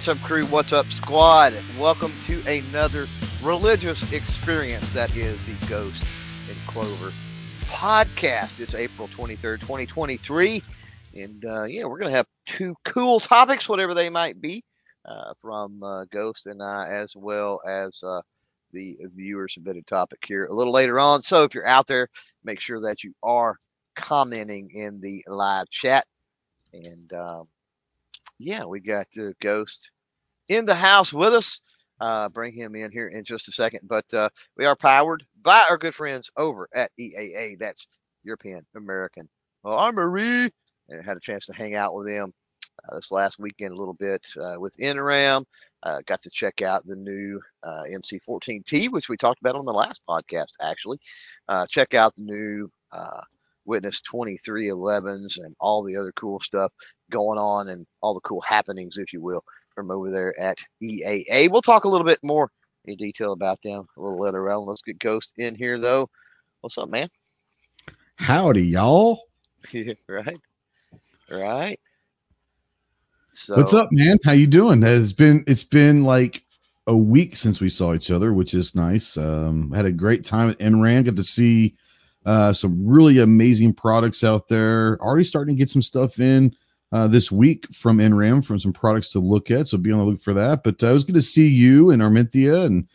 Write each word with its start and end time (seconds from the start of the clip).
What's 0.00 0.08
up, 0.08 0.26
crew? 0.26 0.46
What's 0.46 0.72
up, 0.72 0.90
squad? 0.90 1.52
Welcome 1.78 2.10
to 2.24 2.40
another 2.46 3.06
religious 3.42 4.10
experience 4.12 4.90
that 4.92 5.14
is 5.14 5.38
the 5.44 5.52
Ghost 5.66 6.02
and 6.48 6.56
Clover 6.66 7.12
podcast. 7.66 8.60
It's 8.60 8.74
April 8.74 9.08
23rd, 9.08 9.60
2023. 9.60 10.62
And 11.16 11.44
uh, 11.44 11.64
yeah, 11.64 11.84
we're 11.84 11.98
going 11.98 12.10
to 12.10 12.16
have 12.16 12.26
two 12.46 12.74
cool 12.86 13.20
topics, 13.20 13.68
whatever 13.68 13.92
they 13.92 14.08
might 14.08 14.40
be, 14.40 14.64
uh, 15.04 15.34
from 15.42 15.82
uh, 15.82 16.06
Ghost 16.10 16.46
and 16.46 16.62
I, 16.62 16.88
as 16.88 17.14
well 17.14 17.60
as 17.68 18.02
uh, 18.02 18.22
the 18.72 18.96
viewer 19.14 19.48
submitted 19.48 19.86
topic 19.86 20.24
here 20.26 20.46
a 20.46 20.54
little 20.54 20.72
later 20.72 20.98
on. 20.98 21.20
So 21.20 21.44
if 21.44 21.54
you're 21.54 21.68
out 21.68 21.86
there, 21.86 22.08
make 22.42 22.58
sure 22.58 22.80
that 22.80 23.04
you 23.04 23.12
are 23.22 23.58
commenting 23.96 24.70
in 24.70 25.02
the 25.02 25.22
live 25.26 25.68
chat. 25.68 26.06
And 26.72 27.12
um, 27.12 27.48
yeah, 28.40 28.64
we 28.64 28.80
got 28.80 29.06
uh, 29.18 29.32
Ghost 29.40 29.90
in 30.50 30.66
the 30.66 30.74
house 30.74 31.12
with 31.12 31.32
us. 31.32 31.60
Uh, 32.00 32.28
bring 32.30 32.52
him 32.52 32.74
in 32.74 32.90
here 32.90 33.08
in 33.08 33.24
just 33.24 33.48
a 33.48 33.52
second. 33.52 33.80
But 33.84 34.12
uh, 34.12 34.28
we 34.56 34.66
are 34.66 34.76
powered 34.76 35.24
by 35.42 35.64
our 35.70 35.78
good 35.78 35.94
friends 35.94 36.30
over 36.36 36.68
at 36.74 36.90
EAA. 36.98 37.58
That's 37.58 37.86
European 38.24 38.66
American 38.76 39.28
Armory. 39.64 40.52
And 40.88 41.04
had 41.04 41.16
a 41.16 41.20
chance 41.20 41.46
to 41.46 41.52
hang 41.52 41.74
out 41.74 41.94
with 41.94 42.06
them 42.06 42.32
uh, 42.88 42.96
this 42.96 43.12
last 43.12 43.38
weekend 43.38 43.72
a 43.72 43.76
little 43.76 43.94
bit 43.94 44.22
uh, 44.42 44.56
with 44.58 44.76
NRAAM. 44.78 45.44
Uh, 45.82 46.00
got 46.06 46.22
to 46.22 46.30
check 46.30 46.62
out 46.62 46.84
the 46.84 46.96
new 46.96 47.40
uh, 47.62 47.82
MC14T, 47.82 48.90
which 48.90 49.08
we 49.08 49.16
talked 49.16 49.40
about 49.40 49.54
on 49.54 49.64
the 49.64 49.72
last 49.72 50.00
podcast, 50.08 50.48
actually. 50.60 50.98
check 51.68 51.94
out 51.94 52.14
the 52.16 52.22
new 52.22 52.70
Witness 53.66 54.00
2311s 54.12 55.38
and 55.38 55.54
all 55.60 55.82
the 55.84 55.96
other 55.96 56.12
cool 56.12 56.40
stuff 56.40 56.72
going 57.10 57.38
on 57.38 57.68
and 57.68 57.86
all 58.02 58.14
the 58.14 58.20
cool 58.20 58.40
happenings, 58.40 58.96
if 58.96 59.12
you 59.12 59.20
will, 59.20 59.44
from 59.74 59.90
over 59.90 60.10
there 60.10 60.38
at 60.38 60.58
EAA. 60.82 61.50
We'll 61.50 61.62
talk 61.62 61.84
a 61.84 61.88
little 61.88 62.06
bit 62.06 62.18
more 62.22 62.50
in 62.84 62.96
detail 62.96 63.32
about 63.32 63.60
them 63.62 63.86
a 63.96 64.00
little 64.00 64.20
later 64.20 64.50
on. 64.50 64.66
Let's 64.66 64.82
get 64.82 64.98
Ghost 64.98 65.34
in 65.38 65.54
here, 65.54 65.78
though. 65.78 66.08
What's 66.60 66.78
up, 66.78 66.88
man? 66.88 67.08
Howdy, 68.16 68.64
y'all. 68.64 69.22
right, 70.08 70.40
right. 71.30 71.80
So, 73.32 73.56
what's 73.56 73.74
up, 73.74 73.88
man? 73.90 74.18
How 74.24 74.32
you 74.32 74.46
doing? 74.46 74.82
It's 74.82 75.12
been 75.12 75.44
it's 75.46 75.64
been 75.64 76.04
like 76.04 76.44
a 76.86 76.96
week 76.96 77.36
since 77.36 77.60
we 77.60 77.68
saw 77.68 77.94
each 77.94 78.10
other, 78.10 78.32
which 78.32 78.54
is 78.54 78.74
nice. 78.74 79.16
Um, 79.16 79.70
had 79.72 79.86
a 79.86 79.92
great 79.92 80.24
time 80.24 80.50
at 80.50 80.58
NRAAM. 80.58 81.04
Got 81.04 81.16
to 81.16 81.24
see 81.24 81.76
uh, 82.26 82.52
some 82.52 82.86
really 82.86 83.18
amazing 83.18 83.72
products 83.72 84.24
out 84.24 84.48
there. 84.48 85.00
Already 85.00 85.24
starting 85.24 85.54
to 85.54 85.58
get 85.58 85.70
some 85.70 85.82
stuff 85.82 86.18
in 86.18 86.54
uh, 86.92 87.06
this 87.06 87.30
week 87.30 87.66
from 87.72 87.98
NRAAM 87.98 88.44
from 88.44 88.58
some 88.58 88.72
products 88.72 89.12
to 89.12 89.20
look 89.20 89.50
at. 89.50 89.68
So 89.68 89.78
be 89.78 89.92
on 89.92 89.98
the 89.98 90.04
look 90.04 90.20
for 90.20 90.34
that. 90.34 90.62
But 90.64 90.82
uh, 90.82 90.88
I 90.88 90.92
was 90.92 91.04
going 91.04 91.14
to 91.14 91.22
see 91.22 91.48
you 91.48 91.90
and 91.90 92.02
Arminthia 92.02 92.64
and 92.64 92.88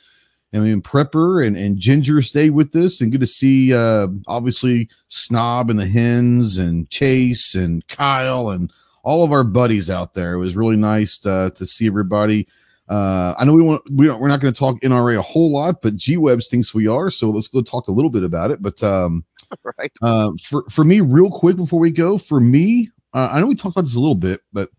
I 0.53 0.59
mean 0.59 0.81
Prepper 0.81 1.45
and, 1.45 1.57
and 1.57 1.77
Ginger 1.77 2.21
stay 2.21 2.49
with 2.49 2.71
this 2.71 3.01
and 3.01 3.11
good 3.11 3.21
to 3.21 3.27
see 3.27 3.73
uh, 3.73 4.07
obviously 4.27 4.89
Snob 5.07 5.69
and 5.69 5.79
the 5.79 5.87
Hens 5.87 6.57
and 6.57 6.89
Chase 6.89 7.55
and 7.55 7.85
Kyle 7.87 8.49
and 8.49 8.71
all 9.03 9.23
of 9.23 9.31
our 9.31 9.43
buddies 9.43 9.89
out 9.89 10.13
there. 10.13 10.33
It 10.33 10.39
was 10.39 10.55
really 10.55 10.77
nice 10.77 11.19
to, 11.19 11.31
uh, 11.31 11.49
to 11.51 11.65
see 11.65 11.87
everybody. 11.87 12.47
Uh, 12.87 13.33
I 13.37 13.45
know 13.45 13.53
we 13.53 13.63
want 13.63 13.81
we 13.91 14.09
we're 14.11 14.27
not 14.27 14.41
going 14.41 14.53
to 14.53 14.59
talk 14.59 14.79
NRA 14.81 15.17
a 15.17 15.21
whole 15.21 15.51
lot, 15.51 15.81
but 15.81 15.95
G 15.95 16.17
Webs 16.17 16.49
thinks 16.49 16.73
we 16.73 16.85
are, 16.87 17.09
so 17.09 17.31
let's 17.31 17.47
go 17.47 17.63
talk 17.63 17.87
a 17.87 17.91
little 17.91 18.11
bit 18.11 18.23
about 18.23 18.51
it. 18.51 18.61
But 18.61 18.83
um, 18.83 19.25
right, 19.79 19.91
uh, 20.03 20.31
for 20.43 20.65
for 20.69 20.83
me, 20.83 21.01
real 21.01 21.31
quick 21.31 21.55
before 21.55 21.79
we 21.79 21.89
go, 21.89 22.19
for 22.19 22.39
me, 22.39 22.91
uh, 23.15 23.29
I 23.31 23.39
know 23.39 23.47
we 23.47 23.55
talked 23.55 23.75
about 23.75 23.85
this 23.85 23.95
a 23.95 23.99
little 23.99 24.13
bit, 24.13 24.41
but 24.51 24.69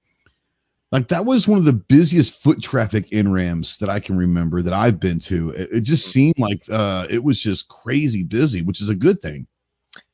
like 0.93 1.09
that 1.09 1.25
was 1.25 1.49
one 1.49 1.59
of 1.59 1.65
the 1.65 1.73
busiest 1.73 2.43
foot 2.43 2.63
traffic 2.63 3.11
in 3.11 3.33
Rams 3.33 3.79
that 3.79 3.89
I 3.89 3.99
can 3.99 4.17
remember 4.17 4.61
that 4.61 4.75
I've 4.75 5.01
been 5.01 5.19
to. 5.21 5.51
It, 5.51 5.69
it 5.73 5.81
just 5.81 6.05
mm-hmm. 6.05 6.13
seemed 6.13 6.39
like 6.39 6.63
uh, 6.71 7.07
it 7.09 7.25
was 7.25 7.41
just 7.41 7.69
crazy 7.69 8.23
busy, 8.23 8.61
which 8.61 8.83
is 8.83 8.91
a 8.91 8.95
good 8.95 9.21
thing. 9.21 9.47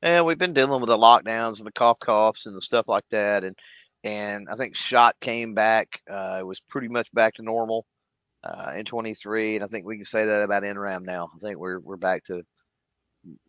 And 0.02 0.24
we've 0.24 0.38
been 0.38 0.54
dealing 0.54 0.80
with 0.80 0.88
the 0.88 0.96
lockdowns 0.96 1.58
and 1.58 1.66
the 1.66 1.72
cough 1.72 1.98
coughs 1.98 2.46
and 2.46 2.56
the 2.56 2.62
stuff 2.62 2.86
like 2.86 3.04
that, 3.10 3.42
and 3.42 3.58
and 4.04 4.48
I 4.48 4.54
think 4.54 4.76
shot 4.76 5.16
came 5.20 5.52
back. 5.52 6.00
Uh, 6.08 6.38
it 6.40 6.46
was 6.46 6.60
pretty 6.68 6.88
much 6.88 7.12
back 7.12 7.34
to 7.34 7.42
normal 7.42 7.84
uh, 8.44 8.72
in 8.76 8.84
23, 8.84 9.56
and 9.56 9.64
I 9.64 9.66
think 9.66 9.84
we 9.84 9.96
can 9.96 10.04
say 10.04 10.24
that 10.26 10.42
about 10.42 10.62
NRAAM 10.62 11.02
now. 11.02 11.28
I 11.34 11.38
think 11.40 11.58
we're 11.58 11.80
we're 11.80 11.96
back 11.96 12.24
to 12.26 12.42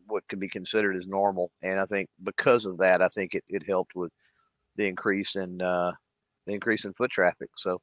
what 0.08 0.28
could 0.28 0.40
be 0.40 0.50
considered 0.50 0.96
as 0.96 1.06
normal, 1.06 1.52
and 1.62 1.80
I 1.80 1.86
think 1.86 2.10
because 2.24 2.66
of 2.66 2.80
that, 2.80 3.04
I 3.04 3.08
think 3.10 3.36
it, 3.36 3.44
it 3.48 3.64
helped 3.68 3.96
with 3.96 4.12
the 4.76 4.88
increase 4.88 5.36
in 5.36 5.62
uh, 5.62 5.92
the 6.46 6.54
increase 6.54 6.86
in 6.86 6.94
foot 6.94 7.12
traffic. 7.12 7.50
So, 7.58 7.82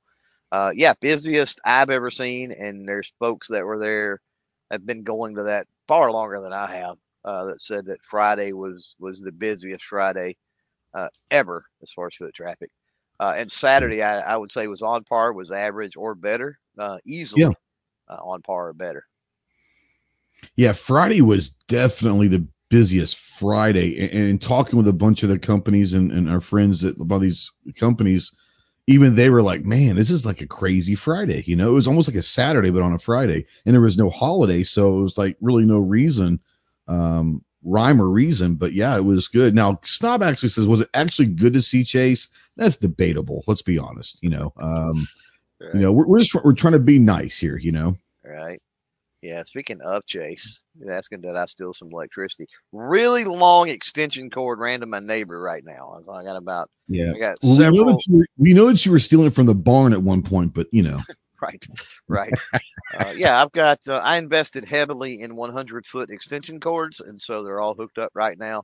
uh, 0.53 0.73
yeah, 0.75 0.95
busiest 1.01 1.61
I've 1.65 1.91
ever 1.91 2.11
seen, 2.11 2.53
and 2.53 2.89
there's 2.89 3.12
folks 3.19 3.49
that 3.49 3.65
were 3.65 3.78
there 3.78 4.21
have 4.71 4.87
been 4.87 5.03
going 5.03 5.34
to 5.37 5.45
that 5.45 5.67
far 5.89 6.12
longer 6.12 6.41
than 6.41 6.53
I 6.53 6.77
have. 6.77 6.97
Uh, 7.23 7.45
that 7.47 7.61
said 7.61 7.84
that 7.84 8.03
Friday 8.03 8.53
was 8.53 8.95
was 8.99 9.21
the 9.21 9.33
busiest 9.33 9.84
Friday 9.84 10.37
uh, 10.95 11.09
ever 11.31 11.67
as 11.83 11.91
far 11.93 12.06
as 12.06 12.15
foot 12.15 12.34
traffic. 12.34 12.71
Uh, 13.19 13.34
and 13.37 13.53
Saturday, 13.53 14.03
I, 14.03 14.21
I, 14.21 14.37
would 14.39 14.50
say 14.50 14.67
was 14.67 14.81
on 14.81 15.05
par, 15.05 15.34
was 15.34 15.50
average 15.50 15.95
or 15.95 16.15
better, 16.15 16.59
uh, 16.79 16.97
easily 17.05 17.43
yeah. 17.43 17.50
Uh, 18.09 18.17
on 18.25 18.41
par 18.41 18.69
or 18.69 18.73
better. 18.73 19.05
Yeah, 20.56 20.73
Friday 20.73 21.21
was 21.21 21.50
definitely 21.69 22.29
the 22.29 22.47
busiest 22.70 23.16
Friday. 23.16 23.98
And, 24.00 24.31
and 24.31 24.42
talking 24.42 24.78
with 24.78 24.88
a 24.88 24.94
bunch 24.94 25.22
of 25.22 25.28
the 25.28 25.38
companies 25.38 25.92
and, 25.92 26.10
and 26.10 26.31
our 26.31 26.41
friends 26.41 26.81
that 26.81 26.98
about 26.98 27.20
these 27.20 27.53
companies, 27.76 28.32
even 28.86 29.14
they 29.14 29.28
were 29.28 29.42
like, 29.42 29.64
"Man, 29.64 29.97
this 29.97 30.10
is 30.10 30.25
like 30.25 30.41
a 30.41 30.47
crazy 30.47 30.94
Friday." 30.94 31.44
You 31.47 31.56
know, 31.56 31.69
it 31.70 31.75
was 31.75 31.86
almost 31.86 32.08
like 32.08 32.16
a 32.16 32.22
Saturday, 32.22 32.70
but 32.70 32.82
on 32.82 32.94
a 32.94 32.98
Friday, 32.98 33.44
and 33.66 33.75
there 33.75 33.82
was 33.82 33.98
no 33.98 34.08
holiday, 34.08 34.62
so 34.62 34.98
it 34.98 35.03
was 35.03 35.19
like 35.19 35.36
really 35.41 35.66
no 35.66 35.78
reason 35.78 36.41
um, 36.91 37.44
rhyme 37.62 38.03
or 38.03 38.08
reason, 38.08 38.54
but 38.54 38.72
yeah, 38.72 38.97
it 38.97 39.04
was 39.04 39.28
good. 39.28 39.54
Now, 39.54 39.81
Snob 39.84 40.22
actually 40.22 40.48
says, 40.48 40.66
was 40.66 40.81
it 40.81 40.88
actually 40.94 41.28
good 41.28 41.54
to 41.54 41.62
see 41.62 41.84
Chase? 41.84 42.28
That's 42.56 42.76
debatable. 42.76 43.44
Let's 43.47 43.62
be 43.62 43.78
honest. 43.78 44.19
You 44.22 44.31
know, 44.31 44.52
um, 44.60 45.06
right. 45.60 45.75
you 45.75 45.81
know, 45.81 45.92
we're, 45.92 46.06
we're 46.06 46.19
just 46.19 46.34
we're 46.34 46.52
trying 46.52 46.72
to 46.72 46.81
be 46.81 46.98
nice 46.98 47.38
here. 47.38 47.56
You 47.56 47.72
know, 47.72 47.97
right? 48.25 48.60
Yeah. 49.22 49.42
Speaking 49.42 49.81
of 49.82 50.06
Chase, 50.06 50.62
asking 50.88 51.20
did 51.20 51.36
I 51.36 51.47
steal 51.47 51.75
some 51.75 51.88
electricity? 51.92 52.47
Really 52.72 53.25
long 53.25 53.69
extension 53.69 54.31
cord 54.31 54.58
ran 54.58 54.81
to 54.81 54.86
my 54.86 55.00
neighbor 55.00 55.41
right 55.41 55.64
now. 55.64 56.00
I 56.10 56.25
got 56.25 56.36
about 56.36 56.70
yeah. 56.88 57.12
I 57.14 57.19
got 57.19 57.38
well, 57.42 57.56
several. 57.56 57.72
We 57.72 57.84
know, 57.84 57.92
that 57.92 58.06
you, 58.08 58.25
we 58.38 58.54
know 58.54 58.66
that 58.69 58.84
you 58.84 58.92
were 58.92 58.98
stealing 58.98 59.26
it 59.26 59.34
from 59.34 59.47
the 59.47 59.54
barn 59.54 59.92
at 59.92 60.03
one 60.03 60.22
point, 60.22 60.54
but 60.54 60.69
you 60.72 60.82
know. 60.82 61.00
right, 61.42 61.64
right. 62.08 62.32
uh, 62.98 63.12
yeah, 63.14 63.42
I've 63.42 63.53
got. 63.53 63.81
Uh, 63.86 63.97
I 63.97 64.16
invested 64.16 64.64
heavily 64.64 65.20
in 65.20 65.37
100 65.37 65.87
foot 65.87 66.10
extension 66.10 66.58
cords, 66.58 67.00
and 67.00 67.20
so 67.20 67.44
they're 67.44 67.60
all 67.60 67.75
hooked 67.75 67.98
up 67.98 68.10
right 68.14 68.38
now. 68.38 68.62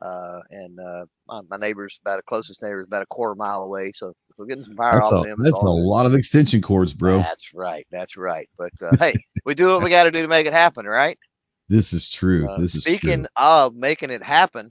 Uh, 0.00 0.40
and 0.50 0.78
uh, 0.78 1.06
my, 1.26 1.40
my, 1.48 1.56
neighbor's 1.56 1.98
about 2.04 2.18
the 2.18 2.22
closest 2.24 2.62
neighbor 2.62 2.82
is 2.82 2.86
about 2.86 3.02
a 3.02 3.06
quarter 3.06 3.34
mile 3.34 3.62
away, 3.62 3.90
so 3.94 4.12
we're 4.36 4.46
getting 4.46 4.64
some 4.64 4.76
power 4.76 4.92
that's 4.94 5.12
off 5.12 5.24
a, 5.24 5.28
them. 5.28 5.42
That's 5.42 5.58
a 5.58 5.64
lot 5.64 6.06
of 6.06 6.14
extension 6.14 6.60
cords, 6.60 6.92
bro. 6.92 7.18
That's 7.18 7.54
right. 7.54 7.86
That's 7.90 8.16
right. 8.16 8.48
But 8.58 8.72
uh, 8.82 8.96
hey, 8.98 9.14
we 9.44 9.54
do 9.54 9.68
what 9.68 9.82
we 9.82 9.90
got 9.90 10.04
to 10.04 10.10
do 10.10 10.22
to 10.22 10.28
make 10.28 10.46
it 10.46 10.52
happen, 10.52 10.86
right? 10.86 11.18
This 11.68 11.92
is 11.92 12.08
true. 12.08 12.48
Uh, 12.48 12.58
this 12.58 12.74
is 12.74 12.82
speaking 12.82 13.20
true. 13.20 13.28
of 13.36 13.74
making 13.74 14.10
it 14.10 14.22
happen. 14.22 14.70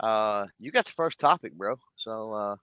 Uh, 0.00 0.46
you 0.58 0.70
got 0.70 0.84
the 0.84 0.92
first 0.92 1.18
topic, 1.18 1.54
bro. 1.54 1.76
So, 1.96 2.32
uh, 2.32 2.56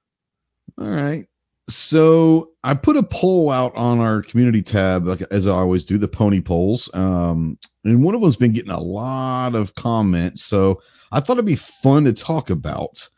all 0.78 0.90
right. 0.90 1.26
So 1.68 2.52
I 2.64 2.76
put 2.76 2.96
a 2.96 3.02
poll 3.02 3.50
out 3.50 3.76
on 3.76 4.00
our 4.00 4.22
community 4.22 4.62
tab, 4.62 5.08
like 5.08 5.22
as 5.32 5.48
I 5.48 5.54
always 5.54 5.84
do, 5.84 5.98
the 5.98 6.08
pony 6.08 6.40
polls. 6.40 6.90
Um, 6.94 7.58
and 7.84 8.04
one 8.04 8.14
of 8.14 8.22
them's 8.22 8.36
been 8.36 8.54
getting 8.54 8.72
a 8.72 8.80
lot 8.80 9.56
of 9.56 9.74
comments. 9.74 10.44
So 10.44 10.82
I 11.12 11.20
thought 11.20 11.34
it'd 11.34 11.46
be 11.46 11.56
fun 11.56 12.04
to 12.06 12.14
talk 12.14 12.52
about 12.52 13.10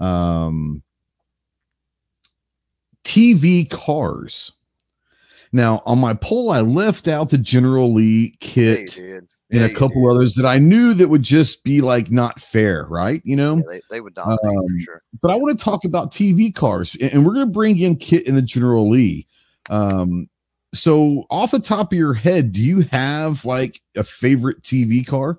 um, 0.00 0.82
TV 3.04 3.68
cars. 3.68 4.52
Now, 5.52 5.82
on 5.86 6.00
my 6.00 6.14
poll, 6.14 6.50
I 6.50 6.60
left 6.60 7.06
out 7.06 7.30
the 7.30 7.38
General 7.38 7.92
Lee 7.92 8.36
kit 8.40 8.98
and 8.98 9.64
a 9.64 9.72
couple 9.72 10.10
others 10.10 10.34
that 10.34 10.44
I 10.44 10.58
knew 10.58 10.94
that 10.94 11.08
would 11.08 11.22
just 11.22 11.62
be 11.62 11.80
like 11.80 12.10
not 12.10 12.40
fair, 12.40 12.86
right? 12.88 13.22
You 13.24 13.36
know, 13.36 13.56
yeah, 13.58 13.62
they, 13.68 13.80
they, 13.88 14.00
would 14.00 14.14
dominate 14.14 14.40
um, 14.44 14.80
sure. 14.84 15.02
But 15.22 15.30
I 15.30 15.36
want 15.36 15.56
to 15.56 15.64
talk 15.64 15.84
about 15.84 16.10
TV 16.10 16.52
cars, 16.52 16.96
and 17.00 17.24
we're 17.24 17.34
going 17.34 17.46
to 17.46 17.52
bring 17.52 17.78
in 17.78 17.96
Kit 17.96 18.26
and 18.26 18.36
the 18.36 18.42
General 18.42 18.90
Lee. 18.90 19.28
Um, 19.70 20.28
so, 20.74 21.24
off 21.30 21.52
the 21.52 21.60
top 21.60 21.92
of 21.92 21.98
your 21.98 22.14
head, 22.14 22.52
do 22.52 22.60
you 22.60 22.80
have 22.90 23.44
like 23.44 23.80
a 23.96 24.02
favorite 24.02 24.62
TV 24.62 25.06
car? 25.06 25.38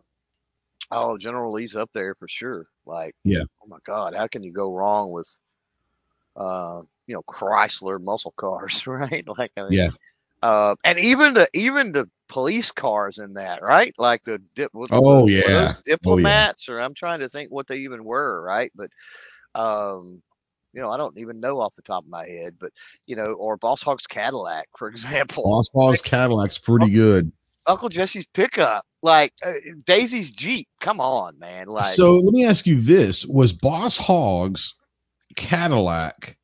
Oh, 0.92 1.18
General 1.18 1.52
Lee's 1.52 1.76
up 1.76 1.90
there 1.94 2.16
for 2.16 2.28
sure. 2.30 2.68
Like, 2.86 3.16
yeah. 3.26 3.44
Oh 3.62 3.68
my 3.68 3.80
God, 3.86 4.14
how 4.16 4.28
can 4.28 4.44
you 4.44 4.54
go 4.54 4.72
wrong 4.72 5.12
with, 5.12 5.38
uh, 6.38 6.82
you 7.07 7.16
know, 7.16 7.22
Chrysler 7.24 8.02
muscle 8.02 8.34
cars, 8.38 8.86
right? 8.88 9.25
Like, 9.38 9.52
I 9.57 9.63
mean, 9.63 9.72
yeah. 9.72 9.90
Uh, 10.42 10.75
and 10.84 11.00
even 11.00 11.34
the 11.34 11.48
even 11.54 11.92
the 11.92 12.07
police 12.28 12.69
cars 12.69 13.18
in 13.18 13.34
that, 13.34 13.63
right? 13.63 13.96
Like 13.98 14.24
the 14.24 14.42
dip. 14.56 14.72
Oh 14.92 15.28
yeah, 15.28 15.74
diplomats, 15.86 16.68
oh, 16.68 16.74
yeah. 16.74 16.78
or 16.78 16.81
I'm 16.81 16.94
trying 16.94 17.19
to 17.19 17.30
think 17.30 17.50
what 17.50 17.68
they 17.68 17.78
even 17.78 18.04
were, 18.04 18.42
right? 18.42 18.72
But 18.75 18.92
um, 19.56 20.22
you 20.74 20.81
know, 20.81 20.92
I 20.92 20.98
don't 20.98 21.18
even 21.18 21.40
know 21.40 21.60
off 21.60 21.75
the 21.75 21.81
top 21.81 22.04
of 22.04 22.10
my 22.10 22.28
head, 22.28 22.56
but 22.60 22.72
you 23.08 23.16
know, 23.16 23.34
or 23.34 23.58
Boss 23.58 23.81
Hog's 23.81 24.06
Cadillac, 24.06 24.68
for 24.78 24.88
example. 24.90 25.44
Boss 25.44 25.69
Hog's 25.74 26.01
Cadillac's 26.01 26.58
pretty 26.58 26.92
good. 26.92 27.31
Uncle 27.66 27.90
Jesse's 27.90 28.28
pickup, 28.28 28.86
like 29.01 29.34
uh, 29.44 29.54
Daisy's 29.86 30.30
Jeep. 30.30 30.68
Come 30.81 31.00
on, 31.00 31.40
man. 31.40 31.68
Like, 31.68 31.86
so 31.86 32.18
let 32.18 32.34
me 32.34 32.46
ask 32.46 32.68
you 32.68 32.80
this: 32.80 33.25
Was 33.25 33.54
Boss 33.54 33.98
Hog's 33.98 34.75
Cadillac 35.36 36.38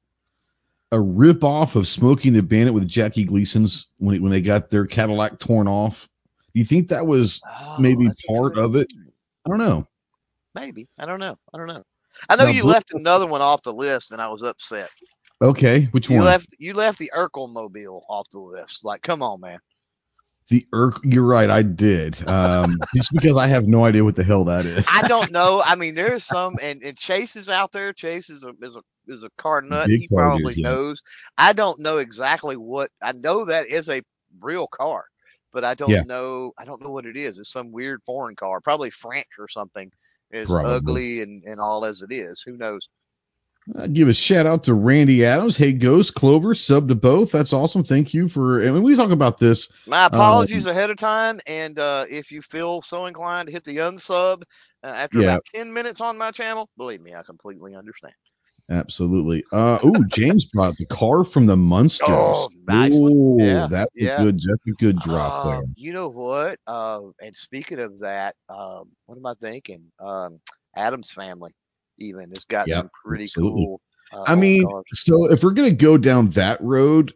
a 0.91 0.99
rip 0.99 1.43
off 1.43 1.75
of 1.75 1.87
Smokey 1.87 2.29
and 2.29 2.37
the 2.37 2.43
Bandit 2.43 2.73
with 2.73 2.87
Jackie 2.87 3.23
Gleason's 3.23 3.87
when 3.97 4.21
when 4.21 4.31
they 4.31 4.41
got 4.41 4.69
their 4.69 4.85
Cadillac 4.85 5.39
torn 5.39 5.67
off? 5.67 6.07
Do 6.53 6.59
you 6.59 6.65
think 6.65 6.89
that 6.89 7.07
was 7.07 7.41
oh, 7.49 7.77
maybe 7.79 8.09
part 8.27 8.57
of 8.57 8.75
it? 8.75 8.87
I 9.45 9.49
don't 9.49 9.59
know. 9.59 9.87
Maybe 10.53 10.89
I 10.97 11.05
don't 11.05 11.19
know. 11.19 11.37
I 11.53 11.57
don't 11.57 11.67
know. 11.67 11.83
I 12.29 12.35
know 12.35 12.45
now, 12.45 12.51
you 12.51 12.63
left 12.65 12.91
another 12.93 13.25
one 13.25 13.41
off 13.41 13.63
the 13.63 13.73
list, 13.73 14.11
and 14.11 14.21
I 14.21 14.27
was 14.27 14.43
upset. 14.43 14.89
Okay, 15.41 15.85
which 15.91 16.09
you 16.09 16.17
one? 16.17 16.25
Left 16.25 16.47
you 16.59 16.73
left 16.73 16.99
the 16.99 17.11
Urkel 17.15 17.51
mobile 17.51 18.03
off 18.09 18.29
the 18.31 18.39
list. 18.39 18.83
Like, 18.83 19.01
come 19.01 19.23
on, 19.23 19.39
man. 19.39 19.59
The 20.49 20.67
Urk, 20.73 20.99
you're 21.03 21.23
right, 21.23 21.49
I 21.49 21.61
did. 21.61 22.27
Um, 22.27 22.77
just 22.95 23.13
because 23.13 23.37
I 23.37 23.47
have 23.47 23.67
no 23.67 23.85
idea 23.85 24.03
what 24.03 24.17
the 24.17 24.23
hell 24.23 24.43
that 24.45 24.65
is. 24.65 24.85
I 24.91 25.07
don't 25.07 25.31
know. 25.31 25.61
I 25.65 25.75
mean, 25.75 25.95
there's 25.95 26.25
some, 26.25 26.57
and, 26.61 26.83
and 26.83 26.97
Chase 26.97 27.37
is 27.37 27.47
out 27.47 27.71
there. 27.71 27.93
Chase 27.93 28.29
is 28.29 28.43
a 28.43 28.51
is 28.61 28.75
a 28.75 28.81
is 29.07 29.23
a 29.23 29.29
car 29.37 29.61
nut. 29.61 29.87
Big 29.87 30.01
he 30.01 30.07
probably 30.07 30.53
yeah. 30.55 30.69
knows. 30.69 31.01
I 31.37 31.53
don't 31.53 31.79
know 31.79 31.97
exactly 31.97 32.57
what. 32.57 32.91
I 33.01 33.11
know 33.11 33.45
that 33.45 33.67
is 33.67 33.89
a 33.89 34.01
real 34.39 34.67
car, 34.67 35.05
but 35.51 35.63
I 35.63 35.73
don't 35.73 35.89
yeah. 35.89 36.03
know. 36.03 36.53
I 36.57 36.65
don't 36.65 36.81
know 36.81 36.91
what 36.91 37.05
it 37.05 37.17
is. 37.17 37.37
It's 37.37 37.51
some 37.51 37.71
weird 37.71 38.01
foreign 38.03 38.35
car, 38.35 38.61
probably 38.61 38.89
French 38.89 39.27
or 39.39 39.47
something. 39.47 39.91
As 40.33 40.47
probably. 40.47 40.71
ugly 40.71 41.21
and 41.23 41.43
and 41.43 41.59
all 41.59 41.83
as 41.83 42.01
it 42.01 42.13
is, 42.13 42.41
who 42.41 42.55
knows? 42.55 42.87
Uh, 43.75 43.85
give 43.87 44.07
a 44.07 44.13
shout 44.13 44.45
out 44.45 44.63
to 44.63 44.73
Randy 44.73 45.25
Adams. 45.25 45.57
Hey, 45.57 45.73
Ghost 45.73 46.15
Clover, 46.15 46.55
sub 46.55 46.87
to 46.87 46.95
both. 46.95 47.33
That's 47.33 47.51
awesome. 47.51 47.83
Thank 47.83 48.13
you 48.13 48.29
for. 48.29 48.61
And 48.61 48.73
when 48.73 48.81
we 48.81 48.95
talk 48.95 49.11
about 49.11 49.39
this, 49.39 49.69
my 49.85 50.05
apologies 50.05 50.67
um, 50.67 50.71
ahead 50.71 50.89
of 50.89 50.95
time. 50.95 51.41
And 51.47 51.77
uh, 51.77 52.05
if 52.09 52.31
you 52.31 52.41
feel 52.41 52.81
so 52.81 53.07
inclined 53.07 53.47
to 53.47 53.51
hit 53.51 53.65
the 53.65 53.75
unsub 53.75 54.43
uh, 54.85 54.87
after 54.87 55.19
yeah. 55.19 55.25
about 55.25 55.45
ten 55.53 55.73
minutes 55.73 55.99
on 55.99 56.17
my 56.17 56.31
channel, 56.31 56.69
believe 56.77 57.01
me, 57.01 57.13
I 57.13 57.23
completely 57.23 57.75
understand. 57.75 58.13
Absolutely. 58.71 59.43
Uh, 59.51 59.79
oh, 59.83 59.93
James 60.07 60.45
brought 60.45 60.77
the 60.77 60.85
car 60.85 61.25
from 61.25 61.45
the 61.45 61.57
Munsters. 61.57 62.07
Oh, 62.09 62.47
nice 62.67 62.93
Ooh, 62.93 63.37
yeah, 63.37 63.67
that's 63.69 63.91
yeah. 63.93 64.21
a 64.21 64.23
good, 64.23 64.35
that's 64.35 64.67
a 64.67 64.71
good 64.79 64.97
drop 64.99 65.45
uh, 65.45 65.49
there. 65.49 65.63
You 65.75 65.91
know 65.91 66.07
what? 66.07 66.57
Uh, 66.65 67.01
and 67.21 67.35
speaking 67.35 67.79
of 67.79 67.99
that, 67.99 68.35
um, 68.47 68.89
what 69.07 69.17
am 69.17 69.25
I 69.25 69.33
thinking? 69.41 69.83
Um, 69.99 70.39
Addams 70.77 71.11
Family 71.11 71.51
even. 71.99 72.31
It's 72.31 72.45
got 72.45 72.69
some 72.69 72.89
pretty 73.03 73.23
absolutely. 73.23 73.65
cool. 73.65 73.81
Uh, 74.13 74.23
I 74.25 74.35
mean, 74.35 74.65
cars. 74.65 74.83
so 74.93 75.29
if 75.29 75.43
we're 75.43 75.51
gonna 75.51 75.71
go 75.71 75.97
down 75.97 76.29
that 76.31 76.59
road, 76.61 77.13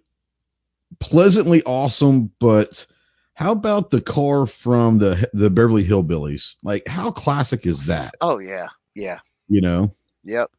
pleasantly 1.00 1.64
awesome, 1.64 2.32
but 2.40 2.86
how 3.36 3.54
about 3.54 3.92
the 3.92 4.02
car 4.02 4.46
from 4.46 4.98
the 4.98 5.30
the 5.34 5.50
Beverly 5.50 5.86
Hillbillies? 5.86 6.56
Like, 6.64 6.86
how 6.86 7.12
classic 7.12 7.66
is 7.66 7.86
that? 7.86 8.16
Oh 8.20 8.40
yeah, 8.40 8.68
yeah. 8.94 9.20
You 9.48 9.62
know. 9.62 9.94
Yep. 10.26 10.52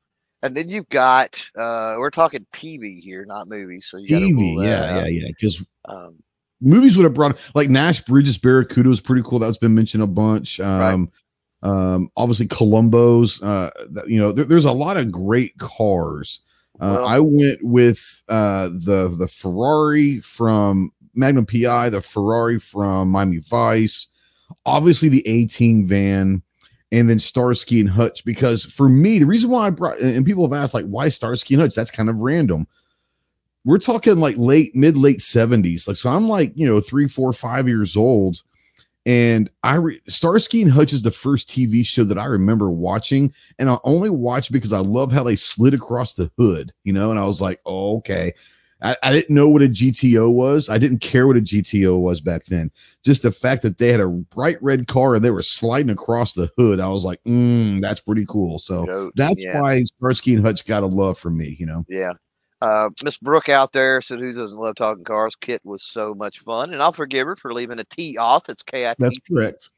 And 0.43 0.57
then 0.57 0.69
you've 0.69 0.89
got 0.89 1.51
uh 1.57 1.97
we're 1.99 2.11
talking 2.11 2.47
TV 2.53 3.01
here, 3.01 3.25
not 3.27 3.49
movies. 3.49 3.87
So 3.91 3.99
TV, 3.99 4.63
yeah, 4.63 5.01
yeah, 5.01 5.07
yeah. 5.07 5.29
Because 5.29 5.65
um, 5.87 6.23
movies 6.61 6.97
would 6.97 7.05
have 7.05 7.15
brought 7.15 7.39
like 7.55 7.69
Nash 7.69 8.03
Bridges 8.03 8.39
Barracuda 8.39 8.89
was 8.89 9.01
pretty 9.01 9.23
cool. 9.25 9.39
That's 9.39 9.59
been 9.59 9.75
mentioned 9.75 10.03
a 10.03 10.09
bunch. 10.09 10.61
Um, 10.61 11.11
right. 11.63 11.95
Um, 11.95 12.11
obviously, 12.17 12.47
Columbo's. 12.47 13.43
Uh, 13.43 13.71
you 14.07 14.19
know, 14.19 14.33
there, 14.33 14.45
there's 14.45 14.67
a 14.67 14.73
lot 14.73 14.97
of 14.97 15.11
great 15.11 15.57
cars. 15.59 16.41
Uh, 16.79 16.99
well, 16.99 17.07
I 17.07 17.19
went 17.21 17.59
with 17.63 18.23
uh, 18.29 18.69
the 18.69 19.15
the 19.19 19.29
Ferrari 19.29 20.21
from 20.21 20.93
Magnum 21.15 21.47
PI, 21.47 21.89
the 21.89 22.03
Ferrari 22.03 22.61
from 22.61 23.09
Miami 23.09 23.39
Vice, 23.39 24.09
obviously 24.65 25.09
the 25.09 25.27
A-Team 25.27 25.87
van, 25.87 26.43
and 26.93 27.11
then 27.11 27.19
Starsky 27.19 27.81
and 27.81 27.91
Hutch. 27.91 28.25
Because 28.25 28.65
for 28.65 28.89
me, 28.89 29.19
the 29.19 29.27
reason 29.27 29.51
why 29.51 29.67
I 29.67 29.71
brought 29.71 29.99
and 29.99 30.27
people 30.27 30.49
have 30.49 30.59
asked 30.59 30.75
like 30.75 30.87
why 30.87 31.09
Starsky 31.09 31.55
and 31.55 31.63
Hutch, 31.63 31.75
that's 31.75 31.91
kind 31.91 32.09
of 32.09 32.21
random. 32.21 32.67
We're 33.65 33.79
talking 33.79 34.19
like 34.19 34.37
late 34.37 34.77
mid 34.77 34.97
late 34.97 35.19
70s. 35.19 35.89
Like 35.89 35.97
so, 35.97 36.11
I'm 36.11 36.29
like 36.29 36.53
you 36.55 36.67
know 36.67 36.81
three, 36.81 37.09
four, 37.09 37.33
five 37.33 37.69
years 37.69 37.97
old 37.97 38.43
and 39.07 39.49
I 39.63 39.77
re- 39.77 40.03
Starsky 40.09 40.63
and 40.63 40.71
Hutch 40.71 40.93
is 40.93 41.03
the 41.03 41.13
first 41.13 41.49
TV 41.49 41.87
show 41.87 42.03
that 42.03 42.19
I 42.19 42.25
remember 42.25 42.71
watching, 42.71 43.33
and 43.57 43.71
I 43.71 43.79
only 43.85 44.11
watched 44.11 44.51
because 44.51 44.73
I 44.73 44.81
love 44.81 45.13
how 45.13 45.23
they 45.23 45.37
slid 45.37 45.75
across 45.75 46.15
the 46.15 46.31
hood, 46.37 46.73
you 46.83 46.93
know. 46.93 47.11
And 47.11 47.19
I 47.19 47.25
was 47.25 47.41
like, 47.41 47.61
oh, 47.65 47.99
okay. 47.99 48.35
I, 48.83 48.97
I 49.03 49.13
didn't 49.13 49.35
know 49.35 49.49
what 49.49 49.63
a 49.63 49.69
GTO 49.69 50.31
was. 50.31 50.69
I 50.69 50.79
didn't 50.79 50.99
care 50.99 51.27
what 51.27 51.37
a 51.37 51.41
GTO 51.41 51.99
was 51.99 52.21
back 52.21 52.45
then. 52.45 52.71
Just 53.05 53.23
the 53.23 53.33
fact 53.33 53.63
that 53.63 53.79
they 53.79 53.91
had 53.91 54.01
a 54.01 54.09
bright 54.09 54.63
red 54.63 54.87
car 54.87 55.15
and 55.15 55.25
they 55.25 55.31
were 55.31 55.43
sliding 55.43 55.91
across 55.91 56.35
the 56.35 56.51
hood, 56.59 56.81
I 56.81 56.89
was 56.89 57.05
like, 57.05 57.23
mm, 57.25 57.81
that's 57.81 58.01
pretty 58.01 58.27
cool. 58.27 58.59
So 58.59 59.11
that's 59.17 59.43
yeah. 59.43 59.61
why 59.61 59.83
Starsky 59.85 60.35
and 60.35 60.45
Hutch 60.45 60.67
got 60.67 60.83
a 60.83 60.87
love 60.87 61.19
from 61.19 61.37
me, 61.39 61.57
you 61.59 61.67
know. 61.67 61.85
Yeah, 61.89 62.13
uh, 62.63 62.91
Miss 63.05 63.19
Brooke 63.19 63.49
out 63.49 63.73
there 63.73 64.01
said, 64.01 64.19
"Who 64.19 64.33
doesn't 64.33 64.57
love 64.57 64.77
talking 64.77 65.05
cars?" 65.05 65.37
Kit 65.37 65.61
was 65.65 65.83
so 65.83 66.15
much 66.15 66.41
fun, 66.41 66.73
and 66.73 66.83
I'll 66.83 66.93
forgive 66.93 67.27
her 67.27 67.37
for 67.37 67.53
leaving 67.53 67.79
a 67.79 67.85
T 67.85 68.17
off. 68.17 68.49
It's 68.49 68.63
K 68.63 68.87
I 68.87 68.91
T. 68.91 68.97
That's 68.99 69.19
correct. 69.19 69.71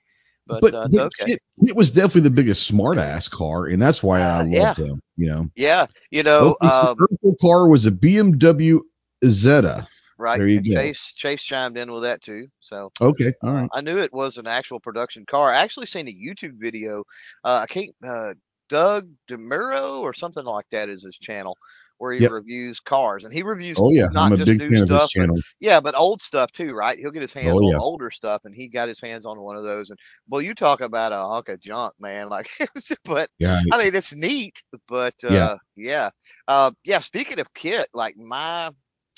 But, 0.48 0.60
but, 0.62 0.74
uh, 0.74 0.88
but 0.90 1.00
okay. 1.00 1.24
Kit, 1.32 1.42
it 1.62 1.76
was 1.76 1.90
definitely 1.90 2.22
the 2.22 2.30
biggest 2.30 2.72
smartass 2.72 3.30
car, 3.30 3.66
and 3.66 3.80
that's 3.80 4.02
why 4.02 4.20
I 4.20 4.40
uh, 4.40 4.44
loved 4.44 4.50
yeah. 4.50 4.74
them. 4.74 5.00
You 5.16 5.28
know. 5.28 5.50
Yeah, 5.54 5.86
you 6.10 6.22
know, 6.22 6.54
um, 6.62 6.96
the 7.22 7.36
car 7.40 7.68
was 7.68 7.84
a 7.84 7.90
BMW 7.90 8.80
Isetta. 9.22 9.86
Right. 10.16 10.38
There 10.38 10.48
you 10.48 10.60
go. 10.62 10.80
Chase 10.80 11.12
Chase 11.14 11.42
chimed 11.42 11.76
in 11.76 11.92
with 11.92 12.02
that 12.02 12.22
too. 12.22 12.48
So 12.60 12.90
okay, 13.00 13.32
all 13.42 13.52
right. 13.52 13.68
I 13.72 13.82
knew 13.82 13.98
it 13.98 14.12
was 14.12 14.38
an 14.38 14.46
actual 14.46 14.80
production 14.80 15.26
car. 15.30 15.52
I 15.52 15.58
actually 15.58 15.86
seen 15.86 16.08
a 16.08 16.12
YouTube 16.12 16.58
video. 16.58 17.04
Uh, 17.44 17.60
I 17.62 17.66
can't. 17.66 17.94
Uh, 18.06 18.34
Doug 18.68 19.08
DeMuro 19.30 20.00
or 20.00 20.12
something 20.12 20.44
like 20.44 20.66
that 20.72 20.90
is 20.90 21.02
his 21.02 21.16
channel 21.16 21.56
where 21.98 22.12
he 22.12 22.20
yep. 22.20 22.30
reviews 22.30 22.80
cars 22.80 23.24
and 23.24 23.32
he 23.32 23.42
reviews 23.42 23.76
oh 23.78 23.90
yeah. 23.90 24.06
not 24.12 24.32
I'm 24.32 24.40
a 24.40 24.44
big 24.44 24.60
fan 24.60 24.86
stuff, 24.86 24.90
of 24.90 25.00
his 25.02 25.10
channel 25.10 25.34
but, 25.36 25.44
yeah 25.60 25.80
but 25.80 25.94
old 25.94 26.22
stuff 26.22 26.50
too 26.52 26.72
right? 26.72 26.98
He'll 26.98 27.10
get 27.10 27.22
his 27.22 27.32
hands 27.32 27.54
oh, 27.54 27.58
on 27.58 27.72
yeah. 27.72 27.78
older 27.78 28.10
stuff 28.10 28.44
and 28.44 28.54
he 28.54 28.68
got 28.68 28.88
his 28.88 29.00
hands 29.00 29.26
on 29.26 29.40
one 29.40 29.56
of 29.56 29.64
those 29.64 29.90
and 29.90 29.98
well 30.28 30.42
you 30.42 30.54
talk 30.54 30.80
about 30.80 31.12
a 31.12 31.16
hunk 31.16 31.48
of 31.48 31.60
junk 31.60 31.94
man 32.00 32.28
like 32.28 32.48
but 33.04 33.30
yeah. 33.38 33.60
I 33.72 33.82
mean 33.82 33.94
it's 33.94 34.14
neat 34.14 34.62
but 34.88 35.14
uh, 35.24 35.32
yeah. 35.32 35.56
Yeah 35.76 36.10
uh, 36.46 36.70
yeah 36.84 37.00
speaking 37.00 37.38
of 37.38 37.52
kit 37.54 37.88
like 37.92 38.16
my 38.16 38.70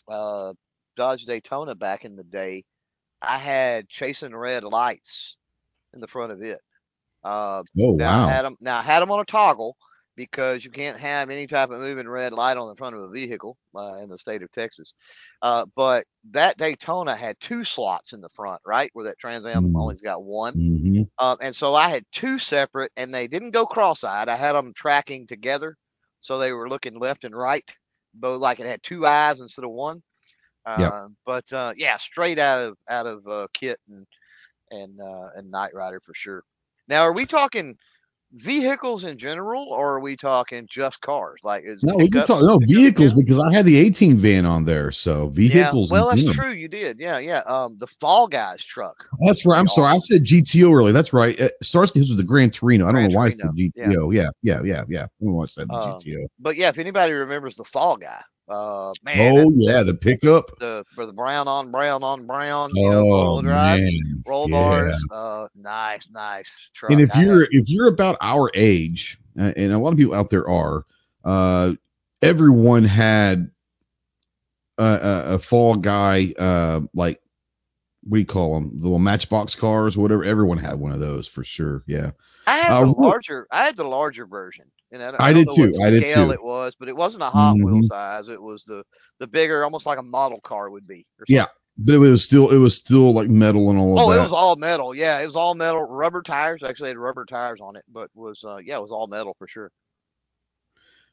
uh, 0.09 0.53
Dodge 0.97 1.25
Daytona 1.25 1.75
back 1.75 2.05
in 2.05 2.17
the 2.17 2.25
day 2.25 2.65
I 3.23 3.39
had 3.39 3.89
chasing 3.89 4.35
red 4.35 4.65
lights 4.65 5.37
in 5.95 6.01
the 6.01 6.09
front 6.09 6.33
of 6.33 6.43
it. 6.43 6.61
Uh, 7.23 7.63
oh 7.79 7.93
wow! 7.93 8.27
I 8.27 8.31
had 8.31 8.45
them 8.45 8.57
now 8.61 8.79
I 8.79 8.83
had 8.83 9.01
them 9.01 9.11
on 9.11 9.21
a 9.21 9.25
toggle, 9.25 9.77
because 10.21 10.63
you 10.67 10.71
can't 10.71 11.01
have 11.01 11.31
any 11.31 11.47
type 11.47 11.71
of 11.71 11.81
moving 11.81 12.07
red 12.07 12.35
light 12.35 12.59
on 12.59 12.69
the 12.69 12.77
front 12.77 12.95
of 12.95 13.01
a 13.01 13.09
vehicle 13.09 13.57
uh, 13.75 13.95
in 14.03 14.11
the 14.11 14.19
state 14.19 14.43
of 14.43 14.51
Texas. 14.51 14.93
Uh, 15.41 15.65
but 15.75 16.05
that 16.31 16.59
Daytona 16.59 17.17
had 17.17 17.41
two 17.41 17.65
slots 17.65 18.13
in 18.13 18.21
the 18.21 18.29
front, 18.29 18.61
right, 18.67 18.91
where 18.93 19.07
that 19.07 19.19
Trans 19.19 19.47
Am 19.47 19.65
mm-hmm. 19.65 19.77
only's 19.77 20.03
got 20.03 20.23
one. 20.23 20.53
Mm-hmm. 20.53 21.03
Uh, 21.19 21.37
and 21.41 21.57
so 21.57 21.75
I 21.75 21.89
had 21.89 22.05
two 22.13 22.39
separate, 22.39 22.93
and 22.99 23.15
they 23.15 23.29
didn't 23.29 23.53
go 23.53 23.65
cross-eyed. 23.65 24.29
I 24.29 24.37
had 24.37 24.53
them 24.53 24.75
tracking 24.77 25.27
together, 25.27 25.79
so 26.21 26.37
they 26.37 26.53
were 26.53 26.69
looking 26.69 26.99
left 26.99 27.25
and 27.25 27.35
right, 27.35 27.65
both 28.13 28.43
like 28.43 28.61
it 28.61 28.67
had 28.67 28.83
two 28.83 29.07
eyes 29.07 29.41
instead 29.41 29.65
of 29.65 29.71
one. 29.71 30.03
Yep. 30.69 30.93
Uh, 30.93 31.09
but 31.25 31.51
uh, 31.51 31.73
yeah, 31.79 31.97
straight 31.97 32.39
out 32.39 32.63
of 32.63 32.77
out 32.91 33.07
of 33.07 33.27
uh, 33.27 33.47
Kit 33.55 33.79
and 33.89 34.07
and 34.71 35.01
and 35.35 35.51
Knight 35.51 35.75
Rider 35.75 36.01
for 36.05 36.13
sure. 36.15 36.45
Now, 36.89 37.01
are 37.01 37.15
we 37.15 37.25
talking? 37.25 37.79
Vehicles 38.33 39.05
in 39.05 39.19
general, 39.19 39.65
or 39.71 39.95
are 39.95 40.01
we 40.01 40.17
talking 40.17 40.69
just 40.71 41.01
cars? 41.01 41.41
Like, 41.43 41.65
is 41.67 41.83
no, 41.83 41.97
we 41.97 42.09
can 42.09 42.25
talk 42.25 42.43
no 42.43 42.59
vehicles 42.59 43.13
because 43.13 43.41
I 43.41 43.53
had 43.53 43.65
the 43.65 43.77
A-Team 43.79 44.17
van 44.19 44.47
on 44.47 44.65
there, 44.65 44.93
so 44.93 45.29
vehicles. 45.29 45.91
Yeah, 45.91 45.99
well, 45.99 46.11
that's 46.11 46.33
true. 46.33 46.53
You 46.53 46.69
did, 46.69 47.01
yeah, 47.01 47.19
yeah. 47.19 47.41
Um, 47.41 47.77
the 47.79 47.89
Fall 47.89 48.29
Guys 48.29 48.63
truck. 48.63 49.05
That's 49.27 49.45
right. 49.45 49.59
I'm 49.59 49.67
sorry, 49.67 49.89
I 49.89 49.99
said 49.99 50.23
GTO 50.23 50.73
earlier. 50.73 50.93
That's 50.93 51.13
right. 51.13 51.41
Uh, 51.41 51.49
Starsky 51.61 51.99
was 51.99 52.17
the 52.17 52.23
Gran 52.23 52.51
Torino. 52.51 52.87
I 52.89 52.93
don't 52.93 53.11
know 53.11 53.17
why 53.17 53.27
I 53.27 53.31
said 53.31 53.47
GTO. 53.57 54.15
Yeah, 54.15 54.23
yeah, 54.23 54.29
yeah, 54.43 54.61
yeah. 54.65 54.85
yeah. 54.89 55.07
Don't 55.21 55.35
know 55.35 55.43
I 55.43 55.47
said 55.47 55.69
the 55.69 55.75
um, 55.75 56.01
GTO. 56.01 56.27
But 56.39 56.57
yeah, 56.57 56.69
if 56.69 56.79
anybody 56.79 57.13
remembers 57.13 57.57
the 57.57 57.65
Fall 57.65 57.97
Guy, 57.97 58.23
uh, 58.51 58.93
man, 59.05 59.39
oh 59.39 59.53
yeah, 59.55 59.83
the 59.83 59.95
pickup, 59.95 60.51
the 60.59 60.85
for 60.95 61.07
the 61.07 61.13
brown 61.13 61.49
on 61.49 61.71
brown 61.71 62.03
on 62.03 62.27
brown, 62.27 62.71
you 62.75 62.87
oh, 62.87 63.37
know, 63.37 63.43
drive, 63.43 63.81
man. 63.81 64.23
roll 64.27 64.51
yeah. 64.51 64.57
bars, 64.57 65.05
uh, 65.11 65.49
nice, 65.55 66.09
nice. 66.11 66.51
Truck. 66.75 66.93
And 66.93 67.01
if 67.01 67.15
I 67.15 67.23
you're 67.23 67.47
if 67.51 67.69
you're 67.69 67.89
about 67.89 68.17
our 68.21 68.51
age, 68.55 69.19
and 69.37 69.73
a 69.73 69.79
lot 69.79 69.93
of 69.93 69.99
people 69.99 70.15
out 70.15 70.31
there 70.31 70.49
are, 70.49 70.85
uh, 71.25 71.75
everyone 72.23 72.85
had 72.85 73.51
a, 74.79 74.83
a, 74.83 75.35
a 75.35 75.39
fall 75.39 75.77
guy, 75.77 76.35
uh, 76.39 76.81
like 76.93 77.21
what 78.03 78.17
do 78.17 78.21
you 78.21 78.27
call 78.27 78.55
them? 78.55 78.71
The 78.75 78.85
little 78.85 78.99
Matchbox 78.99 79.55
cars, 79.55 79.97
whatever. 79.97 80.25
Everyone 80.25 80.59
had 80.59 80.79
one 80.79 80.93
of 80.93 81.01
those 81.01 81.29
for 81.29 81.45
sure. 81.45 81.85
Yeah. 81.87 82.13
I 82.47 82.57
had 82.57 82.73
uh, 82.73 82.81
the 82.85 82.93
larger. 82.93 83.47
I 83.51 83.65
had 83.65 83.77
the 83.77 83.85
larger 83.85 84.27
version, 84.27 84.65
and 84.91 85.03
I, 85.03 85.11
I, 85.11 85.29
I 85.29 85.33
did 85.33 85.49
too. 85.55 85.75
I 85.83 85.91
did 85.91 86.07
too. 86.07 86.31
It 86.31 86.43
was, 86.43 86.75
but 86.79 86.89
it 86.89 86.97
wasn't 86.97 87.23
a 87.23 87.31
Hot 87.31 87.57
mm-hmm. 87.57 87.65
Wheel 87.65 87.89
size. 87.89 88.29
It 88.29 88.41
was 88.41 88.65
the 88.65 88.85
the 89.19 89.27
bigger, 89.27 89.63
almost 89.63 89.87
like 89.87 89.99
a 89.99 90.03
model 90.03 90.41
car 90.41 90.71
would 90.71 90.87
be. 90.87 91.07
Yeah, 91.29 91.47
but 91.77 91.95
it 91.95 91.99
was 91.99 92.25
still 92.25 92.51
it 92.51 92.59
was 92.59 92.75
still 92.75 93.13
like 93.13 93.29
metal 93.29 93.71
and 93.71 93.79
all 93.79 94.01
oh, 94.01 94.11
it 94.13 94.19
was 94.19 94.33
all 94.33 94.57
metal. 94.57 94.95
Yeah, 94.95 95.21
it 95.21 95.27
was 95.27 95.37
all 95.37 95.55
metal. 95.55 95.83
Rubber 95.83 96.23
tires. 96.23 96.63
Actually, 96.63 96.89
had 96.89 96.99
rubber 96.99 97.25
tires 97.25 97.61
on 97.61 97.77
it, 97.77 97.85
but 97.93 98.11
was 98.15 98.43
uh, 98.45 98.57
yeah, 98.57 98.79
it 98.79 98.83
was 98.83 98.91
all 98.91 99.07
metal 99.07 99.37
for 99.39 99.47
sure. 99.47 99.71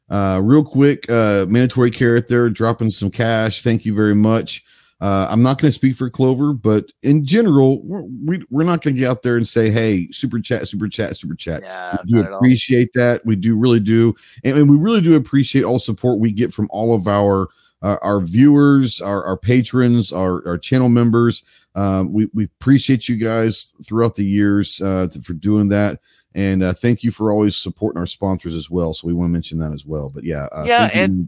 Uh, 0.09 0.39
real 0.41 0.63
quick, 0.63 1.09
uh, 1.09 1.45
mandatory 1.49 1.91
carrot 1.91 2.29
there, 2.29 2.49
dropping 2.49 2.89
some 2.89 3.11
cash. 3.11 3.61
Thank 3.61 3.85
you 3.85 3.93
very 3.93 4.15
much. 4.15 4.63
Uh, 4.99 5.27
I'm 5.29 5.43
not 5.43 5.59
going 5.59 5.67
to 5.67 5.73
speak 5.73 5.95
for 5.95 6.09
Clover, 6.09 6.53
but 6.53 6.91
in 7.03 7.23
general, 7.23 7.83
we're, 7.83 8.01
we, 8.01 8.43
we're 8.49 8.63
not 8.63 8.81
going 8.81 8.95
to 8.95 8.99
get 8.99 9.11
out 9.11 9.21
there 9.21 9.37
and 9.37 9.47
say, 9.47 9.69
"Hey, 9.69 10.09
super 10.11 10.39
chat, 10.39 10.67
super 10.67 10.89
chat, 10.89 11.15
super 11.15 11.35
chat." 11.35 11.61
Yeah, 11.61 11.97
we 12.03 12.13
do 12.13 12.33
appreciate 12.33 12.93
that. 12.93 13.23
We 13.23 13.35
do 13.35 13.55
really 13.55 13.79
do, 13.79 14.15
and, 14.43 14.57
and, 14.57 14.69
we 14.69 14.75
really 14.75 15.01
do 15.01 15.13
appreciate 15.13 15.63
all 15.63 15.77
support 15.77 16.19
we 16.19 16.31
get 16.31 16.51
from 16.51 16.67
all 16.71 16.95
of 16.95 17.07
our 17.07 17.47
uh, 17.81 17.97
our 18.01 18.19
viewers, 18.21 19.01
our, 19.01 19.23
our 19.23 19.37
patrons, 19.37 20.11
our, 20.11 20.45
our 20.47 20.57
channel 20.57 20.89
members. 20.89 21.43
Um, 21.75 22.11
we 22.11 22.27
we 22.33 22.45
appreciate 22.45 23.07
you 23.07 23.17
guys 23.17 23.73
throughout 23.85 24.15
the 24.15 24.25
years 24.25 24.81
uh, 24.81 25.07
to, 25.11 25.21
for 25.21 25.33
doing 25.33 25.69
that. 25.69 25.99
And 26.33 26.63
uh, 26.63 26.73
thank 26.73 27.03
you 27.03 27.11
for 27.11 27.31
always 27.31 27.55
supporting 27.55 27.99
our 27.99 28.05
sponsors 28.05 28.53
as 28.53 28.69
well. 28.69 28.93
So 28.93 29.07
we 29.07 29.13
want 29.13 29.29
to 29.29 29.33
mention 29.33 29.59
that 29.59 29.73
as 29.73 29.85
well. 29.85 30.11
But 30.13 30.23
yeah, 30.23 30.47
uh, 30.51 30.65
yeah, 30.67 30.89
and 30.93 31.27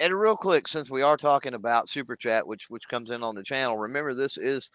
and 0.00 0.18
real 0.18 0.36
quick, 0.36 0.66
since 0.66 0.90
we 0.90 1.02
are 1.02 1.16
talking 1.16 1.54
about 1.54 1.88
super 1.88 2.16
chat, 2.16 2.46
which 2.46 2.68
which 2.68 2.88
comes 2.88 3.10
in 3.10 3.22
on 3.22 3.34
the 3.34 3.44
channel, 3.44 3.78
remember 3.78 4.14
this 4.14 4.38
is 4.38 4.70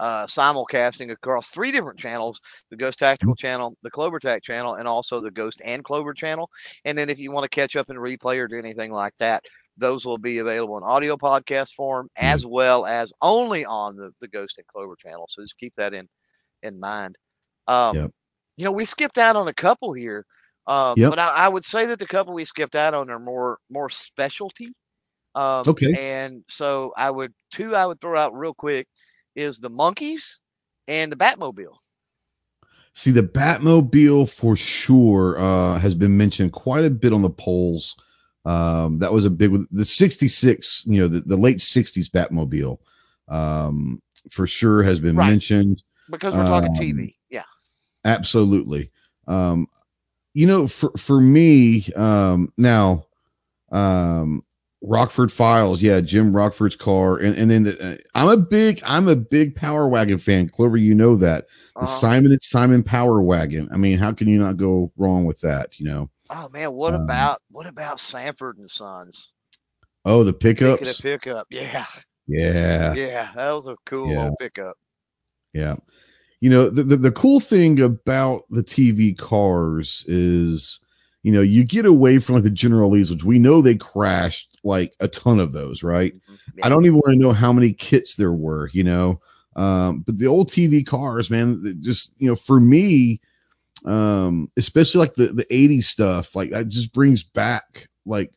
uh, 0.00 0.26
simulcasting 0.26 1.12
across 1.12 1.50
three 1.50 1.70
different 1.70 1.98
channels: 1.98 2.40
the 2.70 2.76
Ghost 2.76 2.98
Tactical 2.98 3.34
mm-hmm. 3.34 3.46
channel, 3.46 3.76
the 3.82 3.90
Clover 3.90 4.18
Tac 4.18 4.42
channel, 4.42 4.74
and 4.74 4.88
also 4.88 5.20
the 5.20 5.30
Ghost 5.30 5.60
and 5.64 5.84
Clover 5.84 6.14
channel. 6.14 6.50
And 6.86 6.96
then 6.96 7.10
if 7.10 7.18
you 7.18 7.30
want 7.30 7.44
to 7.44 7.54
catch 7.54 7.76
up 7.76 7.90
and 7.90 7.98
replay 7.98 8.38
or 8.38 8.48
do 8.48 8.58
anything 8.58 8.90
like 8.90 9.14
that, 9.18 9.44
those 9.76 10.06
will 10.06 10.18
be 10.18 10.38
available 10.38 10.78
in 10.78 10.84
audio 10.84 11.16
podcast 11.16 11.74
form 11.74 12.06
mm-hmm. 12.06 12.26
as 12.26 12.46
well 12.46 12.86
as 12.86 13.12
only 13.20 13.66
on 13.66 13.96
the, 13.96 14.10
the 14.20 14.28
Ghost 14.28 14.56
and 14.56 14.66
Clover 14.66 14.96
channel. 14.96 15.28
So 15.28 15.42
just 15.42 15.58
keep 15.58 15.74
that 15.76 15.92
in 15.92 16.08
in 16.62 16.80
mind. 16.80 17.16
Um, 17.68 17.96
yep. 17.96 18.10
You 18.56 18.64
know, 18.64 18.72
we 18.72 18.84
skipped 18.84 19.18
out 19.18 19.36
on 19.36 19.48
a 19.48 19.54
couple 19.54 19.92
here. 19.92 20.24
Um, 20.70 20.94
yep. 20.96 21.10
But 21.10 21.18
I, 21.18 21.28
I, 21.30 21.48
would 21.48 21.64
say 21.64 21.86
that 21.86 21.98
the 21.98 22.06
couple 22.06 22.32
we 22.32 22.44
skipped 22.44 22.76
out 22.76 22.94
on 22.94 23.10
are 23.10 23.18
more 23.18 23.58
more 23.70 23.90
specialty. 23.90 24.72
Um, 25.34 25.64
okay. 25.66 25.92
And 25.98 26.44
so 26.48 26.92
I 26.96 27.10
would 27.10 27.32
two 27.52 27.74
I 27.74 27.86
would 27.86 28.00
throw 28.00 28.16
out 28.16 28.38
real 28.38 28.54
quick 28.54 28.86
is 29.34 29.58
the 29.58 29.68
Monkees 29.68 30.36
and 30.86 31.10
the 31.10 31.16
Batmobile. 31.16 31.74
See, 32.92 33.10
the 33.10 33.24
Batmobile 33.24 34.30
for 34.30 34.56
sure 34.56 35.40
uh, 35.40 35.78
has 35.80 35.96
been 35.96 36.16
mentioned 36.16 36.52
quite 36.52 36.84
a 36.84 36.90
bit 36.90 37.12
on 37.12 37.22
the 37.22 37.30
polls. 37.30 37.96
Um, 38.44 39.00
that 39.00 39.12
was 39.12 39.24
a 39.24 39.30
big 39.30 39.50
one. 39.50 39.66
The 39.72 39.84
66, 39.84 40.84
you 40.86 41.00
know, 41.00 41.08
the, 41.08 41.20
the 41.20 41.36
late 41.36 41.58
60s 41.58 42.08
Batmobile 42.10 42.78
um, 43.28 44.00
for 44.30 44.46
sure 44.46 44.84
has 44.84 45.00
been 45.00 45.16
right. 45.16 45.30
mentioned. 45.30 45.82
Because 46.08 46.32
we're 46.34 46.44
talking 46.44 46.70
um, 46.70 46.76
TV. 46.76 47.14
Yeah. 47.28 47.44
Absolutely. 48.04 48.90
Um, 49.26 49.68
you 50.34 50.46
know, 50.46 50.66
for 50.66 50.92
for 50.96 51.20
me, 51.20 51.90
um, 51.94 52.52
now, 52.56 53.06
um, 53.72 54.44
Rockford 54.82 55.32
Files, 55.32 55.82
yeah, 55.82 56.00
Jim 56.00 56.32
Rockford's 56.32 56.76
car, 56.76 57.18
and 57.18 57.36
and 57.36 57.50
then 57.50 57.64
the, 57.64 57.82
uh, 57.82 57.96
I'm 58.14 58.28
a 58.28 58.36
big 58.36 58.80
I'm 58.84 59.08
a 59.08 59.16
big 59.16 59.54
Power 59.54 59.88
Wagon 59.88 60.18
fan. 60.18 60.48
Clover, 60.48 60.76
you 60.76 60.94
know 60.94 61.16
that 61.16 61.46
the 61.74 61.82
uh-huh. 61.82 61.86
Simon 61.86 62.32
and 62.32 62.42
Simon 62.42 62.82
Power 62.82 63.20
Wagon. 63.20 63.68
I 63.72 63.76
mean, 63.76 63.98
how 63.98 64.12
can 64.12 64.28
you 64.28 64.38
not 64.38 64.56
go 64.56 64.92
wrong 64.96 65.24
with 65.24 65.40
that? 65.40 65.78
You 65.78 65.86
know. 65.86 66.08
Oh 66.30 66.48
man, 66.50 66.72
what 66.72 66.94
um, 66.94 67.02
about 67.02 67.42
what 67.50 67.66
about 67.66 68.00
Sanford 68.00 68.58
and 68.58 68.70
Sons? 68.70 69.32
Oh, 70.04 70.24
the 70.24 70.32
pickups. 70.32 70.96
The 70.96 71.02
pickup, 71.02 71.46
yeah. 71.50 71.84
Yeah. 72.26 72.94
Yeah, 72.94 73.30
that 73.34 73.50
was 73.50 73.66
a 73.68 73.76
cool 73.84 74.12
yeah. 74.12 74.30
pickup. 74.38 74.76
Yeah 75.52 75.76
you 76.40 76.48
know 76.50 76.68
the, 76.70 76.82
the, 76.82 76.96
the 76.96 77.12
cool 77.12 77.40
thing 77.40 77.80
about 77.80 78.42
the 78.50 78.62
tv 78.62 79.16
cars 79.16 80.04
is 80.08 80.80
you 81.22 81.32
know 81.32 81.42
you 81.42 81.64
get 81.64 81.84
away 81.84 82.18
from 82.18 82.36
like 82.36 82.44
the 82.44 82.50
General 82.50 82.90
Lees 82.90 83.10
which 83.10 83.24
we 83.24 83.38
know 83.38 83.60
they 83.60 83.76
crashed 83.76 84.58
like 84.64 84.94
a 85.00 85.08
ton 85.08 85.38
of 85.38 85.52
those 85.52 85.82
right 85.82 86.14
mm-hmm. 86.14 86.34
yeah. 86.56 86.66
i 86.66 86.68
don't 86.68 86.86
even 86.86 86.98
want 86.98 87.12
to 87.12 87.18
know 87.18 87.32
how 87.32 87.52
many 87.52 87.72
kits 87.72 88.14
there 88.14 88.32
were 88.32 88.70
you 88.72 88.84
know 88.84 89.20
um, 89.56 90.00
but 90.06 90.18
the 90.18 90.26
old 90.26 90.48
tv 90.48 90.86
cars 90.86 91.30
man 91.30 91.78
just 91.82 92.14
you 92.18 92.28
know 92.28 92.36
for 92.36 92.60
me 92.60 93.20
um 93.84 94.50
especially 94.56 94.98
like 94.98 95.14
the 95.14 95.28
the 95.28 95.46
80s 95.46 95.84
stuff 95.84 96.36
like 96.36 96.50
that 96.50 96.68
just 96.68 96.92
brings 96.92 97.22
back 97.22 97.88
like 98.06 98.32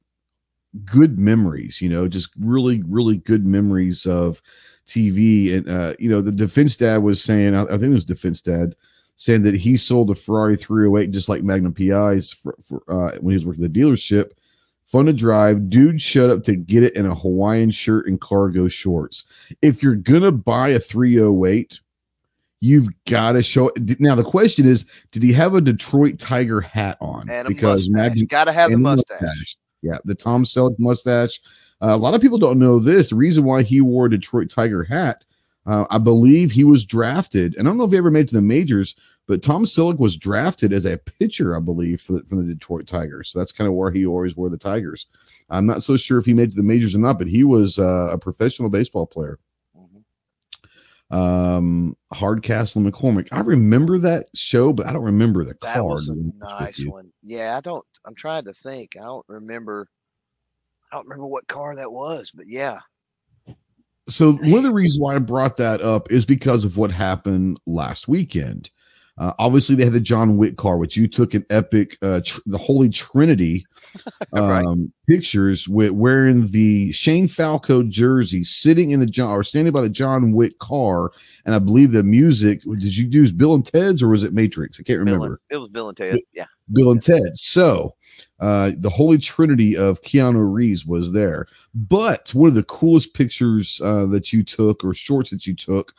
good 0.86 1.19
memories 1.19 1.81
you 1.81 1.89
know 1.89 2.07
just 2.07 2.31
really 2.39 2.81
really 2.83 3.17
good 3.17 3.45
memories 3.45 4.05
of 4.05 4.41
TV. 4.87 5.55
And 5.55 5.69
uh, 5.69 5.93
you 5.99 6.09
know, 6.09 6.21
the 6.21 6.31
defense 6.31 6.75
dad 6.75 6.97
was 6.97 7.23
saying, 7.23 7.55
I, 7.55 7.63
I 7.63 7.77
think 7.77 7.83
it 7.83 7.93
was 7.93 8.05
defense 8.05 8.41
dad 8.41 8.75
saying 9.15 9.43
that 9.43 9.55
he 9.55 9.77
sold 9.77 10.09
a 10.09 10.15
Ferrari 10.15 10.55
308 10.55 11.11
just 11.11 11.29
like 11.29 11.43
Magnum 11.43 11.73
PIs 11.73 12.33
for, 12.33 12.55
for 12.63 12.83
uh, 12.87 13.17
when 13.19 13.31
he 13.31 13.37
was 13.37 13.45
working 13.45 13.63
at 13.63 13.73
the 13.73 13.79
dealership. 13.79 14.31
Fun 14.85 15.05
to 15.05 15.13
drive. 15.13 15.69
Dude 15.69 16.01
showed 16.01 16.29
up 16.29 16.43
to 16.43 16.55
get 16.55 16.83
it 16.83 16.95
in 16.95 17.05
a 17.05 17.15
Hawaiian 17.15 17.71
shirt 17.71 18.07
and 18.07 18.19
cargo 18.19 18.67
shorts. 18.67 19.25
If 19.61 19.81
you're 19.81 19.95
gonna 19.95 20.31
buy 20.31 20.69
a 20.69 20.79
308, 20.79 21.79
you've 22.59 22.89
got 23.05 23.33
to 23.33 23.43
show 23.43 23.69
it. 23.69 23.99
Now 23.99 24.15
the 24.15 24.23
question 24.23 24.67
is, 24.67 24.85
did 25.11 25.23
he 25.23 25.33
have 25.33 25.55
a 25.55 25.61
Detroit 25.61 26.19
Tiger 26.19 26.61
hat 26.61 26.97
on? 27.01 27.29
And 27.29 27.47
because 27.47 27.89
Magnum 27.89 28.27
got 28.27 28.45
to 28.45 28.53
have 28.53 28.71
the 28.71 28.77
mustache. 28.77 29.21
mustache. 29.21 29.57
Yeah, 29.81 29.97
the 30.05 30.15
Tom 30.15 30.43
Selleck 30.43 30.77
mustache. 30.79 31.41
Uh, 31.83 31.93
a 31.93 31.97
lot 31.97 32.13
of 32.13 32.21
people 32.21 32.37
don't 32.37 32.59
know 32.59 32.79
this. 32.79 33.09
The 33.09 33.17
reason 33.17 33.43
why 33.43 33.61
he 33.61 33.81
wore 33.81 34.05
a 34.05 34.09
Detroit 34.09 34.49
Tiger 34.49 34.85
hat, 34.85 35.25
uh, 35.65 35.85
I 35.89 35.97
believe 35.97 36.49
he 36.49 36.63
was 36.63 36.85
drafted, 36.85 37.55
and 37.55 37.67
I 37.67 37.69
don't 37.69 37.77
know 37.77 37.83
if 37.83 37.91
he 37.91 37.97
ever 37.97 38.09
made 38.09 38.29
to 38.29 38.35
the 38.35 38.41
majors, 38.41 38.95
but 39.27 39.41
Tom 39.41 39.65
Selleck 39.65 39.99
was 39.99 40.15
drafted 40.15 40.71
as 40.71 40.85
a 40.85 40.97
pitcher, 40.97 41.57
I 41.57 41.59
believe, 41.59 41.99
for 41.99 42.13
the, 42.13 42.23
from 42.23 42.37
the 42.37 42.53
Detroit 42.53 42.87
Tigers. 42.87 43.31
So 43.31 43.39
that's 43.39 43.51
kind 43.51 43.67
of 43.67 43.73
where 43.73 43.91
he 43.91 44.05
always 44.05 44.35
wore 44.37 44.49
the 44.49 44.57
Tigers. 44.57 45.07
I'm 45.49 45.65
not 45.65 45.83
so 45.83 45.97
sure 45.97 46.17
if 46.17 46.25
he 46.25 46.33
made 46.33 46.51
to 46.51 46.55
the 46.55 46.63
majors 46.63 46.95
or 46.95 46.99
not, 46.99 47.17
but 47.17 47.27
he 47.27 47.43
was 47.43 47.77
uh, 47.77 48.11
a 48.11 48.17
professional 48.17 48.69
baseball 48.69 49.05
player. 49.05 49.37
Mm-hmm. 49.77 51.15
Um, 51.15 51.97
Hardcastle 52.13 52.81
McCormick. 52.81 53.27
I 53.33 53.41
remember 53.41 53.97
that 53.99 54.27
show, 54.33 54.71
but 54.71 54.87
I 54.87 54.93
don't 54.93 55.03
remember 55.03 55.43
the 55.43 55.57
that 55.61 55.75
card. 55.75 55.85
was 55.85 56.07
a 56.07 56.15
nice 56.15 56.85
one. 56.85 57.11
Yeah, 57.23 57.57
I 57.57 57.59
don't. 57.61 57.85
I'm 58.05 58.15
trying 58.15 58.45
to 58.45 58.53
think. 58.53 58.95
I 58.97 59.03
don't 59.03 59.25
remember 59.27 59.87
I 60.93 60.97
don't 60.97 61.07
remember 61.07 61.25
what 61.25 61.47
car 61.47 61.75
that 61.75 61.91
was, 61.91 62.29
but 62.29 62.47
yeah. 62.47 62.77
So 64.07 64.33
one 64.33 64.59
of 64.59 64.63
the 64.63 64.71
reasons 64.71 65.01
why 65.01 65.15
I 65.15 65.19
brought 65.19 65.57
that 65.57 65.81
up 65.81 66.12
is 66.12 66.23
because 66.23 66.65
of 66.65 66.77
what 66.77 66.91
happened 66.91 67.59
last 67.65 68.07
weekend. 68.07 68.69
Uh, 69.17 69.33
obviously, 69.39 69.75
they 69.75 69.85
had 69.85 69.93
the 69.93 70.00
John 70.00 70.38
Wick 70.38 70.55
car, 70.55 70.77
which 70.77 70.95
you 70.95 71.07
took 71.07 71.33
an 71.33 71.45
epic, 71.50 71.97
uh, 72.03 72.21
tr- 72.23 72.41
the 72.45 72.59
Holy 72.59 72.89
Trinity 72.89 73.65
um, 74.33 74.50
right. 74.50 74.77
pictures 75.09 75.67
with 75.67 75.91
wearing 75.91 76.47
the 76.47 76.91
Shane 76.91 77.27
Falco 77.27 77.81
jersey, 77.81 78.43
sitting 78.43 78.91
in 78.91 79.00
the 79.00 79.07
John 79.07 79.31
or 79.31 79.43
standing 79.43 79.73
by 79.73 79.81
the 79.81 79.89
John 79.89 80.31
Wick 80.31 80.59
car, 80.59 81.12
and 81.47 81.55
I 81.55 81.59
believe 81.59 81.91
the 81.91 82.03
music. 82.03 82.62
Did 82.63 82.95
you 82.95 83.07
use 83.07 83.31
Bill 83.31 83.55
and 83.55 83.65
Ted's 83.65 84.03
or 84.03 84.09
was 84.09 84.23
it 84.23 84.33
Matrix? 84.33 84.79
I 84.79 84.83
can't 84.83 85.00
remember. 85.00 85.39
Bill 85.50 85.57
and, 85.57 85.57
it 85.57 85.57
was 85.57 85.69
Bill 85.69 85.89
and 85.89 85.97
Ted. 85.97 86.19
Yeah, 86.33 86.45
Bill 86.71 86.91
and 86.91 87.01
Ted. 87.01 87.35
So 87.35 87.95
uh, 88.39 88.72
the 88.77 88.89
holy 88.89 89.17
trinity 89.17 89.77
of 89.77 90.01
Keanu 90.01 90.51
Reeves 90.51 90.86
was 90.86 91.12
there. 91.12 91.48
But 91.74 92.34
one 92.34 92.50
of 92.50 92.55
the 92.55 92.63
coolest 92.63 93.13
pictures 93.13 93.79
uh, 93.84 94.05
that 94.08 94.34
you 94.34 94.43
took 94.43 94.84
or 94.84 94.93
shorts 94.93 95.29
that 95.32 95.48
you 95.48 95.55
took 95.55 95.93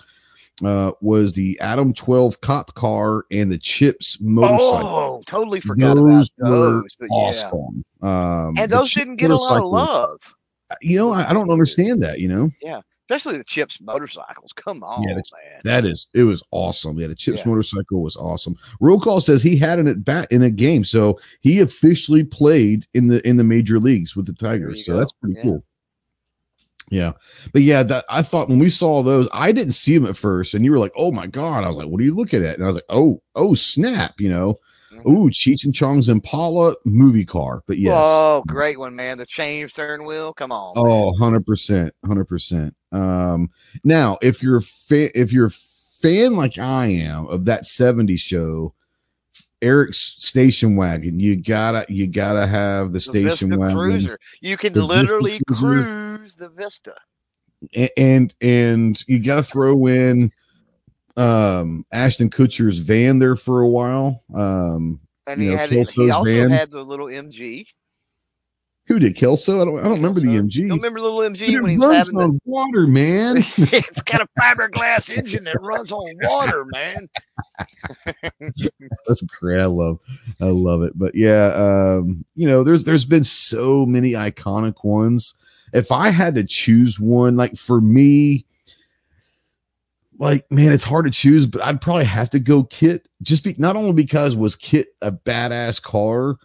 uh, 0.64 0.92
was 1.00 1.32
the 1.32 1.58
Adam 1.60 1.92
12 1.92 2.40
cop 2.40 2.74
car 2.74 3.24
and 3.30 3.50
the 3.50 3.58
Chips 3.58 4.18
motorcycle. 4.20 4.88
Oh, 4.88 5.22
totally 5.26 5.60
forgot 5.60 5.96
those 5.96 6.30
about 6.38 6.50
those. 6.50 6.96
But 6.98 7.06
awesome. 7.10 7.84
Yeah. 8.02 8.46
Um, 8.46 8.54
and 8.58 8.70
those 8.70 8.92
didn't 8.92 9.16
get 9.16 9.30
a 9.30 9.36
lot 9.36 9.58
of 9.58 9.70
love. 9.70 10.20
You 10.80 10.96
know, 10.96 11.12
I, 11.12 11.30
I 11.30 11.32
don't 11.32 11.50
understand 11.50 12.02
that, 12.02 12.20
you 12.20 12.28
know? 12.28 12.50
Yeah 12.60 12.80
especially 13.04 13.38
the 13.38 13.44
Chips 13.44 13.80
motorcycles. 13.80 14.52
Come 14.52 14.82
on, 14.82 15.02
yeah, 15.02 15.14
man. 15.14 15.60
That 15.64 15.84
is 15.84 16.08
it 16.14 16.24
was 16.24 16.42
awesome. 16.50 16.98
Yeah, 16.98 17.08
the 17.08 17.14
Chips 17.14 17.40
yeah. 17.40 17.48
motorcycle 17.48 18.02
was 18.02 18.16
awesome. 18.16 18.56
Roll 18.80 19.00
call 19.00 19.20
says 19.20 19.42
he 19.42 19.56
had 19.56 19.78
it 19.78 19.86
at 19.86 20.04
bat 20.04 20.28
in 20.30 20.42
a 20.42 20.50
game, 20.50 20.84
so 20.84 21.18
he 21.40 21.60
officially 21.60 22.24
played 22.24 22.86
in 22.94 23.08
the 23.08 23.26
in 23.26 23.36
the 23.36 23.44
major 23.44 23.78
leagues 23.78 24.16
with 24.16 24.26
the 24.26 24.32
Tigers. 24.32 24.86
So 24.86 24.92
go. 24.92 24.98
that's 24.98 25.12
pretty 25.12 25.36
yeah. 25.36 25.42
cool. 25.42 25.64
Yeah, 26.90 27.12
but 27.52 27.62
yeah, 27.62 27.82
that 27.82 28.04
I 28.08 28.22
thought 28.22 28.48
when 28.48 28.58
we 28.58 28.68
saw 28.68 29.02
those, 29.02 29.28
I 29.32 29.52
didn't 29.52 29.72
see 29.72 29.96
them 29.96 30.06
at 30.06 30.16
first, 30.16 30.54
and 30.54 30.64
you 30.64 30.70
were 30.70 30.78
like, 30.78 30.92
"Oh 30.96 31.12
my 31.12 31.26
god!" 31.26 31.64
I 31.64 31.68
was 31.68 31.76
like, 31.76 31.88
"What 31.88 32.00
are 32.00 32.04
you 32.04 32.14
looking 32.14 32.44
at?" 32.44 32.54
And 32.54 32.62
I 32.62 32.66
was 32.66 32.76
like, 32.76 32.84
"Oh, 32.88 33.22
oh, 33.34 33.54
snap!" 33.54 34.20
You 34.20 34.28
know. 34.30 34.56
Mm-hmm. 34.98 35.10
Ooh, 35.10 35.30
Cheech 35.30 35.64
and 35.64 35.74
Chong's 35.74 36.08
Impala 36.08 36.74
movie 36.84 37.24
car. 37.24 37.62
But 37.66 37.78
yes. 37.78 37.94
Oh, 37.96 38.42
great 38.46 38.78
one, 38.78 38.94
man. 38.94 39.18
The 39.18 39.26
chain 39.26 39.68
steering 39.68 40.06
wheel. 40.06 40.32
Come 40.32 40.52
on. 40.52 40.74
Oh, 40.76 41.12
100%. 41.20 41.90
100%. 42.04 42.72
Um, 42.92 43.50
now, 43.82 44.18
if 44.22 44.42
you're 44.42 44.58
a 44.58 44.62
fan, 44.62 45.10
if 45.14 45.32
you're 45.32 45.46
a 45.46 45.50
fan 45.50 46.36
like 46.36 46.58
I 46.58 46.86
am 46.86 47.26
of 47.26 47.44
that 47.46 47.64
70s 47.64 48.20
show, 48.20 48.74
Eric's 49.62 50.16
station 50.18 50.76
wagon. 50.76 51.18
You 51.18 51.36
gotta 51.36 51.86
you 51.88 52.06
gotta 52.06 52.46
have 52.46 52.88
the, 52.88 52.92
the 52.94 53.00
station 53.00 53.48
Vista 53.48 53.58
wagon. 53.58 53.76
Cruiser. 53.76 54.18
You 54.40 54.56
can 54.56 54.74
literally 54.74 55.40
cruise 55.48 56.36
the 56.36 56.50
Vista. 56.50 56.94
And, 57.74 57.90
and 57.96 58.34
and 58.42 59.04
you 59.08 59.20
gotta 59.20 59.42
throw 59.42 59.86
in 59.86 60.30
um 61.16 61.86
Ashton 61.92 62.30
Kutcher's 62.30 62.78
van 62.78 63.18
there 63.18 63.36
for 63.36 63.60
a 63.60 63.68
while. 63.68 64.22
Um 64.34 65.00
and 65.26 65.40
he 65.40 65.48
know, 65.48 65.56
had 65.56 65.72
it, 65.72 65.90
he 65.90 66.10
also 66.10 66.24
van. 66.24 66.50
had 66.50 66.70
the 66.70 66.82
little 66.82 67.06
MG. 67.06 67.66
Who 68.86 68.98
did 68.98 69.16
Kelso? 69.16 69.62
I 69.62 69.64
don't. 69.64 69.78
I 69.78 69.84
don't 69.84 69.92
remember 69.92 70.20
the 70.20 70.26
MG. 70.26 70.68
Don't 70.68 70.76
remember 70.76 71.00
the 71.00 71.08
little 71.08 71.30
MG 71.30 71.58
when 71.58 71.70
he 71.70 71.78
was 71.78 72.06
having 72.06 72.20
on 72.20 72.32
the, 72.32 72.40
water, 72.44 72.86
man. 72.86 73.38
it's 73.56 74.02
got 74.02 74.20
a 74.20 74.28
fiberglass 74.38 75.08
engine 75.08 75.44
that 75.44 75.56
runs 75.62 75.90
on 75.90 76.14
water, 76.20 76.66
man. 76.66 77.08
That's 79.06 79.22
great. 79.22 79.62
I 79.62 79.66
love, 79.66 80.00
I 80.38 80.46
love 80.46 80.82
it. 80.82 80.92
But 80.98 81.14
yeah, 81.14 81.46
um, 81.54 82.26
you 82.34 82.46
know, 82.46 82.62
there's 82.62 82.84
there's 82.84 83.06
been 83.06 83.24
so 83.24 83.86
many 83.86 84.12
iconic 84.12 84.84
ones. 84.84 85.36
If 85.72 85.90
I 85.90 86.10
had 86.10 86.34
to 86.34 86.44
choose 86.44 87.00
one, 87.00 87.36
like 87.36 87.56
for 87.56 87.80
me, 87.80 88.44
like 90.18 90.50
man, 90.50 90.72
it's 90.72 90.84
hard 90.84 91.04
to 91.06 91.10
choose, 91.10 91.46
but 91.46 91.64
I'd 91.64 91.80
probably 91.80 92.04
have 92.04 92.30
to 92.30 92.38
go 92.38 92.64
Kit 92.64 93.08
Just 93.22 93.44
be 93.44 93.54
not 93.58 93.76
only 93.76 93.92
because 93.92 94.36
was 94.36 94.56
Kit 94.56 94.88
a 95.02 95.12
badass 95.12 95.82
car, 95.82 96.36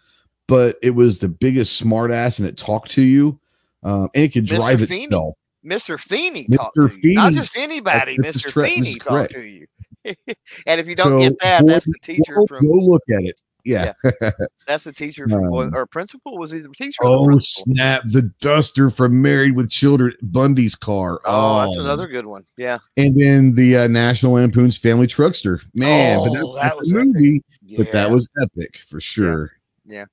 but 0.47 0.77
it 0.81 0.91
was 0.91 1.19
the 1.19 1.29
biggest 1.29 1.81
smartass 1.81 2.39
and 2.39 2.47
it 2.47 2.57
talked 2.57 2.91
to 2.91 3.01
you, 3.01 3.39
um, 3.83 4.09
and 4.13 4.23
it 4.23 4.33
could 4.33 4.45
drive 4.45 4.79
Mr. 4.79 5.05
itself. 5.05 5.35
Mr. 5.65 5.99
Feeney 5.99 6.47
talked 6.47 6.75
to 6.75 6.89
Feeney, 6.89 7.13
you, 7.13 7.15
not 7.15 7.33
just 7.33 7.55
anybody. 7.55 8.17
Mr. 8.17 8.49
Tre- 8.49 8.69
Feeney 8.69 8.95
talked 8.95 9.31
to 9.33 9.41
you. 9.41 9.67
and 10.05 10.79
if 10.79 10.87
you 10.87 10.95
don't 10.95 11.07
so, 11.07 11.19
get 11.19 11.39
that, 11.39 11.65
that's 11.65 11.85
the 11.85 11.93
teacher 12.01 12.35
go, 12.35 12.45
from. 12.45 12.65
Go 12.65 12.73
look 12.73 13.03
at 13.11 13.23
it. 13.23 13.41
Yeah, 13.65 13.93
yeah. 14.03 14.31
that's 14.67 14.85
the 14.85 14.93
teacher 14.93 15.27
from 15.27 15.53
um, 15.53 15.75
or 15.75 15.85
principal. 15.85 16.37
Was 16.37 16.51
he 16.51 16.59
the 16.59 16.69
teacher? 16.69 16.99
Oh 17.03 17.29
the 17.29 17.39
snap! 17.39 18.03
The 18.05 18.23
duster 18.41 18.89
from 18.89 19.21
Married 19.21 19.55
with 19.55 19.69
Children, 19.69 20.13
Bundy's 20.21 20.75
car. 20.75 21.19
Oh, 21.25 21.59
oh. 21.59 21.65
that's 21.65 21.77
another 21.77 22.07
good 22.07 22.25
one. 22.25 22.45
Yeah. 22.57 22.79
And 22.97 23.19
then 23.19 23.51
the 23.55 23.77
uh, 23.77 23.87
National 23.87 24.33
Lampoon's 24.33 24.77
Family 24.77 25.07
Truckster. 25.07 25.61
Man, 25.73 26.19
oh, 26.19 26.25
but 26.25 26.39
that's, 26.39 26.55
that 26.55 26.77
was 26.77 26.91
a 26.91 26.93
movie, 26.93 27.43
yeah. 27.65 27.77
but 27.77 27.91
that 27.91 28.09
was 28.09 28.29
epic 28.41 28.77
for 28.87 28.99
sure. 28.99 29.51
yeah. 29.85 29.99
yeah. 29.99 30.05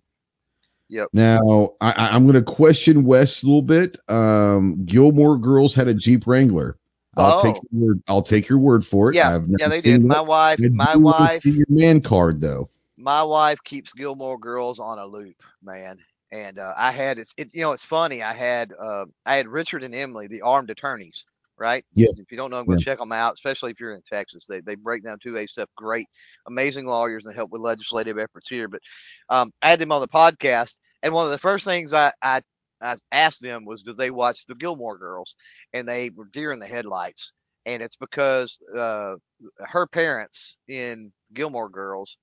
Yep. 0.89 1.09
Now 1.13 1.73
I, 1.81 2.15
am 2.15 2.25
going 2.25 2.35
to 2.35 2.43
question 2.43 3.05
Wes 3.05 3.43
a 3.43 3.47
little 3.47 3.63
bit. 3.63 3.99
Um, 4.09 4.85
Gilmore 4.85 5.37
Girls 5.37 5.75
had 5.75 5.89
a 5.89 5.95
Jeep 5.95 6.29
Wrangler. 6.29 6.79
I'll 7.17 7.39
oh. 7.39 7.43
take 7.43 7.63
your 7.73 7.89
word. 7.89 8.03
I'll 8.07 8.23
take 8.23 8.49
your 8.49 8.59
word 8.59 8.87
for 8.87 9.11
it. 9.11 9.17
Yeah, 9.17 9.41
yeah, 9.59 9.69
they 9.69 9.81
did. 9.81 10.05
My 10.05 10.21
wife, 10.21 10.59
my 10.61 10.97
wife, 10.97 11.41
see 11.41 11.51
your 11.51 11.67
man 11.69 12.03
card 12.03 12.41
though. 12.41 12.69
My 12.97 13.23
wife 13.23 13.63
keeps 13.65 13.93
Gilmore 13.93 14.39
Girls 14.39 14.79
on 14.79 14.99
a 14.99 15.07
loop, 15.07 15.37
man. 15.63 15.99
And 16.33 16.59
uh, 16.59 16.75
I 16.77 16.91
had 16.91 17.19
it's 17.19 17.33
it, 17.37 17.51
you 17.53 17.61
know 17.61 17.73
it's 17.73 17.85
funny. 17.85 18.23
I 18.23 18.33
had 18.33 18.73
uh, 18.81 19.05
I 19.25 19.37
had 19.37 19.47
Richard 19.47 19.85
and 19.85 19.95
Emily, 19.95 20.27
the 20.27 20.43
armed 20.43 20.71
attorneys, 20.71 21.25
right? 21.57 21.85
Yeah. 21.95 22.09
If 22.17 22.31
you 22.31 22.37
don't 22.37 22.51
know 22.51 22.59
them, 22.59 22.67
go 22.67 22.75
yeah. 22.75 22.81
check 22.81 22.99
them 22.99 23.13
out, 23.13 23.35
especially 23.35 23.71
if 23.71 23.79
you're 23.79 23.95
in 23.95 24.03
Texas. 24.03 24.45
They, 24.49 24.61
they 24.61 24.75
break 24.75 25.05
down 25.05 25.19
2A 25.25 25.49
stuff. 25.49 25.69
Great, 25.77 26.09
amazing 26.47 26.87
lawyers 26.87 27.27
and 27.27 27.35
help 27.35 27.51
with 27.51 27.63
legislative 27.63 28.19
efforts 28.19 28.49
here. 28.49 28.67
But 28.69 28.81
um, 29.29 29.53
I 29.63 29.71
had 29.71 29.79
them 29.79 29.93
on 29.93 30.01
the 30.01 30.09
podcast, 30.09 30.77
and 31.03 31.15
one 31.15 31.27
of 31.27 31.33
the 31.33 31.39
first 31.39 31.65
things 31.65 31.93
I, 31.93 32.13
I, 32.23 32.43
I 32.81 32.97
asked 33.13 33.41
them 33.41 33.65
was, 33.65 33.83
do 33.83 33.93
they 33.93 34.11
watch 34.11 34.47
the 34.47 34.55
Gilmore 34.55 34.99
Girls? 34.99 35.37
And 35.73 35.89
they 35.89 36.11
were 36.11 36.29
deer 36.33 36.53
in 36.53 36.59
the 36.59 36.67
headlights. 36.67 37.33
And 37.65 37.83
it's 37.83 37.97
because 37.97 38.59
uh, 38.77 39.17
her 39.61 39.87
parents 39.87 40.59
in 40.69 41.13
Gilmore 41.35 41.69
Girls 41.69 42.17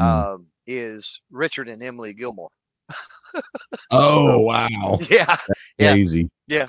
mm. 0.00 0.44
is 0.66 1.20
Richard 1.30 1.68
and 1.68 1.82
Emily 1.82 2.14
Gilmore. 2.14 2.50
oh 3.90 4.40
wow! 4.40 4.98
Yeah, 5.10 5.36
yeah, 5.78 5.92
crazy. 5.92 6.30
Yeah, 6.46 6.68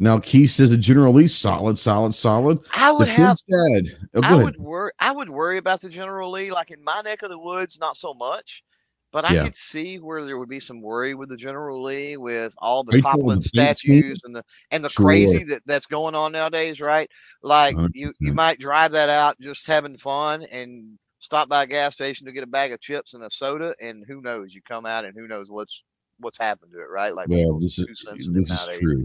now 0.00 0.20
Keith 0.20 0.50
says 0.50 0.70
the 0.70 0.76
General 0.76 1.12
Lee 1.12 1.26
solid, 1.26 1.78
solid, 1.78 2.14
solid. 2.14 2.60
I 2.72 2.92
would 2.92 3.08
the 3.08 3.12
have. 3.12 3.36
Dad. 3.48 3.96
Oh, 4.14 4.20
I 4.22 4.36
would 4.36 4.56
worry. 4.56 4.92
I 5.00 5.10
would 5.10 5.28
worry 5.28 5.58
about 5.58 5.80
the 5.80 5.88
General 5.88 6.30
Lee. 6.30 6.52
Like 6.52 6.70
in 6.70 6.82
my 6.84 7.00
neck 7.02 7.22
of 7.22 7.30
the 7.30 7.38
woods, 7.38 7.78
not 7.80 7.96
so 7.96 8.14
much. 8.14 8.62
But 9.10 9.28
I 9.28 9.32
yeah. 9.32 9.44
could 9.44 9.56
see 9.56 9.98
where 9.98 10.22
there 10.22 10.36
would 10.38 10.50
be 10.50 10.60
some 10.60 10.82
worry 10.82 11.14
with 11.14 11.30
the 11.30 11.36
General 11.36 11.82
Lee, 11.82 12.18
with 12.18 12.54
all 12.58 12.84
the 12.84 13.00
toppling 13.00 13.40
statues 13.40 14.20
and 14.24 14.36
the 14.36 14.44
and 14.70 14.84
the 14.84 14.90
sure. 14.90 15.06
crazy 15.06 15.44
that, 15.44 15.62
that's 15.64 15.86
going 15.86 16.14
on 16.14 16.32
nowadays, 16.32 16.78
right? 16.78 17.10
Like 17.42 17.74
100%. 17.74 17.88
you 17.94 18.12
you 18.20 18.34
might 18.34 18.60
drive 18.60 18.92
that 18.92 19.08
out 19.08 19.40
just 19.40 19.66
having 19.66 19.96
fun 19.96 20.44
and 20.44 20.98
stop 21.20 21.48
by 21.48 21.64
a 21.64 21.66
gas 21.66 21.94
station 21.94 22.26
to 22.26 22.32
get 22.32 22.42
a 22.42 22.48
bag 22.48 22.72
of 22.72 22.80
chips 22.80 23.14
and 23.14 23.22
a 23.22 23.30
soda, 23.30 23.74
and 23.80 24.04
who 24.06 24.20
knows, 24.20 24.54
you 24.54 24.60
come 24.66 24.86
out 24.86 25.04
and 25.04 25.14
who 25.16 25.28
knows 25.28 25.48
what's 25.50 25.82
what's 26.20 26.38
happened 26.38 26.72
to 26.72 26.80
it, 26.80 26.90
right? 26.90 27.14
Like 27.14 27.28
well, 27.28 27.58
this 27.58 27.78
is 27.78 27.86
this 28.32 28.50
is 28.50 28.78
true. 28.78 29.04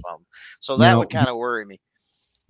So 0.59 0.77
that 0.77 0.91
now, 0.91 0.99
would 0.99 1.09
kind 1.09 1.27
of 1.27 1.37
worry 1.37 1.65
me. 1.65 1.79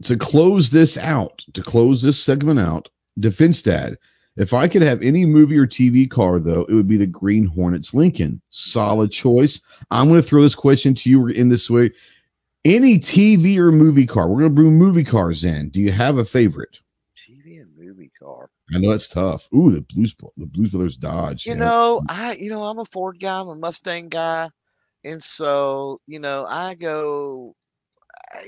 To 0.04 0.17
close 0.17 0.69
this 0.69 0.97
out, 0.97 1.43
to 1.54 1.62
close 1.62 2.02
this 2.02 2.21
segment 2.21 2.60
out, 2.60 2.89
Defense 3.19 3.62
Dad. 3.62 3.97
If 4.36 4.52
I 4.52 4.67
could 4.67 4.82
have 4.82 5.02
any 5.04 5.26
movie 5.26 5.60
or 5.60 5.67
TV 5.67 6.10
car, 6.10 6.39
though, 6.39 6.65
it 6.67 6.73
would 6.73 6.88
be 6.88 6.97
the 6.97 7.06
Green 7.06 7.45
Hornets 7.45 7.93
Lincoln. 7.93 8.41
Solid 8.49 9.12
choice. 9.12 9.62
I'm 9.91 10.08
going 10.08 10.19
to 10.19 10.28
throw 10.28 10.41
this 10.41 10.56
question 10.56 10.95
to 10.95 11.10
you 11.10 11.28
in 11.28 11.49
this 11.49 11.69
way. 11.69 11.91
Any 12.65 12.97
TV 12.97 13.58
or 13.58 13.71
movie 13.71 14.08
car? 14.08 14.28
We're 14.28 14.39
going 14.39 14.56
to 14.56 14.62
bring 14.62 14.76
movie 14.76 15.04
cars 15.04 15.43
in. 15.43 15.69
Do 15.69 15.82
you 15.82 15.91
have 15.91 16.17
a 16.17 16.26
favorite? 16.26 16.80
TV 17.30 17.62
and 17.62 17.69
movie 17.78 18.12
car. 18.19 18.49
I 18.73 18.79
know 18.79 18.91
it's 18.91 19.07
tough. 19.07 19.47
Ooh, 19.53 19.69
the 19.69 19.81
Blues, 19.81 20.15
the 20.38 20.45
Blues 20.45 20.71
Brothers 20.71 20.97
Dodge. 20.97 21.45
You 21.45 21.53
yeah. 21.53 21.59
know, 21.59 22.01
I, 22.09 22.33
you 22.33 22.49
know, 22.49 22.63
I'm 22.63 22.79
a 22.79 22.86
Ford 22.86 23.19
guy. 23.19 23.39
I'm 23.39 23.47
a 23.47 23.55
Mustang 23.55 24.09
guy, 24.09 24.49
and 25.03 25.23
so 25.23 25.99
you 26.07 26.19
know, 26.19 26.45
I 26.47 26.75
go. 26.75 27.55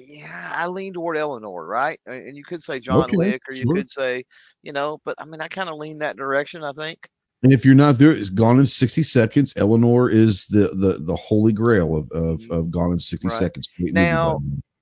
Yeah, 0.03 0.51
I 0.51 0.65
lean 0.65 0.93
toward 0.93 1.15
Eleanor, 1.15 1.63
right? 1.63 1.99
And 2.07 2.35
you 2.35 2.43
could 2.43 2.63
say 2.63 2.79
John 2.79 3.03
okay, 3.03 3.17
Wick, 3.17 3.41
or 3.47 3.53
you 3.53 3.65
sure. 3.65 3.75
could 3.75 3.89
say, 3.89 4.25
you 4.63 4.71
know, 4.71 4.99
but 5.05 5.15
I 5.19 5.25
mean, 5.25 5.41
I 5.41 5.47
kind 5.47 5.69
of 5.69 5.77
lean 5.77 5.99
that 5.99 6.17
direction. 6.17 6.63
I 6.63 6.71
think. 6.71 7.07
And 7.43 7.53
if 7.53 7.63
you're 7.63 7.75
not 7.75 7.99
there, 7.99 8.11
it's 8.11 8.31
Gone 8.31 8.57
in 8.57 8.65
60 8.65 9.03
Seconds. 9.03 9.53
Eleanor 9.55 10.09
is 10.09 10.47
the 10.47 10.69
the 10.69 10.97
the 10.99 11.15
holy 11.15 11.53
grail 11.53 11.95
of 11.95 12.11
of, 12.11 12.39
mm-hmm. 12.39 12.51
of 12.51 12.71
Gone 12.71 12.93
in 12.93 12.99
60 12.99 13.27
right. 13.27 13.37
Seconds. 13.37 13.69
Now, 13.77 14.41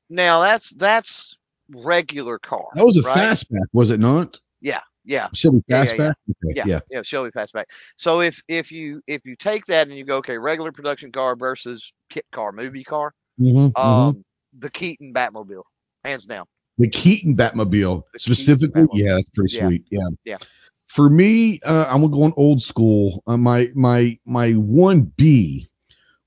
now 0.09 0.39
that's 0.39 0.73
that's 0.75 1.35
regular 1.69 2.39
car. 2.39 2.67
That 2.75 2.85
was 2.85 2.95
a 2.95 3.01
right? 3.01 3.17
fastback, 3.17 3.65
was 3.73 3.89
it 3.89 3.99
not? 3.99 4.39
Yeah, 4.61 4.81
yeah. 5.05 5.27
Shelby 5.33 5.61
fastback. 5.69 6.13
Yeah, 6.27 6.33
yeah, 6.43 6.53
yeah. 6.55 6.63
yeah, 6.65 6.79
yeah. 6.89 7.01
Shelby 7.01 7.31
fastback. 7.31 7.65
So 7.95 8.21
if 8.21 8.41
if 8.47 8.71
you 8.71 9.01
if 9.07 9.25
you 9.25 9.35
take 9.35 9.65
that 9.67 9.87
and 9.87 9.95
you 9.95 10.05
go, 10.05 10.17
okay, 10.17 10.37
regular 10.37 10.71
production 10.71 11.11
car 11.11 11.35
versus 11.35 11.91
kit 12.09 12.25
car, 12.31 12.51
movie 12.51 12.83
car, 12.83 13.13
mm-hmm, 13.39 13.57
um, 13.57 13.71
mm-hmm. 13.75 14.19
the 14.59 14.69
Keaton 14.69 15.13
Batmobile, 15.13 15.63
hands 16.03 16.25
down. 16.25 16.45
The 16.77 16.89
Keaton 16.89 17.35
Batmobile, 17.35 18.03
the 18.13 18.19
specifically, 18.19 18.67
Keaton 18.67 18.87
Batmobile. 18.87 19.05
yeah, 19.05 19.13
that's 19.15 19.29
pretty 19.29 19.57
sweet. 19.57 19.85
Yeah, 19.89 20.07
yeah. 20.25 20.37
For 20.87 21.09
me, 21.09 21.59
uh, 21.63 21.85
I'm 21.89 22.09
going 22.11 22.33
old 22.37 22.61
school. 22.61 23.23
Uh, 23.27 23.37
my 23.37 23.69
my 23.75 24.17
my 24.25 24.51
one 24.51 25.01
B 25.17 25.67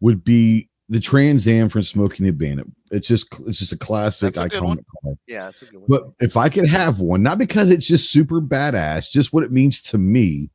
would 0.01 0.25
be 0.25 0.69
the 0.89 1.01
Trans 1.01 1.49
Am 1.49 1.69
from 1.69 1.83
Smokey 1.83 2.19
and 2.19 2.29
the 2.29 2.33
Bandit. 2.33 2.67
It's 2.91 3.09
just 3.09 3.29
it's 3.47 3.59
just 3.59 3.73
a 3.73 3.79
classic 3.79 4.37
a 4.37 4.49
iconic 4.49 4.85
car. 5.03 5.15
Yeah, 5.27 5.47
that's 5.47 5.63
a 5.63 5.67
good 5.67 5.79
one. 5.79 5.87
But 5.89 6.05
if 6.21 6.37
I 6.37 6.49
could 6.49 6.67
have 6.67 7.01
one, 7.01 7.23
not 7.23 7.39
because 7.39 7.71
it's 7.71 7.87
just 7.87 8.11
super 8.11 8.41
badass, 8.41 9.11
just 9.11 9.33
what 9.33 9.45
it 9.45 9.53
means 9.53 9.83
to 9.83 9.99
me, 9.99 10.51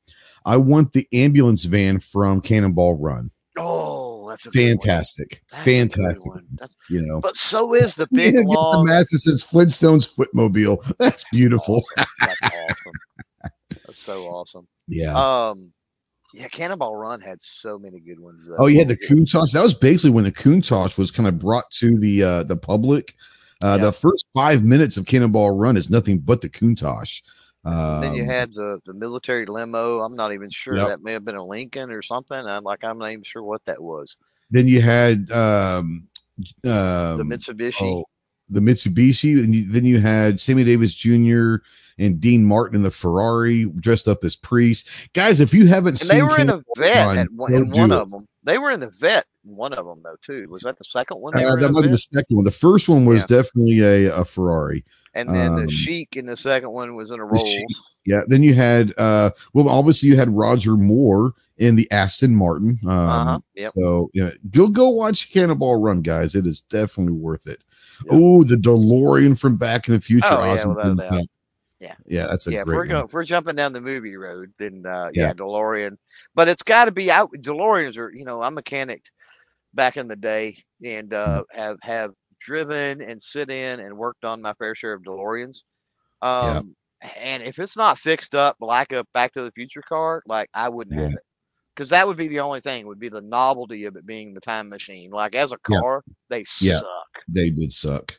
I 0.45 0.57
want 0.57 0.93
the 0.93 1.07
ambulance 1.13 1.63
van 1.63 1.99
from 1.99 2.41
Cannonball 2.41 2.95
Run. 2.95 3.31
Oh, 3.57 4.29
that's 4.29 4.47
fantastic, 4.47 5.43
that's 5.51 5.65
fantastic. 5.65 6.31
That's, 6.53 6.77
you 6.89 7.01
know, 7.01 7.19
but 7.19 7.35
so 7.35 7.73
is 7.73 7.95
the 7.95 8.07
big 8.11 8.35
yeah, 8.35 8.41
long. 8.45 8.87
Some 8.87 9.33
Flintstones 9.35 10.07
footmobile. 10.07 10.95
That's 10.97 11.25
beautiful. 11.31 11.83
Awesome. 11.97 12.07
That's 12.19 12.41
awesome. 12.43 13.51
That's 13.85 13.99
so 13.99 14.23
awesome. 14.27 14.67
Yeah. 14.87 15.13
Um, 15.13 15.71
yeah, 16.33 16.47
Cannonball 16.47 16.95
Run 16.95 17.21
had 17.21 17.41
so 17.41 17.77
many 17.77 17.99
good 17.99 18.19
ones. 18.19 18.45
Though. 18.47 18.57
Oh 18.59 18.67
yeah, 18.67 18.83
the 18.83 18.97
Countach. 18.97 19.51
That 19.51 19.63
was 19.63 19.73
basically 19.73 20.11
when 20.11 20.23
the 20.23 20.31
Countach 20.31 20.97
was 20.97 21.11
kind 21.11 21.27
of 21.27 21.39
brought 21.39 21.69
to 21.71 21.97
the 21.97 22.23
uh, 22.23 22.43
the 22.43 22.57
public. 22.57 23.15
Uh, 23.63 23.77
yeah. 23.79 23.85
The 23.85 23.91
first 23.91 24.25
five 24.33 24.63
minutes 24.63 24.97
of 24.97 25.05
Cannonball 25.05 25.51
Run 25.51 25.77
is 25.77 25.89
nothing 25.89 26.19
but 26.19 26.41
the 26.41 26.49
Countach. 26.49 27.21
Um, 27.63 28.01
then 28.01 28.15
you 28.15 28.23
um, 28.23 28.29
had 28.29 28.53
the 28.53 28.79
the 28.85 28.93
military 28.93 29.45
limo. 29.45 29.99
I'm 29.99 30.15
not 30.15 30.33
even 30.33 30.49
sure 30.49 30.77
yep. 30.77 30.87
that 30.87 31.03
may 31.03 31.13
have 31.13 31.25
been 31.25 31.35
a 31.35 31.43
Lincoln 31.43 31.91
or 31.91 32.01
something. 32.01 32.37
I'm 32.37 32.63
like 32.63 32.83
I'm 32.83 32.97
not 32.97 33.11
even 33.11 33.23
sure 33.23 33.43
what 33.43 33.63
that 33.65 33.81
was. 33.81 34.17
Then 34.49 34.67
you 34.67 34.81
had 34.81 35.29
um, 35.31 36.07
um 36.63 37.17
the 37.17 37.25
Mitsubishi. 37.25 37.81
Oh, 37.81 38.05
the 38.49 38.59
Mitsubishi, 38.59 39.43
and 39.43 39.55
you, 39.55 39.71
then 39.71 39.85
you 39.85 39.99
had 39.99 40.39
Sammy 40.39 40.63
Davis 40.63 40.93
Jr. 40.93 41.57
and 41.97 42.19
Dean 42.19 42.45
Martin 42.45 42.75
in 42.75 42.81
the 42.83 42.91
Ferrari 42.91 43.65
dressed 43.65 44.07
up 44.07 44.23
as 44.23 44.35
priests. 44.35 44.89
Guys, 45.13 45.41
if 45.41 45.53
you 45.53 45.67
haven't 45.67 45.89
and 45.89 45.99
seen, 45.99 46.17
they 46.17 46.23
were 46.23 46.39
in 46.39 46.49
a 46.49 46.61
vet 46.77 47.17
at 47.17 47.31
one, 47.31 47.53
in 47.53 47.69
one 47.71 47.91
of 47.91 48.09
them. 48.11 48.27
They 48.43 48.57
were 48.57 48.71
in 48.71 48.79
the 48.79 48.89
vet 48.89 49.25
one 49.43 49.73
of 49.73 49.85
them 49.85 50.01
though 50.03 50.15
too. 50.21 50.47
Was 50.49 50.63
that 50.63 50.77
the 50.77 50.83
second 50.85 51.17
one? 51.21 51.35
Uh, 51.35 51.55
that 51.57 51.71
might 51.71 51.83
be 51.83 51.89
the 51.89 51.97
second 51.97 52.35
one. 52.37 52.43
The 52.45 52.51
first 52.51 52.89
one 52.89 53.05
was 53.05 53.21
Yeah. 53.29 53.37
definitely 53.37 53.79
a, 53.81 54.15
a 54.15 54.25
Ferrari. 54.25 54.83
and 55.13 55.33
then 55.33 55.53
um, 55.53 55.65
the 55.65 55.71
Sheik 55.71 56.15
in 56.15 56.25
the 56.25 56.37
second 56.37 56.71
one 56.71 56.95
was 56.95 57.11
in 57.11 57.19
a 57.19 57.25
Rolls. 57.25 57.47
Sheik. 57.47 57.65
Yeah. 58.05 58.21
Then 58.27 58.41
you 58.43 58.55
had, 58.55 58.93
uh, 58.97 59.31
well, 59.53 59.69
obviously 59.69 60.09
you 60.09 60.17
had 60.17 60.29
Roger 60.29 60.75
Moore 60.77 61.33
in 61.57 61.75
the 61.75 61.91
Aston 61.91 62.35
Martin. 62.35 62.79
Um, 62.83 62.89
Uh 62.89 63.23
huh. 63.25 63.39
Yep. 63.55 63.71
So 63.75 64.09
yeah, 64.13 64.29
go 64.49 64.67
go 64.67 64.89
watch 64.89 65.31
Cannonball 65.31 65.75
Run, 65.75 66.01
guys. 66.01 66.33
It 66.33 66.47
is 66.47 66.61
definitely 66.61 67.13
worth 67.13 67.45
it. 67.47 67.63
Yep. 68.05 68.13
Oh, 68.13 68.43
the 68.43 68.55
DeLorean 68.55 69.37
from 69.37 69.57
Back 69.57 69.87
in 69.87 69.93
the 69.93 70.01
Future. 70.01 70.25
Oh, 70.31 70.53
yeah, 70.55 71.21
Yeah. 71.81 71.95
yeah, 72.05 72.27
that's 72.29 72.45
a 72.45 72.51
yeah, 72.51 72.63
we're 72.63 72.85
going, 72.85 73.07
we're 73.11 73.23
jumping 73.23 73.55
down 73.55 73.73
the 73.73 73.81
movie 73.81 74.15
road, 74.15 74.53
then 74.59 74.83
uh, 74.85 75.09
Yeah. 75.13 75.27
yeah. 75.27 75.33
DeLorean. 75.33 75.97
But 76.35 76.47
it's 76.47 76.61
got 76.61 76.85
to 76.85 76.91
be 76.91 77.09
out. 77.11 77.31
DeLoreans 77.39 77.97
are, 77.97 78.13
you 78.13 78.23
know, 78.23 78.41
I 78.41 78.49
mechanicked 78.49 79.09
back 79.73 79.97
in 79.97 80.07
the 80.07 80.15
day 80.15 80.63
and 80.85 81.11
uh, 81.13 81.43
have 81.53 81.77
have 81.81 82.11
driven 82.39 83.01
and 83.01 83.21
sit 83.21 83.49
in 83.49 83.79
and 83.79 83.97
worked 83.97 84.25
on 84.25 84.41
my 84.41 84.53
fair 84.53 84.75
share 84.75 84.93
of 84.93 85.01
DeLoreans. 85.01 85.63
Yeah. 86.21 86.57
Um, 86.59 86.75
and 87.17 87.41
if 87.41 87.57
it's 87.57 87.75
not 87.75 87.97
fixed 87.97 88.35
up 88.35 88.57
like 88.59 88.91
a 88.91 89.03
Back 89.15 89.33
to 89.33 89.41
the 89.41 89.51
Future 89.51 89.81
car, 89.89 90.21
like 90.27 90.49
I 90.53 90.69
wouldn't 90.69 90.95
Yeah. 90.95 91.03
have 91.05 91.13
it. 91.13 91.23
Because 91.75 91.89
that 91.89 92.07
would 92.07 92.17
be 92.17 92.27
the 92.27 92.41
only 92.41 92.59
thing 92.59 92.85
would 92.85 92.99
be 92.99 93.09
the 93.09 93.21
novelty 93.21 93.85
of 93.85 93.95
it 93.95 94.05
being 94.05 94.33
the 94.35 94.41
time 94.41 94.69
machine. 94.69 95.09
Like 95.09 95.33
as 95.33 95.51
a 95.51 95.57
Yeah. 95.67 95.79
car, 95.79 96.03
they 96.29 96.43
Yeah. 96.59 96.77
suck. 96.79 97.23
They 97.27 97.49
did 97.49 97.73
suck. 97.73 98.13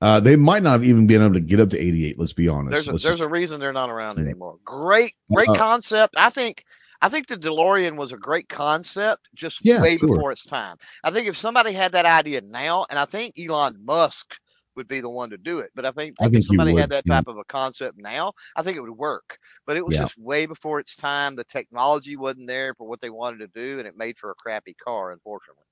Uh, 0.00 0.20
they 0.20 0.36
might 0.36 0.62
not 0.62 0.72
have 0.72 0.84
even 0.84 1.06
been 1.06 1.22
able 1.22 1.34
to 1.34 1.40
get 1.40 1.60
up 1.60 1.70
to 1.70 1.78
88. 1.78 2.18
Let's 2.18 2.32
be 2.32 2.48
honest. 2.48 2.72
There's 2.72 2.88
a, 2.88 2.92
Let's 2.92 3.04
there's 3.04 3.14
just- 3.16 3.22
a 3.22 3.28
reason 3.28 3.58
they're 3.60 3.72
not 3.72 3.90
around 3.90 4.18
anymore. 4.18 4.58
Great, 4.64 5.14
great 5.32 5.48
Uh, 5.48 5.54
concept. 5.56 6.14
I 6.18 6.30
think 6.30 6.64
I 7.02 7.08
think 7.10 7.26
the 7.26 7.36
DeLorean 7.36 7.96
was 7.96 8.12
a 8.12 8.16
great 8.16 8.48
concept, 8.48 9.28
just 9.34 9.62
Yeah, 9.62 9.82
way 9.82 9.96
sure. 9.96 10.08
before 10.08 10.32
its 10.32 10.44
time. 10.44 10.76
I 11.02 11.10
think 11.10 11.28
if 11.28 11.36
somebody 11.36 11.72
had 11.72 11.92
that 11.92 12.06
idea 12.06 12.40
now, 12.40 12.86
and 12.88 12.98
I 12.98 13.04
think 13.04 13.34
Elon 13.38 13.74
Musk 13.84 14.34
would 14.74 14.88
be 14.88 15.00
the 15.00 15.10
one 15.10 15.28
to 15.30 15.36
do 15.36 15.58
it, 15.58 15.70
but 15.74 15.84
I 15.84 15.90
think, 15.90 16.16
I 16.20 16.24
think 16.24 16.36
if 16.38 16.46
somebody 16.46 16.72
would, 16.72 16.80
had 16.80 16.90
that 16.90 17.04
yeah. 17.06 17.16
type 17.16 17.28
of 17.28 17.36
a 17.36 17.44
concept 17.44 17.98
now, 17.98 18.32
I 18.56 18.62
think 18.62 18.78
it 18.78 18.80
would 18.80 18.90
work. 18.96 19.38
But 19.66 19.76
it 19.76 19.84
was 19.84 19.96
Yeah. 19.96 20.02
just 20.04 20.16
way 20.18 20.46
before 20.46 20.80
its 20.80 20.96
time. 20.96 21.36
The 21.36 21.44
technology 21.44 22.16
wasn't 22.16 22.46
there 22.46 22.74
for 22.74 22.88
what 22.88 23.00
they 23.02 23.10
wanted 23.10 23.38
to 23.40 23.48
do, 23.48 23.78
and 23.78 23.86
it 23.86 23.98
made 23.98 24.16
for 24.18 24.30
a 24.30 24.34
crappy 24.34 24.74
car, 24.74 25.12
unfortunately. 25.12 25.64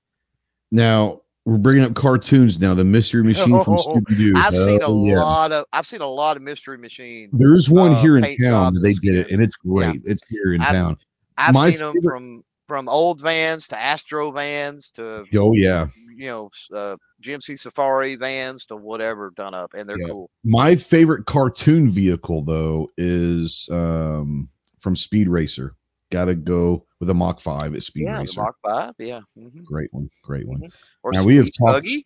now 0.71 1.21
we're 1.45 1.57
bringing 1.57 1.83
up 1.83 1.93
cartoons 1.93 2.59
now. 2.59 2.73
The 2.73 2.83
Mystery 2.85 3.23
Machine 3.25 3.63
from 3.63 3.73
Oh, 3.73 3.77
Scooby 3.77 4.17
Doo. 4.17 4.33
I've 4.35 4.55
seen 4.55 4.81
a 4.81 5.05
yeah. 5.07 5.19
lot 5.21 5.51
of 5.51 5.65
I've 5.73 5.85
seen 5.87 6.01
a 6.01 6.07
lot 6.07 6.37
of 6.37 6.43
Mystery 6.43 6.77
Machine. 6.77 7.29
There's 7.33 7.69
one 7.69 7.93
uh, 7.93 8.01
here 8.01 8.17
in 8.17 8.23
town. 8.41 8.73
that 8.75 8.79
They 8.81 8.93
did 8.93 9.15
it, 9.15 9.31
and 9.31 9.41
it's 9.41 9.55
great. 9.55 10.01
It's 10.05 10.21
here 10.29 10.53
in 10.53 10.61
I've- 10.61 10.71
town. 10.71 10.97
I've 11.37 11.53
My 11.53 11.71
seen 11.71 11.79
them 11.79 11.95
from 12.03 12.43
from 12.67 12.87
old 12.87 13.19
vans 13.19 13.67
to 13.67 13.77
Astro 13.77 14.31
vans 14.31 14.89
to 14.91 15.25
Oh 15.35 15.53
yeah. 15.53 15.87
you 16.15 16.27
know 16.27 16.49
uh, 16.73 16.95
GMC 17.23 17.59
Safari 17.59 18.15
vans 18.15 18.65
to 18.65 18.75
whatever 18.77 19.31
done 19.35 19.53
up, 19.53 19.73
and 19.73 19.87
they're 19.89 19.99
Yeah. 19.99 20.07
cool. 20.07 20.29
My 20.45 20.75
favorite 20.75 21.25
cartoon 21.25 21.89
vehicle 21.89 22.43
though 22.43 22.89
is 22.97 23.67
um, 23.71 24.47
from 24.79 24.95
Speed 24.95 25.27
Racer. 25.27 25.75
Got 26.13 26.25
to 26.25 26.35
go 26.35 26.85
with 26.99 27.09
a 27.09 27.13
Mach 27.13 27.41
Five 27.41 27.73
at 27.73 27.81
Speed 27.81 28.03
yeah, 28.03 28.19
Racer. 28.21 28.41
Mach 28.41 28.55
Five. 28.63 28.93
Yeah, 28.99 29.21
hmm 29.35 29.63
Great 29.65 29.91
one. 29.91 30.07
Great 30.23 30.45
one. 30.47 30.61
or 31.01 31.11
Now, 31.11 31.23
we 31.23 31.35
have 31.37 31.47
talked- 31.47 31.73
Buggy. 31.83 32.05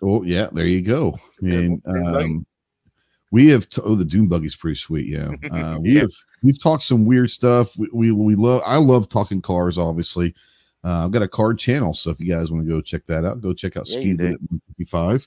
Oh 0.00 0.22
yeah, 0.22 0.48
there 0.52 0.66
you 0.66 0.80
go. 0.80 1.18
And 1.40 1.80
one. 1.84 1.94
Dune 1.94 2.12
buggy. 2.12 2.24
um, 2.24 2.46
we 3.32 3.48
have 3.48 3.68
t- 3.68 3.82
oh 3.84 3.96
the 3.96 4.04
Doom 4.04 4.28
Buggy's 4.28 4.54
pretty 4.54 4.76
sweet. 4.76 5.06
Yeah, 5.08 5.30
uh, 5.50 5.78
we 5.80 5.94
Yeah. 5.94 6.00
have 6.02 6.10
we've 6.44 6.62
talked 6.62 6.84
some 6.84 7.04
weird 7.04 7.30
stuff. 7.32 7.76
We 7.76 7.88
we, 7.92 8.12
we 8.12 8.34
love 8.36 8.62
I 8.64 8.76
love 8.76 9.08
talking 9.08 9.42
cars. 9.42 9.76
Obviously, 9.76 10.32
uh, 10.84 11.04
I've 11.04 11.10
got 11.10 11.22
a 11.22 11.28
card 11.28 11.58
channel, 11.58 11.94
so 11.94 12.10
if 12.12 12.20
you 12.20 12.28
guys 12.32 12.52
want 12.52 12.64
to 12.64 12.70
go 12.72 12.80
check 12.80 13.06
that 13.06 13.24
out, 13.24 13.40
go 13.40 13.52
check 13.52 13.76
out 13.76 13.88
Yeah, 13.88 13.98
Speed. 13.98 14.18
Limit 14.20 14.40
155. 14.50 15.26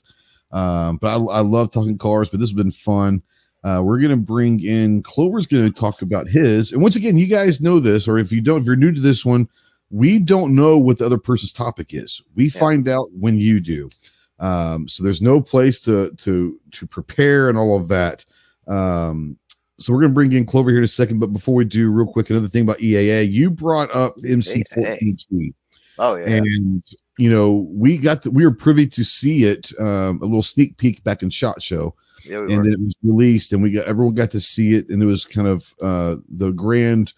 Um, 0.52 0.96
but 0.96 1.08
I, 1.08 1.16
I 1.16 1.40
love 1.40 1.70
talking 1.70 1.98
cars. 1.98 2.30
But 2.30 2.40
this 2.40 2.48
has 2.48 2.56
been 2.56 2.72
fun. 2.72 3.22
Uh, 3.64 3.82
we're 3.84 3.98
gonna 4.00 4.16
bring 4.16 4.60
in 4.64 5.02
Clover's 5.02 5.46
gonna 5.46 5.70
talk 5.70 6.02
about 6.02 6.28
his. 6.28 6.72
And 6.72 6.80
once 6.80 6.96
again, 6.96 7.18
you 7.18 7.26
guys 7.26 7.60
know 7.60 7.78
this, 7.78 8.08
or 8.08 8.18
if 8.18 8.32
you 8.32 8.40
don't, 8.40 8.60
if 8.60 8.66
you're 8.66 8.76
new 8.76 8.92
to 8.92 9.00
this 9.00 9.24
one, 9.24 9.48
we 9.90 10.18
don't 10.18 10.54
know 10.54 10.78
what 10.78 10.98
the 10.98 11.06
other 11.06 11.18
person's 11.18 11.52
topic 11.52 11.92
is. 11.92 12.22
We 12.34 12.44
Yeah. 12.44 12.60
find 12.60 12.88
out 12.88 13.08
when 13.12 13.36
you 13.38 13.60
do. 13.60 13.90
Um, 14.38 14.88
so 14.88 15.04
there's 15.04 15.20
no 15.20 15.40
place 15.40 15.80
to 15.82 16.10
to 16.18 16.58
to 16.72 16.86
prepare 16.86 17.48
and 17.48 17.58
all 17.58 17.78
of 17.78 17.88
that. 17.88 18.24
Um, 18.66 19.36
so 19.78 19.92
we're 19.92 20.00
gonna 20.00 20.14
bring 20.14 20.32
in 20.32 20.46
Clover 20.46 20.70
here 20.70 20.78
in 20.78 20.84
a 20.84 20.88
second, 20.88 21.18
but 21.18 21.32
before 21.32 21.54
we 21.54 21.64
do, 21.66 21.90
real 21.90 22.06
quick, 22.10 22.30
another 22.30 22.48
thing 22.48 22.62
about 22.62 22.80
EAA, 22.80 23.30
you 23.30 23.50
brought 23.50 23.94
up 23.94 24.14
MC14T, 24.22 25.52
Oh 25.98 26.16
yeah, 26.16 26.26
and 26.36 26.82
you 27.18 27.28
know 27.30 27.68
we 27.70 27.98
got 27.98 28.22
to, 28.22 28.30
we 28.30 28.44
were 28.44 28.54
privy 28.54 28.86
to 28.86 29.04
see 29.04 29.44
it, 29.44 29.70
um, 29.78 30.18
a 30.22 30.24
little 30.24 30.42
sneak 30.42 30.78
peek 30.78 31.02
back 31.04 31.22
in 31.22 31.28
Shot 31.28 31.60
Show, 31.62 31.94
yeah. 32.24 32.40
We 32.40 32.54
and 32.54 32.64
then 32.64 32.72
it 32.72 32.80
was 32.80 32.96
released, 33.02 33.52
and 33.52 33.62
we 33.62 33.70
got 33.72 33.86
everyone 33.86 34.14
got 34.14 34.30
to 34.32 34.40
see 34.40 34.74
it, 34.74 34.88
and 34.88 35.02
it 35.02 35.06
was 35.06 35.24
kind 35.24 35.46
of 35.48 35.74
uh, 35.82 36.16
the 36.28 36.50
grand 36.52 37.12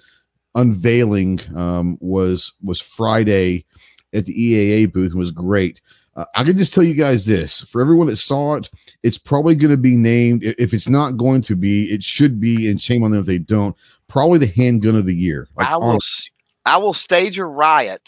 unveiling 0.55 1.41
um, 1.57 1.99
was 2.01 2.53
was 2.63 2.81
Friday 2.81 3.65
at 4.13 4.27
the 4.27 4.35
EAA 4.35 4.93
booth 4.93 5.11
and 5.13 5.19
was 5.19 5.31
great. 5.33 5.81
Uh, 6.15 6.27
I 6.35 6.45
can 6.45 6.59
just 6.59 6.75
tell 6.75 6.85
you 6.85 6.95
guys 6.95 7.25
this: 7.27 7.61
for 7.63 7.81
everyone 7.81 8.09
that 8.09 8.17
saw 8.17 8.55
it, 8.55 8.69
it's 9.03 9.19
probably 9.19 9.55
going 9.55 9.71
to 9.71 9.77
be 9.79 9.97
named. 9.97 10.43
If 10.45 10.75
it's 10.75 10.89
not 10.89 11.17
going 11.17 11.41
to 11.43 11.57
be, 11.57 11.85
it 11.91 12.03
should 12.05 12.39
be. 12.41 12.71
And 12.71 12.81
shame 12.81 13.03
on 13.03 13.11
them 13.13 13.21
if 13.21 13.27
they 13.27 13.39
don't. 13.39 13.75
Probably 14.09 14.39
the 14.39 14.47
handgun 14.47 14.95
of 14.97 15.07
the 15.07 15.15
year. 15.15 15.49
Like, 15.57 15.69
I 15.69 15.77
will. 15.79 15.85
honest- 15.85 16.29
s- 16.29 16.45
I 16.67 16.77
will 16.77 16.93
stage 16.93 17.39
a 17.39 17.45
riot 17.45 18.03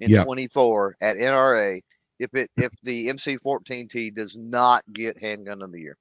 in 0.00 0.10
Yeah. 0.10 0.24
24 0.24 0.96
at 1.00 1.16
NRA 1.16 1.80
if 2.18 2.34
it 2.34 2.50
if 2.56 2.72
the 2.82 3.06
MC14T 3.08 4.12
does 4.14 4.34
not 4.36 4.82
get 4.92 5.16
handgun 5.18 5.62
of 5.62 5.70
the 5.72 5.80
year. 5.80 5.96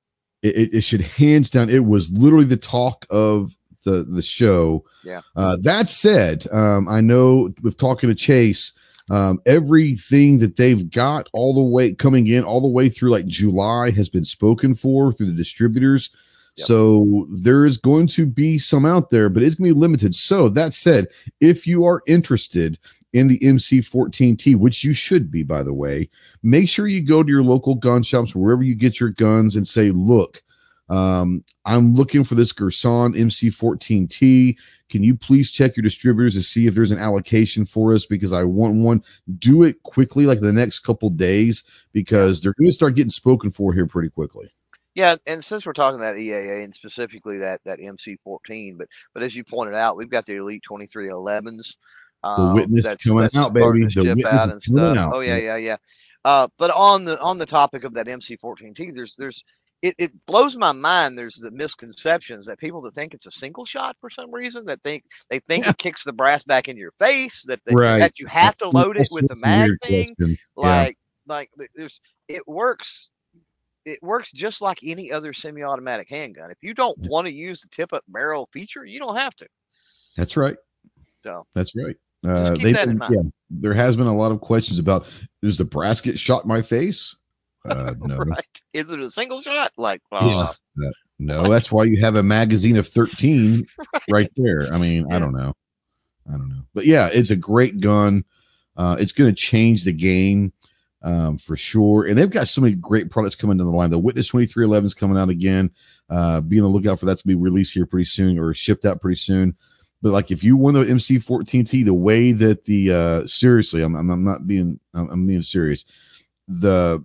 It, 0.45 0.73
it, 0.75 0.81
should 0.81 1.01
hands 1.01 1.49
down. 1.49 1.69
It 1.69 1.85
was 1.85 2.11
literally 2.11 2.45
the 2.45 2.57
talk 2.57 3.05
of 3.09 3.55
the 3.83 4.03
the 4.03 4.21
show. 4.21 4.83
Yeah. 5.03 5.21
Uh, 5.35 5.57
that 5.61 5.89
said, 5.89 6.47
um, 6.51 6.87
I 6.89 7.01
know 7.01 7.53
with 7.61 7.77
talking 7.77 8.09
to 8.09 8.15
Chase, 8.15 8.73
um, 9.09 9.39
everything 9.45 10.39
that 10.39 10.55
they've 10.55 10.89
got 10.89 11.29
all 11.31 11.53
the 11.53 11.71
way 11.71 11.93
coming 11.93 12.27
in 12.27 12.43
all 12.43 12.61
the 12.61 12.67
way 12.67 12.89
through 12.89 13.11
like 13.11 13.27
July 13.27 13.91
has 13.91 14.09
been 14.09 14.25
spoken 14.25 14.75
for 14.75 15.13
through 15.13 15.27
the 15.27 15.37
distributors. 15.37 16.09
Yep. 16.57 16.67
So 16.67 17.27
there 17.29 17.65
is 17.65 17.77
going 17.77 18.07
to 18.07 18.25
be 18.25 18.57
some 18.57 18.85
out 18.85 19.09
there, 19.09 19.29
but 19.29 19.43
it's 19.43 19.55
going 19.55 19.69
to 19.69 19.75
be 19.75 19.79
limited. 19.79 20.15
So 20.15 20.47
that 20.49 20.73
said, 20.73 21.07
if 21.41 21.67
you 21.67 21.83
are 21.85 22.01
interested 22.07 22.79
in 23.11 23.27
the 23.27 23.39
MC14T, 23.39 24.55
which 24.55 24.83
you 24.83 24.93
should 24.93 25.29
be, 25.29 25.43
by 25.43 25.63
the 25.63 25.73
way, 25.73 26.09
make 26.43 26.69
sure 26.69 26.87
you 26.87 27.01
go 27.01 27.23
to 27.23 27.29
your 27.29 27.43
local 27.43 27.75
gun 27.75 28.03
shops, 28.03 28.35
wherever 28.35 28.63
you 28.63 28.75
get 28.75 28.99
your 28.99 29.09
guns, 29.09 29.55
and 29.55 29.67
say, 29.67 29.91
look, 29.91 30.43
um, 30.89 31.43
I'm 31.65 31.95
looking 31.95 32.23
for 32.23 32.35
this 32.35 32.53
Girsan 32.53 33.15
MC14T. 33.15 34.55
Can 34.89 35.03
you 35.03 35.15
please 35.15 35.51
check 35.51 35.75
your 35.75 35.81
distributors 35.81 36.35
to 36.35 36.41
see 36.41 36.67
if 36.67 36.75
there's 36.75 36.91
an 36.91 36.99
allocation 36.99 37.65
for 37.65 37.93
us? 37.93 38.05
Because 38.05 38.33
I 38.33 38.43
want 38.43 38.75
one. 38.75 39.03
Do 39.39 39.63
it 39.63 39.81
quickly, 39.83 40.25
like 40.25 40.41
the 40.41 40.53
next 40.53 40.79
couple 40.79 41.09
days, 41.09 41.63
because 41.91 42.39
they're 42.39 42.53
going 42.53 42.69
to 42.69 42.75
start 42.75 42.95
getting 42.95 43.09
spoken 43.09 43.49
for 43.49 43.73
here 43.73 43.87
pretty 43.87 44.09
quickly. 44.09 44.53
Yeah, 44.95 45.17
and 45.27 45.43
since 45.43 45.65
we're 45.65 45.73
talking 45.73 45.99
about 45.99 46.15
EAA 46.15 46.63
and 46.63 46.73
specifically 46.73 47.37
that 47.39 47.61
that 47.65 47.79
MC14, 47.79 48.77
but 48.77 48.87
but 49.13 49.23
as 49.23 49.35
you 49.35 49.43
pointed 49.43 49.75
out, 49.75 49.97
we've 49.97 50.09
got 50.09 50.25
the 50.25 50.35
Elite 50.37 50.63
2311s. 50.69 51.75
The 52.23 52.51
Witness 52.55 52.95
coming 52.95 53.29
out, 53.35 53.53
baby. 53.53 53.85
The 53.85 54.01
Witness 54.03 54.25
out 54.25 54.57
is 54.57 54.65
coming 54.65 54.97
out. 54.97 55.13
Oh 55.13 55.19
yeah, 55.19 55.37
yeah, 55.37 55.57
yeah. 55.57 55.77
Uh, 56.23 56.47
but 56.57 56.71
on 56.71 57.05
the 57.05 57.19
on 57.21 57.37
the 57.37 57.45
topic 57.45 57.83
of 57.83 57.93
that 57.93 58.07
MC14T, 58.07 58.95
there's 58.95 59.15
there's 59.17 59.43
it, 59.81 59.93
it 59.99 60.25
blows 60.25 60.55
my 60.55 60.71
mind. 60.71 61.17
There's 61.17 61.35
the 61.35 61.51
misconceptions 61.51 62.47
that 62.47 62.57
people 62.57 62.81
that 62.83 62.95
think 62.95 63.13
it's 63.13 63.27
a 63.27 63.31
single 63.31 63.65
shot 63.65 63.95
for 64.01 64.09
some 64.09 64.33
reason 64.33 64.65
that 64.65 64.81
think 64.81 65.03
they 65.29 65.39
think 65.39 65.65
Yeah. 65.65 65.71
it 65.71 65.77
kicks 65.77 66.03
the 66.03 66.13
brass 66.13 66.43
back 66.43 66.67
in 66.69 66.77
your 66.77 66.93
face 66.93 67.43
that 67.45 67.59
they, 67.65 67.75
Right. 67.75 67.99
that 67.99 68.17
you 68.17 68.25
have 68.27 68.57
to 68.57 68.69
load 68.69 68.97
it 68.97 69.09
with 69.11 69.27
the 69.27 69.35
mag 69.35 69.71
thing 69.83 70.15
questions. 70.15 70.39
Yeah. 70.57 70.63
like 70.63 70.97
like 71.27 71.49
there's 71.75 71.99
it 72.27 72.47
works 72.47 73.09
it 73.85 74.01
works 74.01 74.31
just 74.31 74.61
like 74.61 74.79
any 74.83 75.11
other 75.11 75.31
semi-automatic 75.33 76.09
handgun 76.09 76.51
if 76.51 76.57
you 76.61 76.73
don't 76.73 76.97
want 77.09 77.25
to 77.27 77.31
use 77.33 77.61
the 77.61 77.67
tip 77.69 77.93
up 77.93 78.03
barrel 78.07 78.49
feature 78.51 78.83
you 78.85 78.99
don't 78.99 79.15
have 79.15 79.35
to 79.35 79.45
That's 80.17 80.35
right. 80.37 80.57
so 81.23 81.45
That's 81.53 81.73
right. 81.75 81.95
Uh, 82.25 82.55
they've 82.55 82.73
that 82.73 82.83
in 82.87 82.89
been- 82.89 82.97
mind. 82.97 83.13
yeah, 83.13 83.21
there 83.51 83.73
has 83.75 83.95
been 83.95 84.07
a 84.07 84.15
lot 84.15 84.31
of 84.31 84.41
questions 84.41 84.79
about 84.79 85.05
does 85.43 85.57
the 85.57 85.65
brass 85.65 86.01
get 86.01 86.17
shot 86.17 86.47
my 86.47 86.61
face? 86.63 87.15
Uh, 87.63 87.93
no, 87.99 88.17
right 88.17 88.45
is 88.73 88.89
it 88.89 88.99
a 88.99 89.11
single 89.11 89.41
shot 89.41 89.71
like 89.77 90.01
Yeah. 90.11 90.19
uh, 90.19 90.53
no. 91.19 91.43
That's 91.49 91.71
why 91.71 91.83
you 91.85 92.01
have 92.01 92.15
a 92.15 92.23
magazine 92.23 92.77
of 92.77 92.87
thirteen 92.87 93.67
right 94.09 94.31
there. 94.35 94.73
I 94.73 94.77
mean, 94.79 95.11
I 95.13 95.19
don't 95.19 95.33
know, 95.33 95.53
I 96.27 96.31
don't 96.31 96.49
know, 96.49 96.63
but 96.73 96.85
yeah, 96.85 97.09
it's 97.13 97.29
a 97.31 97.35
great 97.35 97.79
gun. 97.79 98.25
Uh, 98.77 98.97
it's 98.99 99.13
going 99.13 99.29
to 99.33 99.35
change 99.41 99.83
the 99.85 99.93
game. 99.93 100.51
Um, 101.05 101.37
for 101.37 101.55
sure. 101.55 102.05
And 102.05 102.17
they've 102.17 102.29
got 102.29 102.47
so 102.47 102.61
many 102.61 102.73
great 102.73 103.11
products 103.11 103.35
coming 103.35 103.57
down 103.57 103.67
the 103.67 103.73
line. 103.73 103.91
The 103.91 103.99
Witness 103.99 104.27
2311 104.27 104.87
is 104.87 104.93
coming 104.95 105.17
out 105.17 105.29
again. 105.29 105.71
Uh, 106.09 106.41
be 106.41 106.59
on 106.59 106.63
the 106.63 106.69
lookout 106.69 106.99
for 106.99 107.05
that 107.05 107.19
to 107.19 107.27
be 107.27 107.35
released 107.35 107.73
here 107.73 107.85
pretty 107.85 108.05
soon 108.05 108.39
or 108.39 108.53
shipped 108.55 108.85
out 108.85 109.01
pretty 109.01 109.17
soon. 109.17 109.55
But 110.01 110.11
like 110.11 110.31
if 110.31 110.43
you 110.43 110.57
want 110.57 110.75
the 110.75 110.83
MC14T, 110.83 111.85
the 111.85 111.93
way 111.93 112.31
that 112.31 112.65
the 112.65 112.91
uh, 112.91 113.27
seriously, 113.27 113.83
I'm, 113.83 113.95
I'm, 113.95 114.09
I'm 114.09 114.23
not 114.23 114.47
being 114.47 114.79
I'm, 114.93 115.09
I'm 115.09 115.27
being 115.27 115.43
serious. 115.43 115.85
The 116.47 117.03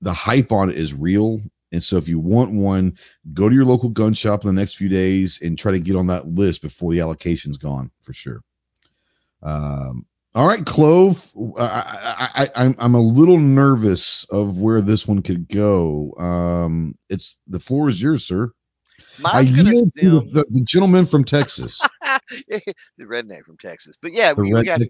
the 0.00 0.12
hype 0.12 0.52
on 0.52 0.70
it 0.70 0.76
is 0.76 0.94
real. 0.94 1.40
And 1.72 1.82
so 1.82 1.96
if 1.96 2.06
you 2.06 2.20
want 2.20 2.52
one, 2.52 2.96
go 3.32 3.48
to 3.48 3.54
your 3.54 3.64
local 3.64 3.88
gun 3.88 4.14
shop 4.14 4.44
in 4.44 4.54
the 4.54 4.60
next 4.60 4.76
few 4.76 4.88
days 4.88 5.40
and 5.42 5.58
try 5.58 5.72
to 5.72 5.80
get 5.80 5.96
on 5.96 6.06
that 6.06 6.28
list 6.28 6.62
before 6.62 6.92
the 6.92 7.00
allocation's 7.00 7.58
gone 7.58 7.90
for 8.00 8.12
sure. 8.12 8.42
Um, 9.42 10.06
all 10.34 10.48
right, 10.48 10.64
Clove. 10.66 11.32
I, 11.58 12.48
I, 12.54 12.64
I, 12.64 12.74
I'm 12.78 12.94
a 12.94 13.00
little 13.00 13.38
nervous 13.38 14.24
of 14.30 14.58
where 14.58 14.80
this 14.80 15.06
one 15.06 15.22
could 15.22 15.48
go. 15.48 16.12
Um, 16.18 16.96
it's 17.08 17.38
the 17.46 17.60
floor 17.60 17.88
is 17.88 18.02
yours, 18.02 18.26
sir. 18.26 18.52
Mine's 19.20 19.56
I 19.56 19.62
yield 19.62 19.92
to 20.00 20.20
the, 20.20 20.44
the, 20.50 20.60
gentleman 20.62 21.06
from 21.06 21.24
Texas, 21.24 21.80
the 22.48 22.74
redneck 23.00 23.44
from 23.44 23.56
Texas. 23.58 23.96
But 24.02 24.12
yeah, 24.12 24.34
the 24.34 24.42
we, 24.42 24.52
we 24.52 24.64
got 24.64 24.80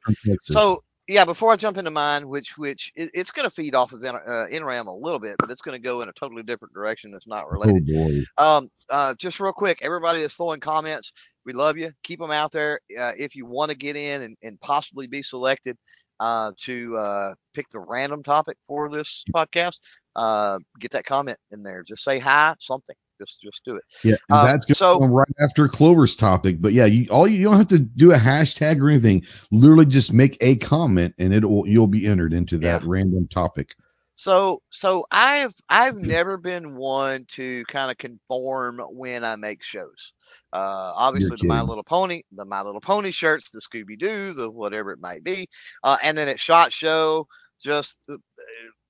so 0.40 0.80
yeah. 1.08 1.26
Before 1.26 1.52
I 1.52 1.56
jump 1.56 1.76
into 1.76 1.90
mine, 1.90 2.26
which 2.28 2.56
which 2.56 2.90
it, 2.96 3.10
it's 3.12 3.30
going 3.30 3.48
to 3.48 3.54
feed 3.54 3.74
off 3.74 3.92
of 3.92 4.02
uh, 4.02 4.12
NRAAM 4.50 4.86
a 4.86 4.90
little 4.90 5.18
bit, 5.18 5.36
but 5.38 5.50
it's 5.50 5.60
going 5.60 5.80
to 5.80 5.82
go 5.82 6.00
in 6.00 6.08
a 6.08 6.12
totally 6.14 6.42
different 6.42 6.72
direction 6.72 7.10
that's 7.10 7.26
not 7.26 7.50
related. 7.50 7.86
Oh, 7.90 8.08
boy. 8.08 8.22
um, 8.38 8.70
uh, 8.88 9.14
just 9.18 9.40
real 9.40 9.52
quick, 9.52 9.78
everybody 9.82 10.22
that's 10.22 10.36
throwing 10.36 10.60
comments, 10.60 11.12
we 11.44 11.52
love 11.52 11.76
you. 11.76 11.92
Keep 12.02 12.20
them 12.20 12.30
out 12.30 12.52
there. 12.52 12.80
Uh, 12.98 13.12
if 13.16 13.34
you 13.34 13.46
want 13.46 13.70
to 13.70 13.76
get 13.76 13.96
in 13.96 14.22
and, 14.22 14.36
and 14.42 14.60
possibly 14.60 15.06
be 15.06 15.22
selected 15.22 15.76
uh, 16.20 16.52
to 16.58 16.96
uh, 16.96 17.34
pick 17.54 17.68
the 17.70 17.80
random 17.80 18.22
topic 18.22 18.56
for 18.66 18.88
this 18.88 19.24
podcast, 19.34 19.78
uh, 20.16 20.58
get 20.80 20.90
that 20.92 21.06
comment 21.06 21.38
in 21.50 21.62
there. 21.62 21.82
Just 21.82 22.04
say 22.04 22.18
hi, 22.18 22.54
something. 22.60 22.96
Just 23.20 23.40
just 23.42 23.60
do 23.64 23.76
it. 23.76 23.84
Yeah, 24.02 24.16
um, 24.30 24.46
that's 24.46 24.64
good. 24.64 24.76
So 24.76 24.98
right 24.98 25.28
after 25.40 25.68
Clover's 25.68 26.16
topic, 26.16 26.60
but 26.60 26.72
yeah, 26.72 26.86
you 26.86 27.06
all 27.10 27.28
you 27.28 27.44
don't 27.44 27.56
have 27.56 27.68
to 27.68 27.78
do 27.78 28.12
a 28.12 28.16
hashtag 28.16 28.80
or 28.80 28.90
anything. 28.90 29.24
Literally, 29.52 29.86
just 29.86 30.12
make 30.12 30.36
a 30.40 30.56
comment, 30.56 31.14
and 31.18 31.32
it'll 31.32 31.66
you'll 31.66 31.86
be 31.86 32.06
entered 32.06 32.32
into 32.32 32.58
that 32.58 32.82
yeah. 32.82 32.88
random 32.88 33.28
topic. 33.28 33.76
So 34.16 34.62
so 34.70 35.06
I've 35.10 35.54
I've 35.68 35.96
never 35.96 36.36
been 36.36 36.76
one 36.76 37.24
to 37.30 37.64
kind 37.66 37.90
of 37.90 37.98
conform 37.98 38.80
when 38.90 39.24
I 39.24 39.36
make 39.36 39.62
shows. 39.62 40.12
Uh, 40.54 40.92
obviously, 40.94 41.36
the 41.40 41.48
My 41.48 41.60
Little 41.60 41.82
Pony, 41.82 42.22
the 42.30 42.44
My 42.44 42.62
Little 42.62 42.80
Pony 42.80 43.10
shirts, 43.10 43.50
the 43.50 43.60
Scooby 43.60 43.98
Doo, 43.98 44.32
the 44.34 44.48
whatever 44.48 44.92
it 44.92 45.00
might 45.00 45.24
be, 45.24 45.48
uh, 45.82 45.96
and 46.00 46.16
then 46.16 46.28
at 46.28 46.38
Shot 46.38 46.72
Show, 46.72 47.26
just 47.60 47.96
uh, 48.08 48.14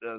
uh 0.07 0.19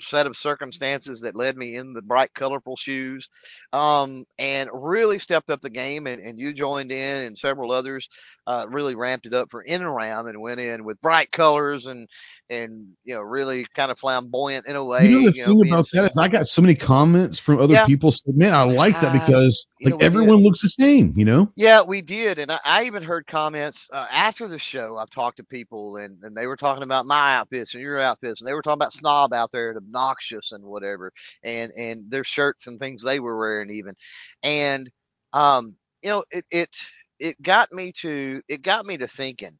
set 0.00 0.26
of 0.26 0.36
circumstances 0.36 1.20
that 1.20 1.34
led 1.34 1.56
me 1.56 1.76
in 1.76 1.94
the 1.94 2.02
bright, 2.02 2.32
colorful 2.34 2.76
shoes, 2.76 3.28
um, 3.72 4.24
and 4.38 4.68
really 4.72 5.18
stepped 5.18 5.50
up 5.50 5.60
the 5.60 5.70
game. 5.70 6.06
And, 6.06 6.20
and 6.20 6.38
you 6.38 6.52
joined 6.52 6.92
in, 6.92 7.22
and 7.22 7.38
several 7.38 7.72
others 7.72 8.08
uh, 8.46 8.66
really 8.68 8.94
ramped 8.94 9.26
it 9.26 9.34
up 9.34 9.50
for 9.50 9.62
in 9.62 9.80
and 9.80 9.90
around, 9.90 10.28
and 10.28 10.40
went 10.40 10.60
in 10.60 10.84
with 10.84 11.00
bright 11.00 11.32
colors 11.32 11.86
and 11.86 12.08
and 12.48 12.88
you 13.04 13.14
know 13.14 13.20
really 13.20 13.66
kind 13.74 13.90
of 13.90 13.98
flamboyant 13.98 14.66
in 14.66 14.76
a 14.76 14.84
way. 14.84 15.06
You 15.06 15.10
know 15.10 15.30
the 15.30 15.36
you 15.36 15.44
thing 15.44 15.58
know, 15.58 15.74
about 15.74 15.86
that 15.92 16.04
is 16.04 16.16
I 16.18 16.28
got 16.28 16.46
so 16.46 16.62
many 16.62 16.74
comments 16.74 17.38
from 17.38 17.60
other 17.60 17.74
yeah. 17.74 17.86
people 17.86 18.10
saying, 18.10 18.36
"Man, 18.36 18.54
I 18.54 18.62
like 18.62 19.00
that 19.00 19.12
because 19.12 19.66
like 19.82 19.94
know, 19.94 19.98
everyone 19.98 20.42
looks 20.42 20.62
the 20.62 20.68
same," 20.68 21.12
you 21.16 21.24
know. 21.24 21.50
Yeah, 21.56 21.82
we 21.82 22.02
did, 22.02 22.38
and 22.38 22.50
I, 22.50 22.60
I 22.64 22.84
even 22.84 23.02
heard 23.02 23.26
comments 23.26 23.88
uh, 23.92 24.06
after 24.10 24.48
the 24.48 24.58
show. 24.58 24.96
I've 24.96 25.10
talked 25.10 25.38
to 25.38 25.44
people, 25.44 25.96
and 25.96 26.22
and 26.22 26.36
they 26.36 26.46
were 26.46 26.56
talking 26.56 26.82
about 26.82 27.06
my 27.06 27.36
outfits 27.36 27.74
and 27.74 27.82
your 27.82 27.98
outfits, 27.98 28.40
and 28.40 28.48
they 28.48 28.54
were 28.54 28.62
talking 28.62 28.78
about 28.78 28.92
snob 28.92 29.32
out 29.32 29.50
there 29.50 29.70
and 29.70 29.78
obnoxious 29.78 30.52
and 30.52 30.64
whatever, 30.64 31.12
and 31.42 31.72
and 31.72 32.10
their 32.10 32.24
shirts 32.24 32.66
and 32.66 32.78
things 32.78 33.02
they 33.02 33.20
were 33.20 33.38
wearing 33.38 33.70
even, 33.70 33.94
and 34.42 34.90
um, 35.32 35.76
you 36.02 36.10
know, 36.10 36.24
it 36.30 36.44
it 36.50 36.70
it 37.18 37.42
got 37.42 37.72
me 37.72 37.92
to 38.00 38.40
it 38.48 38.62
got 38.62 38.84
me 38.84 38.96
to 38.96 39.08
thinking 39.08 39.56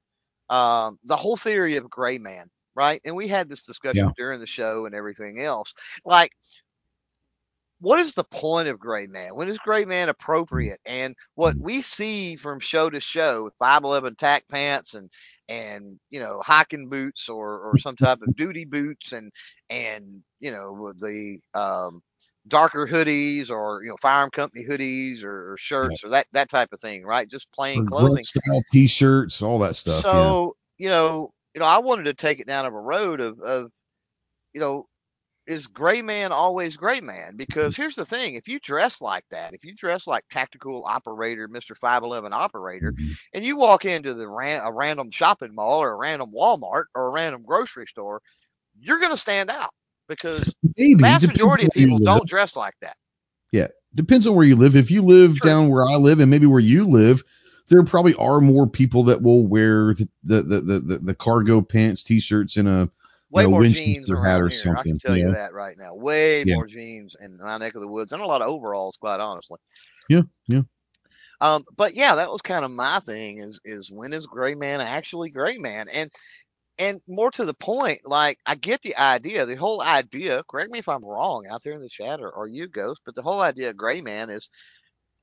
um, 0.50 0.98
the 1.04 1.16
whole 1.16 1.36
theory 1.36 1.76
of 1.76 1.90
gray 1.90 2.18
man 2.18 2.48
right? 2.76 3.00
And 3.04 3.16
we 3.16 3.26
had 3.26 3.48
this 3.48 3.62
discussion 3.62 4.06
yeah. 4.06 4.12
during 4.16 4.38
the 4.38 4.46
show 4.46 4.86
and 4.86 4.94
everything 4.94 5.40
else. 5.40 5.74
Like, 6.04 6.32
what 7.80 8.00
is 8.00 8.14
the 8.14 8.24
point 8.24 8.68
of 8.68 8.78
Gray 8.78 9.06
Man? 9.06 9.34
When 9.34 9.48
is 9.48 9.58
Gray 9.58 9.84
Man 9.84 10.08
appropriate? 10.08 10.80
And 10.86 11.14
what 11.34 11.56
we 11.56 11.82
see 11.82 12.36
from 12.36 12.60
show 12.60 12.88
to 12.88 13.00
show 13.00 13.44
with 13.44 13.54
511 13.58 14.16
tack 14.16 14.44
pants 14.48 14.94
and 14.94 15.10
and 15.48 16.00
you 16.10 16.18
know 16.18 16.40
hiking 16.44 16.88
boots 16.88 17.28
or 17.28 17.60
or 17.60 17.78
some 17.78 17.96
type 17.96 18.20
of 18.22 18.34
duty 18.34 18.64
boots 18.64 19.12
and 19.12 19.30
and 19.70 20.22
you 20.40 20.50
know 20.50 20.92
the 20.98 21.38
um, 21.54 22.00
darker 22.48 22.86
hoodies 22.86 23.50
or 23.50 23.82
you 23.82 23.90
know 23.90 23.96
firearm 24.00 24.30
company 24.30 24.64
hoodies 24.64 25.22
or, 25.22 25.52
or 25.52 25.56
shirts 25.58 26.02
yeah. 26.02 26.08
or 26.08 26.10
that 26.10 26.26
that 26.32 26.50
type 26.50 26.72
of 26.72 26.80
thing, 26.80 27.04
right? 27.04 27.28
Just 27.28 27.50
plain 27.52 27.82
or 27.82 27.86
clothing, 27.86 28.22
style 28.22 28.62
t-shirts, 28.72 29.42
all 29.42 29.58
that 29.60 29.76
stuff. 29.76 30.02
So 30.02 30.56
yeah. 30.78 30.84
you 30.84 30.90
know 30.90 31.32
you 31.56 31.60
know, 31.60 31.66
I 31.66 31.78
wanted 31.78 32.04
to 32.04 32.14
take 32.14 32.38
it 32.38 32.46
down 32.46 32.66
of 32.66 32.74
a 32.74 32.78
road 32.78 33.18
of, 33.20 33.40
of 33.40 33.70
you 34.52 34.60
know, 34.60 34.86
is 35.46 35.66
gray 35.66 36.02
man 36.02 36.30
always 36.30 36.76
gray 36.76 37.00
man? 37.00 37.34
Because 37.36 37.74
here's 37.74 37.96
the 37.96 38.04
thing: 38.04 38.34
if 38.34 38.46
you 38.46 38.60
dress 38.60 39.00
like 39.00 39.24
that, 39.30 39.54
if 39.54 39.64
you 39.64 39.74
dress 39.74 40.06
like 40.06 40.22
tactical 40.30 40.84
operator, 40.84 41.48
Mister 41.48 41.74
Five 41.74 42.02
Eleven 42.02 42.34
operator, 42.34 42.92
and 43.32 43.42
you 43.42 43.56
walk 43.56 43.86
into 43.86 44.12
the 44.12 44.28
ran- 44.28 44.60
a 44.62 44.70
random 44.70 45.10
shopping 45.10 45.54
mall 45.54 45.82
or 45.82 45.92
a 45.92 45.96
random 45.96 46.30
Walmart 46.36 46.84
or 46.94 47.08
a 47.08 47.12
random 47.12 47.42
grocery 47.42 47.86
store, 47.86 48.20
you're 48.78 48.98
going 48.98 49.12
to 49.12 49.16
stand 49.16 49.48
out 49.48 49.70
because 50.08 50.54
Maybe. 50.76 50.96
the 50.96 51.00
vast 51.00 51.26
majority 51.26 51.64
of 51.64 51.72
people 51.72 51.98
don't 52.00 52.28
dress 52.28 52.54
like 52.54 52.74
that. 52.82 52.96
Yeah, 53.50 53.68
depends 53.94 54.26
on 54.26 54.34
where 54.34 54.44
you 54.44 54.56
live. 54.56 54.76
If 54.76 54.90
you 54.90 55.00
live 55.00 55.40
down 55.40 55.70
where 55.70 55.84
I 55.84 55.94
live, 55.94 56.20
and 56.20 56.30
maybe 56.30 56.44
where 56.44 56.60
you 56.60 56.86
live, 56.86 57.22
there 57.68 57.82
probably 57.84 58.14
are 58.14 58.40
more 58.40 58.66
people 58.66 59.02
that 59.04 59.20
will 59.20 59.46
wear 59.46 59.94
the 59.94 60.08
the 60.24 60.42
the, 60.42 60.60
the, 60.60 60.98
the 60.98 61.14
cargo 61.14 61.60
pants, 61.60 62.02
t-shirts, 62.02 62.56
and 62.56 62.68
a 62.68 62.90
way 63.30 63.42
you 63.42 63.48
know, 63.48 63.50
more 63.52 63.64
jeans 63.64 64.08
hat 64.08 64.40
or 64.40 64.48
here. 64.48 64.58
something. 64.58 64.78
I 64.78 64.82
can 64.82 64.98
tell 64.98 65.16
yeah. 65.16 65.26
you 65.26 65.32
that 65.32 65.52
right 65.52 65.76
now. 65.78 65.94
Way 65.94 66.44
yeah. 66.44 66.56
more 66.56 66.66
jeans 66.66 67.16
in 67.20 67.38
my 67.38 67.58
neck 67.58 67.74
of 67.74 67.80
the 67.80 67.88
woods, 67.88 68.12
and 68.12 68.22
a 68.22 68.26
lot 68.26 68.42
of 68.42 68.48
overalls, 68.48 68.96
quite 68.96 69.20
honestly. 69.20 69.58
Yeah, 70.08 70.22
yeah. 70.46 70.62
Um, 71.40 71.64
but 71.76 71.94
yeah, 71.94 72.14
that 72.14 72.30
was 72.30 72.40
kind 72.42 72.64
of 72.64 72.70
my 72.70 73.00
thing. 73.00 73.38
Is 73.38 73.60
is 73.64 73.90
when 73.90 74.12
is 74.12 74.26
Gray 74.26 74.54
Man 74.54 74.80
actually 74.80 75.30
Gray 75.30 75.58
Man? 75.58 75.88
And 75.88 76.10
and 76.78 77.00
more 77.08 77.30
to 77.32 77.44
the 77.44 77.54
point, 77.54 78.00
like 78.04 78.38
I 78.46 78.54
get 78.54 78.82
the 78.82 78.96
idea, 78.96 79.44
the 79.44 79.56
whole 79.56 79.82
idea. 79.82 80.44
Correct 80.48 80.70
me 80.70 80.78
if 80.78 80.88
I'm 80.88 81.04
wrong 81.04 81.44
out 81.50 81.62
there 81.62 81.72
in 81.72 81.82
the 81.82 81.88
chat, 81.88 82.20
or, 82.20 82.30
or 82.30 82.48
you, 82.48 82.68
Ghost, 82.68 83.02
but 83.04 83.14
the 83.14 83.22
whole 83.22 83.40
idea 83.40 83.70
of 83.70 83.76
Gray 83.76 84.00
Man 84.00 84.30
is 84.30 84.48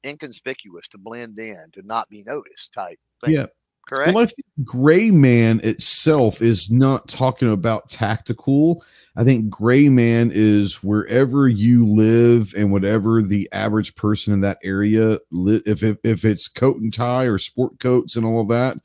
inconspicuous 0.05 0.87
to 0.89 0.97
blend 0.97 1.39
in, 1.39 1.69
to 1.73 1.81
not 1.83 2.09
be 2.09 2.23
noticed 2.23 2.73
type 2.73 2.99
thing. 3.21 3.33
Yeah. 3.33 3.45
Correct. 3.87 4.13
Well, 4.13 4.23
I 4.23 4.27
think 4.27 4.45
Gray 4.63 5.11
Man 5.11 5.59
itself 5.61 6.41
is 6.41 6.71
not 6.71 7.09
talking 7.09 7.51
about 7.51 7.89
tactical. 7.89 8.83
I 9.15 9.25
think 9.25 9.49
Gray 9.49 9.89
Man 9.89 10.31
is 10.33 10.81
wherever 10.81 11.49
you 11.49 11.85
live 11.85 12.53
and 12.55 12.71
whatever 12.71 13.21
the 13.21 13.49
average 13.51 13.93
person 13.95 14.33
in 14.33 14.41
that 14.41 14.59
area, 14.63 15.19
li- 15.31 15.61
if, 15.65 15.83
if, 15.83 15.97
if 16.03 16.23
it's 16.23 16.47
coat 16.47 16.77
and 16.77 16.93
tie 16.93 17.25
or 17.25 17.37
sport 17.37 17.77
coats 17.79 18.15
and 18.15 18.25
all 18.25 18.39
of 18.39 18.47
that, 18.47 18.77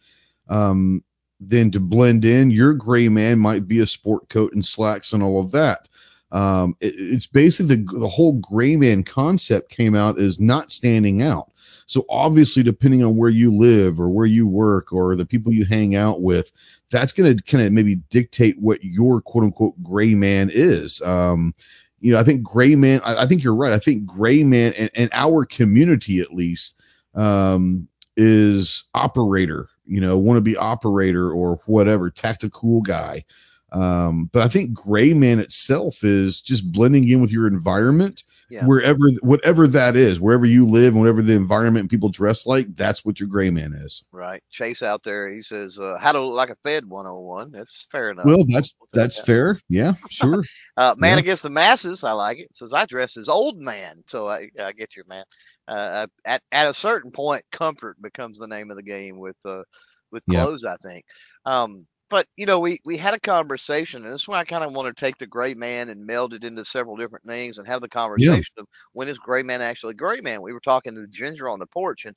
um, 0.49 1.05
then 1.39 1.71
to 1.71 1.81
blend 1.81 2.25
in, 2.25 2.51
your 2.51 2.75
Gray 2.75 3.09
Man 3.09 3.39
might 3.39 3.69
be 3.69 3.79
a 3.79 3.87
sport 3.87 4.29
coat 4.29 4.53
and 4.53 4.67
slacks 4.67 5.13
and 5.13 5.23
all 5.23 5.41
of 5.41 5.53
that. 5.53 5.89
Um, 6.33 6.77
it, 6.81 6.95
it's 6.97 7.27
basically 7.27 7.77
the, 7.77 7.99
the 7.99 8.09
whole 8.09 8.35
gray 8.35 8.77
man 8.77 9.03
concept 9.03 9.71
came 9.71 9.95
out 9.95 10.21
as 10.21 10.39
not 10.39 10.71
standing 10.71 11.23
out. 11.23 11.51
So 11.87 12.05
obviously, 12.11 12.63
depending 12.63 13.03
on 13.03 13.17
where 13.17 13.31
you 13.31 13.57
live 13.57 13.99
or 13.99 14.11
where 14.11 14.27
you 14.27 14.47
work 14.47 14.93
or 14.93 15.17
the 15.17 15.25
people 15.25 15.55
you 15.55 15.65
hang 15.65 15.97
out 15.97 16.21
with, 16.21 16.53
that's 16.91 17.13
going 17.13 17.35
to 17.35 17.43
kind 17.43 17.67
of 17.67 17.73
maybe 17.73 17.97
dictate 18.11 18.59
what 18.59 18.85
your 18.85 19.23
quote 19.23 19.45
unquote 19.45 19.83
gray 19.83 20.15
man 20.15 20.51
is. 20.53 21.01
Um, 21.01 21.55
you 22.01 22.13
know, 22.13 22.21
I 22.21 22.25
think 22.25 22.43
gray 22.43 22.77
man, 22.77 23.01
I, 23.05 23.23
I, 23.23 23.27
think 23.27 23.43
you're 23.43 23.55
right. 23.55 23.73
I 23.73 23.79
think 23.79 24.05
gray 24.05 24.45
man 24.45 24.75
and, 24.75 24.91
and 24.95 25.11
our 25.15 25.47
community 25.47 26.21
at 26.21 26.35
least 26.35 26.81
um, 27.15 27.89
is 28.19 28.85
operator, 28.95 29.69
you 29.87 30.01
know, 30.01 30.19
want 30.19 30.37
to 30.37 30.43
be 30.43 30.57
operator 30.59 31.33
or 31.33 31.59
whatever, 31.65 32.11
tactical 32.11 32.83
guy. 32.83 33.25
Um, 33.73 34.31
but 34.33 34.43
I 34.43 34.49
think 34.49 34.73
gray 34.73 35.13
man 35.13 35.41
itself 35.41 36.03
is 36.03 36.41
just 36.41 36.73
blending 36.73 37.09
in 37.09 37.21
with 37.21 37.31
your 37.31 37.47
environment. 37.47 38.25
Yeah. 38.51 38.65
Wherever, 38.65 39.11
whatever 39.21 39.67
that 39.67 39.95
is, 39.95 40.21
wherever 40.21 40.47
you 40.47 40.67
live 40.67 40.95
and 40.95 41.01
whatever 41.01 41.21
the 41.21 41.35
environment 41.35 41.91
people 41.91 42.09
dress 42.09 42.47
like, 42.47 42.75
that's 42.77 43.05
what 43.05 43.21
your 43.21 43.29
gray 43.29 43.51
man 43.51 43.75
is. 43.75 44.05
Right. 44.11 44.43
Chase 44.51 44.83
out 44.83 45.03
there, 45.03 45.29
he 45.29 45.43
says, 45.43 45.79
uh, 45.79 45.99
how 46.01 46.13
to 46.13 46.21
look 46.21 46.35
like 46.35 46.49
a 46.49 46.57
Fed 46.63 46.87
101. 46.87 47.53
That's 47.53 47.87
fair 47.93 48.11
enough. 48.11 48.25
Well, 48.25 48.45
that's, 48.49 48.75
that's 48.95 49.21
fair. 49.21 49.61
Yeah, 49.69 49.93
sure. 50.11 50.45
uh, 50.79 50.95
man 50.97 51.19
yeah. 51.19 51.21
against 51.21 51.43
the 51.43 51.51
masses. 51.51 52.05
I 52.05 52.13
like 52.13 52.39
it. 52.39 52.49
says, 52.55 52.73
I 52.73 52.87
dress 52.87 53.19
as 53.19 53.29
old 53.29 53.59
man. 53.61 54.03
So 54.07 54.31
I, 54.31 54.49
I 54.59 54.73
get 54.73 54.97
you, 54.97 55.03
man. 55.07 55.25
Uh, 55.67 56.07
at, 56.25 56.41
at 56.51 56.71
a 56.71 56.75
certain 56.75 57.11
point, 57.11 57.45
comfort 57.53 58.01
becomes 58.01 58.39
the 58.39 58.49
name 58.49 58.71
of 58.71 58.79
the 58.79 58.83
game 58.83 59.19
with, 59.19 59.37
uh, 59.45 59.63
with 60.11 60.25
clothes. 60.25 60.65
I 60.65 60.77
think. 60.79 61.05
Um, 61.45 61.87
but 62.11 62.27
you 62.37 62.47
know, 62.47 62.59
we 62.59 62.81
we 62.85 62.97
had 62.97 63.15
a 63.15 63.21
conversation, 63.21 64.05
and 64.05 64.13
this 64.13 64.23
is 64.23 64.29
why 64.29 64.39
I 64.39 64.45
kind 64.45 64.65
of 64.65 64.73
want 64.73 64.95
to 64.95 65.01
take 65.01 65.19
the 65.19 65.27
gray 65.27 65.55
man 65.55 65.89
and 65.89 66.07
meld 66.07 66.35
it 66.35 66.45
into 66.45 66.65
several 66.65 66.97
different 66.97 67.25
things 67.25 67.59
and 67.59 67.67
have 67.67 67.81
the 67.81 67.89
conversation 67.89 68.55
yeah. 68.57 68.63
of 68.63 68.69
when 68.93 69.09
is 69.09 69.19
gray 69.19 69.43
man 69.43 69.63
actually 69.63 69.95
gray 69.95 70.21
man. 70.21 70.43
We 70.43 70.53
were 70.53 70.61
talking 70.61 70.95
to 70.95 71.07
Ginger 71.07 71.49
on 71.49 71.59
the 71.59 71.67
porch, 71.67 72.05
and 72.05 72.17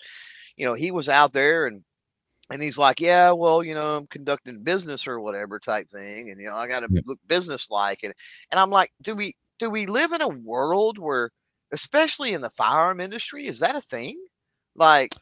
you 0.55 0.65
know, 0.65 0.73
he 0.73 0.91
was 0.91 1.09
out 1.09 1.33
there 1.33 1.67
and 1.67 1.83
and 2.51 2.61
he's 2.61 2.77
like, 2.77 2.99
yeah, 2.99 3.31
well, 3.31 3.63
you 3.63 3.73
know, 3.73 3.97
I'm 3.97 4.07
conducting 4.07 4.63
business 4.63 5.07
or 5.07 5.19
whatever 5.19 5.59
type 5.59 5.89
thing, 5.89 6.29
and 6.29 6.39
you 6.39 6.47
know, 6.47 6.55
I 6.55 6.67
got 6.67 6.81
to 6.81 6.87
yeah. 6.91 7.01
look 7.05 7.19
business 7.27 7.67
like, 7.69 7.99
and 8.03 8.13
and 8.51 8.59
I'm 8.59 8.69
like, 8.69 8.91
do 9.01 9.15
we 9.15 9.35
do 9.59 9.69
we 9.69 9.85
live 9.85 10.11
in 10.11 10.21
a 10.21 10.27
world 10.27 10.97
where, 10.97 11.29
especially 11.71 12.33
in 12.33 12.41
the 12.41 12.49
firearm 12.49 12.99
industry, 12.99 13.47
is 13.47 13.59
that 13.59 13.75
a 13.75 13.81
thing? 13.81 14.21
Like, 14.75 15.13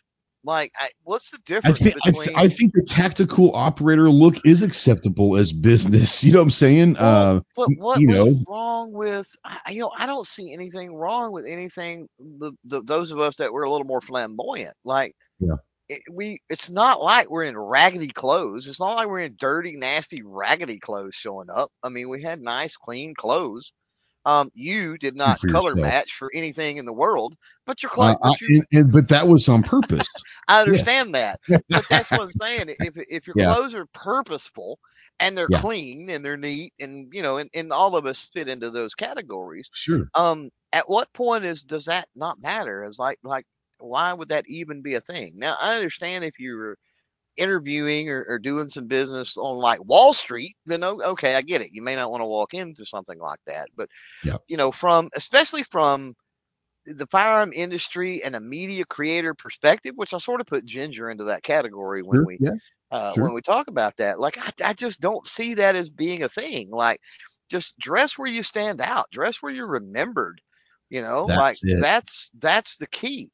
like, 0.43 0.71
I, 0.79 0.89
what's 1.03 1.31
the 1.31 1.37
difference 1.45 1.81
I 1.81 1.83
think, 1.83 1.95
between? 2.03 2.21
I, 2.21 2.25
th- 2.25 2.37
I, 2.37 2.47
think 2.47 2.71
the 2.73 2.83
tactical 2.83 3.53
operator 3.53 4.09
look 4.09 4.35
is 4.45 4.63
acceptable 4.63 5.35
as 5.35 5.51
business. 5.51 6.23
You 6.29 6.33
know 6.33 6.39
what 6.39 6.43
I'm 6.43 6.51
saying? 6.51 6.93
Well, 6.93 7.37
uh, 7.37 7.41
but 7.55 7.69
what 7.77 7.99
you 7.99 8.07
know 8.07 8.39
wrong 8.47 8.91
with? 8.91 9.35
You 9.67 9.79
know, 9.79 9.91
I 9.97 10.05
don't 10.05 10.27
see 10.27 10.53
anything 10.53 10.93
wrong 10.93 11.31
with 11.31 11.45
anything. 11.45 12.07
The, 12.19 12.51
the 12.65 12.83
those 12.83 13.09
of 13.09 13.19
us 13.19 13.37
that 13.37 13.51
were 13.51 13.63
a 13.63 13.71
little 13.71 13.87
more 13.87 14.01
flamboyant, 14.01 14.75
like, 14.83 15.15
yeah. 15.39 15.55
It, 15.87 16.03
we 16.11 16.39
it's 16.49 16.69
not 16.69 17.01
like 17.01 17.31
we're 17.31 17.43
in 17.43 17.57
raggedy 17.57 18.09
clothes. 18.09 18.67
It's 18.67 18.79
not 18.79 18.95
like 18.95 19.07
we're 19.07 19.21
in 19.21 19.35
dirty, 19.39 19.75
nasty, 19.75 20.21
raggedy 20.21 20.77
clothes 20.77 21.15
showing 21.15 21.49
up. 21.49 21.71
I 21.81 21.89
mean, 21.89 22.09
we 22.09 22.21
had 22.21 22.39
nice, 22.39 22.77
clean 22.77 23.15
clothes. 23.15 23.73
Um, 24.25 24.49
you 24.53 24.97
did 24.97 25.15
not 25.15 25.39
color 25.39 25.69
yourself. 25.69 25.77
match 25.77 26.11
for 26.13 26.29
anything 26.33 26.77
in 26.77 26.85
the 26.85 26.93
world, 26.93 27.35
but 27.65 27.81
your 27.81 27.89
clothes. 27.89 28.17
Uh, 28.21 28.33
but, 28.39 28.65
and, 28.71 28.91
but, 28.91 29.07
that 29.09 29.27
was 29.27 29.47
on 29.47 29.63
purpose. 29.63 30.07
I 30.47 30.61
understand 30.61 31.11
yes. 31.13 31.37
that, 31.47 31.63
but 31.69 31.85
that's 31.89 32.11
what 32.11 32.21
I'm 32.21 32.31
saying. 32.33 32.75
If 32.79 32.93
if 32.95 33.27
your 33.27 33.35
yeah. 33.37 33.53
clothes 33.53 33.73
are 33.75 33.85
purposeful 33.93 34.77
and 35.19 35.37
they're 35.37 35.47
yeah. 35.49 35.61
clean 35.61 36.09
and 36.09 36.23
they're 36.23 36.37
neat, 36.37 36.73
and 36.79 37.07
you 37.13 37.21
know, 37.21 37.37
and, 37.37 37.49
and 37.53 37.71
all 37.71 37.95
of 37.95 38.05
us 38.05 38.29
fit 38.33 38.49
into 38.49 38.69
those 38.69 38.93
categories. 38.93 39.69
Sure. 39.73 40.09
Um, 40.15 40.49
at 40.73 40.89
what 40.89 41.11
point 41.13 41.45
is 41.45 41.63
does 41.63 41.85
that 41.85 42.07
not 42.15 42.41
matter? 42.41 42.83
As 42.83 42.99
like 42.99 43.19
like 43.23 43.45
why 43.79 44.13
would 44.13 44.29
that 44.29 44.45
even 44.47 44.81
be 44.81 44.95
a 44.95 45.01
thing? 45.01 45.33
Now 45.37 45.55
I 45.59 45.75
understand 45.75 46.25
if 46.25 46.39
you're 46.39 46.77
interviewing 47.37 48.09
or, 48.09 48.25
or, 48.27 48.39
doing 48.39 48.69
some 48.69 48.87
business 48.87 49.37
on 49.37 49.57
like 49.57 49.83
Wall 49.85 50.13
Street, 50.13 50.55
then 50.65 50.83
okay, 50.83 51.35
I 51.35 51.41
get 51.41 51.61
it. 51.61 51.69
You 51.71 51.81
may 51.81 51.95
not 51.95 52.11
want 52.11 52.21
to 52.21 52.27
walk 52.27 52.53
into 52.53 52.85
something 52.85 53.17
like 53.17 53.39
that, 53.45 53.69
but 53.75 53.89
yep. 54.23 54.41
you 54.47 54.57
know, 54.57 54.71
from 54.71 55.09
especially 55.15 55.63
from 55.63 56.15
the 56.85 57.07
firearm 57.07 57.53
industry 57.53 58.23
and 58.23 58.35
a 58.35 58.39
media 58.39 58.85
creator 58.85 59.33
perspective, 59.33 59.93
which 59.95 60.13
I 60.13 60.17
sort 60.17 60.41
of 60.41 60.47
put 60.47 60.65
Ginger 60.65 61.09
into 61.09 61.25
that 61.25 61.43
category 61.43 62.01
when 62.01 62.19
sure, 62.19 62.25
we 62.25 62.37
yeah, 62.39 62.51
uh, 62.91 63.13
sure. 63.13 63.23
when 63.23 63.33
we 63.33 63.41
talk 63.41 63.67
about 63.67 63.97
that. 63.97 64.19
Like 64.19 64.37
I, 64.37 64.69
I 64.69 64.73
just 64.73 64.99
don't 64.99 65.25
see 65.27 65.53
that 65.55 65.75
as 65.75 65.89
being 65.89 66.23
a 66.23 66.29
thing. 66.29 66.69
Like 66.69 66.99
just 67.49 67.77
dress 67.79 68.17
where 68.17 68.31
you 68.31 68.43
stand 68.43 68.81
out, 68.81 69.09
dress 69.11 69.37
where 69.41 69.51
you're 69.51 69.67
remembered. 69.67 70.41
You 70.89 71.01
know, 71.03 71.27
that's 71.27 71.63
like 71.63 71.71
it. 71.71 71.81
that's 71.81 72.31
that's 72.39 72.77
the 72.77 72.87
key 72.87 73.31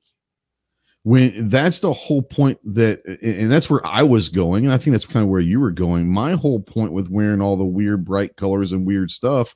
when 1.06 1.50
that's 1.50 1.82
the 1.82 1.94
whole 1.94 2.24
point 2.24 2.58
that 2.66 3.00
and 3.22 3.52
that's 3.52 3.70
where 3.70 3.86
i 3.86 4.02
was 4.02 4.28
going 4.28 4.66
and 4.66 4.74
i 4.74 4.78
think 4.78 4.92
that's 4.92 5.06
kind 5.06 5.24
of 5.24 5.30
where 5.30 5.40
you 5.40 5.60
were 5.60 5.70
going. 5.70 6.10
My 6.10 6.34
whole 6.34 6.60
point 6.60 6.94
with 6.94 7.12
wearing 7.12 7.42
all 7.42 7.56
the 7.56 7.64
weird 7.64 8.04
bright 8.04 8.36
colors 8.38 8.72
and 8.72 8.88
weird 8.88 9.12
stuff 9.12 9.54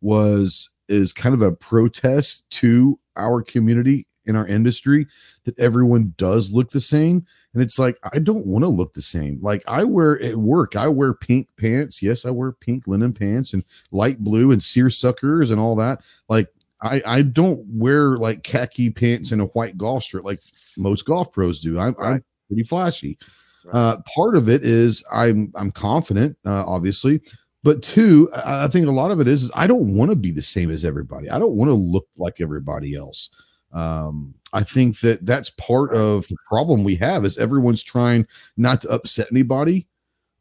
was 0.00 0.68
is 0.88 1.12
kind 1.12 1.36
of 1.36 1.42
a 1.42 1.52
protest 1.52 2.50
to 2.50 2.98
our 3.16 3.42
community 3.42 4.08
in 4.24 4.34
our 4.34 4.46
industry 4.48 5.06
that 5.44 5.56
everyone 5.56 6.14
does 6.16 6.50
look 6.50 6.70
the 6.72 6.80
same 6.80 7.24
and 7.54 7.62
it's 7.62 7.78
like 7.78 7.96
i 8.12 8.18
don't 8.18 8.44
want 8.44 8.64
to 8.64 8.68
look 8.68 8.92
the 8.92 9.00
same. 9.00 9.38
Like 9.40 9.62
i 9.68 9.84
wear 9.84 10.20
at 10.20 10.34
work 10.34 10.74
i 10.74 10.88
wear 10.88 11.14
pink 11.14 11.46
pants. 11.56 12.02
Yes 12.02 12.26
i 12.26 12.30
wear 12.30 12.50
pink 12.50 12.88
linen 12.88 13.12
pants 13.12 13.52
and 13.52 13.62
light 13.92 14.18
blue 14.18 14.50
and 14.50 14.60
seersuckers 14.60 15.52
and 15.52 15.60
all 15.60 15.76
that. 15.76 16.00
Like 16.28 16.48
I, 16.80 17.02
I 17.04 17.22
don't 17.22 17.64
wear 17.66 18.16
like 18.16 18.42
khaki 18.42 18.90
pants 18.90 19.32
and 19.32 19.40
a 19.40 19.46
white 19.46 19.76
golf 19.76 20.04
shirt 20.04 20.24
like 20.24 20.40
most 20.76 21.04
golf 21.04 21.32
pros 21.32 21.60
do. 21.60 21.78
I'm, 21.78 21.94
right. 21.94 22.14
I'm 22.14 22.24
pretty 22.48 22.62
flashy. 22.62 23.18
Right. 23.64 23.74
Uh, 23.74 23.96
part 24.14 24.36
of 24.36 24.48
it 24.48 24.64
is 24.64 25.04
I'm 25.12 25.52
I'm 25.56 25.72
confident, 25.72 26.36
uh, 26.46 26.64
obviously, 26.66 27.20
but 27.64 27.82
two, 27.82 28.30
I, 28.32 28.64
I 28.64 28.68
think 28.68 28.86
a 28.86 28.92
lot 28.92 29.10
of 29.10 29.20
it 29.20 29.28
is, 29.28 29.44
is 29.44 29.52
I 29.54 29.66
don't 29.66 29.94
want 29.94 30.10
to 30.10 30.16
be 30.16 30.30
the 30.30 30.42
same 30.42 30.70
as 30.70 30.84
everybody. 30.84 31.28
I 31.28 31.38
don't 31.38 31.56
want 31.56 31.68
to 31.68 31.74
look 31.74 32.06
like 32.16 32.40
everybody 32.40 32.94
else. 32.94 33.30
Um, 33.72 34.34
I 34.52 34.62
think 34.62 35.00
that 35.00 35.26
that's 35.26 35.50
part 35.50 35.90
right. 35.90 36.00
of 36.00 36.28
the 36.28 36.36
problem 36.48 36.84
we 36.84 36.96
have 36.96 37.24
is 37.24 37.36
everyone's 37.36 37.82
trying 37.82 38.26
not 38.56 38.80
to 38.82 38.90
upset 38.90 39.28
anybody. 39.30 39.86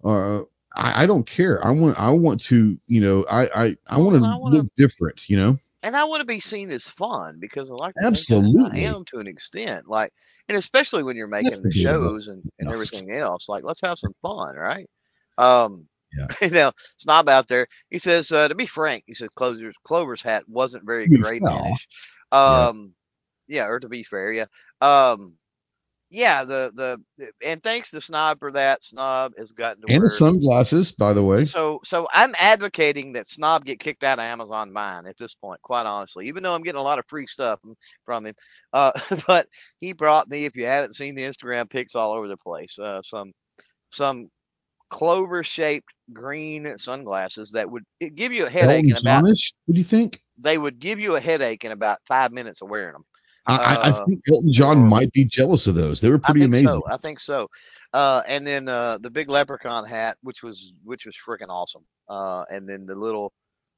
Uh, 0.04 0.42
I, 0.76 1.04
I 1.04 1.06
don't 1.08 1.26
care. 1.26 1.66
I 1.66 1.72
want 1.72 2.00
I 2.00 2.12
want 2.12 2.40
to 2.42 2.78
you 2.88 3.02
know 3.02 3.26
I 3.30 3.48
I, 3.48 3.78
I 3.88 3.98
want 3.98 4.22
to 4.22 4.38
look 4.38 4.68
different. 4.78 5.28
You 5.28 5.38
know 5.38 5.60
and 5.88 5.96
I 5.96 6.04
want 6.04 6.20
to 6.20 6.26
be 6.26 6.42
seen 6.42 6.70
as 6.72 6.84
fun 6.84 7.38
because 7.40 7.72
I 7.72 7.76
like 7.76 7.96
absolutely 8.04 8.86
I 8.86 8.90
am 8.90 9.06
to 9.06 9.20
an 9.20 9.28
extent. 9.28 9.88
Like, 9.88 10.12
and 10.50 10.58
especially 10.58 11.02
when 11.02 11.16
you're 11.16 11.28
making 11.28 11.52
That's 11.52 11.62
the 11.62 11.72
shows 11.72 12.28
and, 12.28 12.44
and 12.60 12.70
everything 12.70 13.10
else. 13.14 13.48
Like, 13.48 13.64
let's 13.64 13.80
have 13.82 13.98
some 13.98 14.14
fun, 14.22 14.58
right? 14.58 14.90
Um, 15.38 15.88
yeah. 16.18 16.28
You 16.42 16.50
know, 16.50 16.72
snob 16.98 17.30
out 17.30 17.48
there. 17.48 17.68
He 17.90 18.00
says, 18.00 18.34
uh, 18.34 18.50
to 18.50 18.56
be 18.56 18.66
frank, 18.66 19.06
he 19.08 19.14
says 19.14 19.30
Clover's 19.36 19.76
Clover's 19.86 20.22
hat 20.22 20.44
wasn't 20.50 20.86
very 20.86 21.08
great. 21.08 21.42
Um, 22.34 22.94
yeah. 23.48 23.64
yeah, 23.64 23.68
or 23.68 23.80
to 23.80 23.88
be 23.88 24.04
fair, 24.04 24.34
yeah. 24.34 24.46
Um, 24.82 25.38
yeah, 26.10 26.46
the 26.46 26.72
the 26.74 27.32
and 27.44 27.62
thanks 27.62 27.92
to 27.92 28.00
Snob 28.00 28.40
for 28.40 28.52
that. 28.54 28.84
Snob 28.84 29.34
has 29.38 29.52
gotten 29.52 29.82
to 29.82 29.94
and 29.94 30.04
the 30.04 30.10
sunglasses, 30.10 30.92
by 30.92 31.12
the 31.12 31.24
way. 31.24 31.44
So 31.44 31.82
so 31.84 32.08
I'm 32.14 32.34
advocating 32.40 33.14
that 33.14 33.28
Snob 33.28 33.66
get 33.66 33.80
kicked 33.80 34.04
out 34.04 34.20
of 34.20 34.24
Amazon 34.24 34.72
Vine 34.72 35.06
at 35.06 35.18
this 35.18 35.36
point. 35.36 35.62
Quite 35.62 35.86
honestly, 35.86 36.28
even 36.28 36.44
though 36.44 36.54
I'm 36.54 36.64
getting 36.64 36.80
a 36.80 36.84
lot 36.84 37.00
of 37.00 37.06
free 37.08 37.28
stuff 37.28 37.60
from 38.06 38.26
him, 38.26 38.36
uh, 38.72 38.92
but 39.28 39.48
he 39.82 39.92
brought 39.92 40.30
me. 40.30 40.46
If 40.46 40.56
you 40.56 40.66
haven't 40.66 40.96
seen 40.96 41.14
the 41.14 41.24
Instagram 41.24 41.70
pics 41.70 41.94
all 41.94 42.14
over 42.14 42.30
the 42.30 42.38
place, 42.38 42.80
uh, 42.80 43.02
some 43.04 43.34
some 43.92 44.30
clover 44.90 45.44
shaped 45.44 45.94
green 46.14 46.78
sunglasses 46.78 47.52
that 47.52 47.70
would 47.70 47.84
give 48.16 48.32
you 48.32 48.46
a 48.46 48.50
headache. 48.50 48.86
Elton 48.86 48.92
in 48.92 48.98
about, 48.98 49.24
what 49.24 49.74
do 49.74 49.78
you 49.78 49.84
think? 49.84 50.22
They 50.38 50.58
would 50.58 50.80
give 50.80 51.00
you 51.00 51.16
a 51.16 51.20
headache 51.20 51.66
in 51.66 51.74
about 51.74 52.00
five 52.08 52.32
minutes 52.32 52.62
of 52.62 52.70
wearing 52.70 52.94
them. 52.94 53.04
I, 53.48 53.56
uh, 53.56 53.92
I, 54.02 54.06
think 54.06 54.20
Elton 54.30 54.52
John 54.52 54.80
might 54.80 55.12
be 55.14 55.24
jealous 55.24 55.68
of 55.68 55.76
those. 55.76 56.02
They 56.02 56.10
were 56.10 56.20
pretty 56.20 56.44
amazing. 56.44 56.70
So. 56.70 56.84
I 56.88 56.98
think 56.98 57.20
so. 57.20 57.50
Uh, 57.94 58.22
and 58.28 58.46
then 58.46 58.68
uh, 58.68 58.98
the 58.98 59.10
big 59.10 59.30
leprechaun 59.30 59.86
hat, 59.86 60.18
which 60.22 60.44
was 60.44 60.74
which 60.84 61.06
was 61.06 61.16
freaking 61.16 61.50
awesome. 61.50 61.84
Uh, 62.10 62.44
and 62.52 62.68
then 62.68 62.86
the 62.86 62.96
little 62.96 63.32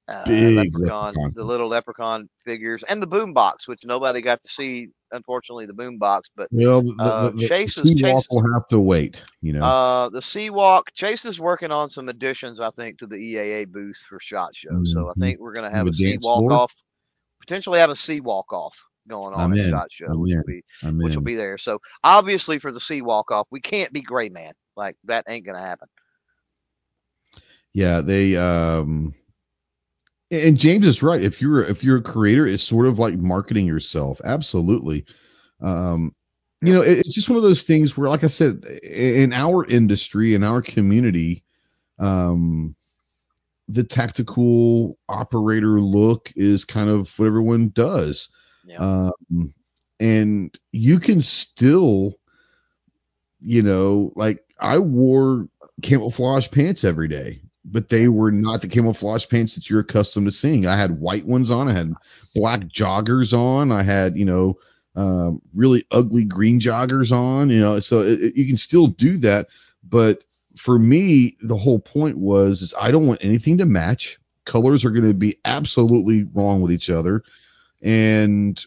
uh, 0.07 0.23
leprechaun, 0.27 0.55
leprechaun, 0.55 1.33
the 1.35 1.43
little 1.43 1.67
leprechaun 1.67 2.29
figures, 2.43 2.83
and 2.89 3.01
the 3.01 3.07
boom 3.07 3.31
box, 3.31 3.67
which 3.67 3.81
nobody 3.85 4.21
got 4.21 4.41
to 4.41 4.47
see. 4.47 4.87
Unfortunately, 5.11 5.65
the 5.65 5.73
boom 5.73 5.97
box, 5.97 6.29
but 6.35 6.47
well, 6.51 6.83
the, 6.83 6.95
uh, 6.99 7.29
the, 7.31 7.47
Chase, 7.47 7.81
the 7.81 7.95
Chase 7.95 8.27
will 8.29 8.43
have 8.53 8.67
to 8.67 8.79
wait. 8.79 9.23
You 9.41 9.53
know, 9.53 9.61
uh, 9.61 10.09
the 10.09 10.21
C-walk. 10.21 10.91
Chase 10.93 11.25
is 11.25 11.39
working 11.39 11.71
on 11.71 11.89
some 11.89 12.09
additions, 12.09 12.59
I 12.59 12.69
think, 12.69 12.99
to 12.99 13.07
the 13.07 13.15
EAA 13.15 13.67
booth 13.67 13.97
for 14.07 14.19
Shot 14.21 14.55
Show. 14.55 14.69
Mm-hmm. 14.69 14.85
So 14.85 15.09
I 15.09 15.13
think 15.13 15.39
we're 15.39 15.53
going 15.53 15.69
to 15.69 15.75
have 15.75 15.87
a, 15.87 15.89
a 15.89 15.93
C-walk 15.93 16.51
off, 16.51 16.75
potentially 17.39 17.79
have 17.79 17.89
a 17.89 17.95
C-walk 17.95 18.53
off 18.53 18.79
going 19.09 19.33
on 19.33 19.51
I'm 19.51 19.53
in. 19.53 19.69
Shot 19.69 19.91
Show, 19.91 20.05
which 20.09 20.33
will, 20.33 20.43
be, 20.45 20.63
which 20.83 21.15
will 21.15 21.21
be 21.21 21.35
there. 21.35 21.57
So 21.57 21.79
obviously 22.03 22.59
for 22.59 22.71
the 22.71 22.79
C-walk 22.79 23.31
off, 23.31 23.47
we 23.51 23.59
can't 23.59 23.91
be 23.91 24.01
gray 24.01 24.29
man. 24.29 24.53
Like 24.77 24.95
that 25.05 25.25
ain't 25.27 25.45
gonna 25.45 25.59
happen. 25.59 25.89
Yeah, 27.73 28.01
they 28.01 28.37
um 28.37 29.13
and 30.31 30.57
James 30.57 30.85
is 30.85 31.03
right. 31.03 31.21
If 31.21 31.41
you're 31.41 31.63
if 31.63 31.83
you're 31.83 31.97
a 31.97 32.01
creator, 32.01 32.47
it's 32.47 32.63
sort 32.63 32.87
of 32.87 32.99
like 32.99 33.17
marketing 33.17 33.65
yourself. 33.65 34.21
Absolutely. 34.23 35.05
Um 35.61 36.13
you 36.61 36.73
know, 36.73 36.81
it's 36.81 37.15
just 37.15 37.29
one 37.29 37.37
of 37.37 37.43
those 37.43 37.63
things 37.63 37.95
where, 37.95 38.09
like 38.09 38.25
I 38.25 38.27
said, 38.27 38.65
in 38.83 39.31
our 39.31 39.65
industry, 39.67 40.33
in 40.33 40.43
our 40.43 40.61
community, 40.61 41.43
um, 41.99 42.75
the 43.69 43.83
tactical 43.83 44.97
operator 45.07 45.79
look 45.79 46.33
is 46.35 46.65
kind 46.65 46.89
of 46.89 47.17
what 47.17 47.27
everyone 47.27 47.69
does. 47.69 48.29
Yeah. 48.69 48.77
Um, 48.79 49.53
and 49.99 50.57
you 50.71 50.99
can 50.99 51.21
still, 51.21 52.13
you 53.41 53.61
know, 53.61 54.13
like 54.15 54.43
I 54.59 54.77
wore 54.77 55.47
camouflage 55.81 56.49
pants 56.51 56.83
every 56.83 57.07
day, 57.07 57.41
but 57.65 57.89
they 57.89 58.07
were 58.07 58.31
not 58.31 58.61
the 58.61 58.67
camouflage 58.67 59.27
pants 59.27 59.55
that 59.55 59.69
you're 59.69 59.81
accustomed 59.81 60.27
to 60.27 60.31
seeing. 60.31 60.67
I 60.67 60.77
had 60.77 60.99
white 60.99 61.25
ones 61.25 61.51
on, 61.51 61.67
I 61.67 61.73
had 61.73 61.93
black 62.35 62.61
joggers 62.61 63.37
on, 63.37 63.71
I 63.71 63.83
had, 63.83 64.15
you 64.15 64.25
know, 64.25 64.57
um, 64.95 65.41
really 65.53 65.83
ugly 65.91 66.25
green 66.25 66.59
joggers 66.59 67.11
on, 67.11 67.49
you 67.49 67.59
know, 67.59 67.79
so 67.79 67.99
it, 67.99 68.21
it, 68.21 68.35
you 68.35 68.45
can 68.45 68.57
still 68.57 68.87
do 68.87 69.17
that. 69.17 69.47
But 69.87 70.23
for 70.55 70.77
me, 70.77 71.37
the 71.41 71.57
whole 71.57 71.79
point 71.79 72.17
was 72.17 72.61
is 72.61 72.73
I 72.79 72.91
don't 72.91 73.07
want 73.07 73.23
anything 73.23 73.57
to 73.57 73.65
match. 73.65 74.19
Colors 74.45 74.83
are 74.83 74.89
going 74.89 75.07
to 75.07 75.13
be 75.13 75.37
absolutely 75.45 76.23
wrong 76.33 76.61
with 76.61 76.71
each 76.71 76.89
other 76.89 77.23
and 77.81 78.63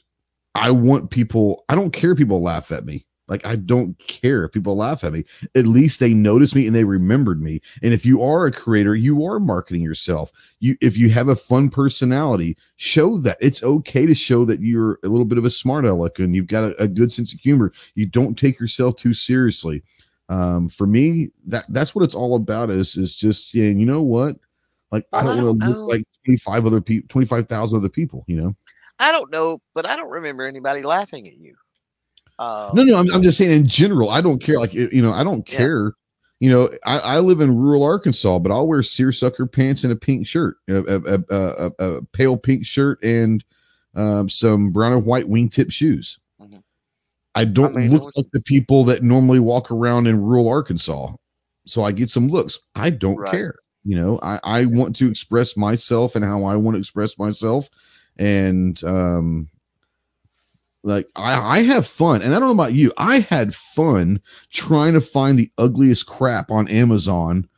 I 0.55 0.71
want 0.71 1.11
people. 1.11 1.65
I 1.69 1.75
don't 1.75 1.93
care. 1.93 2.15
People 2.15 2.43
laugh 2.43 2.73
at 2.73 2.85
me. 2.85 3.07
Like 3.29 3.47
I 3.47 3.57
don't 3.57 3.99
care 3.99 4.45
if 4.45 4.53
people 4.53 4.77
laugh 4.77 5.05
at 5.05 5.13
me. 5.13 5.25
At 5.57 5.67
least 5.67 6.01
they 6.01 6.13
notice 6.13 6.55
me 6.55 6.67
and 6.67 6.77
they 6.77 6.85
remembered 6.85 7.41
me. 7.41 7.61
And 7.83 7.95
if 7.95 8.05
you 8.05 8.21
are 8.21 8.47
a 8.47 8.53
creator, 8.53 8.95
you 8.95 9.25
are 9.25 9.41
marketing 9.41 9.81
yourself. 9.83 10.33
You 10.61 10.77
if 10.83 10.99
you 10.99 11.09
have 11.11 11.29
a 11.29 11.37
fun 11.37 11.71
personality, 11.71 12.59
show 12.77 13.19
that. 13.19 13.39
It's 13.41 13.63
okay 13.63 14.07
to 14.07 14.15
show 14.15 14.45
that 14.45 14.61
you're 14.61 14.99
a 15.05 15.09
little 15.09 15.25
bit 15.25 15.39
of 15.39 15.45
a 15.47 15.51
smart 15.51 15.87
aleck 15.87 16.19
and 16.19 16.35
you've 16.35 16.49
got 16.49 16.65
a, 16.65 16.83
a 16.83 16.89
good 16.89 17.13
sense 17.13 17.33
of 17.33 17.41
humor. 17.41 17.73
You 17.95 18.07
don't 18.07 18.37
take 18.37 18.61
yourself 18.61 18.97
too 18.97 19.15
seriously. 19.15 19.83
Um, 20.29 20.69
for 20.69 20.87
me, 20.87 21.29
that 21.47 21.65
that's 21.69 21.95
what 21.95 22.05
it's 22.05 22.15
all 22.15 22.37
about. 22.37 22.71
Is 22.71 22.97
is 22.97 23.15
just 23.15 23.51
saying, 23.51 23.79
you 23.79 23.87
know 23.87 24.03
what? 24.03 24.37
Like 24.91 25.07
I 25.13 25.23
don't 25.23 25.43
want 25.43 25.61
to 25.63 25.69
look 25.69 25.91
like 25.91 26.05
twenty 26.25 26.39
five 26.39 26.67
other 26.67 26.83
people, 26.83 27.09
twenty 27.09 27.27
five 27.27 27.49
thousand 27.49 27.79
other 27.79 27.89
people. 27.89 28.25
You 28.27 28.37
know. 28.37 28.57
I 28.99 29.13
don't 29.13 29.31
know, 29.31 29.61
but 29.75 29.87
I 29.87 29.97
don't 29.97 30.11
remember 30.11 30.47
anybody 30.47 30.83
laughing 30.83 31.27
at 31.27 31.37
you. 31.37 31.55
Um, 32.39 32.71
no, 32.75 32.83
no, 32.83 32.97
I'm, 32.97 33.11
I'm 33.13 33.23
just 33.23 33.39
saying 33.39 33.51
in 33.51 33.69
general. 33.69 34.11
I 34.11 34.21
don't 34.21 34.41
care. 34.43 34.59
Like 34.59 34.75
you 34.75 35.03
know, 35.03 35.13
I 35.13 35.25
don't 35.25 35.45
care. 35.45 35.85
Yeah. 35.85 35.91
You 36.41 36.51
know, 36.51 36.71
I, 36.85 36.99
I 36.99 37.19
live 37.21 37.41
in 37.41 37.57
rural 37.57 37.85
Arkansas, 37.85 38.41
but 38.41 38.51
I'll 38.51 38.67
wear 38.67 38.83
seersucker 38.83 39.47
pants 39.47 39.85
and 39.85 39.93
a 39.93 39.97
pink 39.97 40.27
shirt, 40.27 40.57
a, 40.69 40.83
a, 40.83 41.25
a, 41.31 41.73
a 41.79 42.03
pale 42.13 42.37
pink 42.37 42.67
shirt, 42.67 42.99
and 43.05 43.45
um, 43.95 44.29
some 44.29 44.73
brown 44.73 44.93
and 44.93 45.05
white 45.05 45.29
wingtip 45.29 45.71
shoes. 45.71 46.19
Mm-hmm. 46.41 46.59
I 47.37 47.45
don't 47.45 47.77
I 47.77 47.81
mean, 47.83 47.93
look 47.93 48.13
like 48.17 48.27
the 48.33 48.41
people 48.41 48.85
that 48.85 49.05
normally 49.05 49.39
walk 49.39 49.71
around 49.71 50.09
in 50.09 50.21
rural 50.21 50.49
Arkansas, 50.49 51.13
so 51.65 51.85
I 51.85 51.93
get 51.93 52.11
some 52.11 52.27
looks. 52.27 52.59
I 52.75 52.91
don't 52.91 53.19
right. 53.19 53.31
care. 53.31 53.55
You 53.85 53.97
know, 53.97 54.19
I, 54.23 54.41
I 54.43 54.65
want 54.65 54.97
to 54.97 55.09
express 55.09 55.57
myself 55.57 56.17
and 56.17 56.25
how 56.25 56.45
I 56.45 56.57
want 56.57 56.75
to 56.75 56.81
express 56.81 57.19
myself, 57.19 57.69
and 58.17 58.83
um, 58.85 59.49
like 60.83 61.09
I, 61.15 61.59
I 61.59 61.63
have 61.63 61.87
fun, 61.87 62.23
and 62.23 62.35
I 62.35 62.39
don't 62.39 62.49
know 62.49 62.63
about 62.63 62.75
you. 62.75 62.93
I 62.97 63.21
had 63.21 63.55
fun 63.55 64.21
trying 64.51 64.95
to 64.95 65.01
find 65.01 65.39
the 65.39 65.51
ugliest 65.59 66.07
crap 66.07 66.51
on 66.51 66.69
Amazon 66.69 67.49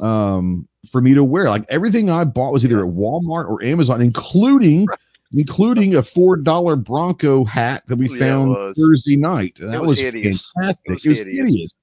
um, 0.00 0.68
for 0.90 1.00
me 1.00 1.14
to 1.14 1.24
wear. 1.24 1.48
Like 1.48 1.64
everything 1.68 2.10
I 2.10 2.24
bought 2.24 2.52
was 2.52 2.64
either 2.64 2.80
at 2.80 2.92
Walmart 2.92 3.48
or 3.48 3.62
Amazon, 3.62 4.00
including 4.00 4.86
including 5.32 5.94
a 5.94 6.02
four 6.02 6.36
dollar 6.36 6.76
Bronco 6.76 7.44
hat 7.44 7.82
that 7.88 7.96
we 7.96 8.08
found 8.08 8.54
yeah, 8.56 8.72
Thursday 8.76 9.16
night. 9.16 9.56
That 9.60 9.82
was, 9.82 10.02
was, 10.02 10.12
fantastic. 10.12 10.90
It 10.90 10.92
was, 10.92 11.04
it 11.04 11.08
was 11.08 11.18
hideous. 11.18 11.46
hideous. 11.46 11.74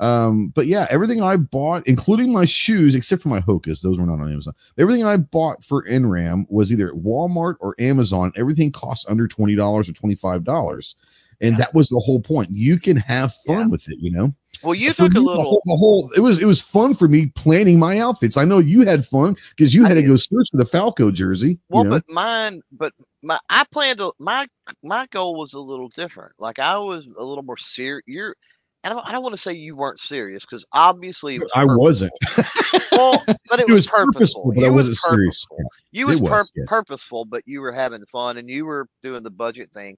Um, 0.00 0.48
but 0.48 0.66
yeah, 0.66 0.86
everything 0.88 1.22
I 1.22 1.36
bought, 1.36 1.86
including 1.86 2.32
my 2.32 2.46
shoes, 2.46 2.94
except 2.94 3.22
for 3.22 3.28
my 3.28 3.40
Hokas, 3.40 3.82
those 3.82 3.98
were 3.98 4.06
not 4.06 4.18
on 4.20 4.32
Amazon. 4.32 4.54
Everything 4.78 5.04
I 5.04 5.18
bought 5.18 5.62
for 5.62 5.84
NRAAM 5.84 6.46
was 6.48 6.72
either 6.72 6.88
at 6.88 6.94
Walmart 6.94 7.56
or 7.60 7.74
Amazon. 7.78 8.32
Everything 8.34 8.72
costs 8.72 9.04
under 9.08 9.28
twenty 9.28 9.54
dollars 9.54 9.90
or 9.90 9.92
twenty 9.92 10.14
five 10.14 10.42
dollars, 10.42 10.96
and 11.42 11.58
that 11.58 11.74
was 11.74 11.90
the 11.90 12.02
whole 12.04 12.18
point. 12.18 12.50
You 12.50 12.78
can 12.78 12.96
have 12.96 13.34
fun 13.46 13.58
yeah. 13.58 13.66
with 13.66 13.88
it, 13.90 13.98
you 14.00 14.10
know. 14.10 14.34
Well, 14.62 14.74
you 14.74 14.94
for 14.94 15.02
took 15.04 15.12
me, 15.12 15.20
a 15.20 15.22
little. 15.22 15.42
The 15.42 15.48
whole, 15.48 15.62
the 15.66 15.76
whole, 15.76 16.10
it 16.16 16.20
was 16.20 16.42
it 16.42 16.46
was 16.46 16.62
fun 16.62 16.94
for 16.94 17.06
me 17.06 17.26
planning 17.26 17.78
my 17.78 17.98
outfits. 17.98 18.38
I 18.38 18.46
know 18.46 18.58
you 18.58 18.86
had 18.86 19.04
fun 19.04 19.36
because 19.50 19.74
you 19.74 19.84
had 19.84 19.94
to 19.94 20.02
go 20.02 20.16
search 20.16 20.48
for 20.50 20.56
the 20.56 20.64
Falco 20.64 21.10
jersey. 21.10 21.58
Well, 21.68 21.84
you 21.84 21.90
know? 21.90 21.96
but 21.96 22.10
mine, 22.10 22.62
but 22.72 22.94
my 23.22 23.38
I 23.50 23.64
planned 23.70 23.98
to 23.98 24.12
my 24.18 24.46
my 24.82 25.06
goal 25.08 25.36
was 25.36 25.52
a 25.52 25.60
little 25.60 25.88
different. 25.88 26.32
Like 26.38 26.58
I 26.58 26.78
was 26.78 27.06
a 27.18 27.22
little 27.22 27.44
more 27.44 27.58
serious. 27.58 28.02
You're 28.06 28.34
I 28.82 28.88
don't, 28.88 29.06
I 29.06 29.12
don't 29.12 29.22
want 29.22 29.34
to 29.34 29.40
say 29.40 29.52
you 29.52 29.76
weren't 29.76 30.00
serious 30.00 30.44
because 30.44 30.64
obviously 30.72 31.38
was 31.38 31.50
I 31.54 31.64
wasn't. 31.64 32.12
well, 32.92 33.22
but 33.48 33.60
it, 33.60 33.68
it 33.68 33.72
was, 33.72 33.74
was, 33.74 33.86
purposeful. 33.88 34.12
purposeful 34.12 34.52
but 34.54 34.64
I 34.64 34.70
wasn't 34.70 34.96
serious. 34.96 35.46
You 35.92 36.06
was, 36.06 36.20
was 36.20 36.30
pur- 36.30 36.60
yes. 36.60 36.66
purposeful, 36.66 37.24
but 37.26 37.42
you 37.46 37.60
were 37.60 37.72
having 37.72 38.04
fun 38.06 38.38
and 38.38 38.48
you 38.48 38.64
were 38.64 38.86
doing 39.02 39.22
the 39.22 39.30
budget 39.30 39.70
thing. 39.72 39.96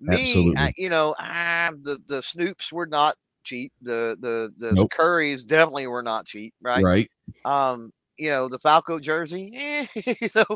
Me, 0.00 0.22
Absolutely. 0.22 0.56
I, 0.56 0.72
you 0.76 0.88
know, 0.88 1.14
I, 1.18 1.70
the 1.82 1.98
the 2.06 2.20
Snoops 2.20 2.72
were 2.72 2.86
not 2.86 3.16
cheap. 3.44 3.72
The 3.82 4.16
the 4.20 4.52
the, 4.56 4.72
nope. 4.72 4.90
Curries 4.90 5.44
definitely 5.44 5.86
were 5.86 6.02
not 6.02 6.26
cheap. 6.26 6.54
Right. 6.60 6.82
Right. 6.82 7.10
Um, 7.44 7.92
you 8.16 8.30
know 8.30 8.48
the 8.48 8.58
Falco 8.58 8.98
jersey, 8.98 9.52
eh, 9.56 9.86
you 9.94 10.28
know, 10.34 10.46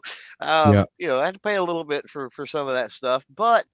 um, 0.40 0.74
yeah. 0.74 0.84
you 0.98 1.06
know, 1.08 1.18
I 1.18 1.24
had 1.24 1.34
to 1.34 1.40
pay 1.40 1.56
a 1.56 1.62
little 1.62 1.84
bit 1.84 2.08
for 2.08 2.30
for 2.30 2.46
some 2.46 2.66
of 2.66 2.74
that 2.74 2.92
stuff, 2.92 3.24
but 3.34 3.64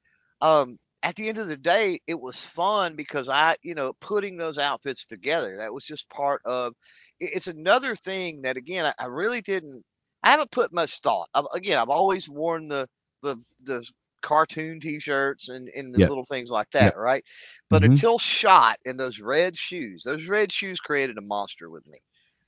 um, 0.41 0.79
at 1.05 1.15
the 1.17 1.29
end 1.29 1.39
of 1.39 1.49
the 1.49 1.57
day, 1.57 2.01
it 2.07 2.19
was 2.19 2.41
fun 2.41 2.97
because 2.97 3.29
I, 3.29 3.57
you 3.63 3.75
know, 3.75 3.93
putting 4.01 4.37
those 4.37 4.59
outfits 4.59 5.05
together, 5.05 5.59
that 5.59 5.73
was 5.73 5.85
just 5.85 6.09
part 6.09 6.41
of 6.45 6.75
it's 7.21 7.47
another 7.47 7.95
thing 7.95 8.43
that 8.43 8.57
again, 8.57 8.87
I, 8.87 8.95
I 8.99 9.07
really 9.07 9.43
didn't 9.43 9.85
I 10.23 10.31
haven't 10.31 10.51
put 10.51 10.73
much 10.73 11.01
thought. 11.01 11.29
I've, 11.35 11.45
again, 11.53 11.79
I've 11.79 11.91
always 11.91 12.29
worn 12.29 12.69
the 12.69 12.89
the 13.23 13.37
the 13.63 13.87
cartoon 14.23 14.81
t-shirts 14.81 15.51
and, 15.51 15.69
and 15.77 15.95
the 15.95 15.99
yep. 16.01 16.09
little 16.09 16.25
things 16.25 16.49
like 16.49 16.71
that, 16.73 16.95
yep. 16.95 16.97
right? 16.97 17.23
But 17.69 17.83
mm-hmm. 17.83 17.93
until 17.93 18.19
shot 18.19 18.79
in 18.87 18.97
those 18.97 19.21
red 19.21 19.57
shoes, 19.57 20.03
those 20.03 20.27
red 20.27 20.51
shoes 20.51 20.81
created 20.81 21.19
a 21.19 21.23
monster 21.23 21.69
with 21.69 21.87
me. 21.87 21.99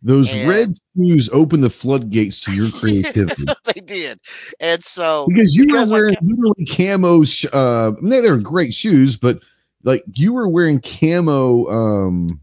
Those 0.03 0.33
and, 0.33 0.49
red 0.49 0.73
shoes 0.95 1.29
opened 1.33 1.65
the 1.65 1.71
floodgates 1.71 2.41
to 2.43 2.53
your 2.53 2.71
creativity. 2.71 3.45
they 3.75 3.81
did, 3.81 4.21
and 4.61 4.83
so 4.85 5.27
because 5.27 5.55
you 5.55 5.67
because 5.67 5.91
were 5.91 5.97
wearing 5.97 6.17
literally 6.23 6.67
camos. 6.67 7.47
Uh, 7.51 7.93
they're 8.03 8.37
great 8.37 8.75
shoes, 8.75 9.17
but 9.17 9.41
like 9.85 10.05
you 10.15 10.35
were 10.35 10.49
wearing 10.49 10.81
camo 10.81 11.67
um 11.69 12.41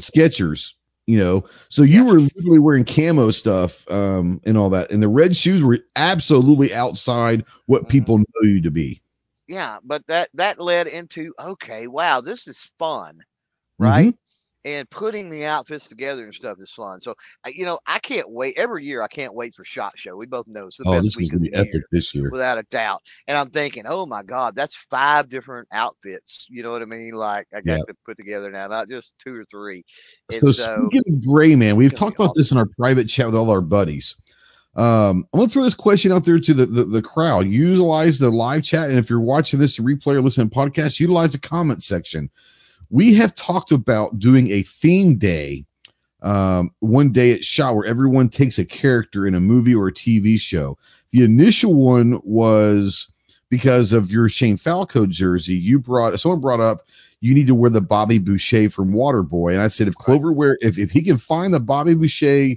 Skechers, 0.00 0.74
you 1.06 1.16
know. 1.16 1.44
So 1.68 1.82
you 1.82 2.04
yeah. 2.04 2.12
were 2.12 2.20
literally 2.20 2.58
wearing 2.58 2.84
camo 2.84 3.30
stuff 3.30 3.88
um 3.90 4.40
and 4.44 4.58
all 4.58 4.70
that, 4.70 4.90
and 4.90 5.02
the 5.02 5.08
red 5.08 5.36
shoes 5.36 5.62
were 5.62 5.78
absolutely 5.94 6.74
outside 6.74 7.44
what 7.66 7.82
mm-hmm. 7.82 7.90
people 7.90 8.18
know 8.18 8.42
you 8.42 8.60
to 8.62 8.70
be. 8.72 9.00
Yeah, 9.46 9.78
but 9.84 10.04
that 10.08 10.30
that 10.34 10.58
led 10.58 10.88
into 10.88 11.32
okay, 11.38 11.86
wow, 11.86 12.20
this 12.20 12.48
is 12.48 12.58
fun, 12.78 13.22
right? 13.78 14.08
Mm-hmm 14.08 14.23
and 14.64 14.88
putting 14.88 15.28
the 15.28 15.44
outfits 15.44 15.88
together 15.88 16.24
and 16.24 16.34
stuff 16.34 16.58
is 16.58 16.70
fun. 16.70 17.00
So, 17.00 17.14
you 17.46 17.64
know, 17.64 17.78
I 17.86 17.98
can't 17.98 18.30
wait. 18.30 18.56
Every 18.56 18.84
year, 18.84 19.02
I 19.02 19.08
can't 19.08 19.34
wait 19.34 19.54
for 19.54 19.64
Shot 19.64 19.92
Show. 19.96 20.16
We 20.16 20.26
both 20.26 20.46
know 20.46 20.66
it's 20.68 20.78
the 20.78 20.84
oh, 20.86 20.92
best 20.92 21.16
week 21.16 21.34
of 21.34 21.40
the 21.40 21.52
epic 21.52 21.74
year, 21.74 21.84
this 21.92 22.14
year, 22.14 22.30
without 22.30 22.58
a 22.58 22.62
doubt. 22.64 23.02
And 23.28 23.36
I'm 23.36 23.50
thinking, 23.50 23.84
oh 23.86 24.06
my 24.06 24.22
God, 24.22 24.56
that's 24.56 24.74
five 24.74 25.28
different 25.28 25.68
outfits. 25.70 26.46
You 26.48 26.62
know 26.62 26.72
what 26.72 26.82
I 26.82 26.86
mean? 26.86 27.12
Like 27.12 27.46
I 27.52 27.60
got 27.60 27.78
yeah. 27.78 27.84
to 27.88 27.94
put 28.06 28.16
together 28.16 28.50
now, 28.50 28.66
not 28.68 28.88
just 28.88 29.14
two 29.18 29.34
or 29.34 29.44
three. 29.44 29.84
And 30.32 30.40
so, 30.40 30.52
so 30.52 30.88
speaking 30.90 31.14
of 31.14 31.26
gray, 31.26 31.54
man, 31.56 31.76
we've 31.76 31.94
talked 31.94 32.16
about 32.16 32.30
awesome. 32.30 32.40
this 32.40 32.52
in 32.52 32.58
our 32.58 32.66
private 32.66 33.08
chat 33.08 33.26
with 33.26 33.34
all 33.34 33.50
our 33.50 33.60
buddies. 33.60 34.16
Um, 34.76 35.28
I'm 35.32 35.40
gonna 35.40 35.48
throw 35.48 35.62
this 35.62 35.74
question 35.74 36.10
out 36.10 36.24
there 36.24 36.40
to 36.40 36.54
the, 36.54 36.66
the, 36.66 36.84
the 36.84 37.02
crowd. 37.02 37.46
Utilize 37.46 38.18
the 38.18 38.30
live 38.30 38.64
chat, 38.64 38.90
and 38.90 38.98
if 38.98 39.08
you're 39.08 39.20
watching 39.20 39.60
this 39.60 39.78
replay 39.78 40.14
or 40.14 40.20
listening 40.20 40.50
to 40.50 40.56
podcast, 40.56 40.98
utilize 40.98 41.32
the 41.32 41.38
comment 41.38 41.84
section 41.84 42.28
we 42.90 43.14
have 43.14 43.34
talked 43.34 43.72
about 43.72 44.18
doing 44.18 44.50
a 44.50 44.62
theme 44.62 45.16
day 45.16 45.64
um, 46.22 46.70
one 46.80 47.12
day 47.12 47.32
at 47.32 47.44
shot 47.44 47.76
where 47.76 47.86
everyone 47.86 48.30
takes 48.30 48.58
a 48.58 48.64
character 48.64 49.26
in 49.26 49.34
a 49.34 49.40
movie 49.40 49.74
or 49.74 49.88
a 49.88 49.92
TV 49.92 50.40
show. 50.40 50.78
The 51.10 51.22
initial 51.22 51.74
one 51.74 52.20
was 52.24 53.12
because 53.50 53.92
of 53.92 54.10
your 54.10 54.28
Shane 54.28 54.56
Falco 54.56 55.06
jersey. 55.06 55.54
You 55.54 55.78
brought 55.78 56.18
someone 56.18 56.40
brought 56.40 56.60
up 56.60 56.82
you 57.24 57.32
need 57.32 57.46
to 57.46 57.54
wear 57.54 57.70
the 57.70 57.80
Bobby 57.80 58.18
Boucher 58.18 58.68
from 58.68 58.92
Waterboy, 58.92 59.52
and 59.52 59.62
I 59.62 59.68
said 59.68 59.88
if 59.88 59.94
Clover 59.94 60.30
wear 60.30 60.58
if 60.60 60.76
if 60.76 60.90
he 60.90 61.00
can 61.00 61.16
find 61.16 61.54
the 61.54 61.60
Bobby 61.60 61.94
Boucher 61.94 62.56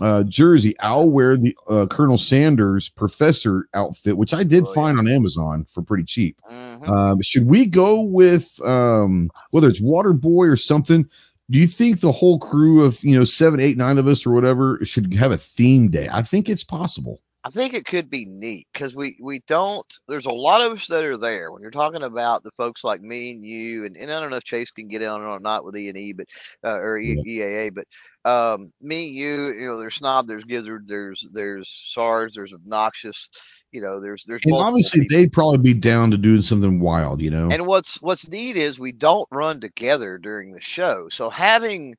uh, 0.00 0.24
jersey, 0.24 0.74
I'll 0.80 1.08
wear 1.08 1.36
the 1.36 1.56
uh, 1.68 1.86
Colonel 1.86 2.18
Sanders 2.18 2.88
professor 2.88 3.68
outfit, 3.72 4.16
which 4.16 4.34
I 4.34 4.42
did 4.42 4.64
oh, 4.66 4.72
find 4.72 4.96
yeah. 4.96 5.00
on 5.00 5.08
Amazon 5.08 5.64
for 5.68 5.82
pretty 5.82 6.02
cheap. 6.02 6.40
Mm-hmm. 6.80 6.92
Um, 6.92 7.22
should 7.22 7.46
we 7.46 7.66
go 7.66 8.00
with 8.00 8.60
um, 8.64 9.30
whether 9.50 9.68
it's 9.68 9.80
Waterboy 9.80 10.50
or 10.50 10.56
something? 10.56 11.08
Do 11.50 11.58
you 11.58 11.66
think 11.66 12.00
the 12.00 12.12
whole 12.12 12.38
crew 12.38 12.84
of 12.84 13.02
you 13.02 13.18
know 13.18 13.24
seven, 13.24 13.60
eight, 13.60 13.76
nine 13.76 13.98
of 13.98 14.06
us 14.06 14.24
or 14.24 14.30
whatever 14.30 14.78
should 14.84 15.12
have 15.14 15.32
a 15.32 15.38
theme 15.38 15.90
day? 15.90 16.08
I 16.10 16.22
think 16.22 16.48
it's 16.48 16.64
possible. 16.64 17.20
I 17.42 17.48
think 17.48 17.72
it 17.72 17.86
could 17.86 18.10
be 18.10 18.26
neat 18.26 18.68
because 18.72 18.94
we 18.94 19.16
we 19.20 19.40
don't. 19.46 19.86
There's 20.06 20.26
a 20.26 20.30
lot 20.30 20.60
of 20.60 20.72
us 20.72 20.86
that 20.88 21.04
are 21.04 21.16
there. 21.16 21.50
When 21.50 21.62
you're 21.62 21.70
talking 21.70 22.02
about 22.02 22.42
the 22.42 22.50
folks 22.52 22.84
like 22.84 23.00
me 23.00 23.30
and 23.30 23.44
you, 23.44 23.86
and, 23.86 23.96
and 23.96 24.12
I 24.12 24.20
don't 24.20 24.30
know 24.30 24.36
if 24.36 24.44
Chase 24.44 24.70
can 24.70 24.88
get 24.88 25.02
in 25.02 25.08
on 25.08 25.22
or 25.22 25.40
not 25.40 25.64
with 25.64 25.76
E 25.76 25.88
and 25.88 25.96
E, 25.96 26.12
but 26.12 26.26
uh, 26.62 26.76
or 26.76 26.98
e, 26.98 27.16
yeah. 27.24 27.44
EAA, 27.44 27.74
but 27.74 27.86
um, 28.24 28.72
me, 28.82 29.06
you, 29.06 29.52
you 29.54 29.66
know, 29.66 29.78
there's 29.78 29.96
Snob, 29.96 30.26
there's 30.26 30.44
Gizzard, 30.44 30.86
there's 30.86 31.26
there's 31.32 31.70
SARS, 31.94 32.34
there's 32.34 32.52
Obnoxious, 32.52 33.30
you 33.72 33.80
know, 33.80 34.00
there's 34.00 34.24
there's. 34.24 34.42
And 34.44 34.54
obviously, 34.54 35.02
people. 35.02 35.16
they'd 35.16 35.32
probably 35.32 35.58
be 35.58 35.74
down 35.74 36.10
to 36.10 36.18
doing 36.18 36.42
something 36.42 36.80
wild, 36.80 37.20
you 37.20 37.30
know. 37.30 37.48
And 37.50 37.66
what's 37.66 38.00
what's 38.02 38.28
neat 38.28 38.56
is 38.56 38.78
we 38.78 38.92
don't 38.92 39.28
run 39.30 39.60
together 39.60 40.18
during 40.18 40.50
the 40.50 40.60
show, 40.60 41.08
so 41.10 41.30
having 41.30 41.94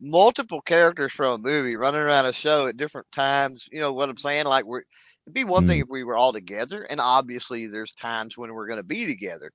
multiple 0.00 0.60
characters 0.60 1.12
from 1.12 1.34
a 1.34 1.38
movie 1.38 1.76
running 1.76 2.00
around 2.00 2.26
a 2.26 2.32
show 2.32 2.66
at 2.66 2.76
different 2.76 3.06
times. 3.12 3.68
You 3.70 3.80
know 3.80 3.92
what 3.92 4.08
I'm 4.08 4.16
saying? 4.18 4.46
Like 4.46 4.64
we're 4.64 4.82
it'd 5.26 5.34
be 5.34 5.44
one 5.44 5.64
mm. 5.64 5.68
thing 5.68 5.80
if 5.80 5.88
we 5.88 6.04
were 6.04 6.16
all 6.16 6.32
together, 6.32 6.82
and 6.82 7.00
obviously 7.00 7.66
there's 7.66 7.92
times 7.92 8.36
when 8.36 8.52
we're 8.52 8.66
going 8.66 8.78
to 8.78 8.82
be 8.82 9.06
together, 9.06 9.52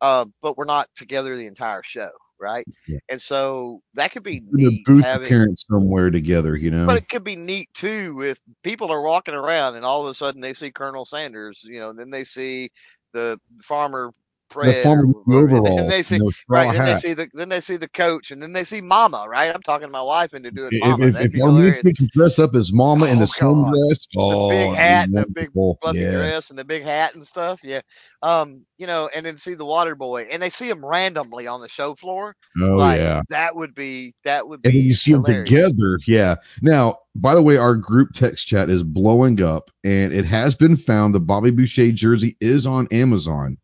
uh, 0.00 0.24
but 0.42 0.56
we're 0.56 0.64
not 0.64 0.88
together 0.96 1.36
the 1.36 1.46
entire 1.46 1.82
show, 1.82 2.10
right? 2.40 2.66
Yeah. 2.88 2.98
And 3.10 3.20
so 3.20 3.82
that 3.94 4.12
could 4.12 4.22
be 4.22 4.42
neat. 4.50 4.84
booth 4.84 5.04
having, 5.04 5.26
appearance 5.26 5.64
somewhere 5.68 6.10
together, 6.10 6.56
you 6.56 6.70
know. 6.70 6.86
But 6.86 6.96
it 6.96 7.08
could 7.08 7.24
be 7.24 7.36
neat 7.36 7.68
too 7.74 8.22
if 8.22 8.40
people 8.62 8.90
are 8.90 9.02
walking 9.02 9.34
around 9.34 9.76
and 9.76 9.84
all 9.84 10.02
of 10.02 10.10
a 10.10 10.14
sudden 10.14 10.40
they 10.40 10.54
see 10.54 10.70
Colonel 10.70 11.04
Sanders, 11.04 11.62
you 11.64 11.78
know, 11.78 11.92
then 11.92 12.10
they 12.10 12.24
see 12.24 12.70
the 13.12 13.38
farmer 13.62 14.12
Pred 14.50 14.82
the 14.82 15.68
or, 15.68 15.80
and 15.80 15.90
they 15.90 16.02
see 16.02 16.16
you 16.16 16.24
know, 16.24 16.30
right, 16.48 16.72
then 16.72 16.84
they 16.84 16.98
see 17.00 17.12
the 17.12 17.28
then 17.32 17.48
they 17.48 17.60
see 17.60 17.76
the 17.76 17.88
coach, 17.88 18.32
and 18.32 18.42
then 18.42 18.52
they 18.52 18.64
see 18.64 18.80
Mama. 18.80 19.26
Right, 19.28 19.54
I'm 19.54 19.62
talking 19.62 19.86
to 19.86 19.92
my 19.92 20.02
wife 20.02 20.34
into 20.34 20.50
doing 20.50 20.70
If, 20.72 20.80
Mama. 20.80 21.06
if, 21.06 21.12
That'd 21.14 21.34
if 21.34 21.40
our. 21.40 21.94
Can 21.94 22.08
dress 22.12 22.38
up 22.38 22.54
as 22.56 22.72
Mama 22.72 23.06
in 23.06 23.18
Oh, 23.18 23.20
the 23.20 23.26
God. 23.26 23.56
sundress, 23.56 24.08
the 24.12 24.20
oh, 24.20 24.48
big 24.48 24.74
hat, 24.74 25.06
and 25.06 25.14
the 25.14 25.26
big 25.28 25.52
fluffy 25.52 26.00
yeah. 26.00 26.10
dress, 26.10 26.50
and 26.50 26.58
the 26.58 26.64
big 26.64 26.82
hat 26.82 27.14
and 27.14 27.24
stuff. 27.24 27.60
Yeah, 27.62 27.80
um, 28.22 28.64
you 28.78 28.86
know, 28.86 29.08
and 29.14 29.24
then 29.24 29.36
see 29.36 29.54
the 29.54 29.64
water 29.64 29.94
boy, 29.94 30.22
and 30.22 30.42
they 30.42 30.50
see 30.50 30.68
him 30.68 30.84
randomly 30.84 31.46
on 31.46 31.60
the 31.60 31.68
show 31.68 31.94
floor. 31.94 32.34
Oh 32.60 32.74
like 32.76 33.00
yeah. 33.00 33.22
that 33.28 33.54
would 33.54 33.74
be 33.74 34.14
that 34.24 34.48
would 34.48 34.62
be. 34.62 34.68
And 34.68 34.78
then 34.78 34.84
you 34.84 34.94
see 34.94 35.12
hilarious. 35.12 35.48
them 35.48 35.72
together. 35.72 35.98
Yeah. 36.06 36.36
Now, 36.62 36.98
by 37.14 37.34
the 37.34 37.42
way, 37.42 37.56
our 37.56 37.76
group 37.76 38.10
text 38.14 38.46
chat 38.46 38.68
is 38.68 38.82
blowing 38.82 39.42
up, 39.42 39.70
and 39.84 40.12
it 40.12 40.24
has 40.24 40.54
been 40.54 40.76
found 40.76 41.14
the 41.14 41.20
Bobby 41.20 41.50
Boucher 41.50 41.92
jersey 41.92 42.36
is 42.40 42.66
on 42.66 42.88
Amazon. 42.90 43.56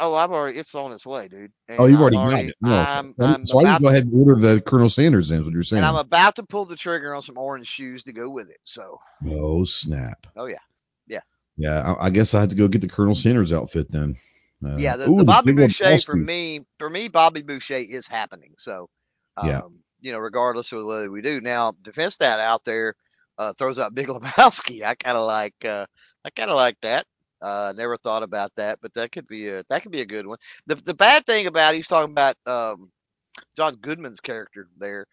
Oh, 0.00 0.14
I've 0.14 0.30
already. 0.30 0.58
It's 0.58 0.74
on 0.74 0.92
its 0.92 1.04
way, 1.04 1.28
dude. 1.28 1.52
Oh, 1.68 1.84
you've 1.84 2.00
I'm 2.00 2.16
already 2.16 2.16
got 2.16 2.44
it. 2.44 2.54
No, 2.62 2.76
I'm, 2.76 3.14
so- 3.14 3.24
I'm 3.24 3.46
so 3.46 3.66
I 3.66 3.78
go 3.78 3.88
ahead 3.88 4.04
and 4.04 4.14
order 4.14 4.40
the 4.40 4.60
Colonel 4.62 4.88
Sanders. 4.88 5.30
Is 5.30 5.40
what 5.42 5.52
you're 5.52 5.62
saying? 5.62 5.78
and 5.82 5.86
I'm 5.86 5.96
about 5.96 6.36
to 6.36 6.42
pull 6.42 6.64
the 6.64 6.74
trigger 6.74 7.14
on 7.14 7.22
some 7.22 7.36
orange 7.36 7.66
shoes 7.68 8.02
to 8.04 8.12
go 8.12 8.30
with 8.30 8.48
it. 8.48 8.60
So, 8.64 8.98
oh 9.28 9.64
snap! 9.64 10.26
oh 10.36 10.46
yeah, 10.46 10.56
Yeah, 11.06 11.20
Yeah, 11.58 11.94
I, 12.00 12.06
I 12.06 12.10
guess 12.10 12.34
I 12.34 12.40
had 12.40 12.50
to 12.50 12.56
go 12.56 12.66
get 12.66 12.80
the 12.80 12.88
Colonel 12.88 13.14
Sanders 13.14 13.52
outfit 13.52 13.90
then. 13.90 14.16
Uh, 14.64 14.76
yeah. 14.76 14.96
The, 14.96 15.08
ooh, 15.08 15.18
the 15.18 15.24
Bobby 15.24 15.50
old 15.52 15.58
Boucher 15.58 15.98
for 15.98 16.16
me, 16.16 16.66
for 16.78 16.90
me, 16.90 17.08
Bobby 17.08 17.42
Boucher 17.42 17.76
is 17.76 18.06
happening. 18.06 18.54
So, 18.58 18.88
um, 19.36 19.48
Yeah. 19.48 19.60
you 20.00 20.12
know, 20.12 20.18
regardless 20.18 20.72
of 20.72 20.84
whether 20.84 21.10
we 21.10 21.22
do 21.22 21.40
now, 21.40 21.74
defense 21.82 22.16
that 22.18 22.40
out 22.40 22.64
there 22.64 22.94
uh, 23.38 23.52
throws 23.54 23.78
out 23.78 23.94
Big 23.94 24.06
Lebowski. 24.08 24.82
I 24.84 24.94
kind 24.94 25.16
of 25.16 25.26
like, 25.26 25.54
uh, 25.64 25.86
I 26.24 26.30
kind 26.30 26.50
of 26.50 26.56
like 26.56 26.76
that. 26.82 27.06
Uh, 27.40 27.72
never 27.76 27.96
thought 27.96 28.22
about 28.22 28.52
that, 28.56 28.78
but 28.82 28.92
that 28.94 29.12
could 29.12 29.26
be 29.26 29.48
a 29.48 29.64
that 29.68 29.82
could 29.82 29.92
be 29.92 30.00
a 30.02 30.06
good 30.06 30.26
one. 30.26 30.38
The 30.66 30.76
the 30.76 30.94
bad 30.94 31.26
thing 31.26 31.46
about 31.46 31.74
he's 31.74 31.86
talking 31.88 32.12
about 32.12 32.36
um, 32.46 32.90
John 33.56 33.76
Goodman's 33.76 34.20
character 34.20 34.68
there. 34.78 35.06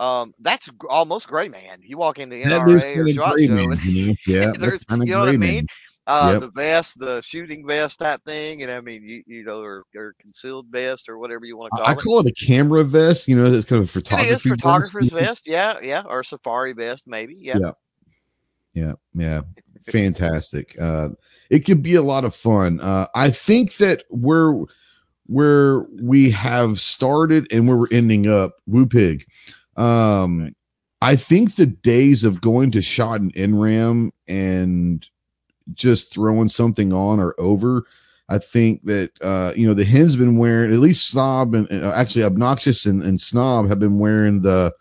Um, 0.00 0.32
that's 0.40 0.68
almost 0.88 1.28
Gray 1.28 1.48
Man. 1.48 1.80
You 1.82 1.98
walk 1.98 2.18
into 2.18 2.36
is 2.36 2.84
NRA 2.84 2.96
or 2.96 3.08
SWAT 3.08 3.34
gray 3.34 3.46
show, 3.46 3.54
man, 3.54 3.72
and 3.72 3.82
you 3.82 4.06
know? 4.08 4.14
Yeah, 4.26 4.52
that's 4.58 4.84
kind 4.84 5.02
of 5.02 5.08
you 5.08 5.14
know 5.14 5.20
what 5.20 5.28
I 5.28 5.36
mean. 5.36 5.66
Uh, 6.06 6.34
Yep. 6.34 6.40
the 6.40 6.50
vest, 6.50 6.98
the 6.98 7.22
shooting 7.22 7.66
vest 7.66 7.98
type 8.00 8.20
thing, 8.24 8.62
and 8.62 8.70
I 8.70 8.80
mean, 8.80 9.02
you 9.02 9.22
you 9.26 9.44
know, 9.44 9.60
or, 9.62 9.84
or 9.96 10.14
concealed 10.20 10.66
vest 10.70 11.08
or 11.08 11.18
whatever 11.18 11.44
you 11.46 11.56
want 11.56 11.74
to 11.74 11.82
call 11.82 11.90
I, 11.90 11.92
I 11.92 11.94
call 11.94 12.20
it 12.20 12.26
a 12.26 12.46
camera 12.46 12.84
vest. 12.84 13.28
You 13.28 13.36
know, 13.36 13.44
it's 13.46 13.64
kind 13.64 13.82
of 13.82 13.88
a 13.88 13.92
photography. 13.92 14.34
is 14.34 14.42
vest, 14.42 14.48
photographer's 14.48 15.12
know? 15.12 15.18
vest, 15.18 15.46
yeah, 15.46 15.78
yeah, 15.82 16.02
or 16.06 16.22
safari 16.22 16.72
vest, 16.72 17.04
maybe, 17.06 17.36
yeah. 17.38 17.58
Yeah. 17.58 17.72
Yeah, 18.74 18.92
yeah, 19.14 19.40
fantastic. 19.86 20.76
Uh, 20.80 21.10
it 21.54 21.64
could 21.64 21.84
be 21.84 21.94
a 21.94 22.02
lot 22.02 22.24
of 22.24 22.34
fun. 22.34 22.80
Uh, 22.80 23.06
I 23.14 23.30
think 23.30 23.76
that 23.76 24.02
where 24.10 24.52
where 25.26 25.82
we 26.02 26.28
have 26.30 26.80
started 26.80 27.46
and 27.52 27.68
where 27.68 27.76
we're 27.76 27.86
ending 27.92 28.26
up, 28.26 28.56
Woo 28.66 28.86
Pig. 28.86 29.24
Um, 29.76 30.56
I 31.00 31.14
think 31.14 31.54
the 31.54 31.66
days 31.66 32.24
of 32.24 32.40
going 32.40 32.72
to 32.72 32.82
shot 32.82 33.20
and 33.20 33.32
NRAAM 33.34 34.10
and 34.26 35.08
just 35.74 36.12
throwing 36.12 36.48
something 36.48 36.92
on 36.92 37.20
are 37.20 37.36
over. 37.38 37.84
I 38.28 38.38
think 38.38 38.82
that 38.86 39.12
uh, 39.22 39.52
you 39.54 39.68
know 39.68 39.74
the 39.74 39.84
hens 39.84 40.16
been 40.16 40.38
wearing 40.38 40.72
at 40.72 40.80
least 40.80 41.08
snob 41.08 41.54
and 41.54 41.68
uh, 41.70 41.92
actually 41.94 42.24
obnoxious 42.24 42.84
and, 42.84 43.00
and 43.00 43.20
snob 43.20 43.68
have 43.68 43.78
been 43.78 44.00
wearing 44.00 44.42
the 44.42 44.74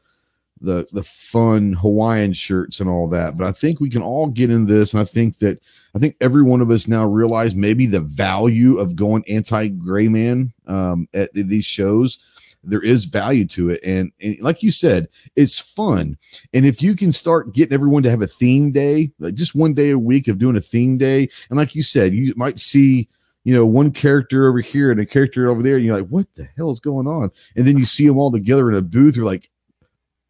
the 0.59 0.87
the 0.91 1.03
fun 1.03 1.73
Hawaiian 1.73 2.33
shirts 2.33 2.79
and 2.79 2.89
all 2.89 3.07
that. 3.09 3.37
But 3.37 3.45
I 3.45 3.51
think 3.51 3.79
we 3.79 3.91
can 3.91 4.01
all 4.01 4.25
get 4.25 4.49
in 4.49 4.65
this, 4.65 4.95
and 4.95 5.01
I 5.01 5.05
think 5.05 5.37
that 5.37 5.61
I 5.95 5.99
think 5.99 6.15
every 6.21 6.41
one 6.41 6.61
of 6.61 6.71
us 6.71 6.87
now 6.87 7.05
realize 7.05 7.53
maybe 7.53 7.85
the 7.85 7.99
value 7.99 8.77
of 8.77 8.95
going 8.95 9.23
anti 9.27 9.67
gray 9.67 10.07
man 10.07 10.51
um, 10.67 11.07
at 11.13 11.31
these 11.33 11.65
shows. 11.65 12.19
There 12.65 12.81
is 12.81 13.03
value 13.05 13.45
to 13.47 13.71
it, 13.71 13.81
and, 13.83 14.11
and 14.21 14.39
like 14.39 14.63
you 14.63 14.71
said, 14.71 15.09
it's 15.35 15.59
fun. 15.59 16.17
And 16.53 16.65
if 16.65 16.81
you 16.81 16.95
can 16.95 17.11
start 17.11 17.53
getting 17.53 17.73
everyone 17.73 18.03
to 18.03 18.09
have 18.09 18.21
a 18.21 18.27
theme 18.27 18.71
day, 18.71 19.11
like 19.19 19.35
just 19.35 19.53
one 19.53 19.73
day 19.73 19.89
a 19.89 19.99
week 19.99 20.29
of 20.29 20.39
doing 20.39 20.55
a 20.55 20.61
theme 20.61 20.97
day, 20.97 21.29
and 21.49 21.59
like 21.59 21.75
you 21.75 21.83
said, 21.83 22.13
you 22.13 22.33
might 22.37 22.59
see 22.59 23.09
you 23.43 23.53
know 23.53 23.65
one 23.65 23.91
character 23.91 24.47
over 24.47 24.61
here 24.61 24.91
and 24.91 24.99
a 25.01 25.05
character 25.05 25.49
over 25.49 25.61
there, 25.61 25.75
and 25.75 25.85
you're 25.85 25.95
like, 25.95 26.07
what 26.07 26.25
the 26.35 26.47
hell 26.55 26.71
is 26.71 26.79
going 26.79 27.05
on? 27.05 27.29
And 27.57 27.67
then 27.67 27.77
you 27.77 27.85
see 27.85 28.07
them 28.07 28.17
all 28.17 28.31
together 28.31 28.71
in 28.71 28.77
a 28.77 28.81
booth. 28.81 29.17
You're 29.17 29.25
like, 29.25 29.49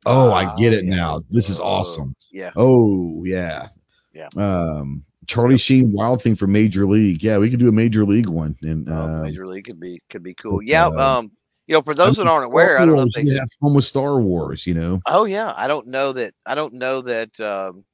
oh, 0.07 0.34
I 0.34 0.55
get 0.55 0.74
it 0.74 0.86
now. 0.86 1.22
This 1.30 1.49
is 1.49 1.59
awesome. 1.59 2.16
Yeah, 2.32 2.51
Oh 2.55 3.24
yeah. 3.26 3.70
Yeah. 4.11 4.30
Um 4.36 5.05
Charlie 5.28 5.57
Sheen 5.57 5.91
Wild 5.91 6.21
Thing 6.21 6.36
for 6.36 6.47
Major 6.47 6.86
League. 6.86 7.24
Yeah, 7.24 7.38
we 7.38 7.49
could 7.49 7.59
do 7.59 7.69
a 7.69 7.74
Major 7.74 8.05
League 8.05 8.28
one. 8.28 8.55
And 8.61 8.89
oh, 8.89 8.93
um, 8.93 9.21
Major 9.24 9.47
League 9.47 9.65
could 9.65 9.80
be 9.80 10.01
could 10.09 10.24
be 10.24 10.34
cool. 10.36 10.57
but, 10.57 10.67
Yeah, 10.67 10.88
uh, 10.88 11.19
um, 11.19 11.32
you 11.67 11.74
know, 11.74 11.82
for 11.82 11.93
those 11.93 12.17
that 12.17 12.28
aren't 12.28 12.45
aware, 12.45 12.80
I 12.80 12.86
don't 12.86 12.95
know 12.95 13.03
if 13.03 13.13
they 13.13 13.21
Wars, 13.21 13.32
you 13.32 13.39
have 13.39 13.49
fun 13.61 13.74
with 13.74 13.86
Star 13.86 14.19
Wars, 14.19 14.67
you 14.67 14.74
know. 14.74 14.99
Oh 15.05 15.26
yeah, 15.26 15.53
I 15.55 15.67
don't 15.67 15.88
know 15.88 16.13
that. 16.13 16.34
I 16.45 16.55
don't 16.55 16.74
know 16.74 17.01
that. 17.01 17.39
Um, 17.39 17.86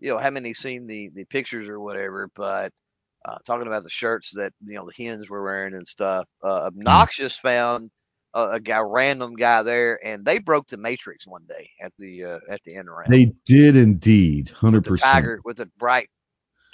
you 0.00 0.10
know, 0.10 0.18
haven't 0.18 0.44
any 0.44 0.54
seen 0.54 0.86
the 0.86 1.10
the 1.14 1.24
pictures 1.24 1.68
or 1.68 1.80
whatever, 1.80 2.28
but 2.34 2.72
uh, 3.24 3.38
talking 3.46 3.66
about 3.66 3.84
the 3.84 3.90
shirts 3.90 4.32
that 4.34 4.52
you 4.64 4.74
know 4.74 4.86
the 4.86 5.04
hens 5.04 5.28
were 5.30 5.42
wearing 5.42 5.74
and 5.74 5.86
stuff. 5.86 6.26
Uh, 6.42 6.64
Obnoxious 6.66 7.36
found 7.36 7.90
a, 8.34 8.50
a 8.50 8.60
guy, 8.60 8.80
random 8.80 9.34
guy 9.34 9.62
there, 9.62 10.04
and 10.04 10.24
they 10.24 10.38
broke 10.38 10.66
the 10.66 10.76
matrix 10.76 11.26
one 11.26 11.44
day 11.48 11.70
at 11.80 11.92
the 11.98 12.24
uh, 12.24 12.38
at 12.50 12.62
the 12.64 12.76
end 12.76 12.90
round. 12.90 13.12
They 13.12 13.32
did 13.46 13.76
indeed, 13.76 14.50
hundred 14.50 14.84
percent. 14.84 15.12
tiger 15.12 15.40
with 15.44 15.58
the 15.58 15.66
bright 15.78 16.10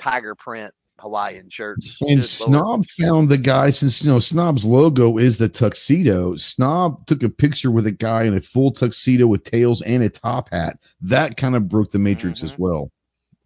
tiger 0.01 0.35
print 0.35 0.73
Hawaiian 0.99 1.49
shirts. 1.49 1.97
And. 2.03 2.25
Snob 2.25 2.85
found 2.87 3.29
the 3.29 3.39
guy 3.39 3.71
since 3.71 4.05
you 4.05 4.11
know 4.11 4.19
Snob's 4.19 4.65
logo 4.65 5.19
is 5.19 5.39
the 5.39 5.49
tuxedo. 5.49 6.37
Snob 6.37 7.07
took 7.07 7.23
a 7.23 7.29
picture 7.29 7.71
with 7.71 7.87
a 7.87 7.93
guy 7.93 8.25
in 8.25 8.37
a 8.37 8.41
full 8.41 8.71
tuxedo 8.71 9.27
with 9.27 9.45
tails 9.45 9.81
and 9.83 10.03
a 10.03 10.11
top 10.11 10.51
hat. 10.53 10.79
That 11.01 11.37
kind 11.37 11.57
of 11.57 11.69
broke 11.69 11.91
the 11.91 11.99
matrix 11.99 12.43
as 12.43 12.53
Mhm. 12.53 12.59
well. 12.59 12.91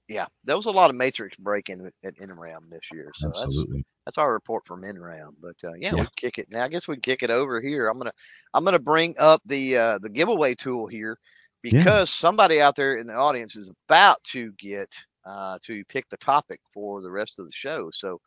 Yeah, 0.08 0.26
there 0.44 0.56
was 0.56 0.66
a 0.66 0.70
lot 0.70 0.90
of 0.90 0.96
matrix 0.96 1.36
breaking 1.36 1.90
at, 2.04 2.14
NRAAM 2.18 2.68
this 2.68 2.82
year, 2.92 3.10
so 3.14 3.28
that's 3.28 3.42
Absolutely. 3.42 3.84
that's 4.04 4.18
our 4.18 4.32
report 4.32 4.66
from 4.66 4.82
NRAAM. 4.82 5.34
But 5.40 5.56
uh, 5.64 5.72
yeah, 5.74 5.94
Yeah. 5.94 6.00
we 6.02 6.06
kick 6.16 6.38
it 6.38 6.50
now. 6.50 6.64
I 6.64 6.68
guess 6.68 6.86
we 6.88 6.96
can 6.96 7.02
kick 7.02 7.22
it 7.22 7.30
over 7.30 7.60
here. 7.60 7.88
I'm 7.88 7.96
gonna 7.98 8.12
I'm 8.52 8.64
gonna 8.64 8.78
bring 8.78 9.14
up 9.18 9.40
the 9.46 9.76
uh, 9.76 9.98
the 9.98 10.10
giveaway 10.10 10.56
tool 10.56 10.86
here 10.88 11.18
Yeah. 11.62 11.78
because 11.78 12.10
somebody 12.10 12.60
out 12.60 12.76
there 12.76 12.96
in 12.96 13.06
the 13.06 13.14
audience 13.14 13.56
is 13.56 13.70
about 13.88 14.22
to 14.32 14.52
get 14.58 14.90
uh, 15.26 15.58
to 15.64 15.84
pick 15.86 16.08
the 16.10 16.16
topic 16.18 16.60
for 16.72 17.00
the 17.02 17.10
rest 17.10 17.38
of 17.38 17.46
the 17.46 17.52
show. 17.52 17.90
So 17.92 18.20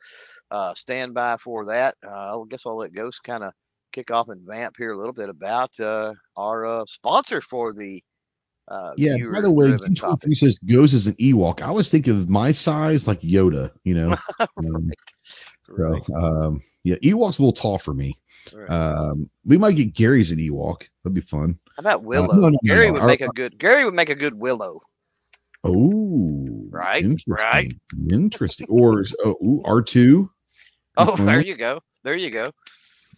uh, 0.52 0.74
stand 0.76 1.14
by 1.14 1.38
for 1.38 1.66
that. 1.66 1.96
Uh, 2.06 2.40
I 2.40 2.44
guess 2.50 2.64
I'll 2.66 2.78
let 2.78 2.94
Ghost 2.94 3.24
kind 3.24 3.44
of 3.44 3.54
kick 3.92 4.12
off 4.12 4.30
and 4.30 4.46
vamp 4.46 4.76
here 4.78 4.92
a 4.94 4.98
little 4.98 5.14
bit 5.14 5.30
about 5.30 5.72
uh, 5.80 6.14
our 6.36 6.66
uh, 6.66 6.86
sponsor 6.88 7.42
for 7.42 7.74
the 7.74 8.04
uh, 8.68 8.92
Yeah. 8.98 9.16
By 9.34 9.42
the 9.42 9.52
way, 9.52 9.68
viewer-driven 9.68 9.96
Q23 9.96 10.00
topic. 10.00 10.38
says 10.38 10.60
goes 10.60 10.94
as 10.94 11.08
an 11.08 11.16
Ewok. 11.16 11.62
I 11.62 11.72
was 11.72 11.90
thinking 11.90 12.14
of 12.14 12.30
my 12.30 12.52
size 12.52 13.08
like 13.08 13.22
Yoda, 13.22 13.72
you 13.84 13.94
know. 13.96 14.16
Um, 14.58 14.92
So 15.64 15.84
Right. 15.84 16.10
um 16.12 16.62
yeah, 16.84 16.96
Ewok's 17.04 17.40
a 17.40 17.42
little 17.42 17.52
tall 17.54 17.78
for 17.78 17.94
me. 17.94 18.16
Right. 18.54 18.70
Um 18.70 19.30
we 19.46 19.58
might 19.58 19.76
get 19.76 19.94
Gary's 19.94 20.32
an 20.32 20.38
Ewok. 20.38 20.88
That'd 21.04 21.14
be 21.14 21.22
fun. 21.22 21.60
How 21.76 21.82
about 21.82 22.04
Willow? 22.04 22.30
Uh, 22.30 22.36
no, 22.36 22.42
no, 22.42 22.50
no, 22.50 22.58
Gary 22.64 22.92
would 22.92 23.04
make 23.04 23.22
a 23.22 23.28
good 23.28 23.58
Gary 23.60 23.84
would 23.86 23.94
make 23.94 24.10
a 24.10 24.16
good 24.16 24.34
Willow. 24.34 24.80
Oh, 25.64 26.47
Right, 26.78 27.04
Interesting. 27.04 27.36
right. 27.52 27.74
Interesting. 28.12 28.68
Or 28.70 29.04
ooh, 29.26 29.62
R2. 29.66 30.30
Oh, 30.98 31.16
there 31.18 31.42
you 31.42 31.56
go. 31.56 31.82
There 32.04 32.16
you 32.16 32.32
go. 32.32 32.52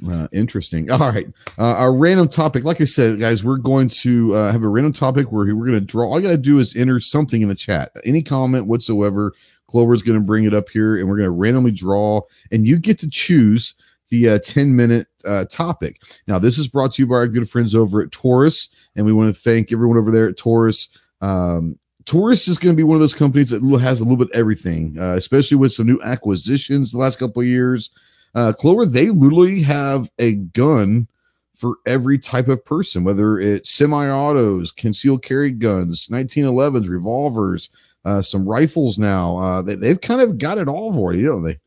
Uh, 0.10 0.28
interesting. 0.32 0.90
All 0.92 1.00
right. 1.00 1.28
Uh, 1.58 1.76
our 1.76 1.94
random 1.94 2.30
topic, 2.30 2.64
like 2.64 2.80
I 2.80 2.86
said, 2.86 3.20
guys, 3.20 3.44
we're 3.44 3.58
going 3.58 3.90
to 3.90 4.34
uh, 4.34 4.52
have 4.52 4.64
a 4.64 4.68
random 4.70 4.94
topic 4.94 5.32
where 5.32 5.54
we're 5.54 5.66
going 5.66 5.80
to 5.80 5.86
draw. 5.86 6.10
All 6.10 6.20
you 6.20 6.28
got 6.28 6.32
to 6.32 6.38
do 6.38 6.60
is 6.60 6.76
enter 6.76 7.00
something 7.00 7.42
in 7.42 7.50
the 7.50 7.56
chat, 7.56 7.92
any 8.06 8.22
comment 8.22 8.68
whatsoever. 8.68 9.34
Clover's 9.68 10.02
going 10.02 10.20
to 10.20 10.26
bring 10.26 10.46
it 10.46 10.54
up 10.54 10.70
here, 10.70 10.98
and 10.98 11.08
we're 11.08 11.18
going 11.18 11.28
to 11.28 11.32
randomly 11.32 11.72
draw, 11.72 12.22
and 12.52 12.68
you 12.68 12.80
get 12.80 12.98
to 13.00 13.10
choose 13.10 13.76
the 14.10 14.30
uh, 14.30 14.40
10 14.40 14.76
minute 14.76 15.08
uh, 15.26 15.46
topic. 15.46 16.02
Now, 16.28 16.40
this 16.40 16.58
is 16.58 16.68
brought 16.68 16.94
to 16.94 17.04
you 17.04 17.08
by 17.08 17.16
our 17.16 17.28
good 17.28 17.50
friends 17.50 17.76
over 17.76 18.02
at 18.02 18.12
Taurus, 18.12 18.70
and 18.96 19.06
we 19.06 19.14
want 19.14 19.34
to 19.34 19.40
thank 19.40 19.72
everyone 19.72 19.98
over 19.98 20.12
there 20.12 20.28
at 20.28 20.38
Taurus. 20.38 20.90
Um, 21.22 21.78
Taurus 22.10 22.48
is 22.48 22.58
going 22.58 22.74
to 22.74 22.76
be 22.76 22.82
one 22.82 22.96
of 22.96 23.02
those 23.02 23.14
companies 23.14 23.52
that 23.52 23.62
has 23.80 24.02
a 24.02 24.04
little 24.04 24.18
bit 24.18 24.36
everything, 24.36 24.98
uh, 25.00 25.14
especially 25.14 25.58
with 25.58 25.72
some 25.72 25.86
new 25.86 26.02
acquisitions 26.02 26.92
the 26.92 26.98
last 26.98 27.20
couple 27.20 27.40
of 27.44 27.48
years. 27.48 27.92
Uh, 28.34 28.52
Clover, 28.52 28.84
they 28.84 29.12
literally 29.12 29.62
have 29.62 30.10
a 30.18 30.34
gun 30.34 31.08
for 31.56 31.76
every 31.86 32.18
type 32.18 32.48
of 32.48 32.66
person, 32.66 33.04
whether 33.04 33.38
it's 33.38 33.70
semi-autos, 33.70 34.72
concealed 34.72 35.22
carry 35.22 35.52
guns, 35.52 36.08
1911s, 36.08 36.90
revolvers, 36.90 37.70
uh, 38.06 38.24
some 38.24 38.50
rifles. 38.50 38.98
Now 38.98 39.38
uh, 39.38 39.62
they, 39.62 39.76
they've 39.76 40.02
kind 40.02 40.22
of 40.22 40.40
got 40.40 40.58
it 40.58 40.68
all 40.68 40.92
for 40.92 41.14
you, 41.14 41.28
don't 41.28 41.44
they? 41.44 41.60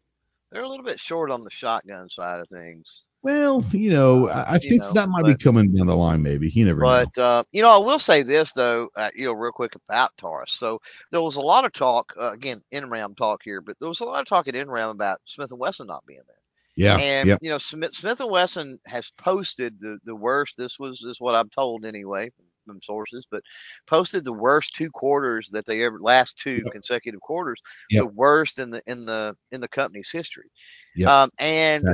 They're 0.51 0.62
a 0.62 0.68
little 0.68 0.84
bit 0.84 0.99
short 0.99 1.30
on 1.30 1.45
the 1.45 1.51
shotgun 1.53 2.11
side 2.11 2.40
of 2.40 2.49
things. 2.49 3.05
Well, 3.22 3.64
you 3.70 3.90
know, 3.90 4.28
I, 4.28 4.42
I 4.42 4.54
You 4.54 4.70
think 4.70 4.82
know, 4.82 4.92
that 4.94 5.08
might 5.08 5.24
be 5.24 5.36
coming 5.36 5.72
down 5.72 5.86
the 5.86 5.96
line. 5.96 6.22
Maybe 6.22 6.48
He 6.48 6.64
never. 6.64 6.80
But 6.80 7.16
uh, 7.16 7.44
you 7.52 7.62
know, 7.62 7.70
I 7.70 7.76
will 7.78 8.00
say 8.00 8.22
this 8.22 8.52
though, 8.52 8.88
uh, 8.96 9.10
you 9.14 9.26
know, 9.26 9.32
real 9.32 9.52
quick 9.52 9.74
about 9.76 10.16
Taurus. 10.16 10.52
So 10.52 10.80
there 11.12 11.22
was 11.22 11.36
a 11.36 11.40
lot 11.40 11.64
of 11.64 11.72
talk 11.72 12.12
uh, 12.20 12.32
again, 12.32 12.62
NRAAM 12.74 13.16
talk 13.16 13.42
here, 13.44 13.60
but 13.60 13.76
there 13.78 13.88
was 13.88 14.00
a 14.00 14.04
lot 14.04 14.20
of 14.20 14.26
talk 14.26 14.48
at 14.48 14.54
NRAAM 14.54 14.90
about 14.90 15.20
Smith 15.24 15.52
and 15.52 15.60
Wesson 15.60 15.86
not 15.86 16.04
being 16.06 16.20
there. 16.26 16.36
Yeah, 16.74 16.96
and 16.96 17.28
yep. 17.28 17.38
you 17.42 17.50
know 17.50 17.58
Smith 17.58 17.94
Smith 17.94 18.20
and 18.20 18.30
Wesson 18.30 18.80
has 18.86 19.12
posted 19.18 19.78
the 19.78 19.98
the 20.04 20.16
worst. 20.16 20.56
This 20.56 20.78
was 20.78 21.02
is 21.02 21.20
what 21.20 21.34
I'm 21.34 21.50
told 21.50 21.84
anyway 21.84 22.30
from 22.64 22.80
sources, 22.82 23.26
but 23.30 23.42
posted 23.86 24.24
the 24.24 24.32
worst 24.32 24.74
two 24.74 24.90
quarters 24.90 25.48
that 25.52 25.66
they 25.66 25.82
ever 25.82 25.98
last 26.00 26.38
two 26.38 26.62
yep. 26.64 26.72
consecutive 26.72 27.20
quarters, 27.20 27.60
yep. 27.90 28.02
the 28.04 28.08
worst 28.08 28.58
in 28.58 28.70
the 28.70 28.82
in 28.86 29.04
the 29.04 29.36
in 29.50 29.60
the 29.60 29.68
company's 29.68 30.10
history. 30.10 30.50
Yep. 30.96 31.08
Um, 31.08 31.30
and 31.38 31.84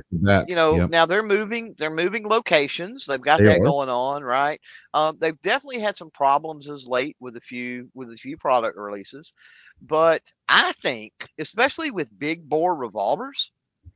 you 0.48 0.54
know 0.54 0.86
now 0.86 1.06
they're 1.06 1.22
moving 1.22 1.74
they're 1.78 1.90
moving 1.90 2.26
locations. 2.26 3.06
They've 3.06 3.20
got 3.20 3.38
they 3.38 3.46
that 3.46 3.60
are. 3.60 3.64
going 3.64 3.88
on, 3.88 4.22
right? 4.22 4.60
Um, 4.94 5.16
they've 5.20 5.40
definitely 5.42 5.80
had 5.80 5.96
some 5.96 6.10
problems 6.10 6.68
as 6.68 6.86
late 6.86 7.16
with 7.20 7.36
a 7.36 7.40
few 7.40 7.88
with 7.94 8.10
a 8.10 8.16
few 8.16 8.36
product 8.36 8.76
releases, 8.76 9.32
but 9.82 10.22
I 10.48 10.72
think 10.82 11.12
especially 11.38 11.90
with 11.90 12.18
big 12.18 12.48
bore 12.48 12.74
revolvers, 12.74 13.52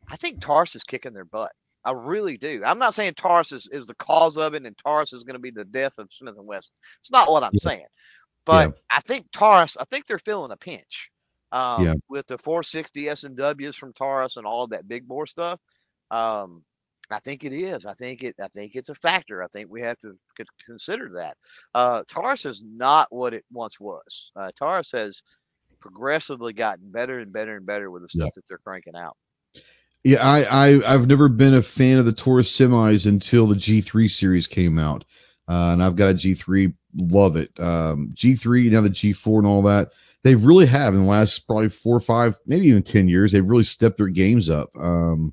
I 0.08 0.16
think 0.16 0.40
Taurus 0.40 0.74
is 0.74 0.84
kicking 0.84 1.12
their 1.12 1.24
butt. 1.24 1.52
I 1.84 1.92
really 1.92 2.36
do. 2.36 2.62
I'm 2.64 2.78
not 2.78 2.94
saying 2.94 3.14
Taurus 3.14 3.52
is, 3.52 3.68
is 3.72 3.86
the 3.86 3.94
cause 3.96 4.36
of 4.36 4.54
it 4.54 4.64
and 4.64 4.76
Taurus 4.78 5.12
is 5.12 5.24
going 5.24 5.34
to 5.34 5.40
be 5.40 5.50
the 5.50 5.64
death 5.64 5.98
of 5.98 6.08
Smith 6.12 6.36
and 6.38 6.46
Wesson. 6.46 6.72
It's 7.00 7.10
not 7.10 7.30
what 7.30 7.42
I'm 7.42 7.50
yeah. 7.54 7.68
saying. 7.68 7.86
But 8.44 8.68
yeah. 8.68 8.74
I 8.90 9.00
think 9.00 9.26
Taurus, 9.32 9.76
I 9.78 9.84
think 9.84 10.06
they're 10.06 10.18
feeling 10.18 10.52
a 10.52 10.56
pinch. 10.56 11.08
Um, 11.50 11.84
yeah. 11.84 11.94
with 12.08 12.26
the 12.28 12.38
460 12.38 13.10
S 13.10 13.24
and 13.24 13.36
W's 13.36 13.76
from 13.76 13.92
Taurus 13.92 14.38
and 14.38 14.46
all 14.46 14.64
of 14.64 14.70
that 14.70 14.88
big 14.88 15.06
bore 15.06 15.26
stuff. 15.26 15.60
Um, 16.10 16.64
I 17.10 17.20
think 17.20 17.44
it 17.44 17.52
is. 17.52 17.84
I 17.84 17.92
think 17.92 18.22
it. 18.22 18.36
I 18.40 18.48
think 18.48 18.74
it's 18.74 18.88
a 18.88 18.94
factor. 18.94 19.42
I 19.42 19.48
think 19.48 19.68
we 19.70 19.82
have 19.82 19.98
to 20.00 20.16
consider 20.64 21.10
that. 21.16 21.36
Uh, 21.74 22.04
Taurus 22.08 22.46
is 22.46 22.64
not 22.66 23.08
what 23.10 23.34
it 23.34 23.44
once 23.52 23.78
was. 23.78 24.30
Uh, 24.34 24.50
Taurus 24.58 24.90
has 24.92 25.22
progressively 25.80 26.52
gotten 26.52 26.90
better 26.90 27.18
and 27.18 27.32
better 27.32 27.56
and 27.56 27.66
better 27.66 27.90
with 27.90 28.02
the 28.02 28.08
stuff 28.08 28.30
that 28.34 28.44
they're 28.48 28.58
cranking 28.64 28.96
out. 28.96 29.16
Yeah, 30.05 30.18
I, 30.26 30.42
I 30.74 30.94
I've 30.94 31.07
never 31.07 31.28
been 31.28 31.55
a 31.55 31.62
fan 31.62 31.98
of 31.98 32.07
the 32.07 32.12
Taurus 32.12 32.57
semis 32.57 33.07
until 33.07 33.46
the 33.46 33.55
G3 33.55 34.09
series 34.09 34.46
came 34.48 34.78
out, 34.78 35.05
uh, 35.48 35.70
and 35.72 35.82
I've 35.82 35.96
got 35.96 36.11
a 36.11 36.14
G3. 36.14 36.74
Love 36.96 37.36
it. 37.36 37.59
Um, 37.61 38.11
G3 38.14 38.68
now 38.68 38.80
the 38.80 38.90
G4 38.90 39.38
and 39.38 39.46
all 39.46 39.62
that. 39.62 39.92
They 40.24 40.34
really 40.34 40.66
have 40.66 40.94
in 40.94 41.00
the 41.03 41.07
last 41.07 41.40
probably 41.46 41.68
four 41.68 41.96
or 41.96 42.00
five, 42.00 42.38
maybe 42.46 42.66
even 42.68 42.82
ten 42.82 43.09
years. 43.09 43.30
They've 43.32 43.48
really 43.48 43.62
stepped 43.64 43.96
their 43.98 44.09
games 44.09 44.50
up. 44.50 44.70
Um, 44.76 45.32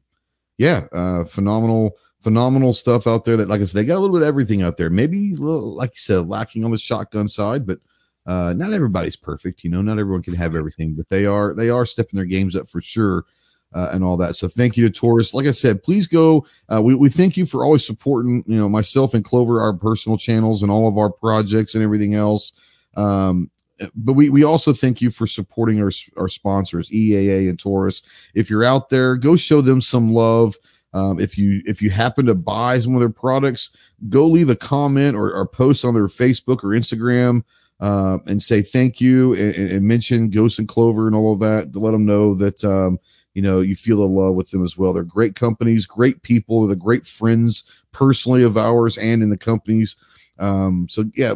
yeah, 0.57 0.87
uh, 0.93 1.23
phenomenal, 1.25 1.97
phenomenal 2.21 2.73
stuff 2.73 3.07
out 3.07 3.25
there. 3.25 3.37
That 3.37 3.47
like 3.49 3.61
I 3.61 3.65
said, 3.65 3.79
they 3.79 3.85
got 3.85 3.97
a 3.97 4.01
little 4.01 4.15
bit 4.15 4.23
of 4.23 4.27
everything 4.27 4.61
out 4.61 4.77
there. 4.77 4.89
Maybe 4.89 5.33
little, 5.33 5.75
like 5.75 5.91
you 5.91 5.99
said, 5.99 6.27
lacking 6.27 6.65
on 6.65 6.71
the 6.71 6.77
shotgun 6.77 7.27
side, 7.29 7.65
but 7.65 7.79
uh, 8.25 8.53
not 8.53 8.73
everybody's 8.73 9.15
perfect. 9.15 9.63
You 9.63 9.69
know, 9.71 9.81
not 9.81 9.99
everyone 9.99 10.23
can 10.23 10.35
have 10.35 10.55
everything, 10.55 10.95
but 10.95 11.09
they 11.09 11.25
are 11.25 11.53
they 11.55 11.69
are 11.69 11.85
stepping 11.85 12.17
their 12.17 12.25
games 12.25 12.55
up 12.55 12.69
for 12.69 12.81
sure 12.81 13.25
uh, 13.73 13.89
and 13.91 14.03
all 14.03 14.17
that. 14.17 14.35
So 14.35 14.47
thank 14.47 14.77
you 14.77 14.87
to 14.87 14.89
Taurus. 14.89 15.33
Like 15.33 15.47
I 15.47 15.51
said, 15.51 15.83
please 15.83 16.07
go. 16.07 16.45
Uh, 16.73 16.81
we, 16.81 16.95
we 16.95 17.09
thank 17.09 17.37
you 17.37 17.45
for 17.45 17.63
always 17.63 17.85
supporting, 17.85 18.43
you 18.47 18.57
know, 18.57 18.69
myself 18.69 19.13
and 19.13 19.23
Clover, 19.23 19.61
our 19.61 19.73
personal 19.73 20.17
channels 20.17 20.63
and 20.63 20.71
all 20.71 20.87
of 20.87 20.97
our 20.97 21.11
projects 21.11 21.75
and 21.75 21.83
everything 21.83 22.15
else. 22.15 22.53
Um, 22.95 23.49
but 23.95 24.13
we, 24.13 24.29
we 24.29 24.43
also 24.43 24.73
thank 24.73 25.01
you 25.01 25.09
for 25.09 25.25
supporting 25.25 25.81
our, 25.81 25.91
our 26.17 26.27
sponsors, 26.27 26.89
EAA 26.89 27.49
and 27.49 27.59
Taurus. 27.59 28.01
If 28.33 28.49
you're 28.49 28.65
out 28.65 28.89
there, 28.89 29.15
go 29.15 29.35
show 29.35 29.61
them 29.61 29.81
some 29.81 30.09
love. 30.09 30.55
Um, 30.93 31.19
if 31.19 31.37
you 31.37 31.61
if 31.65 31.83
you 31.83 31.91
happen 31.91 32.25
to 32.25 32.33
buy 32.33 32.79
some 32.79 32.95
of 32.95 32.99
their 32.99 33.09
products, 33.09 33.69
go 34.09 34.25
leave 34.25 34.49
a 34.49 34.55
comment 34.55 35.15
or, 35.15 35.31
or 35.31 35.47
post 35.47 35.85
on 35.85 35.93
their 35.93 36.07
Facebook 36.07 36.63
or 36.63 36.69
Instagram 36.69 37.43
uh, 37.79 38.17
and 38.25 38.41
say 38.41 38.61
thank 38.61 38.99
you 38.99 39.33
and, 39.33 39.55
and, 39.55 39.83
mention 39.83 40.29
Ghost 40.29 40.59
and 40.59 40.67
Clover 40.67 41.07
and 41.07 41.15
all 41.15 41.33
of 41.33 41.39
that 41.39 41.71
to 41.73 41.79
let 41.79 41.91
them 41.91 42.05
know 42.05 42.33
that 42.35 42.63
um, 42.63 42.99
you 43.33 43.41
know 43.41 43.59
you 43.59 43.75
feel 43.75 44.03
a 44.03 44.05
love 44.05 44.35
with 44.35 44.49
them 44.51 44.63
as 44.63 44.77
well 44.77 44.93
they're 44.93 45.03
great 45.03 45.35
companies 45.35 45.85
great 45.85 46.21
people 46.23 46.67
they're 46.67 46.75
great 46.75 47.05
friends 47.05 47.63
personally 47.91 48.43
of 48.43 48.57
ours 48.57 48.97
and 48.97 49.21
in 49.21 49.29
the 49.29 49.37
companies 49.37 49.95
um, 50.39 50.87
so 50.89 51.03
yeah 51.15 51.33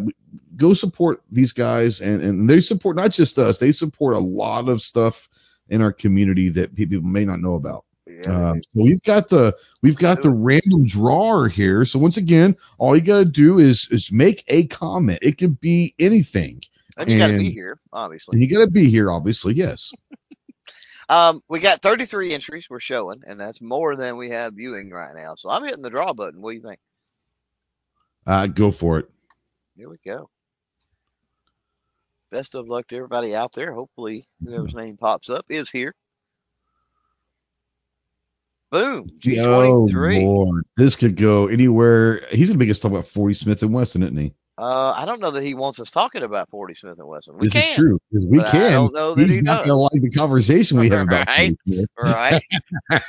go 0.55 0.73
support 0.73 1.21
these 1.31 1.51
guys 1.51 2.01
and, 2.01 2.21
and 2.21 2.49
they 2.49 2.59
support 2.59 2.95
not 2.95 3.11
just 3.11 3.37
us 3.37 3.57
they 3.57 3.71
support 3.71 4.15
a 4.15 4.19
lot 4.19 4.69
of 4.69 4.81
stuff 4.81 5.29
in 5.69 5.81
our 5.81 5.91
community 5.91 6.49
that 6.49 6.75
people 6.75 7.01
may 7.01 7.25
not 7.25 7.39
know 7.39 7.55
about 7.55 7.85
yeah, 8.05 8.49
um, 8.49 8.61
so 8.61 8.83
we've 8.83 9.01
got 9.03 9.29
the 9.29 9.55
we've 9.81 9.95
got 9.95 10.21
the 10.21 10.29
random 10.29 10.85
drawer 10.85 11.47
here. 11.47 11.85
So 11.85 11.99
once 11.99 12.17
again, 12.17 12.55
all 12.77 12.95
you 12.95 13.01
got 13.01 13.19
to 13.19 13.25
do 13.25 13.59
is 13.59 13.87
is 13.91 14.11
make 14.11 14.43
a 14.49 14.67
comment. 14.67 15.19
It 15.21 15.37
could 15.37 15.59
be 15.61 15.95
anything, 15.99 16.61
and 16.97 17.09
you 17.09 17.17
got 17.17 17.27
to 17.27 17.37
be 17.37 17.51
here, 17.51 17.79
obviously. 17.91 18.35
And 18.35 18.43
you 18.43 18.53
got 18.53 18.65
to 18.65 18.71
be 18.71 18.89
here, 18.89 19.11
obviously. 19.11 19.53
Yes. 19.53 19.91
Um, 21.09 21.41
we 21.49 21.59
got 21.59 21.81
33 21.81 22.33
entries 22.33 22.67
we're 22.69 22.79
showing, 22.79 23.21
and 23.25 23.39
that's 23.39 23.61
more 23.61 23.95
than 23.95 24.17
we 24.17 24.29
have 24.29 24.53
viewing 24.53 24.89
right 24.91 25.15
now. 25.15 25.35
So 25.35 25.49
I'm 25.49 25.63
hitting 25.63 25.81
the 25.81 25.89
draw 25.89 26.13
button. 26.13 26.41
What 26.41 26.51
do 26.51 26.57
you 26.57 26.63
think? 26.63 26.79
Uh, 28.25 28.47
go 28.47 28.71
for 28.71 28.99
it. 28.99 29.09
Here 29.75 29.89
we 29.89 29.97
go. 30.05 30.29
Best 32.31 32.55
of 32.55 32.67
luck 32.67 32.87
to 32.87 32.95
everybody 32.95 33.35
out 33.35 33.53
there. 33.53 33.73
Hopefully, 33.73 34.27
whoever's 34.43 34.73
name 34.73 34.97
pops 34.97 35.29
up 35.29 35.45
is 35.49 35.69
here. 35.69 35.93
Boom. 38.71 39.03
G23. 39.19 40.23
Oh, 40.25 40.61
this 40.77 40.95
could 40.95 41.15
go 41.15 41.47
anywhere. 41.47 42.25
He's 42.31 42.47
going 42.47 42.57
to 42.57 42.65
make 42.65 42.71
us 42.71 42.79
talk 42.79 42.91
about 42.91 43.05
40 43.05 43.35
Smith 43.35 43.61
and 43.61 43.71
Wesson, 43.71 44.01
isn't 44.01 44.17
he? 44.17 44.33
Uh, 44.63 44.93
I 44.95 45.03
don't 45.03 45.19
know 45.19 45.31
that 45.31 45.43
he 45.43 45.55
wants 45.55 45.77
us 45.81 45.91
talking 45.91 46.23
about 46.23 46.47
40 46.47 46.75
Smith 46.75 46.97
and 46.97 47.05
Wesson. 47.05 47.37
We 47.37 47.47
this 47.47 47.53
can, 47.53 47.69
is 47.71 47.75
true 47.75 47.99
because 48.09 48.25
we 48.25 48.37
can. 48.43 48.61
I 48.61 48.71
don't 48.71 48.93
know 48.93 49.13
that 49.13 49.27
He's 49.27 49.37
he 49.37 49.41
not 49.41 49.57
going 49.57 49.67
to 49.67 49.75
like 49.75 50.01
the 50.01 50.09
conversation 50.09 50.79
we 50.79 50.87
have 50.87 51.01
about 51.01 51.27
right. 51.27 51.57
right. 51.97 52.41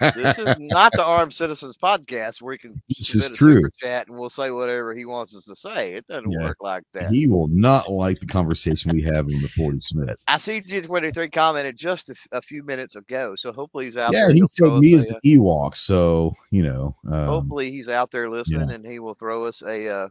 this 0.01 0.37
is 0.37 0.57
not 0.59 0.91
the 0.97 1.05
Armed 1.05 1.33
Citizens 1.33 1.77
podcast 1.77 2.43
where 2.43 2.55
he 2.55 2.59
can 2.59 2.83
this 2.89 3.15
is 3.15 3.29
true. 3.29 3.71
chat 3.81 4.09
and 4.09 4.19
we'll 4.19 4.31
say 4.31 4.51
whatever 4.51 4.97
he 4.97 5.05
wants 5.05 5.33
us 5.37 5.45
to 5.45 5.55
say. 5.55 5.93
It 5.93 6.09
doesn't 6.09 6.29
yeah. 6.29 6.43
work 6.43 6.57
like 6.61 6.83
that. 6.93 7.13
He 7.13 7.29
will 7.29 7.47
not 7.47 7.89
like 7.89 8.19
the 8.19 8.27
conversation 8.27 8.93
we 8.93 9.03
have 9.03 9.29
in 9.29 9.41
the 9.41 9.49
40 9.49 9.79
Smith. 9.79 10.25
I 10.27 10.39
see 10.39 10.61
G23 10.61 11.31
commented 11.31 11.77
just 11.77 12.11
a, 12.11 12.17
a, 12.33 12.43
few 12.43 12.65
minutes 12.65 12.97
ago, 12.97 13.37
so 13.37 13.53
hopefully 13.53 13.85
he's 13.85 13.97
out 13.97 14.13
yeah, 14.13 14.29
he 14.33 14.43
said 14.51 14.73
me 14.73 14.95
as 14.97 15.07
the 15.07 15.21
Ewok, 15.25 15.77
so 15.77 16.35
you 16.51 16.65
know. 16.65 16.97
Um, 17.09 17.27
hopefully 17.27 17.71
he's 17.71 17.89
out 17.89 18.11
there 18.11 18.29
listening 18.29 18.71
yeah. 18.71 18.75
and 18.75 18.85
he 18.85 18.99
will 18.99 19.15
throw 19.15 19.45
us 19.45 19.63
a. 19.63 19.89
Uh, 19.89 20.09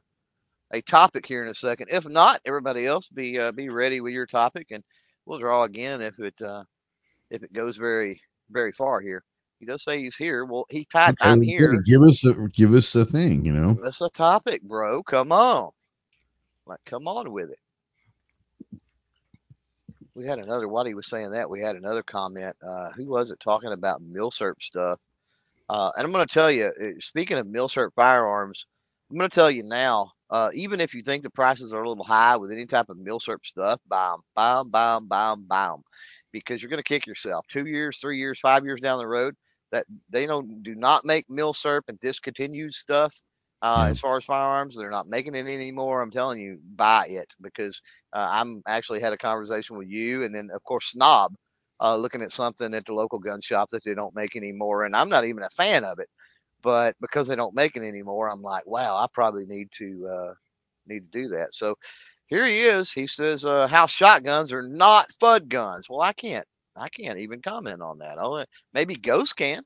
a 0.73 0.81
topic 0.81 1.25
here 1.25 1.43
in 1.43 1.49
a 1.49 1.55
second. 1.55 1.87
If 1.91 2.05
not, 2.07 2.41
everybody 2.45 2.85
else 2.85 3.07
be 3.07 3.39
uh, 3.39 3.51
be 3.51 3.69
ready 3.69 4.01
with 4.01 4.13
your 4.13 4.25
topic, 4.25 4.67
and 4.71 4.83
we'll 5.25 5.39
draw 5.39 5.63
again 5.63 6.01
if 6.01 6.19
it 6.19 6.41
uh, 6.41 6.63
if 7.29 7.43
it 7.43 7.53
goes 7.53 7.77
very 7.77 8.19
very 8.49 8.71
far 8.73 8.99
here. 8.99 9.23
He 9.59 9.65
does 9.65 9.83
say 9.83 10.01
he's 10.01 10.15
here. 10.15 10.43
Well, 10.43 10.65
he 10.69 10.85
okay, 10.93 11.13
"I'm 11.21 11.41
here." 11.41 11.81
Give 11.85 12.01
us 12.01 12.25
a 12.25 12.33
give 12.49 12.73
us 12.73 12.93
a 12.95 13.05
thing, 13.05 13.45
you 13.45 13.53
know. 13.53 13.79
That's 13.81 14.01
a 14.01 14.09
topic, 14.09 14.61
bro. 14.63 15.03
Come 15.03 15.31
on, 15.31 15.71
like 16.65 16.79
come 16.85 17.07
on 17.07 17.31
with 17.31 17.51
it. 17.51 17.59
We 20.15 20.25
had 20.25 20.39
another. 20.39 20.67
While 20.67 20.85
he 20.85 20.95
was 20.95 21.07
saying 21.07 21.31
that, 21.31 21.49
we 21.49 21.61
had 21.61 21.75
another 21.75 22.03
comment. 22.03 22.55
Uh, 22.61 22.91
who 22.91 23.05
was 23.05 23.29
it 23.29 23.39
talking 23.39 23.71
about 23.71 24.01
milsurp 24.03 24.61
stuff? 24.61 24.99
Uh, 25.69 25.91
and 25.95 26.05
I'm 26.05 26.11
going 26.11 26.27
to 26.27 26.33
tell 26.33 26.51
you, 26.51 26.65
uh, 26.65 26.99
speaking 26.99 27.37
of 27.37 27.47
milsurp 27.47 27.93
firearms, 27.95 28.65
I'm 29.09 29.17
going 29.17 29.29
to 29.29 29.33
tell 29.33 29.49
you 29.49 29.63
now. 29.63 30.11
Uh, 30.33 30.49
even 30.55 30.81
if 30.81 30.95
you 30.95 31.03
think 31.03 31.23
the 31.23 31.31
prices 31.31 31.73
are 31.73 31.83
a 31.83 31.89
little 31.89 32.03
high 32.05 32.37
with 32.37 32.51
any 32.51 32.65
type 32.65 32.89
of 32.89 32.97
milsurp 32.97 33.45
stuff, 33.45 33.79
buy 33.87 34.09
them, 34.11 34.21
buy 34.35 34.55
them, 34.57 34.71
buy 34.71 34.95
them, 34.95 35.07
buy 35.07 35.29
them, 35.31 35.45
buy 35.47 35.67
them, 35.67 35.83
because 36.33 36.61
you're 36.61 36.71
going 36.71 36.79
to 36.79 36.83
kick 36.83 37.07
yourself. 37.07 37.45
Two 37.49 37.67
years, 37.67 37.99
three 37.99 38.19
years, 38.19 38.39
five 38.39 38.65
years 38.65 38.81
down 38.81 38.99
the 38.99 39.07
road, 39.07 39.35
that 39.71 39.85
they 40.09 40.25
don't 40.25 40.63
do 40.63 40.75
not 40.75 41.05
make 41.05 41.27
milsurp 41.29 41.81
and 41.89 41.99
discontinued 42.01 42.73
stuff. 42.73 43.13
Uh, 43.61 43.87
as 43.89 43.99
far 43.99 44.17
as 44.17 44.25
firearms, 44.25 44.75
they're 44.75 44.91
not 44.91 45.07
making 45.07 45.35
it 45.35 45.47
anymore. 45.47 46.01
I'm 46.01 46.11
telling 46.11 46.41
you, 46.41 46.59
buy 46.75 47.07
it 47.07 47.31
because 47.41 47.81
uh, 48.13 48.27
I'm 48.29 48.61
actually 48.67 49.01
had 49.01 49.13
a 49.13 49.17
conversation 49.17 49.77
with 49.77 49.87
you, 49.89 50.23
and 50.23 50.35
then 50.35 50.49
of 50.53 50.63
course 50.63 50.91
Snob, 50.91 51.33
uh, 51.81 51.95
looking 51.95 52.23
at 52.23 52.33
something 52.33 52.73
at 52.73 52.85
the 52.85 52.93
local 52.93 53.19
gun 53.19 53.41
shop 53.41 53.69
that 53.71 53.83
they 53.85 53.93
don't 53.95 54.15
make 54.15 54.35
anymore, 54.35 54.83
and 54.83 54.95
I'm 54.95 55.09
not 55.09 55.25
even 55.25 55.43
a 55.43 55.49
fan 55.51 55.85
of 55.85 55.99
it 55.99 56.09
but 56.63 56.95
because 57.01 57.27
they 57.27 57.35
don't 57.35 57.53
make 57.53 57.75
it 57.75 57.83
anymore, 57.83 58.29
I'm 58.29 58.41
like, 58.41 58.65
wow, 58.65 58.95
I 58.95 59.07
probably 59.13 59.45
need 59.45 59.69
to 59.73 60.07
uh, 60.07 60.33
need 60.87 61.11
to 61.11 61.21
do 61.21 61.27
that. 61.29 61.53
So 61.53 61.75
here 62.27 62.45
he 62.45 62.61
is. 62.61 62.91
He 62.91 63.05
says 63.05 63.45
uh, 63.45 63.67
house 63.67 63.91
shotguns 63.91 64.51
are 64.51 64.63
not 64.63 65.11
FUD 65.21 65.49
guns. 65.49 65.87
Well, 65.89 66.01
I 66.01 66.13
can't. 66.13 66.47
I 66.75 66.89
can't 66.89 67.19
even 67.19 67.41
comment 67.41 67.83
on 67.83 67.99
that. 67.99 68.17
I'll, 68.17 68.43
maybe 68.73 68.95
Ghost 68.95 69.35
can, 69.35 69.61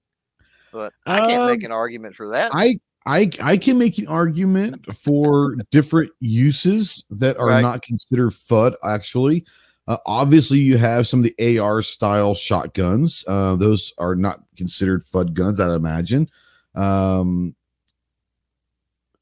but 0.73 0.91
I 1.05 1.21
can't 1.21 1.45
make 1.45 1.63
um, 1.63 1.67
an 1.67 1.71
argument 1.71 2.15
for 2.15 2.29
that. 2.29 2.51
I 2.53 2.79
I 3.05 3.29
I 3.41 3.55
can 3.55 3.77
make 3.77 3.97
an 3.97 4.07
argument 4.07 4.85
for 4.97 5.55
different 5.71 6.11
uses 6.19 7.05
that 7.11 7.37
are 7.37 7.47
right. 7.47 7.61
not 7.61 7.81
considered 7.81 8.31
FUD. 8.31 8.75
Actually, 8.83 9.45
uh, 9.87 9.97
obviously, 10.05 10.59
you 10.59 10.77
have 10.77 11.07
some 11.07 11.23
of 11.23 11.31
the 11.33 11.59
AR 11.59 11.81
style 11.81 12.35
shotguns. 12.35 13.23
Uh, 13.27 13.55
those 13.55 13.93
are 13.97 14.15
not 14.15 14.41
considered 14.57 15.05
FUD 15.05 15.33
guns, 15.33 15.61
I'd 15.61 15.73
imagine. 15.73 16.29
Um, 16.77 17.55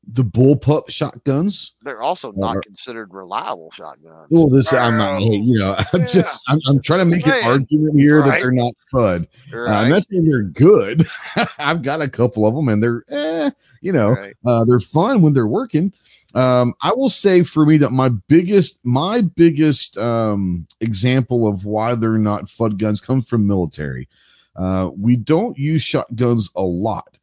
the 0.07 0.23
bullpup 0.23 0.89
shotguns. 0.89 1.73
They're 1.81 2.01
also 2.01 2.31
not 2.35 2.61
considered 2.63 3.13
reliable 3.13 3.71
shotguns. 3.71 4.27
Well, 4.29 4.49
this 4.49 4.71
I'm 4.71 4.97
not, 4.97 5.21
you 5.21 5.57
know, 5.57 5.75
I'm 5.93 6.01
yeah. 6.01 6.07
just 6.07 6.45
I'm, 6.47 6.59
I'm, 6.67 6.81
trying 6.81 6.99
to 6.99 7.05
make 7.05 7.25
Man. 7.25 7.39
an 7.39 7.43
argument 7.45 7.99
here 7.99 8.19
right. 8.19 8.29
that 8.29 8.39
they're 8.41 8.51
not 8.51 8.73
FUD. 8.93 9.27
Right. 9.51 9.71
Uh, 9.71 9.73
I'm 9.73 9.89
not 9.89 10.03
saying 10.03 10.25
they're 10.25 10.43
good. 10.43 11.07
I've 11.57 11.81
got 11.81 12.01
a 12.01 12.09
couple 12.09 12.45
of 12.45 12.53
them, 12.53 12.67
and 12.69 12.83
they're, 12.83 13.03
eh, 13.09 13.49
you 13.81 13.91
know, 13.91 14.11
right. 14.11 14.35
uh, 14.45 14.63
they're 14.65 14.79
fun 14.79 15.21
when 15.21 15.33
they're 15.33 15.47
working. 15.47 15.91
Um, 16.35 16.75
I 16.81 16.91
will 16.93 17.09
say 17.09 17.43
for 17.43 17.65
me 17.65 17.77
that 17.77 17.91
my 17.91 18.09
biggest, 18.09 18.85
my 18.85 19.21
biggest 19.21 19.97
um, 19.97 20.67
example 20.81 21.47
of 21.47 21.63
why 21.65 21.95
they're 21.95 22.17
not 22.17 22.45
FUD 22.45 22.77
guns 22.77 22.99
comes 22.99 23.27
from 23.27 23.47
military. 23.47 24.07
Uh, 24.55 24.91
we 24.97 25.15
don't 25.15 25.57
use 25.57 25.81
shotguns 25.81 26.51
a 26.55 26.61
lot, 26.61 27.17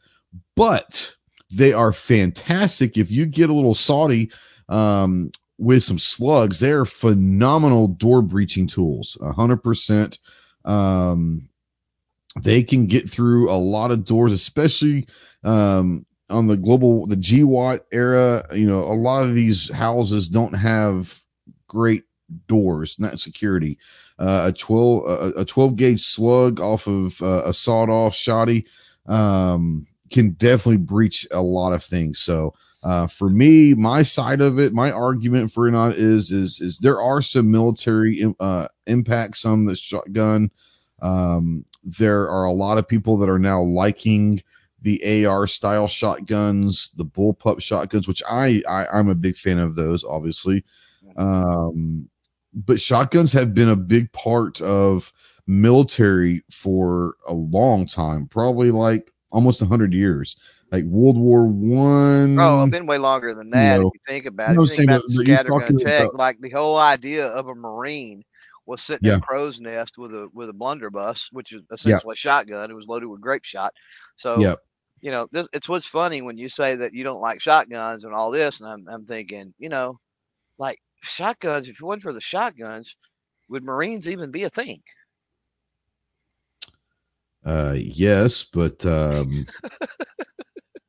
but 0.57 1.15
they 1.51 1.73
are 1.73 1.93
fantastic. 1.93 2.97
If 2.97 3.11
you 3.11 3.27
get 3.27 3.51
a 3.51 3.55
little 3.55 3.75
salty 3.75 4.31
um, 4.69 5.31
with 5.59 5.83
some 5.83 5.99
slugs, 5.99 6.61
they're 6.61 6.85
phenomenal 6.85 7.89
door 7.89 8.23
breaching 8.23 8.67
tools. 8.67 9.19
hundred 9.21 9.59
percent. 9.59 10.19
Um, 10.65 11.49
they 12.41 12.63
can 12.63 12.87
get 12.87 13.11
through 13.11 13.51
a 13.51 13.59
lot 13.59 13.91
of 13.91 14.05
doors, 14.05 14.33
especially 14.33 15.07
um, 15.45 16.07
on 16.31 16.47
the 16.47 16.57
global 16.57 17.07
the 17.07 17.17
GWOT 17.17 17.81
era. 17.93 18.45
You 18.55 18.67
know, 18.67 18.81
a 18.81 18.95
lot 18.95 19.25
of 19.25 19.35
these 19.35 19.71
houses 19.71 20.29
don't 20.29 20.55
have 20.55 21.21
great 21.69 22.05
doors, 22.47 22.99
not 22.99 23.21
security. 23.21 23.79
Uh, 24.19 24.49
a 24.49 24.53
twelve 24.53 25.05
a, 25.07 25.41
a, 25.41 25.45
twelve 25.45 25.77
gauge 25.77 26.03
slug 26.03 26.61
off 26.61 26.87
of 26.87 27.21
uh, 27.21 27.43
a 27.45 27.53
sawed 27.53 27.91
off 27.91 28.15
shoddy 28.15 28.67
um, 29.07 29.87
can 30.13 30.31
definitely 30.31 30.79
breach 30.79 31.27
a 31.31 31.43
lot 31.43 31.73
of 31.73 31.83
things. 31.83 32.21
So 32.21 32.55
uh, 32.83 33.07
for 33.07 33.29
me, 33.29 33.75
my 33.75 34.03
side 34.03 34.41
of 34.41 34.59
it, 34.59 34.73
my 34.73 34.91
argument 34.91 35.53
for 35.53 35.69
it 35.69 35.73
not 35.73 35.95
is 35.95 36.33
is 36.33 36.61
is 36.61 36.79
there 36.79 37.01
are 37.01 37.23
some 37.23 37.51
military 37.51 38.25
uh, 38.41 38.69
impacts 38.87 39.45
on 39.45 39.67
the 39.67 39.77
shotgun. 39.77 40.51
Um, 41.01 41.65
there 41.85 42.29
are 42.29 42.45
a 42.45 42.53
lot 42.53 42.79
of 42.79 42.89
people 42.89 43.19
that 43.19 43.29
are 43.29 43.39
now 43.39 43.63
liking 43.63 44.43
the 44.83 45.27
AR 45.27 45.47
style 45.47 45.87
shotguns, 45.87 46.91
the 46.97 47.05
bullpup 47.05 47.63
shotguns, 47.63 48.09
which 48.09 48.23
I, 48.29 48.63
I 48.69 48.87
I'm 48.87 49.09
a 49.09 49.15
big 49.15 49.37
fan 49.37 49.59
of 49.59 49.77
those, 49.77 50.05
obviously. 50.05 50.65
Um, 51.17 52.09
but 52.53 52.81
shotguns 52.81 53.33
have 53.33 53.55
been 53.55 53.69
a 53.69 53.77
big 53.77 54.13
part 54.13 54.61
of 54.61 55.13
military 55.47 56.43
for 56.51 57.15
a 57.27 57.33
long 57.33 57.87
time, 57.87 58.27
probably 58.27 58.71
like 58.71 59.13
almost 59.33 59.61
100 59.61 59.93
years. 59.93 60.37
Like 60.71 60.85
world 60.85 61.19
war 61.19 61.47
one. 61.47 62.39
Oh 62.39 62.61
i've 62.61 62.71
been 62.71 62.87
way 62.87 62.99
longer 62.99 63.35
than 63.35 63.51
that 63.51 63.75
you 63.75 63.83
know, 63.83 63.89
if 63.89 63.95
you 63.95 64.01
think 64.07 64.27
about 64.27 64.53
it. 64.53 64.59
you 64.59 64.67
think 64.67 64.91
about 64.91 65.03
scattergun 65.11 65.79
tech 65.79 66.03
about, 66.03 66.15
like 66.15 66.41
the 66.41 66.51
whole 66.51 66.79
idea 66.79 67.27
of 67.27 67.49
a 67.49 67.55
marine 67.55 68.25
was 68.65 68.81
sitting 68.81 69.07
yeah. 69.07 69.15
in 69.15 69.19
a 69.19 69.23
crow's 69.23 69.61
nest 69.61 69.99
with 69.99 70.15
a 70.15 70.29
with 70.33 70.49
a 70.49 70.53
blunderbuss 70.53 71.29
which 71.33 71.53
is 71.53 71.63
essentially 71.73 72.03
yeah. 72.07 72.13
a 72.13 72.17
shotgun. 72.17 72.71
It 72.71 72.75
was 72.75 72.87
loaded 72.87 73.09
with 73.09 73.21
grape 73.21 73.45
shot. 73.45 73.75
So 74.17 74.39
yeah. 74.39 74.55
you 75.03 75.11
know 75.11 75.29
this, 75.31 75.47
it's 75.53 75.69
what's 75.69 75.87
funny 75.87 76.23
when 76.23 76.39
you 76.39 76.49
say 76.49 76.75
that 76.77 76.95
you 76.95 77.05
don't 77.05 77.21
like 77.21 77.41
shotguns 77.41 78.05
and 78.05 78.15
all 78.15 78.31
this 78.31 78.61
and 78.61 78.71
i'm, 78.71 78.87
I'm 78.89 79.05
thinking 79.05 79.53
you 79.59 79.69
know 79.69 79.99
like 80.59 80.79
shotguns 81.03 81.69
if 81.69 81.77
it 81.77 81.83
wasn't 81.83 82.05
for 82.05 82.13
the 82.13 82.21
shotguns 82.21 82.97
would 83.51 83.65
marines 83.65 84.09
even 84.09 84.31
be 84.31 84.45
a 84.45 84.51
thing 84.51 84.81
uh, 87.45 87.75
yes, 87.77 88.45
but 88.45 88.85
um, 88.87 89.47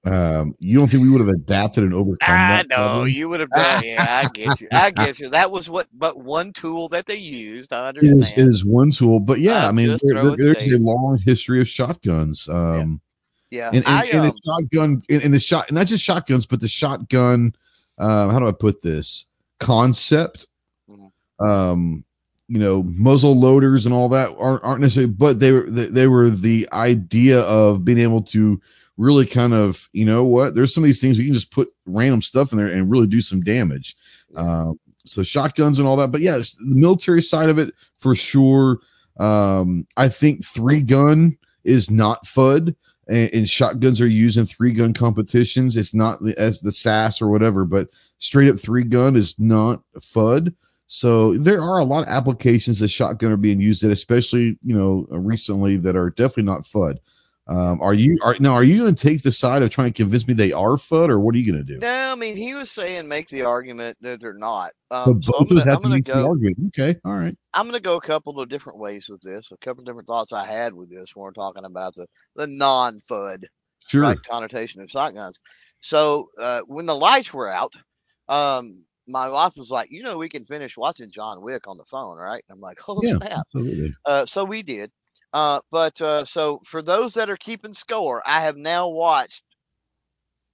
um, 0.06 0.56
you 0.60 0.78
don't 0.78 0.90
think 0.90 1.02
we 1.02 1.10
would 1.10 1.22
have 1.22 1.30
adapted 1.30 1.84
and 1.84 1.94
overcome 1.94 2.18
I 2.30 2.36
that? 2.36 2.60
I 2.60 2.62
know 2.64 2.76
problem? 2.76 3.08
you 3.10 3.30
would 3.30 3.40
have 3.40 3.50
done. 3.50 3.84
Yeah, 3.84 4.06
I 4.10 4.30
get 4.30 4.60
you. 4.60 4.68
I 4.72 4.92
get 4.92 5.20
you. 5.20 5.30
That 5.30 5.50
was 5.50 5.70
what, 5.70 5.88
but 5.94 6.18
one 6.18 6.54
tool 6.54 6.90
that 6.90 7.06
they 7.06 7.16
used. 7.16 7.72
I 7.72 7.88
understand. 7.88 8.20
It 8.20 8.22
is, 8.22 8.34
it 8.34 8.48
is 8.48 8.66
one 8.66 8.92
tool, 8.92 9.20
but 9.20 9.40
yeah, 9.40 9.64
I'm 9.64 9.70
i 9.70 9.72
mean, 9.72 9.98
there, 10.04 10.24
there, 10.24 10.36
there's 10.36 10.74
a 10.74 10.80
long 10.80 11.18
history 11.26 11.62
of 11.62 11.70
shotguns. 11.70 12.50
Um, 12.50 13.02
yeah, 13.50 13.60
yeah. 13.60 13.68
and, 13.70 13.78
and, 13.78 13.88
I, 13.88 14.10
um, 14.10 14.16
and 14.16 14.24
the 14.26 14.30
um 14.30 14.36
shotgun, 14.46 15.04
and, 15.10 15.22
and 15.24 15.34
the 15.34 15.40
shot, 15.40 15.72
not 15.72 15.88
just 15.88 16.04
shotguns, 16.04 16.46
but 16.46 16.60
the 16.60 16.68
shotgun. 16.68 17.56
Um, 17.98 18.30
how 18.32 18.40
do 18.40 18.48
I 18.48 18.52
put 18.52 18.82
this 18.82 19.26
concept? 19.60 20.48
Mm-hmm. 20.90 21.46
Um, 21.46 22.04
you 22.54 22.60
know 22.60 22.84
muzzle 22.84 23.40
loaders 23.40 23.88
and 23.88 23.96
all 23.96 24.08
that 24.10 24.30
aren't, 24.38 24.64
aren't 24.64 24.80
necessarily 24.80 25.12
but 25.12 25.40
they 25.40 25.52
were 25.52 25.68
they 25.68 26.08
were 26.08 26.30
the 26.30 26.70
idea 26.72 27.40
of 27.42 27.84
being 27.84 27.98
able 27.98 28.22
to 28.22 28.62
really 28.96 29.26
kind 29.26 29.54
of 29.54 29.90
you 29.92 30.06
know 30.06 30.24
what 30.24 30.54
there's 30.54 30.72
some 30.72 30.84
of 30.84 30.86
these 30.86 31.02
things 31.02 31.18
we 31.18 31.26
can 31.26 31.34
just 31.34 31.50
put 31.50 31.74
random 31.88 32.22
stuff 32.22 32.52
in 32.52 32.60
there 32.60 32.68
and 32.68 32.92
really 32.92 33.08
do 33.08 33.22
some 33.22 33.42
damage. 33.42 33.96
Uh, 34.36 34.72
so 35.04 35.24
shotguns 35.24 35.80
and 35.80 35.88
all 35.88 35.96
that 35.96 36.12
but 36.12 36.22
yeah 36.22 36.38
the 36.38 36.76
military 36.76 37.24
side 37.24 37.50
of 37.50 37.58
it 37.58 37.74
for 37.98 38.14
sure. 38.16 38.78
Um, 39.20 39.88
i 39.98 40.08
think 40.08 40.46
three 40.46 40.82
gun 40.82 41.36
is 41.64 41.90
not 41.90 42.26
fud 42.26 42.76
and, 43.08 43.34
and, 43.34 43.50
shotguns 43.50 44.00
are 44.00 44.08
used 44.08 44.38
in 44.38 44.46
three 44.46 44.72
gun 44.72 44.94
competitions. 44.94 45.76
It's 45.76 45.94
not 45.94 46.22
the, 46.22 46.34
as 46.40 46.62
the 46.62 46.72
sas 46.72 47.20
or 47.20 47.30
whatever 47.30 47.66
but 47.66 47.90
straight 48.20 48.50
up 48.50 48.60
three 48.60 48.84
gun 48.84 49.16
is 49.16 49.40
not 49.40 49.82
fud 50.00 50.54
so 50.88 51.38
there 51.38 51.62
are 51.62 51.80
a 51.80 51.84
lot 51.84 52.04
of 52.04 52.10
applications 52.10 52.80
that 52.80 52.90
shotgun 52.90 53.32
are 53.32 53.38
being 53.38 53.60
used 53.60 53.84
at, 53.84 53.92
especially 53.92 54.58
you 54.64 54.78
know 54.78 55.08
recently 55.10 55.78
that 55.78 55.96
are 55.96 56.10
definitely 56.12 56.44
not 56.44 56.64
FUD. 56.64 57.00
Um, 57.46 57.82
are 57.82 57.94
you 57.94 58.18
are 58.24 58.38
now? 58.40 58.54
Are 58.54 58.64
you 58.64 58.80
going 58.80 58.96
to 58.96 59.08
take 59.08 59.22
the 59.22 59.32
side 59.32 59.64
of 59.64 59.70
trying 59.70 59.92
to 59.92 59.94
convince 59.94 60.26
me 60.26 60.34
they 60.34 60.54
are 60.54 60.78
FUD, 60.78 61.10
or 61.10 61.20
what 61.20 61.36
are 61.36 61.38
you 61.38 61.52
going 61.52 61.66
to 61.66 61.74
do? 61.74 61.78
No, 61.78 62.12
I 62.12 62.16
mean 62.16 62.38
he 62.38 62.54
was 62.54 62.72
saying 62.72 63.08
make 63.10 63.28
the 63.28 63.42
argument 63.42 63.98
that 64.00 64.22
they're 64.22 64.34
not. 64.34 64.72
Um, 64.92 65.22
so 65.22 65.32
both 65.32 65.50
so 65.50 65.56
of 65.56 65.58
us 65.58 65.66
have 65.66 65.82
to 65.82 65.90
make 65.90 66.06
go, 66.06 66.14
the 66.14 66.26
argument. 66.26 66.58
Okay, 66.68 66.98
all 67.04 67.16
right. 67.16 67.36
I'm 67.54 67.66
going 67.66 67.74
to 67.74 67.82
go 67.82 67.98
a 67.98 68.02
couple 68.02 68.40
of 68.40 68.48
different 68.48 68.80
ways 68.80 69.08
with 69.10 69.22
this. 69.22 69.52
A 69.52 69.58
couple 69.58 69.82
of 69.82 69.86
different 69.86 70.08
thoughts 70.08 70.32
I 70.32 70.46
had 70.46 70.74
with 70.74 70.90
this 70.90 71.10
when 71.16 71.26
we're 71.26 71.34
talking 71.34 71.66
about 71.66 71.96
the 71.96 72.08
the 72.38 72.48
non 72.48 73.02
FUD 73.10 73.44
sure. 73.88 74.04
right, 74.04 74.18
connotation 74.24 74.82
of 74.82 74.90
shotguns. 74.90 75.38
So 75.82 76.30
uh, 76.40 76.62
when 76.66 76.86
the 76.86 76.96
lights 76.96 77.34
were 77.34 77.50
out, 77.50 77.74
um, 78.30 78.86
my 79.08 79.30
wife 79.30 79.54
was 79.56 79.70
like, 79.70 79.92
you 79.92 80.04
know, 80.04 80.18
we 80.18 80.30
can 80.30 80.46
finish 80.46 80.78
watching 80.78 81.12
John 81.12 81.42
Wick 81.42 81.68
on 81.68 81.78
the 81.78 81.86
phone, 81.86 82.18
right? 82.18 82.44
I'm 82.50 82.60
like, 82.60 82.80
oh 82.88 83.00
yeah, 83.04 83.18
snap. 83.18 83.48
Absolutely. 83.56 83.94
Uh, 84.06 84.26
so 84.26 84.44
we 84.44 84.64
did. 84.64 84.92
Uh, 85.34 85.60
but 85.72 86.00
uh, 86.02 86.24
so 86.26 86.62
for 86.66 86.82
those 86.82 87.16
that 87.16 87.30
are 87.30 87.38
keeping 87.38 87.74
score, 87.74 88.22
I 88.26 88.42
have 88.42 88.56
now 88.56 88.90
watched 88.90 89.44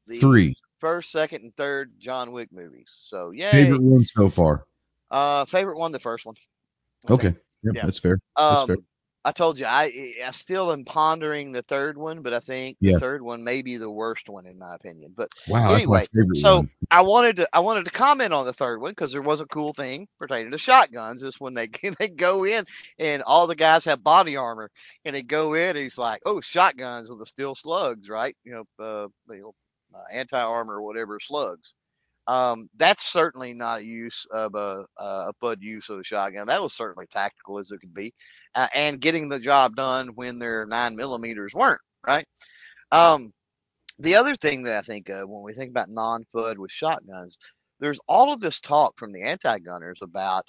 the 0.08 0.20
three 0.20 0.56
first, 0.80 1.12
second, 1.12 1.44
and 1.44 1.56
third 1.56 1.92
John 2.00 2.32
Wick 2.32 2.50
movies. 2.52 2.90
So 3.04 3.32
yeah, 3.34 3.52
favorite 3.52 3.82
one 3.82 4.06
so 4.06 4.30
far. 4.30 4.66
Uh, 5.12 5.46
favorite 5.46 5.78
one, 5.78 5.92
the 5.92 6.00
first 6.00 6.26
one. 6.26 6.36
I 7.08 7.14
okay, 7.14 7.36
yep, 7.64 7.76
yeah, 7.76 7.86
that's 7.86 8.00
fair. 8.00 8.20
That's 8.38 8.62
um, 8.62 8.68
fair. 8.68 8.78
I 9.26 9.32
told 9.34 9.60
you 9.60 9.66
I 9.66 10.14
I 10.26 10.32
still 10.32 10.72
am 10.72 10.86
pondering 10.86 11.52
the 11.52 11.62
third 11.62 11.98
one, 11.98 12.22
but 12.22 12.34
I 12.34 12.40
think 12.40 12.78
yeah. 12.80 12.94
the 12.94 13.00
third 13.00 13.22
one 13.22 13.44
may 13.44 13.62
be 13.62 13.76
the 13.76 13.90
worst 13.90 14.30
one 14.30 14.46
in 14.46 14.58
my 14.58 14.76
opinion. 14.76 15.14
But 15.16 15.30
wow, 15.48 15.74
anyway, 15.74 16.06
so 16.36 16.58
one. 16.58 16.70
I 16.90 17.02
wanted 17.02 17.36
to 17.38 17.50
I 17.52 17.60
wanted 17.60 17.86
to 17.86 17.92
comment 17.92 18.34
on 18.34 18.46
the 18.46 18.54
third 18.54 18.80
one 18.80 18.92
because 18.92 19.12
there 19.12 19.22
was 19.22 19.42
a 19.42 19.46
cool 19.46 19.74
thing 19.74 20.08
pertaining 20.20 20.52
to 20.52 20.58
shotguns. 20.58 21.22
Is 21.22 21.40
when 21.40 21.54
they 21.54 21.68
they 22.00 22.08
go 22.08 22.46
in 22.46 22.66
and 22.98 23.22
all 23.24 23.46
the 23.46 23.56
guys 23.56 23.84
have 23.86 24.04
body 24.04 24.38
armor 24.38 24.72
and 25.04 25.14
they 25.14 25.24
go 25.24 25.54
in 25.54 25.70
and 25.70 25.78
he's 25.78 25.98
like, 25.98 26.22
oh, 26.26 26.40
shotguns 26.40 27.10
with 27.10 27.20
the 27.20 27.26
steel 27.26 27.56
slugs, 27.56 28.08
right? 28.08 28.36
You 28.46 28.54
know, 28.54 28.86
uh, 28.86 29.08
you 29.34 29.42
know, 29.42 29.54
uh, 29.94 30.04
anti 30.14 30.40
armor 30.40 30.76
or 30.76 30.82
whatever 30.82 31.20
slugs. 31.20 31.74
Um, 32.30 32.70
that's 32.78 33.12
certainly 33.12 33.54
not 33.54 33.80
a 33.80 33.86
use 33.86 34.24
of 34.32 34.54
a, 34.54 34.86
a 34.98 35.34
FUD 35.42 35.64
use 35.64 35.90
of 35.90 35.98
a 35.98 36.04
shotgun. 36.04 36.46
That 36.46 36.62
was 36.62 36.76
certainly 36.76 37.08
tactical 37.08 37.58
as 37.58 37.72
it 37.72 37.80
could 37.80 37.94
be, 37.94 38.14
uh, 38.54 38.68
and 38.76 39.02
getting 39.02 39.30
the 39.30 39.40
job 39.40 39.76
done 39.76 40.10
when 40.14 40.38
their 40.38 40.68
nine 40.68 40.96
millimeters 40.96 41.56
weren't 41.56 41.82
right. 42.06 42.28
Um, 42.92 43.34
the 43.98 44.16
other 44.16 44.36
thing 44.36 44.62
that 44.64 44.78
I 44.78 44.82
think 44.84 45.10
of 45.10 45.28
when 45.28 45.42
we 45.44 45.54
think 45.54 45.72
about 45.72 45.90
non-FUD 45.90 46.60
with 46.60 46.72
shotguns, 46.72 47.40
there's 47.80 48.00
all 48.08 48.32
of 48.32 48.42
this 48.42 48.62
talk 48.62 48.94
from 49.00 49.12
the 49.12 49.24
anti-gunners 49.24 49.98
about 50.04 50.46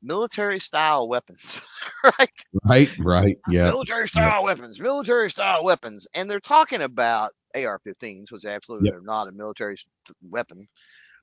military 0.00 0.60
style 0.60 1.08
weapons, 1.08 1.60
right? 2.04 2.30
Right, 2.64 2.98
right, 3.00 3.38
yeah. 3.48 3.64
Military 3.64 4.06
style 4.06 4.44
weapons, 4.44 4.78
military 4.78 5.32
style 5.32 5.64
weapons, 5.64 6.06
and 6.14 6.30
they're 6.30 6.38
talking 6.38 6.82
about 6.82 7.32
AR-15s, 7.56 8.30
which 8.30 8.44
absolutely 8.44 8.90
yep. 8.90 8.98
are 8.98 9.04
not 9.04 9.26
a 9.26 9.32
military 9.32 9.76
weapon. 10.22 10.68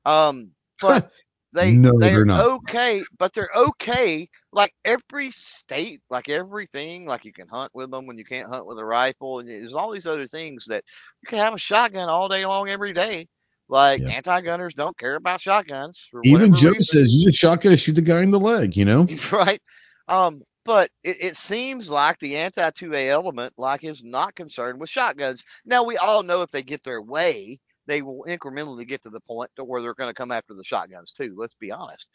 Um, 0.05 0.51
but 0.81 1.09
they 1.53 1.71
no, 1.71 1.97
they're, 1.99 2.25
they're 2.25 2.41
okay, 2.41 3.01
but 3.17 3.33
they're 3.33 3.49
okay. 3.55 4.29
Like 4.51 4.73
every 4.83 5.31
state, 5.31 6.01
like 6.09 6.29
everything, 6.29 7.05
like 7.05 7.25
you 7.25 7.33
can 7.33 7.47
hunt 7.47 7.71
with 7.73 7.91
them 7.91 8.05
when 8.05 8.17
you 8.17 8.25
can't 8.25 8.49
hunt 8.49 8.67
with 8.67 8.77
a 8.77 8.85
rifle, 8.85 9.39
and 9.39 9.49
there's 9.49 9.73
all 9.73 9.91
these 9.91 10.05
other 10.05 10.27
things 10.27 10.65
that 10.67 10.83
you 11.21 11.27
can 11.27 11.39
have 11.39 11.53
a 11.53 11.59
shotgun 11.59 12.09
all 12.09 12.29
day 12.29 12.45
long, 12.45 12.69
every 12.69 12.93
day. 12.93 13.27
Like 13.67 14.01
yeah. 14.01 14.09
anti-gunners 14.09 14.75
don't 14.75 14.97
care 14.97 15.15
about 15.15 15.41
shotguns. 15.41 16.07
Even 16.23 16.53
Joe 16.53 16.71
reason. 16.71 16.83
says 16.83 17.13
use 17.13 17.27
a 17.27 17.31
shotgun 17.31 17.71
to 17.71 17.77
shoot 17.77 17.93
the 17.93 18.01
guy 18.01 18.21
in 18.21 18.29
the 18.29 18.39
leg. 18.39 18.77
You 18.77 18.85
know, 18.85 19.07
right? 19.31 19.61
Um, 20.07 20.41
but 20.65 20.91
it, 21.03 21.17
it, 21.21 21.35
seems 21.35 21.89
like 21.89 22.19
the 22.19 22.37
anti 22.37 22.69
2A 22.69 23.07
element 23.09 23.53
like 23.57 23.83
is 23.83 24.03
not 24.03 24.35
concerned 24.35 24.79
with 24.79 24.89
shotguns. 24.89 25.43
Now 25.65 25.83
we 25.83 25.97
all 25.97 26.23
know 26.23 26.41
if 26.41 26.51
they 26.51 26.63
get 26.63 26.83
their 26.83 27.01
way, 27.01 27.59
they 27.88 28.01
will 28.01 28.25
incrementally 28.27 28.88
get 28.88 29.01
to 29.03 29.09
the 29.09 29.19
point 29.21 29.49
to 29.55 29.63
where 29.63 29.81
they're 29.81 29.93
going 29.93 30.09
to 30.09 30.13
come 30.13 30.31
after 30.31 30.53
the 30.53 30.63
shotguns 30.63 31.11
too. 31.11 31.33
Let's 31.38 31.55
be 31.55 31.71
honest. 31.71 32.07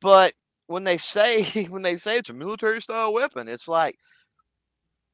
But 0.00 0.34
when 0.66 0.84
they 0.84 0.98
say 0.98 1.44
when 1.70 1.82
they 1.82 1.96
say 1.96 2.16
it's 2.18 2.30
a 2.30 2.34
military 2.34 2.80
style 2.80 3.12
weapon, 3.12 3.48
it's 3.48 3.68
like 3.68 3.96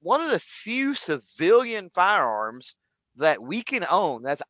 one 0.00 0.20
of 0.20 0.30
the 0.30 0.38
few 0.40 0.94
civilian 0.94 1.90
firearms 1.94 2.74
that 3.16 3.42
we 3.42 3.62
can 3.62 3.84
own 3.90 4.22
that's 4.22 4.42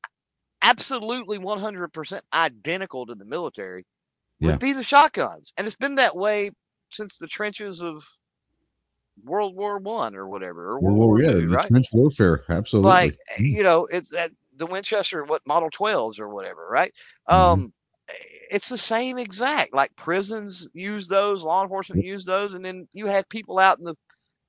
absolutely 0.62 1.38
100% 1.38 2.24
identical 2.32 3.06
to 3.06 3.14
the 3.14 3.24
military 3.24 3.84
would 4.40 4.58
Yeah. 4.58 4.58
be 4.58 4.72
the 4.72 4.82
shotguns. 4.82 5.52
And 5.56 5.66
it's 5.66 5.76
been 5.76 5.96
that 5.96 6.16
way 6.16 6.50
since 6.90 7.18
the 7.18 7.26
trenches 7.26 7.80
of 7.80 8.04
World 9.24 9.54
War 9.56 9.78
One 9.78 10.14
or 10.16 10.28
whatever, 10.28 10.70
or 10.70 10.80
World 10.80 10.98
War 10.98 11.20
yeah, 11.22 11.32
the 11.32 11.56
right? 11.56 11.70
trench 11.70 11.86
warfare, 11.92 12.44
absolutely. 12.48 13.12
Like 13.12 13.16
Mm. 13.38 13.56
you 13.56 13.62
know, 13.62 13.86
it's 13.86 14.10
that 14.10 14.32
the 14.56 14.66
Winchester, 14.66 15.24
what 15.24 15.42
Model 15.46 15.70
12s 15.70 16.18
or 16.18 16.28
whatever, 16.28 16.66
right? 16.70 16.92
Mhm. 17.30 17.64
Um, 17.64 17.72
it's 18.50 18.68
the 18.68 18.78
same 18.78 19.18
exact. 19.18 19.74
Like 19.74 19.94
prisons 19.96 20.68
use 20.74 21.08
those, 21.08 21.42
law 21.42 21.62
enforcement 21.62 22.00
use 22.02 22.24
those, 22.24 22.54
and 22.54 22.64
then 22.64 22.86
you 22.92 23.06
had 23.06 23.28
people 23.28 23.58
out 23.58 23.78
in 23.78 23.84
the 23.84 23.96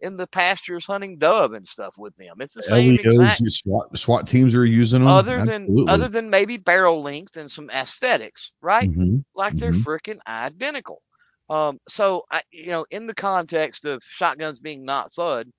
in 0.02 0.18
the 0.18 0.28
pastures 0.28 0.86
hunting 0.86 1.18
dove 1.20 1.54
and 1.54 1.68
stuff 1.68 1.96
with 1.98 2.16
them. 2.18 2.36
It's 2.42 2.54
the 2.54 2.64
same 2.64 2.98
LEOs, 2.98 3.38
exact. 3.38 3.44
SWAT, 3.50 3.98
SWAT 3.98 4.28
teams 4.28 4.56
are 4.56 4.66
using 4.66 5.02
them. 5.02 5.26
Other 5.26 5.42
than 5.42 5.72
absolutely. 5.72 5.86
other 5.88 6.10
than 6.10 6.30
maybe 6.30 6.58
barrel 6.58 7.02
length 7.02 7.38
and 7.38 7.50
some 7.52 7.70
aesthetics, 7.70 8.52
right? 8.62 8.92
Mhm. 8.92 9.24
like 9.36 9.56
they're 9.58 9.72
Mhm. 9.72 9.86
freaking 9.86 10.20
identical. 10.28 11.02
Um, 11.50 11.80
so 11.88 12.24
I, 12.32 12.42
you 12.52 12.68
know, 12.68 12.86
in 12.92 13.06
the 13.08 13.14
context 13.16 13.86
of 13.86 14.02
shotguns 14.04 14.60
being 14.62 14.84
not 14.86 15.14
FUD, 15.14 15.52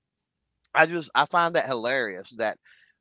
I 0.73 0.85
just 0.87 1.09
I 1.15 1.25
find 1.25 1.55
that 1.55 1.65
hilarious 1.67 2.31
that 2.37 2.57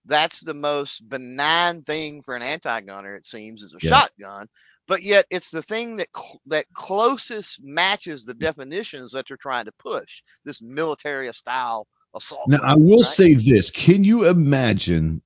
that's 0.06 0.40
the 0.40 0.54
most 0.54 1.08
benign 1.08 1.82
thing 1.82 2.22
for 2.22 2.34
an 2.34 2.42
anti-gunner. 2.42 3.14
It 3.16 3.26
seems 3.26 3.62
is 3.62 3.74
a 3.74 3.78
Yeah. 3.80 3.90
shotgun, 3.90 4.48
but 4.86 5.02
yet 5.02 5.26
it's 5.30 5.50
the 5.50 5.62
thing 5.62 5.96
that 5.96 6.08
cl- 6.16 6.40
that 6.46 6.66
closest 6.74 7.62
matches 7.62 8.24
the 8.24 8.34
definitions 8.34 9.12
that 9.12 9.26
they're 9.28 9.36
trying 9.36 9.66
to 9.66 9.72
push. 9.72 10.22
This 10.44 10.62
military 10.62 11.32
style 11.34 11.86
assault. 12.14 12.48
Now, 12.48 12.60
I 12.62 12.76
will 12.76 12.98
right? 12.98 13.06
say 13.06 13.34
this: 13.34 13.70
Can 13.70 14.04
you 14.04 14.26
imagine? 14.26 15.22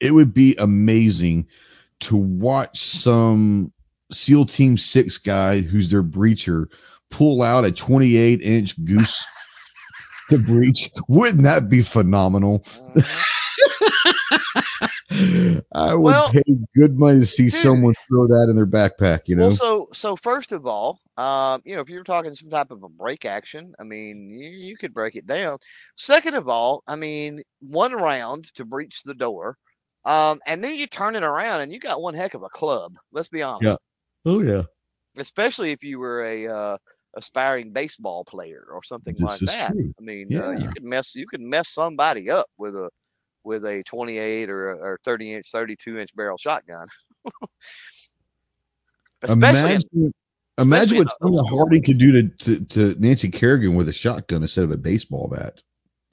It 0.00 0.10
would 0.12 0.34
be 0.34 0.54
amazing 0.58 1.46
to 2.00 2.16
watch 2.16 2.78
some 2.78 3.72
SEAL 4.12 4.46
Team 4.46 4.76
Six 4.76 5.16
guy 5.18 5.60
who's 5.60 5.88
their 5.88 6.02
breacher 6.02 6.66
pull 7.10 7.42
out 7.42 7.64
a 7.64 7.72
28 7.72 8.42
inch 8.42 8.84
goose 8.84 9.24
to 10.30 10.38
breach. 10.38 10.90
Wouldn't 11.08 11.44
that 11.44 11.68
be 11.70 11.82
phenomenal? 11.82 12.60
Mhm. 12.60 13.22
I 15.74 15.94
would 15.94 16.24
Well, 16.24 16.26
pay 16.26 16.42
good 16.74 16.98
money 16.98 17.20
to 17.20 17.26
see 17.26 17.48
dude. 17.50 17.50
someone 17.50 17.94
throw 18.08 18.26
that 18.26 18.46
in 18.50 18.56
their 18.56 18.66
backpack. 18.66 19.22
You 19.26 19.36
know, 19.36 19.50
Well, 19.50 19.50
so 19.50 19.88
so 19.92 20.16
first 20.16 20.52
of 20.52 20.66
all, 20.66 21.00
um, 21.16 21.62
you 21.64 21.74
know, 21.74 21.80
if 21.80 21.88
you're 21.88 22.04
talking 22.04 22.34
some 22.34 22.50
type 22.50 22.70
of 22.70 22.82
a 22.82 22.88
break 22.88 23.24
action, 23.24 23.74
I 23.78 23.84
mean, 23.84 24.30
you, 24.38 24.48
you 24.50 24.76
could 24.76 24.94
break 24.94 25.14
it 25.16 25.26
down. 25.26 25.58
Second 25.96 26.34
of 26.34 26.48
all, 26.48 26.82
I 26.86 26.96
mean, 26.96 27.42
one 27.60 27.92
round 27.92 28.44
to 28.54 28.64
breach 28.64 29.02
the 29.04 29.14
door, 29.14 29.56
um, 30.04 30.40
and 30.46 30.62
then 30.62 30.76
you 30.76 30.86
turn 30.86 31.16
it 31.16 31.22
around 31.24 31.60
and 31.62 31.72
you 31.72 31.78
got 31.80 32.00
one 32.02 32.14
heck 32.14 32.34
of 32.34 32.42
a 32.42 32.48
club. 32.50 32.94
Let's 33.12 33.28
be 33.28 33.42
honest. 33.42 33.76
Yeah. 33.76 34.26
oh 34.26 34.42
yeah, 34.42 34.64
Especially 35.18 35.70
if 35.72 35.82
you 35.82 35.98
were 35.98 36.24
a 36.24 36.46
uh, 36.48 36.78
aspiring 37.16 37.72
baseball 37.72 38.24
player 38.24 38.66
or 38.72 38.82
something 38.82 39.18
This 39.18 39.20
like 39.20 39.42
that. 39.44 39.76
true. 39.76 39.94
I 39.98 40.02
mean, 40.02 40.34
uh, 40.36 40.50
you 40.50 40.68
could 40.70 40.84
mess 40.84 41.14
you 41.14 41.26
could 41.26 41.40
mess 41.40 41.68
somebody 41.70 42.30
up 42.30 42.48
with 42.58 42.74
a 42.76 42.90
with 43.46 43.64
a 43.64 43.82
28 43.84 44.50
or 44.50 44.70
or 44.72 44.98
30 45.04 45.34
inch, 45.34 45.46
32 45.50 45.98
inch 45.98 46.14
barrel 46.14 46.36
shotgun. 46.36 46.86
Especially 49.22 49.74
in, 49.76 49.80
imagine, 49.80 50.14
imagine 50.58 50.98
what 50.98 51.06
a- 51.06 51.24
Tonya 51.24 51.48
Harding 51.48 51.82
could 51.82 51.98
do 51.98 52.12
to, 52.12 52.28
to 52.28 52.64
to 52.66 52.96
Nancy 53.00 53.30
Kerrigan 53.30 53.74
with 53.74 53.88
a 53.88 53.92
shotgun 53.92 54.42
instead 54.42 54.64
of 54.64 54.70
a 54.72 54.76
baseball 54.76 55.28
bat 55.28 55.62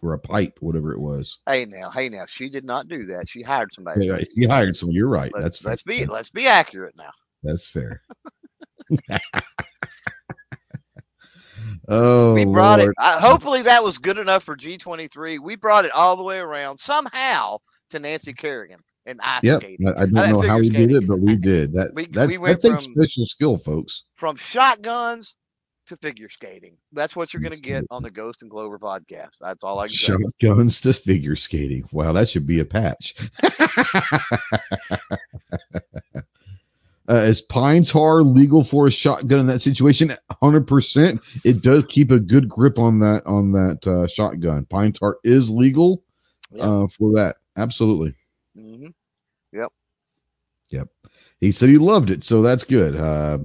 or 0.02 0.14
a 0.14 0.20
pipe, 0.20 0.58
whatever 0.62 0.94
it 0.94 1.00
was. 1.00 1.40
Hey 1.48 1.66
now, 1.66 1.90
hey 1.90 2.10
now, 2.10 2.26
she 2.28 2.50
did 2.50 2.64
not 2.66 2.88
do 2.88 3.06
that. 3.08 3.28
She 3.28 3.42
hired 3.42 3.74
somebody. 3.74 4.06
Yeah, 4.06 4.20
he 4.36 4.46
hired 4.46 4.78
someone. 4.78 4.96
You're 4.96 5.10
right. 5.10 5.32
Let's, 5.34 5.60
That's 5.60 5.60
fair. 5.60 5.70
let's 5.72 5.84
be 5.84 6.06
let's 6.06 6.30
be 6.30 6.48
accurate 6.48 6.96
now. 6.98 7.12
That's 7.44 7.68
fair. 7.68 8.02
oh, 11.88 12.34
we 12.34 12.46
brought 12.46 12.80
Lord. 12.80 12.92
it. 12.92 12.96
I, 12.98 13.20
hopefully 13.20 13.62
that 13.64 13.84
was 13.84 13.98
good 13.98 14.18
enough 14.18 14.44
for 14.44 14.56
G23. 14.56 15.40
We 15.40 15.56
brought 15.56 15.86
it 15.86 15.92
all 15.92 16.16
the 16.16 16.24
way 16.24 16.38
around 16.38 16.80
somehow 16.80 17.58
to 17.92 18.00
Nancy 18.00 18.34
Kerrigan 18.34 18.80
and 19.06 19.20
ice 19.22 19.44
Yep. 19.44 19.62
skating. 19.62 19.90
I, 19.90 20.06
don't 20.06 20.14
know 20.14 20.42
how 20.42 20.60
we 20.60 20.70
did 20.70 20.92
it, 20.92 21.08
but 21.08 21.20
we 21.20 21.36
did. 21.36 21.74
That 21.74 21.92
We- 21.94 22.08
that's 22.08 22.30
we 22.30 22.38
went 22.38 22.62
that 22.62 22.70
takes 22.70 22.86
from- 22.86 22.94
special 22.94 23.26
skill, 23.26 23.58
folks. 23.58 24.04
From 24.16 24.36
shotguns 24.38 25.36
to 25.88 25.98
figure 25.98 26.30
skating. 26.30 26.78
That's 26.94 27.14
what 27.14 27.34
you're 27.34 27.42
going 27.42 27.56
to 27.56 27.62
get 27.62 27.84
on 27.92 28.04
the 28.04 28.12
Ghost 28.12 28.42
and 28.42 28.50
Clover 28.50 28.80
podcast. 28.80 29.32
That's 29.42 29.64
all 29.66 29.80
I 29.80 29.88
can 29.88 29.96
say. 29.96 30.14
Shotguns 30.42 30.80
to 30.82 30.94
figure 30.94 31.36
skating. 31.36 31.84
Wow, 31.92 32.14
that 32.14 32.30
should 32.30 32.48
be 32.48 32.62
a 32.62 32.66
patch. 32.66 33.14
Uh, 37.10 37.16
is 37.16 37.42
pine 37.42 37.84
tar 37.84 38.24
legal 38.24 38.64
for 38.64 38.88
a 38.88 38.92
shotgun 38.92 39.40
in 39.40 39.48
that 39.48 39.60
situation? 39.60 40.16
Hundred 40.42 40.68
percent. 40.68 41.22
It 41.44 41.62
does 41.62 41.84
keep 41.90 42.12
a 42.12 42.20
good 42.20 42.48
grip 42.48 42.80
on 42.80 43.00
that 43.00 43.24
on 43.26 43.52
that 43.54 43.86
uh, 43.88 44.08
shotgun. 44.08 44.66
Pine 44.66 44.94
tar 44.94 45.18
is 45.24 45.50
legal 45.52 46.04
Yep. 46.52 46.70
uh, 46.70 46.88
for 46.88 47.14
that. 47.16 47.36
Absolutely. 47.58 48.16
hmm 48.56 48.88
Yep. 49.54 49.72
Yep. 50.72 50.90
He 51.42 51.52
said 51.52 51.70
he 51.70 51.78
loved 51.78 52.10
it, 52.10 52.24
so 52.24 52.42
that's 52.42 52.64
good. 52.64 52.96
Uh, 52.96 53.40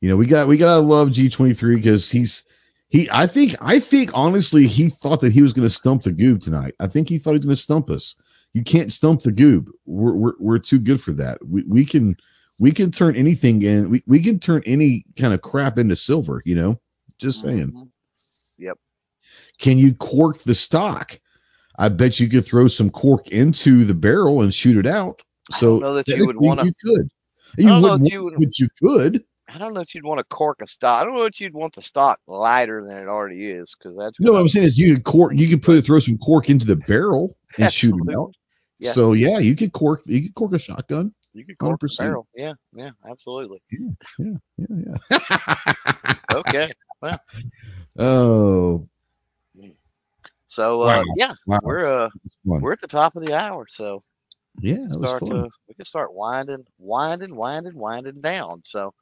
you 0.00 0.08
know, 0.08 0.16
we 0.16 0.26
got 0.26 0.48
we 0.48 0.56
gotta 0.56 0.80
love 0.80 1.12
G 1.12 1.28
twenty 1.28 1.54
three 1.54 1.76
because 1.76 2.10
he's 2.10 2.44
he. 2.88 3.08
I 3.12 3.26
think 3.26 3.54
I 3.60 3.80
think 3.80 4.10
honestly 4.14 4.66
he 4.66 4.88
thought 4.90 5.20
that 5.20 5.32
he 5.32 5.42
was 5.42 5.52
going 5.52 5.66
to 5.66 5.74
stump 5.74 6.02
the 6.02 6.12
goob 6.12 6.40
tonight. 6.42 6.74
I 6.80 6.86
think 6.86 7.08
he 7.08 7.18
thought 7.18 7.30
he 7.32 7.38
was 7.38 7.46
going 7.46 7.56
to 7.56 7.62
stump 7.62 7.90
us. 7.90 8.14
You 8.54 8.62
can't 8.62 8.92
stump 8.92 9.22
the 9.22 9.32
goob. 9.32 9.66
We're 9.86 10.14
we're, 10.14 10.32
we're 10.38 10.58
too 10.58 10.78
good 10.78 11.00
for 11.02 11.12
that. 11.14 11.44
We 11.46 11.64
we 11.64 11.84
can 11.84 12.16
we 12.58 12.70
can 12.72 12.90
turn 12.90 13.16
anything 13.16 13.62
in. 13.62 13.90
We 13.90 14.02
we 14.06 14.20
can 14.22 14.38
turn 14.38 14.62
any 14.66 15.04
kind 15.18 15.34
of 15.34 15.42
crap 15.42 15.78
into 15.78 15.96
silver. 15.96 16.42
You 16.44 16.54
know, 16.54 16.80
just 17.18 17.40
saying. 17.40 17.72
Mhm. 17.72 17.88
Can 19.58 19.78
you 19.78 19.94
cork 19.94 20.38
the 20.42 20.54
stock? 20.54 21.18
I 21.78 21.88
bet 21.88 22.20
you 22.20 22.28
could 22.28 22.44
throw 22.44 22.68
some 22.68 22.90
cork 22.90 23.28
into 23.28 23.84
the 23.84 23.94
barrel 23.94 24.42
and 24.42 24.52
shoot 24.52 24.76
it 24.76 24.86
out. 24.86 25.22
So 25.52 25.78
know 25.78 25.94
that 25.94 26.08
you 26.08 26.26
would 26.26 26.36
wanna- 26.36 26.64
You 26.64 26.72
could. 26.84 27.08
I 27.58 27.60
You 27.60 27.68
don't 27.68 27.82
know 27.82 27.92
wouldn't 27.92 28.08
if 28.08 28.12
you, 28.12 28.20
would, 28.22 28.34
but 28.38 28.58
you 28.58 28.68
could. 28.80 29.24
I 29.48 29.58
don't 29.58 29.74
know 29.74 29.80
if 29.80 29.94
you'd 29.94 30.04
want 30.04 30.18
to 30.18 30.24
cork 30.24 30.62
a 30.62 30.66
stock. 30.66 31.00
I 31.00 31.04
don't 31.04 31.14
know 31.14 31.24
if 31.24 31.40
you'd 31.40 31.54
want 31.54 31.74
the 31.74 31.82
stock 31.82 32.18
lighter 32.26 32.82
than 32.82 32.96
it 32.96 33.06
already 33.06 33.50
is 33.50 33.74
because 33.78 33.96
that's 33.96 34.18
You 34.18 34.26
know 34.26 34.32
what 34.32 34.40
I'm 34.40 34.48
saying 34.48 34.66
is 34.66 34.78
you 34.78 34.94
could 34.94 35.04
cork. 35.04 35.34
You 35.36 35.48
could 35.48 35.62
put 35.62 35.76
it, 35.76 35.84
throw 35.86 35.98
some 35.98 36.18
cork 36.18 36.48
into 36.50 36.66
the 36.66 36.76
barrel 36.76 37.36
and 37.58 37.72
shoot 37.72 37.94
it 38.06 38.14
out. 38.14 38.34
Yeah. 38.78 38.92
So 38.92 39.12
yeah, 39.12 39.38
you 39.38 39.54
could 39.54 39.72
cork. 39.72 40.02
You 40.06 40.22
could 40.22 40.34
cork 40.34 40.52
a 40.54 40.58
shotgun. 40.58 41.14
You 41.34 41.44
could 41.46 41.58
cork 41.58 41.80
the 41.80 41.88
100%. 41.88 41.96
barrel. 41.98 42.26
Yeah, 42.34 42.54
yeah, 42.74 42.90
absolutely. 43.08 43.62
Yeah, 43.70 43.88
yeah, 44.18 44.34
yeah. 44.58 44.96
yeah. 45.10 46.14
Okay. 46.32 46.68
Well. 47.00 47.20
oh, 47.98 48.88
So 50.46 50.82
uh, 50.82 51.02
Wow. 51.02 51.04
yeah, 51.16 51.34
wow. 51.46 51.58
we're 51.62 51.84
uh 51.86 52.08
we're 52.44 52.72
at 52.72 52.80
the 52.80 52.86
top 52.86 53.16
of 53.16 53.24
the 53.24 53.34
hour, 53.34 53.66
so 53.68 54.00
yeah, 54.60 54.86
start 54.88 55.24
to 55.24 55.48
we 55.68 55.74
can 55.74 55.84
start 55.86 56.12
winding, 56.12 56.64
winding, 56.78 57.34
winding, 57.34 57.78
winding 57.78 58.20
down. 58.20 58.62
So 58.64 58.92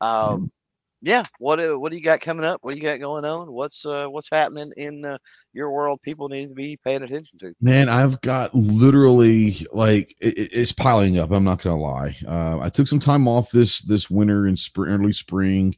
um 0.00 0.50
yeah, 1.02 1.24
what 1.38 1.60
uh, 1.60 1.78
what 1.78 1.90
do 1.92 1.98
you 1.98 2.04
got 2.04 2.20
coming 2.20 2.44
up? 2.44 2.60
What 2.62 2.72
do 2.72 2.78
you 2.78 2.84
got 2.84 3.00
going 3.00 3.24
on? 3.24 3.52
What's 3.52 3.86
uh 3.86 4.06
what's 4.08 4.30
happening 4.30 4.72
in 4.76 5.04
uh, 5.04 5.18
your 5.52 5.70
world? 5.72 6.00
People 6.02 6.28
need 6.28 6.48
to 6.48 6.54
be 6.54 6.78
paying 6.84 7.02
attention 7.02 7.38
to. 7.40 7.54
Man, 7.62 7.88
I've 7.90 8.20
got 8.22 8.54
literally 8.54 9.66
like 9.72 10.16
it, 10.20 10.38
it- 10.38 10.52
it's 10.52 10.72
piling 10.72 11.18
up. 11.18 11.30
I'm 11.30 11.44
not 11.44 11.62
gonna 11.62 11.80
lie. 11.80 12.16
Uh, 12.26 12.58
I 12.60 12.70
took 12.70 12.88
some 12.88 13.00
time 13.00 13.28
off 13.28 13.50
this 13.50 13.82
this 13.82 14.10
winter 14.10 14.46
and 14.46 14.58
spring, 14.58 14.92
early 14.94 15.12
spring, 15.12 15.74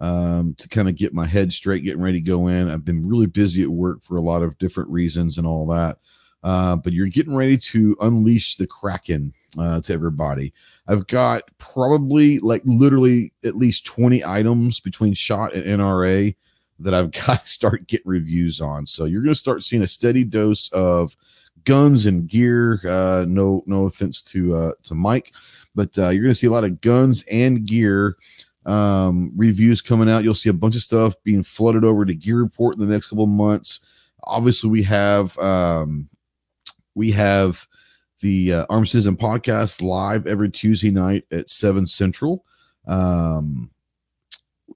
um, 0.00 0.54
to 0.58 0.68
kind 0.68 0.88
of 0.88 0.96
get 0.96 1.14
my 1.14 1.26
head 1.26 1.52
straight, 1.52 1.84
getting 1.84 2.02
ready 2.02 2.20
to 2.20 2.26
go 2.26 2.48
in. 2.48 2.70
I've 2.70 2.84
been 2.84 3.08
really 3.08 3.26
busy 3.26 3.62
at 3.62 3.70
work 3.70 4.02
for 4.04 4.16
a 4.18 4.22
lot 4.22 4.42
of 4.42 4.58
different 4.58 4.90
reasons 4.90 5.38
and 5.38 5.46
all 5.46 5.66
that. 5.68 5.98
Uh, 6.44 6.76
but 6.76 6.92
you're 6.92 7.08
getting 7.08 7.34
ready 7.36 7.56
to 7.58 7.96
unleash 8.00 8.56
the 8.56 8.66
kraken 8.66 9.32
uh, 9.58 9.80
to 9.82 9.92
everybody. 9.94 10.52
I've 10.88 11.06
got 11.06 11.42
probably 11.58 12.38
like 12.38 12.62
literally 12.64 13.32
at 13.44 13.56
least 13.56 13.86
20 13.86 14.24
items 14.24 14.80
between 14.80 15.14
shot 15.14 15.54
and 15.54 15.64
NRA 15.80 16.34
that 16.80 16.94
I've 16.94 17.10
got 17.26 17.42
to 17.42 17.48
start 17.48 17.86
getting 17.86 18.10
reviews 18.10 18.60
on. 18.60 18.86
So 18.86 19.04
you're 19.04 19.22
going 19.22 19.34
to 19.34 19.38
start 19.38 19.64
seeing 19.64 19.82
a 19.82 19.88
steady 19.88 20.24
dose 20.24 20.70
of 20.72 21.16
guns 21.64 22.06
and 22.06 22.28
gear. 22.28 22.80
Uh, 22.86 23.24
no, 23.28 23.62
no 23.66 23.86
offense 23.86 24.22
to 24.22 24.54
uh, 24.54 24.72
to 24.84 24.94
Mike, 24.94 25.32
but 25.74 25.98
uh, 25.98 26.10
you're 26.10 26.22
going 26.22 26.32
to 26.32 26.38
see 26.38 26.46
a 26.46 26.52
lot 26.52 26.64
of 26.64 26.80
guns 26.80 27.24
and 27.30 27.66
gear 27.66 28.16
um, 28.66 29.32
reviews 29.36 29.80
coming 29.80 30.10
out. 30.10 30.24
You'll 30.24 30.34
see 30.34 30.50
a 30.50 30.54
bunch 30.54 30.76
of 30.76 30.82
stuff 30.82 31.14
being 31.22 31.42
flooded 31.42 31.84
over 31.84 32.04
to 32.04 32.14
Gear 32.14 32.38
Report 32.38 32.74
in 32.74 32.80
the 32.80 32.92
next 32.92 33.06
couple 33.06 33.26
months. 33.26 33.80
Obviously, 34.24 34.70
we 34.70 34.82
have 34.82 35.38
um, 35.38 36.08
we 36.94 37.12
have 37.12 37.66
the 38.26 38.52
uh, 38.54 38.66
Arm 38.68 38.84
Citizen 38.84 39.16
podcast 39.16 39.80
live 39.82 40.26
every 40.26 40.50
Tuesday 40.50 40.90
night 40.90 41.26
at 41.30 41.48
7 41.48 41.86
Central. 41.86 42.44
Um, 42.84 43.70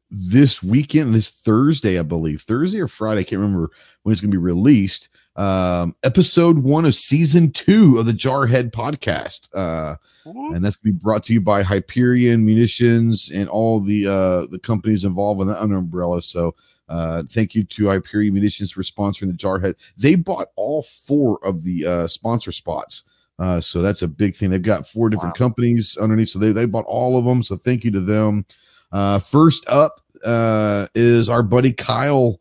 this 0.09 0.62
weekend, 0.62 1.12
this 1.12 1.30
Thursday, 1.30 1.98
I 1.98 2.03
believe, 2.03 2.42
Thursday 2.42 2.78
or 2.78 2.86
Friday, 2.86 3.22
I 3.22 3.24
can't 3.24 3.40
remember 3.40 3.70
when 4.05 4.12
it's 4.12 4.20
going 4.20 4.30
to 4.30 4.36
be 4.36 4.40
released. 4.40 5.09
Um, 5.34 5.96
episode 6.05 6.59
one 6.59 6.84
of 6.84 6.94
season 6.94 7.51
two 7.51 7.98
of 7.98 8.07
the 8.07 8.12
Jarhead 8.12 8.70
podcast. 8.70 9.48
Uh, 9.53 9.96
and 10.24 10.64
that's 10.64 10.76
going 10.76 10.92
to 10.92 10.98
be 10.98 11.03
brought 11.03 11.24
to 11.24 11.32
you 11.32 11.40
by 11.40 11.64
Hyperion 11.64 12.44
Munitions 12.44 13.32
and 13.32 13.48
all 13.48 13.80
the 13.80 14.07
uh, 14.07 14.46
the 14.48 14.61
companies 14.62 15.05
involved 15.05 15.40
in 15.40 15.48
that 15.48 15.61
under 15.61 15.78
umbrella. 15.78 16.22
So 16.22 16.55
uh, 16.88 17.24
thank 17.28 17.57
you 17.57 17.64
to 17.64 17.88
Hyperion 17.88 18.32
Munitions 18.32 18.70
for 18.70 18.82
sponsoring 18.82 19.32
the 19.32 19.36
Jarhead. 19.36 19.74
They 19.96 20.14
bought 20.14 20.51
all 20.55 20.82
four 20.82 21.44
of 21.44 21.64
the 21.64 21.86
uh, 21.86 22.07
sponsor 22.07 22.53
spots. 22.53 23.03
Uh, 23.41 23.61
so 23.61 23.80
that's 23.80 24.03
a 24.03 24.09
big 24.09 24.36
thing. 24.36 24.51
They've 24.51 24.61
got 24.61 24.86
four 24.86 25.09
different 25.09 25.34
wow. 25.34 25.47
companies 25.47 25.97
underneath. 25.97 26.28
So 26.28 26.38
they, 26.38 26.53
they 26.53 26.66
bought 26.66 26.84
all 26.84 27.18
of 27.18 27.24
them. 27.24 27.43
So 27.43 27.57
thank 27.57 27.84
you 27.84 27.91
to 27.93 28.01
them. 28.01 28.45
Uh, 28.93 29.18
first 29.18 29.64
up 29.68 30.01
uh, 30.24 30.86
is 30.95 31.30
our 31.30 31.43
buddy 31.43 31.72
Kyle 31.72 32.38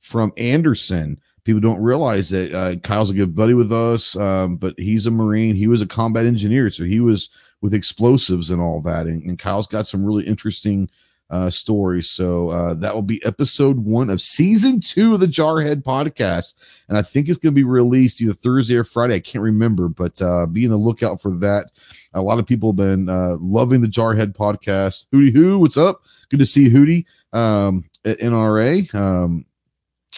from 0.00 0.32
Anderson. 0.36 1.18
People 1.44 1.60
don't 1.60 1.80
realize 1.80 2.28
that 2.30 2.52
uh, 2.54 2.76
Kyle's 2.76 3.10
a 3.10 3.14
good 3.14 3.34
buddy 3.34 3.54
with 3.54 3.72
us, 3.72 4.14
um, 4.16 4.56
but 4.56 4.74
he's 4.78 5.06
a 5.06 5.10
Marine. 5.10 5.56
He 5.56 5.66
was 5.66 5.82
a 5.82 5.86
combat 5.86 6.26
engineer, 6.26 6.70
so 6.70 6.84
he 6.84 7.00
was 7.00 7.30
with 7.62 7.74
explosives 7.74 8.50
and 8.50 8.60
all 8.60 8.80
that. 8.82 9.06
And, 9.06 9.22
and 9.22 9.38
Kyle's 9.38 9.66
got 9.66 9.86
some 9.86 10.04
really 10.04 10.26
interesting 10.26 10.90
uh. 11.32 11.50
So 11.50 12.48
uh, 12.50 12.74
that 12.74 12.94
will 12.94 13.02
be 13.02 13.24
episode 13.24 13.78
one 13.78 14.10
of 14.10 14.20
season 14.20 14.80
two 14.80 15.14
of 15.14 15.20
the 15.20 15.26
Jarhead 15.26 15.82
podcast. 15.82 16.54
And 16.88 16.98
I 16.98 17.02
think 17.02 17.28
it's 17.28 17.38
going 17.38 17.54
to 17.54 17.58
be 17.58 17.64
released 17.64 18.20
either 18.20 18.34
Thursday 18.34 18.76
or 18.76 18.84
Friday. 18.84 19.14
I 19.14 19.20
can't 19.20 19.42
remember, 19.42 19.88
but 19.88 20.20
uh, 20.20 20.46
be 20.46 20.66
on 20.66 20.70
the 20.70 20.76
lookout 20.76 21.20
for 21.20 21.30
that. 21.38 21.70
A 22.14 22.22
lot 22.22 22.38
of 22.38 22.46
people 22.46 22.70
have 22.70 22.76
been 22.76 23.08
uh, 23.08 23.36
loving 23.40 23.80
the 23.80 23.88
Jarhead 23.88 24.34
podcast. 24.34 25.06
Hootie 25.12 25.32
Who, 25.32 25.58
what's 25.58 25.78
up? 25.78 26.02
Good 26.28 26.40
to 26.40 26.46
see 26.46 26.68
Hootie 26.68 27.06
um, 27.32 27.84
at 28.04 28.20
NRA. 28.20 28.94
Um, 28.94 29.46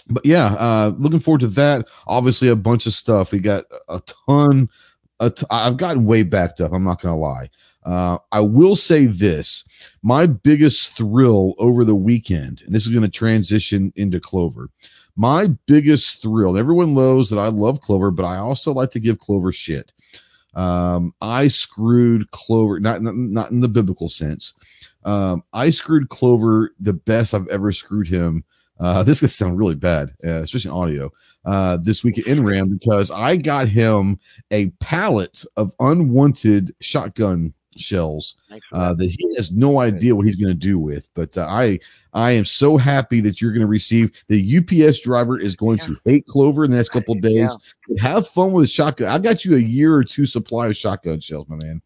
but 0.08 0.26
yeah, 0.26 0.46
uh, 0.46 0.92
looking 0.98 1.20
forward 1.20 1.42
to 1.42 1.48
that. 1.48 1.86
Obviously, 2.06 2.48
a 2.48 2.56
bunch 2.56 2.86
of 2.86 2.92
stuff. 2.92 3.32
We 3.32 3.38
got 3.38 3.64
a 3.88 4.02
ton. 4.26 4.68
i 5.20 5.28
t- 5.28 5.46
I've 5.48 5.76
gotten 5.76 6.04
way 6.04 6.24
backed 6.24 6.60
up. 6.60 6.72
I'm 6.72 6.84
not 6.84 7.00
going 7.00 7.14
to 7.14 7.18
lie. 7.20 7.50
Uh, 7.84 8.18
I 8.32 8.40
will 8.40 8.76
say 8.76 9.06
this 9.06 9.64
my 10.02 10.26
biggest 10.26 10.96
thrill 10.96 11.54
over 11.58 11.84
the 11.84 11.94
weekend, 11.94 12.62
and 12.64 12.74
this 12.74 12.86
is 12.86 12.92
going 12.92 13.02
to 13.02 13.08
transition 13.08 13.92
into 13.96 14.20
Clover. 14.20 14.70
My 15.16 15.48
biggest 15.66 16.22
thrill, 16.22 16.56
everyone 16.56 16.94
knows 16.94 17.30
that 17.30 17.38
I 17.38 17.48
love 17.48 17.80
Clover, 17.80 18.10
but 18.10 18.24
I 18.24 18.38
also 18.38 18.72
like 18.72 18.90
to 18.92 19.00
give 19.00 19.20
Clover 19.20 19.52
shit. 19.52 19.92
Um, 20.54 21.14
I 21.20 21.48
screwed 21.48 22.30
Clover, 22.30 22.80
not, 22.80 23.02
not, 23.02 23.14
not 23.16 23.50
in 23.50 23.60
the 23.60 23.68
biblical 23.68 24.08
sense. 24.08 24.54
Um, 25.04 25.44
I 25.52 25.70
screwed 25.70 26.08
Clover 26.08 26.74
the 26.80 26.92
best 26.92 27.34
I've 27.34 27.48
ever 27.48 27.72
screwed 27.72 28.08
him. 28.08 28.44
Uh, 28.80 29.02
this 29.02 29.20
could 29.20 29.30
sound 29.30 29.58
really 29.58 29.74
bad, 29.74 30.14
uh, 30.24 30.42
especially 30.42 30.70
in 30.70 30.76
audio. 30.76 31.12
Uh, 31.44 31.76
this 31.76 32.02
week 32.02 32.18
at 32.18 32.24
NRAAM 32.24 32.76
because 32.78 33.10
I 33.10 33.36
got 33.36 33.68
him 33.68 34.18
a 34.50 34.68
pallet 34.80 35.44
of 35.56 35.74
unwanted 35.78 36.74
shotgun 36.80 37.52
shells 37.76 38.36
uh, 38.72 38.94
that 38.94 39.10
he 39.10 39.34
has 39.36 39.52
no 39.52 39.80
idea 39.80 40.14
what 40.14 40.26
he's 40.26 40.36
going 40.36 40.52
to 40.52 40.54
do 40.54 40.78
with. 40.78 41.10
But 41.14 41.36
uh, 41.36 41.46
I 41.48 41.80
I 42.12 42.32
am 42.32 42.44
so 42.44 42.76
happy 42.76 43.20
that 43.20 43.40
you're 43.40 43.52
going 43.52 43.60
to 43.60 43.66
receive 43.66 44.12
the 44.28 44.58
UPS 44.58 45.00
driver 45.00 45.38
is 45.38 45.56
going 45.56 45.78
yeah. 45.78 45.86
to 45.86 46.00
hate 46.04 46.26
Clover 46.26 46.64
in 46.64 46.70
the 46.70 46.76
next 46.76 46.90
couple 46.90 47.14
days. 47.16 47.56
Yeah. 47.88 48.02
Have 48.02 48.26
fun 48.26 48.52
with 48.52 48.70
shotgun. 48.70 49.08
I 49.08 49.18
got 49.18 49.44
you 49.44 49.56
a 49.56 49.60
year 49.60 49.94
or 49.94 50.04
two 50.04 50.26
supply 50.26 50.68
of 50.68 50.76
shotgun 50.76 51.20
shells, 51.20 51.48
my 51.48 51.56
man. 51.56 51.82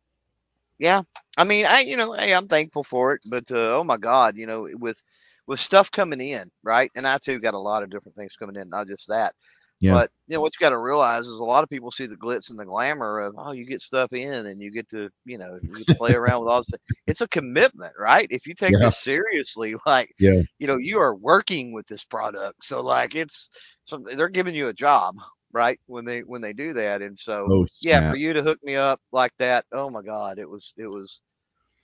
Yeah, 0.79 1.03
I 1.37 1.45
mean, 1.45 1.67
I 1.67 1.81
you 1.81 1.97
know, 1.97 2.13
hey, 2.13 2.33
I'm 2.33 2.47
thankful 2.47 2.85
for 2.85 3.15
it, 3.15 3.23
but 3.27 3.51
uh, 3.51 3.79
oh 3.79 3.85
my 3.85 3.97
God, 3.97 4.37
you 4.37 4.47
know, 4.47 4.69
with 4.75 5.03
with 5.47 5.59
stuff 5.59 5.91
coming 5.91 6.21
in, 6.21 6.51
right? 6.63 6.91
And 6.95 7.07
I 7.07 7.19
too 7.19 7.41
got 7.41 7.55
a 7.55 7.59
lot 7.59 7.83
of 7.83 7.91
different 7.91 8.15
things 8.15 8.37
coming 8.39 8.57
in, 8.57 8.69
not 8.69 8.87
just 8.87 9.09
that. 9.09 9.35
Yeah. 9.81 9.93
But 9.93 10.11
you 10.27 10.35
know 10.35 10.41
what 10.41 10.53
you 10.55 10.65
got 10.65 10.71
to 10.71 10.79
realize 10.79 11.27
is 11.27 11.39
a 11.39 11.45
lot 11.45 11.63
of 11.63 11.71
people 11.71 11.93
see 11.93 12.07
the 12.07 12.17
glitz 12.17 12.51
and 12.51 12.59
the 12.59 12.65
glamour 12.65 13.21
of 13.21 13.35
oh 13.39 13.53
you 13.53 13.65
get 13.65 13.81
stuff 13.81 14.13
in 14.13 14.47
and 14.47 14.61
you 14.61 14.73
get 14.73 14.89
to 14.91 15.09
you 15.25 15.39
know 15.39 15.59
you 15.63 15.85
play 15.95 16.13
around 16.15 16.41
with 16.41 16.49
all 16.49 16.59
this. 16.59 16.81
It's 17.07 17.21
a 17.21 17.29
commitment, 17.29 17.93
right? 17.99 18.27
If 18.31 18.47
you 18.47 18.55
take 18.55 18.73
yeah. 18.73 18.87
this 18.87 18.99
seriously, 18.99 19.75
like 19.87 20.13
yeah. 20.19 20.43
you 20.59 20.67
know 20.67 20.79
you 20.79 20.99
are 20.99 21.15
working 21.15 21.73
with 21.73 21.87
this 21.87 22.05
product, 22.05 22.65
so 22.65 22.81
like 22.81 23.15
it's 23.15 23.51
so 23.85 24.05
they're 24.17 24.29
giving 24.29 24.55
you 24.55 24.69
a 24.69 24.75
job, 24.75 25.15
right? 25.53 25.79
When 25.87 26.05
they 26.05 26.21
when 26.21 26.41
they 26.41 26.53
do 26.53 26.73
that, 26.73 27.01
and 27.01 27.17
so 27.17 27.47
oh, 27.49 27.67
yeah, 27.81 28.11
for 28.11 28.17
you 28.17 28.33
to 28.33 28.43
hook 28.43 28.59
me 28.65 28.75
up 28.75 29.01
like 29.13 29.33
that, 29.39 29.65
oh 29.73 29.91
my 29.91 30.03
god, 30.03 30.39
it 30.39 30.49
was 30.49 30.75
it 30.77 30.89
was 30.89 31.21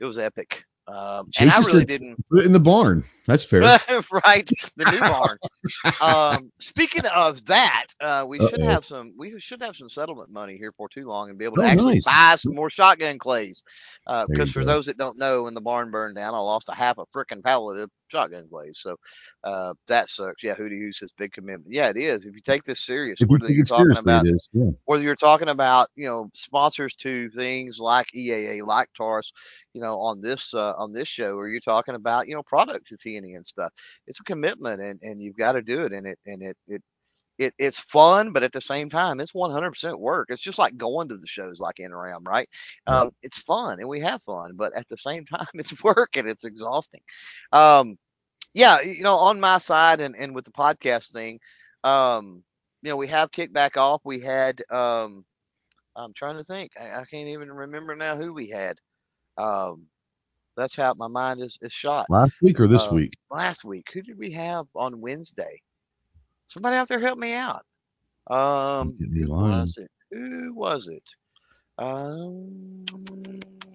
it 0.01 0.05
was 0.05 0.19
epic. 0.19 0.65
Um, 0.87 1.30
and 1.41 1.51
I 1.51 1.59
really 1.61 1.87
didn't 1.87 2.16
put 2.28 2.41
it 2.41 2.47
in 2.47 2.53
the 2.53 2.61
barn. 2.61 3.05
That's 3.26 3.43
fair, 3.43 3.61
right? 4.26 4.49
The 4.76 4.91
new 4.91 4.99
barn. 4.99 5.39
um, 6.03 6.51
speaking 6.61 7.07
of 7.07 7.43
that, 7.47 7.87
uh, 8.03 8.26
we 8.28 8.39
Uh-oh. 8.39 8.49
should 8.49 8.62
have 8.62 8.85
some. 8.85 9.14
We 9.16 9.41
should 9.41 9.62
have 9.62 9.76
some 9.76 9.89
settlement 9.89 10.30
money 10.30 10.59
here 10.59 10.72
for 10.76 10.89
too 10.91 11.07
long 11.07 11.30
and 11.30 11.39
be 11.39 11.47
able 11.47 11.57
to 11.57 11.62
oh, 11.62 11.66
actually 11.66 11.95
nice. 11.95 12.05
buy 12.07 12.37
some 12.39 12.55
more 12.55 12.68
shotgun 12.68 13.18
clays. 13.18 13.62
Because 14.07 14.51
uh, 14.51 14.53
for 14.53 14.61
go. 14.61 14.66
those 14.66 14.87
that 14.87 14.99
don't 14.99 15.18
know, 15.18 15.45
when 15.45 15.55
the 15.55 15.62
barn 15.62 15.91
burned 15.91 16.16
down, 16.16 16.35
I 16.35 16.39
lost 16.39 16.68
a 16.68 16.74
half 16.74 16.99
a 16.99 17.07
freaking 17.07 17.43
pallet 17.43 17.78
of 17.78 17.91
shotgun 18.09 18.49
clays. 18.49 18.79
So 18.81 18.97
uh, 19.43 19.75
that 19.89 20.09
sucks. 20.09 20.43
Yeah, 20.43 20.55
Hootie 20.55 20.79
Who 20.79 20.93
says 20.93 21.13
big 21.17 21.33
commitment. 21.33 21.73
Yeah, 21.73 21.89
it 21.89 21.97
is. 21.97 22.25
If 22.25 22.35
you 22.35 22.41
take 22.41 22.63
this 22.63 22.81
serious, 22.81 23.21
if 23.21 23.29
whether 23.29 23.51
you 23.51 23.63
are 23.63 23.65
talking 23.65 23.97
about 23.97 24.27
yeah. 24.27 24.71
whether 24.85 25.03
you're 25.03 25.17
talking 25.17 25.49
about 25.49 25.89
you 25.97 26.07
know 26.07 26.31
sponsors 26.35 26.95
to 26.97 27.31
things 27.31 27.79
like 27.79 28.09
EAA, 28.15 28.67
like 28.67 28.89
Taurus, 28.97 29.33
you 29.73 29.81
know, 29.81 29.99
on 29.99 30.21
this 30.21 30.55
uh, 30.55 30.75
on 30.79 30.93
this 30.93 31.09
show, 31.09 31.37
or 31.37 31.49
you're 31.49 31.61
talking 31.61 31.95
about 31.95 32.29
you 32.29 32.35
know 32.35 32.43
product 32.43 32.89
to 32.89 32.97
TNE 32.97 33.37
and 33.37 33.47
stuff, 33.47 33.73
it's 34.07 34.21
a 34.21 34.25
commitment, 34.25 34.81
and 34.81 35.01
and 35.03 35.21
you've 35.21 35.37
got 35.37 35.53
to 35.53 35.63
do 35.63 35.83
it, 35.83 35.93
and 35.93 36.07
it 36.07 36.19
and 36.27 36.43
it 36.43 36.57
it 36.69 36.83
it, 37.39 37.55
it's 37.59 37.78
fun, 37.78 38.32
but 38.32 38.43
at 38.43 38.53
the 38.53 38.61
same 38.61 38.89
time, 38.89 39.20
it's 39.20 39.32
100% 39.32 39.99
work. 39.99 40.28
It's 40.30 40.43
just 40.43 40.59
like 40.59 40.76
going 40.76 41.09
to 41.09 41.16
the 41.16 41.26
shows 41.26 41.59
like 41.59 41.76
NRAAM, 41.76 42.26
right? 42.26 42.49
Um, 42.87 43.11
it's 43.22 43.39
fun 43.39 43.80
and 43.80 43.89
we 43.89 44.01
have 44.01 44.22
fun, 44.22 44.55
but 44.57 44.72
at 44.76 44.89
the 44.89 44.97
same 44.97 45.24
time, 45.26 45.47
it's 45.55 45.82
work 45.82 46.16
and 46.16 46.28
it's 46.28 46.45
exhausting. 46.45 47.01
Um, 47.53 47.97
yeah, 48.53 48.80
you 48.80 49.03
know, 49.03 49.16
on 49.16 49.41
my 49.41 49.59
side 49.59 50.01
and, 50.01 50.14
and 50.16 50.35
with 50.35 50.45
the 50.45 50.53
podcast 50.53 51.12
thing, 51.12 51.41
um, 51.82 52.45
you 52.82 52.91
know, 52.91 52.97
we 52.97 53.09
have 53.09 53.32
kicked 53.32 53.53
back 53.53 53.76
off. 53.76 54.01
We 54.05 54.20
had, 54.20 54.62
um, 54.70 55.24
I'm 55.97 56.12
trying 56.14 56.37
to 56.37 56.45
think, 56.45 56.72
I, 56.80 57.01
I 57.01 57.05
can't 57.05 57.28
even 57.28 57.51
remember 57.51 57.97
now 57.97 58.16
who 58.16 58.32
we 58.32 58.51
had. 58.51 58.78
Um, 59.39 59.87
that's 60.57 60.76
how 60.76 60.95
my 60.97 61.09
mind 61.09 61.41
is, 61.41 61.59
is 61.62 61.72
shot. 61.72 62.07
Last 62.09 62.37
week 62.41 62.61
or 62.61 62.68
this 62.68 62.87
uh, 62.87 62.95
week? 62.95 63.14
Last 63.30 63.64
week. 63.64 63.89
Who 63.93 64.03
did 64.03 64.16
we 64.16 64.30
have 64.32 64.66
on 64.76 65.01
Wednesday? 65.01 65.61
Somebody 66.55 66.77
out 66.77 66.87
there 66.87 67.01
help 67.01 67.19
me 67.19 67.33
out. 67.33 67.65
Um, 68.31 68.97
who 68.97 69.29
was 69.29 69.75
it? 69.77 69.91
Who 70.13 70.55
was 70.55 70.87
it? 70.87 71.03
Um, 71.79 72.87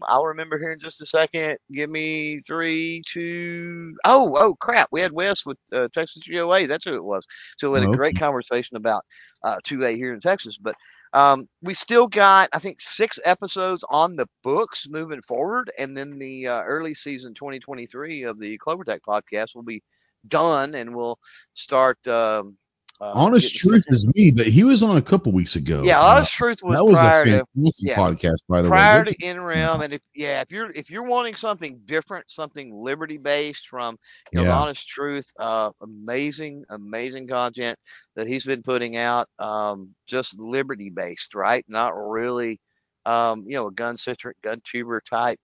I'll 0.03 0.23
remember 0.23 0.57
here 0.57 0.71
in 0.71 0.79
just 0.79 1.01
a 1.01 1.05
second. 1.05 1.57
Give 1.73 1.89
me 1.89 2.39
three, 2.39 3.03
two. 3.05 3.97
Oh, 4.05 4.33
oh, 4.37 4.55
crap. 4.55 4.87
We 4.93 5.01
had 5.01 5.11
Wes 5.11 5.45
with 5.45 5.57
uh, 5.73 5.89
Texas 5.93 6.23
GOA. 6.25 6.67
That's 6.67 6.85
who 6.85 6.95
it 6.95 7.03
was. 7.03 7.27
So 7.57 7.69
we 7.69 7.81
had 7.81 7.89
a 7.89 7.97
great 7.97 8.17
conversation 8.17 8.77
about 8.77 9.03
uh, 9.43 9.57
2A 9.67 9.97
here 9.97 10.13
in 10.13 10.21
Texas. 10.21 10.57
But 10.57 10.75
um, 11.11 11.47
we 11.61 11.73
still 11.73 12.07
got, 12.07 12.47
I 12.53 12.59
think, 12.59 12.79
six 12.79 13.19
episodes 13.25 13.83
on 13.89 14.15
the 14.15 14.29
books 14.41 14.87
moving 14.89 15.21
forward. 15.23 15.69
And 15.77 15.97
then 15.97 16.17
the 16.17 16.47
uh, 16.47 16.61
early 16.61 16.95
season 16.95 17.33
2023 17.33 18.23
of 18.23 18.39
the 18.39 18.57
Clover 18.57 18.85
Tac 18.85 19.01
podcast 19.05 19.53
will 19.53 19.63
be 19.63 19.83
done 20.29 20.75
and 20.75 20.95
we'll 20.95 21.19
start. 21.55 22.07
Um, 22.07 22.57
Honest 23.01 23.55
Truth 23.55 23.85
is 23.87 24.05
me, 24.13 24.29
but 24.29 24.47
he 24.47 24.65
was 24.65 24.83
on 24.83 24.97
a 24.97 25.01
couple 25.01 25.31
weeks 25.31 25.55
ago. 25.55 25.83
Yeah, 25.83 26.01
Honest 26.01 26.33
uh, 26.33 26.37
Truth 26.37 26.63
was 26.63 26.77
that 26.77 26.85
was 26.85 26.97
a 26.97 27.01
fantastic 27.01 27.87
to, 27.87 27.91
yeah, 27.91 27.97
podcast, 27.97 28.39
by 28.49 28.61
the 28.61 28.67
prior 28.67 28.99
way. 28.99 29.03
Prior 29.03 29.05
to 29.05 29.15
NRAAM, 29.15 29.85
and 29.85 29.93
if 29.93 30.01
yeah, 30.13 30.41
if 30.41 30.51
you're 30.51 30.71
if 30.71 30.89
you're 30.89 31.03
wanting 31.03 31.35
something 31.35 31.79
different, 31.85 32.29
something 32.29 32.75
liberty 32.75 33.17
based 33.17 33.69
from 33.69 33.97
you 34.33 34.39
know 34.39 34.45
yeah. 34.45 34.57
Honest 34.57 34.85
Truth, 34.85 35.31
uh, 35.39 35.71
amazing, 35.81 36.65
amazing 36.69 37.27
content 37.27 37.79
that 38.15 38.27
he's 38.27 38.43
been 38.43 38.63
putting 38.63 38.97
out, 38.97 39.29
um, 39.39 39.95
just 40.05 40.37
liberty 40.37 40.89
based, 40.89 41.35
right? 41.35 41.63
Not 41.69 41.91
really, 41.95 42.59
um, 43.05 43.45
you 43.47 43.53
know, 43.53 43.67
a 43.67 43.71
gun 43.71 43.95
centric, 43.95 44.41
gun 44.41 44.61
tuber 44.69 45.01
type, 45.09 45.39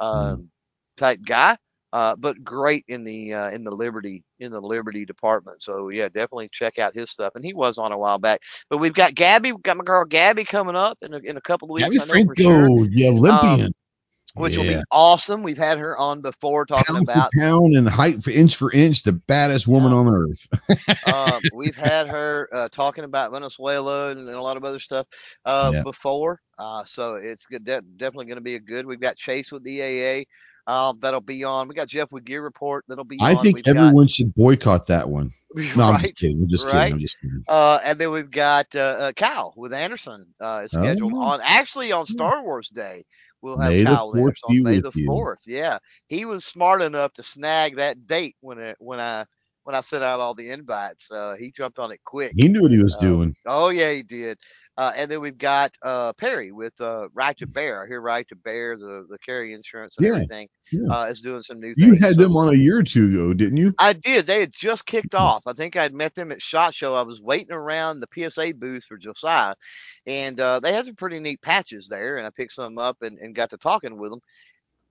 mm. 0.00 0.06
um, 0.06 0.38
mm. 0.38 0.48
type 0.96 1.18
guy 1.26 1.56
uh, 1.92 2.16
but 2.16 2.42
great 2.42 2.84
in 2.88 3.04
the 3.04 3.34
uh, 3.34 3.50
in 3.50 3.64
the 3.64 3.70
Liberty 3.70 4.24
in 4.38 4.52
the 4.52 4.60
Liberty 4.60 5.04
department. 5.04 5.62
So 5.62 5.90
yeah, 5.90 6.08
definitely 6.08 6.48
check 6.52 6.78
out 6.78 6.94
his 6.94 7.10
stuff. 7.10 7.34
And 7.34 7.44
he 7.44 7.54
was 7.54 7.78
on 7.78 7.92
a 7.92 7.98
while 7.98 8.18
back. 8.18 8.40
But 8.70 8.78
we've 8.78 8.94
got 8.94 9.14
Gabby, 9.14 9.52
we've 9.52 9.62
got 9.62 9.76
my 9.76 9.84
girl 9.84 10.04
Gabby 10.04 10.44
coming 10.44 10.76
up 10.76 10.98
in 11.02 11.14
a, 11.14 11.18
in 11.18 11.36
a 11.36 11.40
couple 11.40 11.66
of 11.66 11.74
weeks. 11.74 11.88
Gabby 11.98 12.10
Franco, 12.10 12.34
sure. 12.34 12.86
the 12.88 13.08
Olympian. 13.08 13.66
Um, 13.66 13.72
which 14.34 14.54
yeah. 14.54 14.60
will 14.60 14.68
be 14.68 14.82
awesome. 14.90 15.42
We've 15.42 15.58
had 15.58 15.78
her 15.78 15.96
on 15.98 16.22
before 16.22 16.64
talking 16.64 16.94
pound 16.94 17.08
about 17.08 17.30
for 17.34 17.40
pound 17.40 17.76
and 17.76 17.86
height 17.86 18.22
for 18.22 18.30
inch 18.30 18.56
for 18.56 18.72
inch, 18.72 19.02
the 19.02 19.12
baddest 19.12 19.68
woman 19.68 19.92
on 19.92 20.08
earth. 20.08 20.48
uh, 21.04 21.38
we've 21.54 21.76
had 21.76 22.08
her 22.08 22.48
uh, 22.52 22.68
talking 22.70 23.04
about 23.04 23.32
Venezuela 23.32 24.10
and, 24.10 24.20
and, 24.20 24.30
a 24.30 24.40
lot 24.40 24.56
of 24.56 24.64
other 24.64 24.78
stuff 24.78 25.06
uh, 25.44 25.70
yeah. 25.74 25.82
before, 25.82 26.40
uh, 26.58 26.82
so 26.84 27.16
it's 27.16 27.44
good. 27.44 27.64
De- 27.64 27.82
definitely 27.96 28.26
going 28.26 28.38
to 28.38 28.42
be 28.42 28.54
a 28.54 28.60
good. 28.60 28.86
We've 28.86 29.00
got 29.00 29.16
Chase 29.16 29.52
with 29.52 29.64
the 29.64 29.82
AA. 29.82 30.24
Um, 30.66 30.98
that'll 31.02 31.20
be 31.20 31.42
on. 31.44 31.66
We 31.66 31.74
got 31.74 31.88
Jeff 31.88 32.12
with 32.12 32.24
Gear 32.24 32.42
Report. 32.42 32.84
That'll 32.86 33.04
be. 33.04 33.18
I 33.20 33.34
on. 33.34 33.42
think 33.42 33.56
we've 33.56 33.68
everyone 33.68 34.04
got, 34.04 34.12
should 34.12 34.34
boycott 34.34 34.86
that 34.88 35.08
one. 35.08 35.32
No, 35.54 35.90
right, 35.90 35.96
I'm 35.96 36.00
just 36.00 36.16
kidding. 36.16 36.42
I'm 36.42 36.48
just 36.48 36.66
right? 36.66 36.72
kidding. 36.72 36.92
I'm 36.94 37.00
just 37.00 37.20
kidding. 37.20 37.44
Uh, 37.46 37.78
and 37.84 37.98
then 37.98 38.10
we've 38.10 38.30
got 38.30 38.74
uh, 38.74 38.78
uh, 38.78 39.12
Cal 39.12 39.52
with 39.54 39.74
Anderson 39.74 40.26
uh, 40.40 40.66
scheduled 40.66 41.12
oh. 41.12 41.20
on 41.20 41.40
actually 41.42 41.92
on 41.92 42.06
Star 42.06 42.42
Wars 42.42 42.70
Day. 42.70 43.04
We'll 43.42 43.58
have 43.58 43.70
May 43.70 43.84
Kyle 43.84 44.12
there 44.12 44.32
on 44.44 44.62
May 44.62 44.80
the 44.80 44.92
fourth. 44.92 45.40
Yeah, 45.46 45.78
he 46.06 46.24
was 46.24 46.46
smart 46.46 46.80
enough 46.80 47.12
to 47.14 47.22
snag 47.22 47.76
that 47.76 48.06
date 48.06 48.36
when 48.40 48.58
it 48.58 48.76
when 48.78 48.98
I 48.98 49.26
when 49.64 49.74
I 49.74 49.80
sent 49.80 50.04
out 50.04 50.20
all 50.20 50.34
the 50.34 50.50
invites. 50.50 51.10
Uh, 51.10 51.34
he 51.36 51.50
jumped 51.50 51.78
on 51.78 51.90
it 51.90 52.00
quick. 52.04 52.32
He 52.36 52.48
knew 52.48 52.62
what 52.62 52.72
he 52.72 52.82
was 52.82 52.96
uh, 52.96 53.00
doing. 53.00 53.36
Oh 53.44 53.68
yeah, 53.68 53.92
he 53.92 54.02
did. 54.02 54.38
Uh, 54.78 54.92
and 54.96 55.10
then 55.10 55.20
we've 55.20 55.36
got 55.36 55.74
uh, 55.82 56.12
Perry 56.14 56.50
with 56.50 56.78
uh, 56.80 57.08
Right 57.12 57.36
to 57.38 57.46
Bear. 57.46 57.84
I 57.84 57.86
hear 57.86 58.00
Right 58.00 58.26
to 58.28 58.36
Bear, 58.36 58.76
the 58.76 59.06
the 59.08 59.18
carry 59.18 59.52
insurance 59.52 59.94
and 59.98 60.06
yeah, 60.06 60.14
everything, 60.14 60.48
yeah. 60.72 60.88
Uh, 60.90 61.04
is 61.06 61.20
doing 61.20 61.42
some 61.42 61.60
new. 61.60 61.74
Things. 61.74 61.86
You 61.86 61.94
had 61.96 62.14
so, 62.14 62.22
them 62.22 62.36
on 62.36 62.54
a 62.54 62.56
year 62.56 62.78
or 62.78 62.82
two 62.82 63.08
ago, 63.08 63.34
didn't 63.34 63.58
you? 63.58 63.74
I 63.78 63.92
did. 63.92 64.26
They 64.26 64.40
had 64.40 64.52
just 64.52 64.86
kicked 64.86 65.14
off. 65.14 65.42
I 65.46 65.52
think 65.52 65.76
I'd 65.76 65.92
met 65.92 66.14
them 66.14 66.32
at 66.32 66.40
Shot 66.40 66.74
Show. 66.74 66.94
I 66.94 67.02
was 67.02 67.20
waiting 67.20 67.52
around 67.52 68.00
the 68.00 68.30
PSA 68.30 68.54
booth 68.54 68.84
for 68.88 68.96
Josiah, 68.96 69.54
and 70.06 70.40
uh, 70.40 70.60
they 70.60 70.72
had 70.72 70.86
some 70.86 70.94
pretty 70.94 71.18
neat 71.18 71.42
patches 71.42 71.88
there, 71.88 72.16
and 72.16 72.26
I 72.26 72.30
picked 72.30 72.54
some 72.54 72.78
up 72.78 72.96
and, 73.02 73.18
and 73.18 73.34
got 73.34 73.50
to 73.50 73.58
talking 73.58 73.98
with 73.98 74.10
them. 74.10 74.20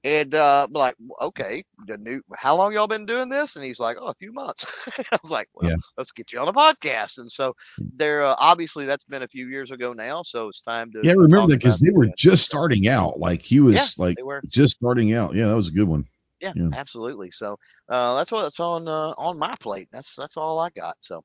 And 0.03 0.33
uh, 0.33 0.67
like, 0.71 0.95
okay, 1.21 1.63
the 1.85 1.97
new, 1.97 2.23
how 2.35 2.55
long 2.55 2.73
y'all 2.73 2.87
been 2.87 3.05
doing 3.05 3.29
this? 3.29 3.55
And 3.55 3.63
he's 3.63 3.79
like, 3.79 3.97
oh, 3.99 4.07
a 4.07 4.15
few 4.15 4.33
months. 4.33 4.65
I 5.11 5.19
was 5.21 5.29
like, 5.29 5.47
well, 5.53 5.69
yeah. 5.69 5.75
let's 5.95 6.11
get 6.11 6.31
you 6.31 6.39
on 6.39 6.47
the 6.47 6.53
podcast. 6.53 7.19
And 7.19 7.31
so 7.31 7.55
there, 7.77 8.23
uh, 8.23 8.35
obviously 8.39 8.85
that's 8.85 9.03
been 9.03 9.21
a 9.21 9.27
few 9.27 9.47
years 9.47 9.69
ago 9.69 9.93
now, 9.93 10.23
so 10.23 10.47
it's 10.47 10.61
time 10.61 10.91
to. 10.93 11.01
Yeah, 11.03 11.13
remember 11.13 11.47
that 11.49 11.59
because 11.59 11.79
they 11.79 11.91
were 11.91 12.07
just 12.17 12.43
starting 12.45 12.87
out. 12.87 13.19
Like 13.19 13.43
he 13.43 13.59
was 13.59 13.75
yeah, 13.75 13.85
like 14.03 14.17
just 14.47 14.77
starting 14.77 15.13
out. 15.13 15.35
Yeah, 15.35 15.47
that 15.47 15.55
was 15.55 15.67
a 15.67 15.73
good 15.73 15.87
one. 15.87 16.05
Yeah, 16.39 16.53
yeah. 16.55 16.69
absolutely. 16.73 17.29
So 17.29 17.59
uh, 17.87 18.15
that's 18.17 18.31
what's 18.31 18.59
on 18.59 18.87
uh, 18.87 19.13
on 19.17 19.37
my 19.37 19.55
plate. 19.59 19.89
That's 19.91 20.15
that's 20.15 20.37
all 20.37 20.59
I 20.59 20.69
got. 20.71 20.97
So. 20.99 21.23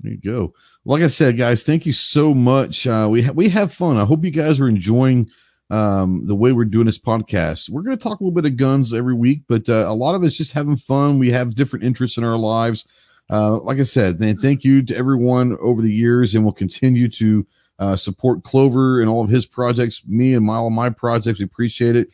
There 0.00 0.12
you 0.12 0.20
go. 0.20 0.54
Like 0.84 1.02
I 1.02 1.08
said, 1.08 1.36
guys, 1.36 1.64
thank 1.64 1.84
you 1.84 1.92
so 1.92 2.32
much. 2.32 2.86
Uh, 2.86 3.08
we 3.10 3.20
ha- 3.20 3.32
we 3.32 3.48
have 3.48 3.74
fun. 3.74 3.96
I 3.96 4.04
hope 4.04 4.24
you 4.24 4.30
guys 4.30 4.60
are 4.60 4.68
enjoying 4.68 5.28
um, 5.70 6.26
the 6.26 6.34
way 6.34 6.52
we're 6.52 6.64
doing 6.64 6.86
this 6.86 6.98
podcast. 6.98 7.68
We're 7.68 7.82
going 7.82 7.96
to 7.96 8.02
talk 8.02 8.20
a 8.20 8.24
little 8.24 8.34
bit 8.34 8.50
of 8.50 8.56
guns 8.56 8.94
every 8.94 9.14
week, 9.14 9.42
but 9.48 9.68
uh, 9.68 9.84
a 9.86 9.94
lot 9.94 10.14
of 10.14 10.22
it's 10.22 10.36
just 10.36 10.52
having 10.52 10.76
fun. 10.76 11.18
We 11.18 11.30
have 11.30 11.54
different 11.54 11.84
interests 11.84 12.16
in 12.16 12.24
our 12.24 12.38
lives. 12.38 12.86
Uh, 13.30 13.58
like 13.60 13.78
I 13.78 13.82
said, 13.82 14.18
thank 14.40 14.64
you 14.64 14.82
to 14.82 14.96
everyone 14.96 15.56
over 15.60 15.82
the 15.82 15.92
years, 15.92 16.34
and 16.34 16.44
we'll 16.44 16.54
continue 16.54 17.08
to 17.10 17.46
uh, 17.78 17.96
support 17.96 18.42
Clover 18.42 19.00
and 19.00 19.08
all 19.08 19.22
of 19.22 19.30
his 19.30 19.46
projects, 19.46 20.02
me 20.06 20.34
and 20.34 20.48
all 20.48 20.70
my 20.70 20.90
projects. 20.90 21.38
We 21.38 21.44
appreciate 21.44 21.96
it. 21.96 22.08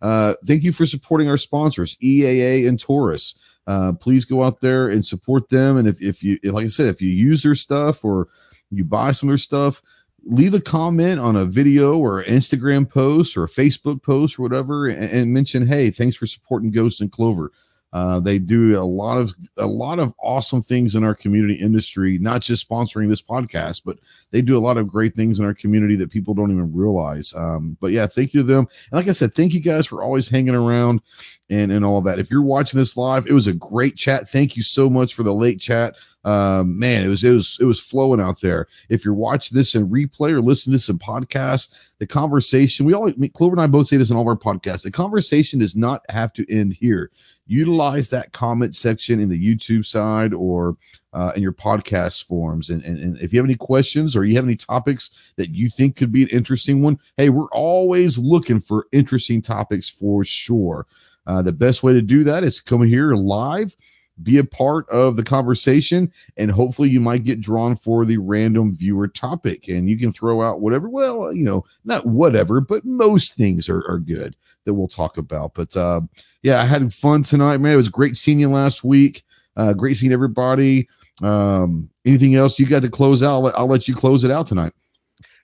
Uh, 0.00 0.34
thank 0.46 0.62
you 0.62 0.72
for 0.72 0.86
supporting 0.86 1.28
our 1.28 1.36
sponsors, 1.36 1.96
EAA 2.02 2.66
and 2.66 2.80
Taurus. 2.80 3.34
Uh, 3.66 3.92
please 3.92 4.24
go 4.24 4.42
out 4.42 4.60
there 4.60 4.88
and 4.88 5.04
support 5.04 5.48
them. 5.50 5.76
And 5.76 5.86
if, 5.86 6.00
if 6.00 6.22
you, 6.22 6.38
like 6.44 6.64
I 6.64 6.68
said, 6.68 6.86
if 6.86 7.02
you 7.02 7.10
use 7.10 7.42
their 7.42 7.54
stuff 7.54 8.04
or 8.04 8.28
you 8.70 8.84
buy 8.84 9.12
some 9.12 9.28
of 9.28 9.32
their 9.32 9.38
stuff, 9.38 9.82
leave 10.24 10.54
a 10.54 10.60
comment 10.60 11.20
on 11.20 11.36
a 11.36 11.44
video 11.44 11.98
or 11.98 12.24
Instagram 12.24 12.88
post 12.88 13.36
or 13.36 13.44
a 13.44 13.48
Facebook 13.48 14.02
post 14.02 14.38
or 14.38 14.42
whatever 14.42 14.86
and, 14.86 15.10
and 15.10 15.32
mention, 15.32 15.66
hey, 15.66 15.90
thanks 15.90 16.16
for 16.16 16.26
supporting 16.26 16.70
Ghost 16.70 17.00
and 17.00 17.10
Clover. 17.10 17.52
Uh, 17.92 18.20
they 18.20 18.38
do 18.38 18.80
a 18.80 18.84
lot 18.84 19.16
of 19.16 19.34
a 19.56 19.66
lot 19.66 19.98
of 19.98 20.14
awesome 20.22 20.62
things 20.62 20.94
in 20.94 21.02
our 21.02 21.14
community 21.14 21.54
industry, 21.54 22.18
not 22.18 22.40
just 22.40 22.68
sponsoring 22.68 23.08
this 23.08 23.22
podcast, 23.22 23.82
but 23.84 23.98
they 24.30 24.40
do 24.40 24.56
a 24.56 24.60
lot 24.60 24.76
of 24.76 24.86
great 24.86 25.16
things 25.16 25.40
in 25.40 25.44
our 25.44 25.54
community 25.54 25.96
that 25.96 26.10
people 26.10 26.32
don't 26.32 26.52
even 26.52 26.72
realize. 26.72 27.34
Um, 27.34 27.76
but 27.80 27.90
yeah, 27.90 28.06
thank 28.06 28.32
you 28.32 28.40
to 28.40 28.46
them. 28.46 28.68
And 28.92 28.98
like 28.98 29.08
I 29.08 29.12
said, 29.12 29.34
thank 29.34 29.54
you 29.54 29.60
guys 29.60 29.86
for 29.86 30.04
always 30.04 30.28
hanging 30.28 30.54
around 30.54 31.00
and 31.48 31.72
and 31.72 31.84
all 31.84 32.00
that. 32.02 32.20
If 32.20 32.30
you're 32.30 32.42
watching 32.42 32.78
this 32.78 32.96
live, 32.96 33.26
it 33.26 33.32
was 33.32 33.48
a 33.48 33.52
great 33.52 33.96
chat. 33.96 34.28
Thank 34.28 34.56
you 34.56 34.62
so 34.62 34.88
much 34.88 35.14
for 35.14 35.24
the 35.24 35.34
late 35.34 35.58
chat 35.58 35.96
um, 36.24 36.78
man, 36.78 37.02
it 37.02 37.08
was 37.08 37.24
it 37.24 37.34
was 37.34 37.56
it 37.60 37.64
was 37.64 37.80
flowing 37.80 38.20
out 38.20 38.40
there. 38.42 38.66
If 38.90 39.04
you're 39.04 39.14
watching 39.14 39.56
this 39.56 39.74
in 39.74 39.88
replay 39.88 40.32
or 40.32 40.42
listening 40.42 40.76
to 40.76 40.82
some 40.82 40.98
podcast, 40.98 41.70
the 41.98 42.06
conversation 42.06 42.84
we 42.84 42.92
always 42.92 43.14
Clover 43.32 43.54
and 43.54 43.62
I 43.62 43.66
both 43.66 43.88
say 43.88 43.96
this 43.96 44.10
in 44.10 44.16
all 44.16 44.22
of 44.22 44.28
our 44.28 44.36
podcasts. 44.36 44.82
The 44.82 44.90
conversation 44.90 45.60
does 45.60 45.74
not 45.74 46.02
have 46.10 46.32
to 46.34 46.52
end 46.52 46.74
here. 46.74 47.10
Utilize 47.46 48.10
that 48.10 48.32
comment 48.32 48.76
section 48.76 49.18
in 49.18 49.28
the 49.28 49.56
YouTube 49.56 49.84
side 49.84 50.34
or 50.34 50.76
uh, 51.14 51.32
in 51.34 51.42
your 51.42 51.52
podcast 51.52 52.24
forums. 52.24 52.70
And, 52.70 52.84
and, 52.84 52.98
and 52.98 53.18
if 53.18 53.32
you 53.32 53.38
have 53.38 53.46
any 53.46 53.56
questions 53.56 54.14
or 54.14 54.24
you 54.24 54.36
have 54.36 54.44
any 54.44 54.56
topics 54.56 55.32
that 55.36 55.50
you 55.50 55.68
think 55.68 55.96
could 55.96 56.12
be 56.12 56.22
an 56.22 56.28
interesting 56.28 56.82
one, 56.82 56.98
hey, 57.16 57.30
we're 57.30 57.50
always 57.50 58.18
looking 58.18 58.60
for 58.60 58.86
interesting 58.92 59.42
topics 59.42 59.88
for 59.88 60.22
sure. 60.22 60.86
Uh, 61.26 61.42
the 61.42 61.52
best 61.52 61.82
way 61.82 61.92
to 61.92 62.02
do 62.02 62.24
that 62.24 62.44
is 62.44 62.60
come 62.60 62.82
here 62.82 63.14
live 63.14 63.74
be 64.22 64.38
a 64.38 64.44
part 64.44 64.88
of 64.90 65.16
the 65.16 65.22
conversation 65.22 66.12
and 66.36 66.50
hopefully 66.50 66.88
you 66.88 67.00
might 67.00 67.24
get 67.24 67.40
drawn 67.40 67.76
for 67.76 68.04
the 68.04 68.18
random 68.18 68.74
viewer 68.74 69.08
topic. 69.08 69.68
And 69.68 69.88
you 69.88 69.98
can 69.98 70.12
throw 70.12 70.42
out 70.42 70.60
whatever 70.60 70.88
well 70.88 71.32
you 71.32 71.44
know 71.44 71.64
not 71.84 72.06
whatever 72.06 72.60
but 72.60 72.84
most 72.84 73.34
things 73.34 73.68
are, 73.68 73.84
are 73.88 73.98
good 73.98 74.36
that 74.64 74.74
we'll 74.74 74.88
talk 74.88 75.18
about. 75.18 75.54
But 75.54 75.76
uh 75.76 76.02
yeah 76.42 76.60
i 76.60 76.64
had 76.64 76.92
fun 76.92 77.22
tonight 77.22 77.58
man. 77.58 77.74
It 77.74 77.76
was 77.76 77.88
great 77.88 78.16
seeing 78.16 78.40
you 78.40 78.50
last 78.50 78.84
week. 78.84 79.24
Uh 79.56 79.72
great 79.72 79.96
seeing 79.96 80.12
everybody. 80.12 80.88
Um 81.22 81.90
anything 82.04 82.34
else 82.34 82.58
you 82.58 82.66
got 82.66 82.82
to 82.82 82.90
close 82.90 83.22
out? 83.22 83.34
I'll 83.34 83.40
let, 83.42 83.58
I'll 83.58 83.68
let 83.68 83.88
you 83.88 83.94
close 83.94 84.24
it 84.24 84.30
out 84.30 84.46
tonight 84.46 84.72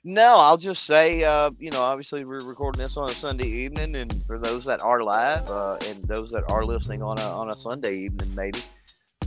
no, 0.06 0.36
I'll 0.36 0.56
just 0.56 0.84
say, 0.84 1.24
uh, 1.24 1.50
you 1.58 1.72
know, 1.72 1.82
obviously 1.82 2.24
we're 2.24 2.38
recording 2.44 2.80
this 2.80 2.96
on 2.96 3.10
a 3.10 3.12
Sunday 3.12 3.48
evening, 3.48 3.96
and 3.96 4.24
for 4.24 4.38
those 4.38 4.64
that 4.66 4.80
are 4.80 5.02
live 5.02 5.50
uh, 5.50 5.78
and 5.88 6.04
those 6.04 6.30
that 6.30 6.44
are 6.48 6.64
listening 6.64 7.02
on 7.02 7.18
a 7.18 7.22
on 7.22 7.50
a 7.50 7.56
Sunday 7.56 7.96
evening, 7.96 8.32
maybe, 8.36 8.60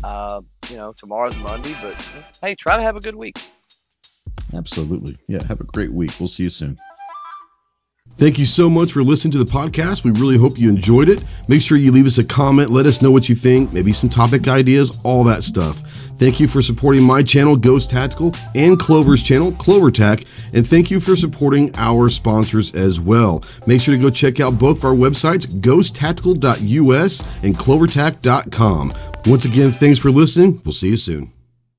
uh, 0.05 0.39
you 0.69 0.77
know, 0.77 0.93
tomorrow's 0.93 1.35
Monday, 1.35 1.75
but 1.81 2.01
hey, 2.41 2.55
try 2.55 2.77
to 2.77 2.81
have 2.81 2.95
a 2.95 3.01
good 3.01 3.15
week. 3.15 3.37
Absolutely, 4.53 5.17
yeah. 5.27 5.43
Have 5.47 5.59
a 5.59 5.65
great 5.65 5.91
week. 5.91 6.11
We'll 6.17 6.29
see 6.29 6.43
you 6.43 6.49
soon. 6.49 6.79
Thank 8.15 8.39
you 8.39 8.45
so 8.45 8.69
much 8.69 8.93
for 8.93 9.03
listening 9.03 9.33
to 9.33 9.37
the 9.37 9.51
podcast. 9.51 10.05
We 10.05 10.11
really 10.11 10.37
hope 10.37 10.57
you 10.57 10.69
enjoyed 10.69 11.09
it. 11.09 11.25
Make 11.49 11.61
sure 11.61 11.77
you 11.77 11.91
leave 11.91 12.05
us 12.05 12.17
a 12.17 12.23
comment. 12.23 12.69
Let 12.69 12.85
us 12.85 13.01
know 13.01 13.11
what 13.11 13.27
you 13.27 13.35
think, 13.35 13.73
maybe 13.73 13.91
some 13.91 14.09
topic 14.09 14.47
ideas, 14.47 14.97
all 15.03 15.25
that 15.25 15.43
stuff. 15.43 15.81
Thank 16.19 16.39
you 16.41 16.49
for 16.49 16.61
supporting 16.61 17.01
my 17.01 17.23
channel, 17.23 17.55
Ghost 17.55 17.89
Tactical, 17.89 18.35
and 18.53 18.77
Clover's 18.77 19.23
channel, 19.23 19.53
Clover 19.53 19.89
Tac, 19.89 20.25
and 20.51 20.67
thank 20.67 20.91
you 20.91 20.99
for 20.99 21.15
supporting 21.15 21.71
our 21.75 22.09
sponsors 22.09 22.75
as 22.75 22.99
well. 22.99 23.43
Make 23.65 23.81
sure 23.81 23.95
to 23.95 24.01
go 24.01 24.09
check 24.09 24.41
out 24.41 24.59
both 24.59 24.79
of 24.79 24.85
our 24.85 24.93
websites, 24.93 25.45
ghosttactical.us 25.47 27.23
and 27.43 27.57
clovertac.com. 27.57 28.93
Once 29.25 29.45
again, 29.45 29.71
thanks 29.71 29.97
for 29.97 30.11
listening. 30.11 30.61
We'll 30.65 30.73
see 30.73 30.89
you 30.89 30.97
soon. 30.97 31.31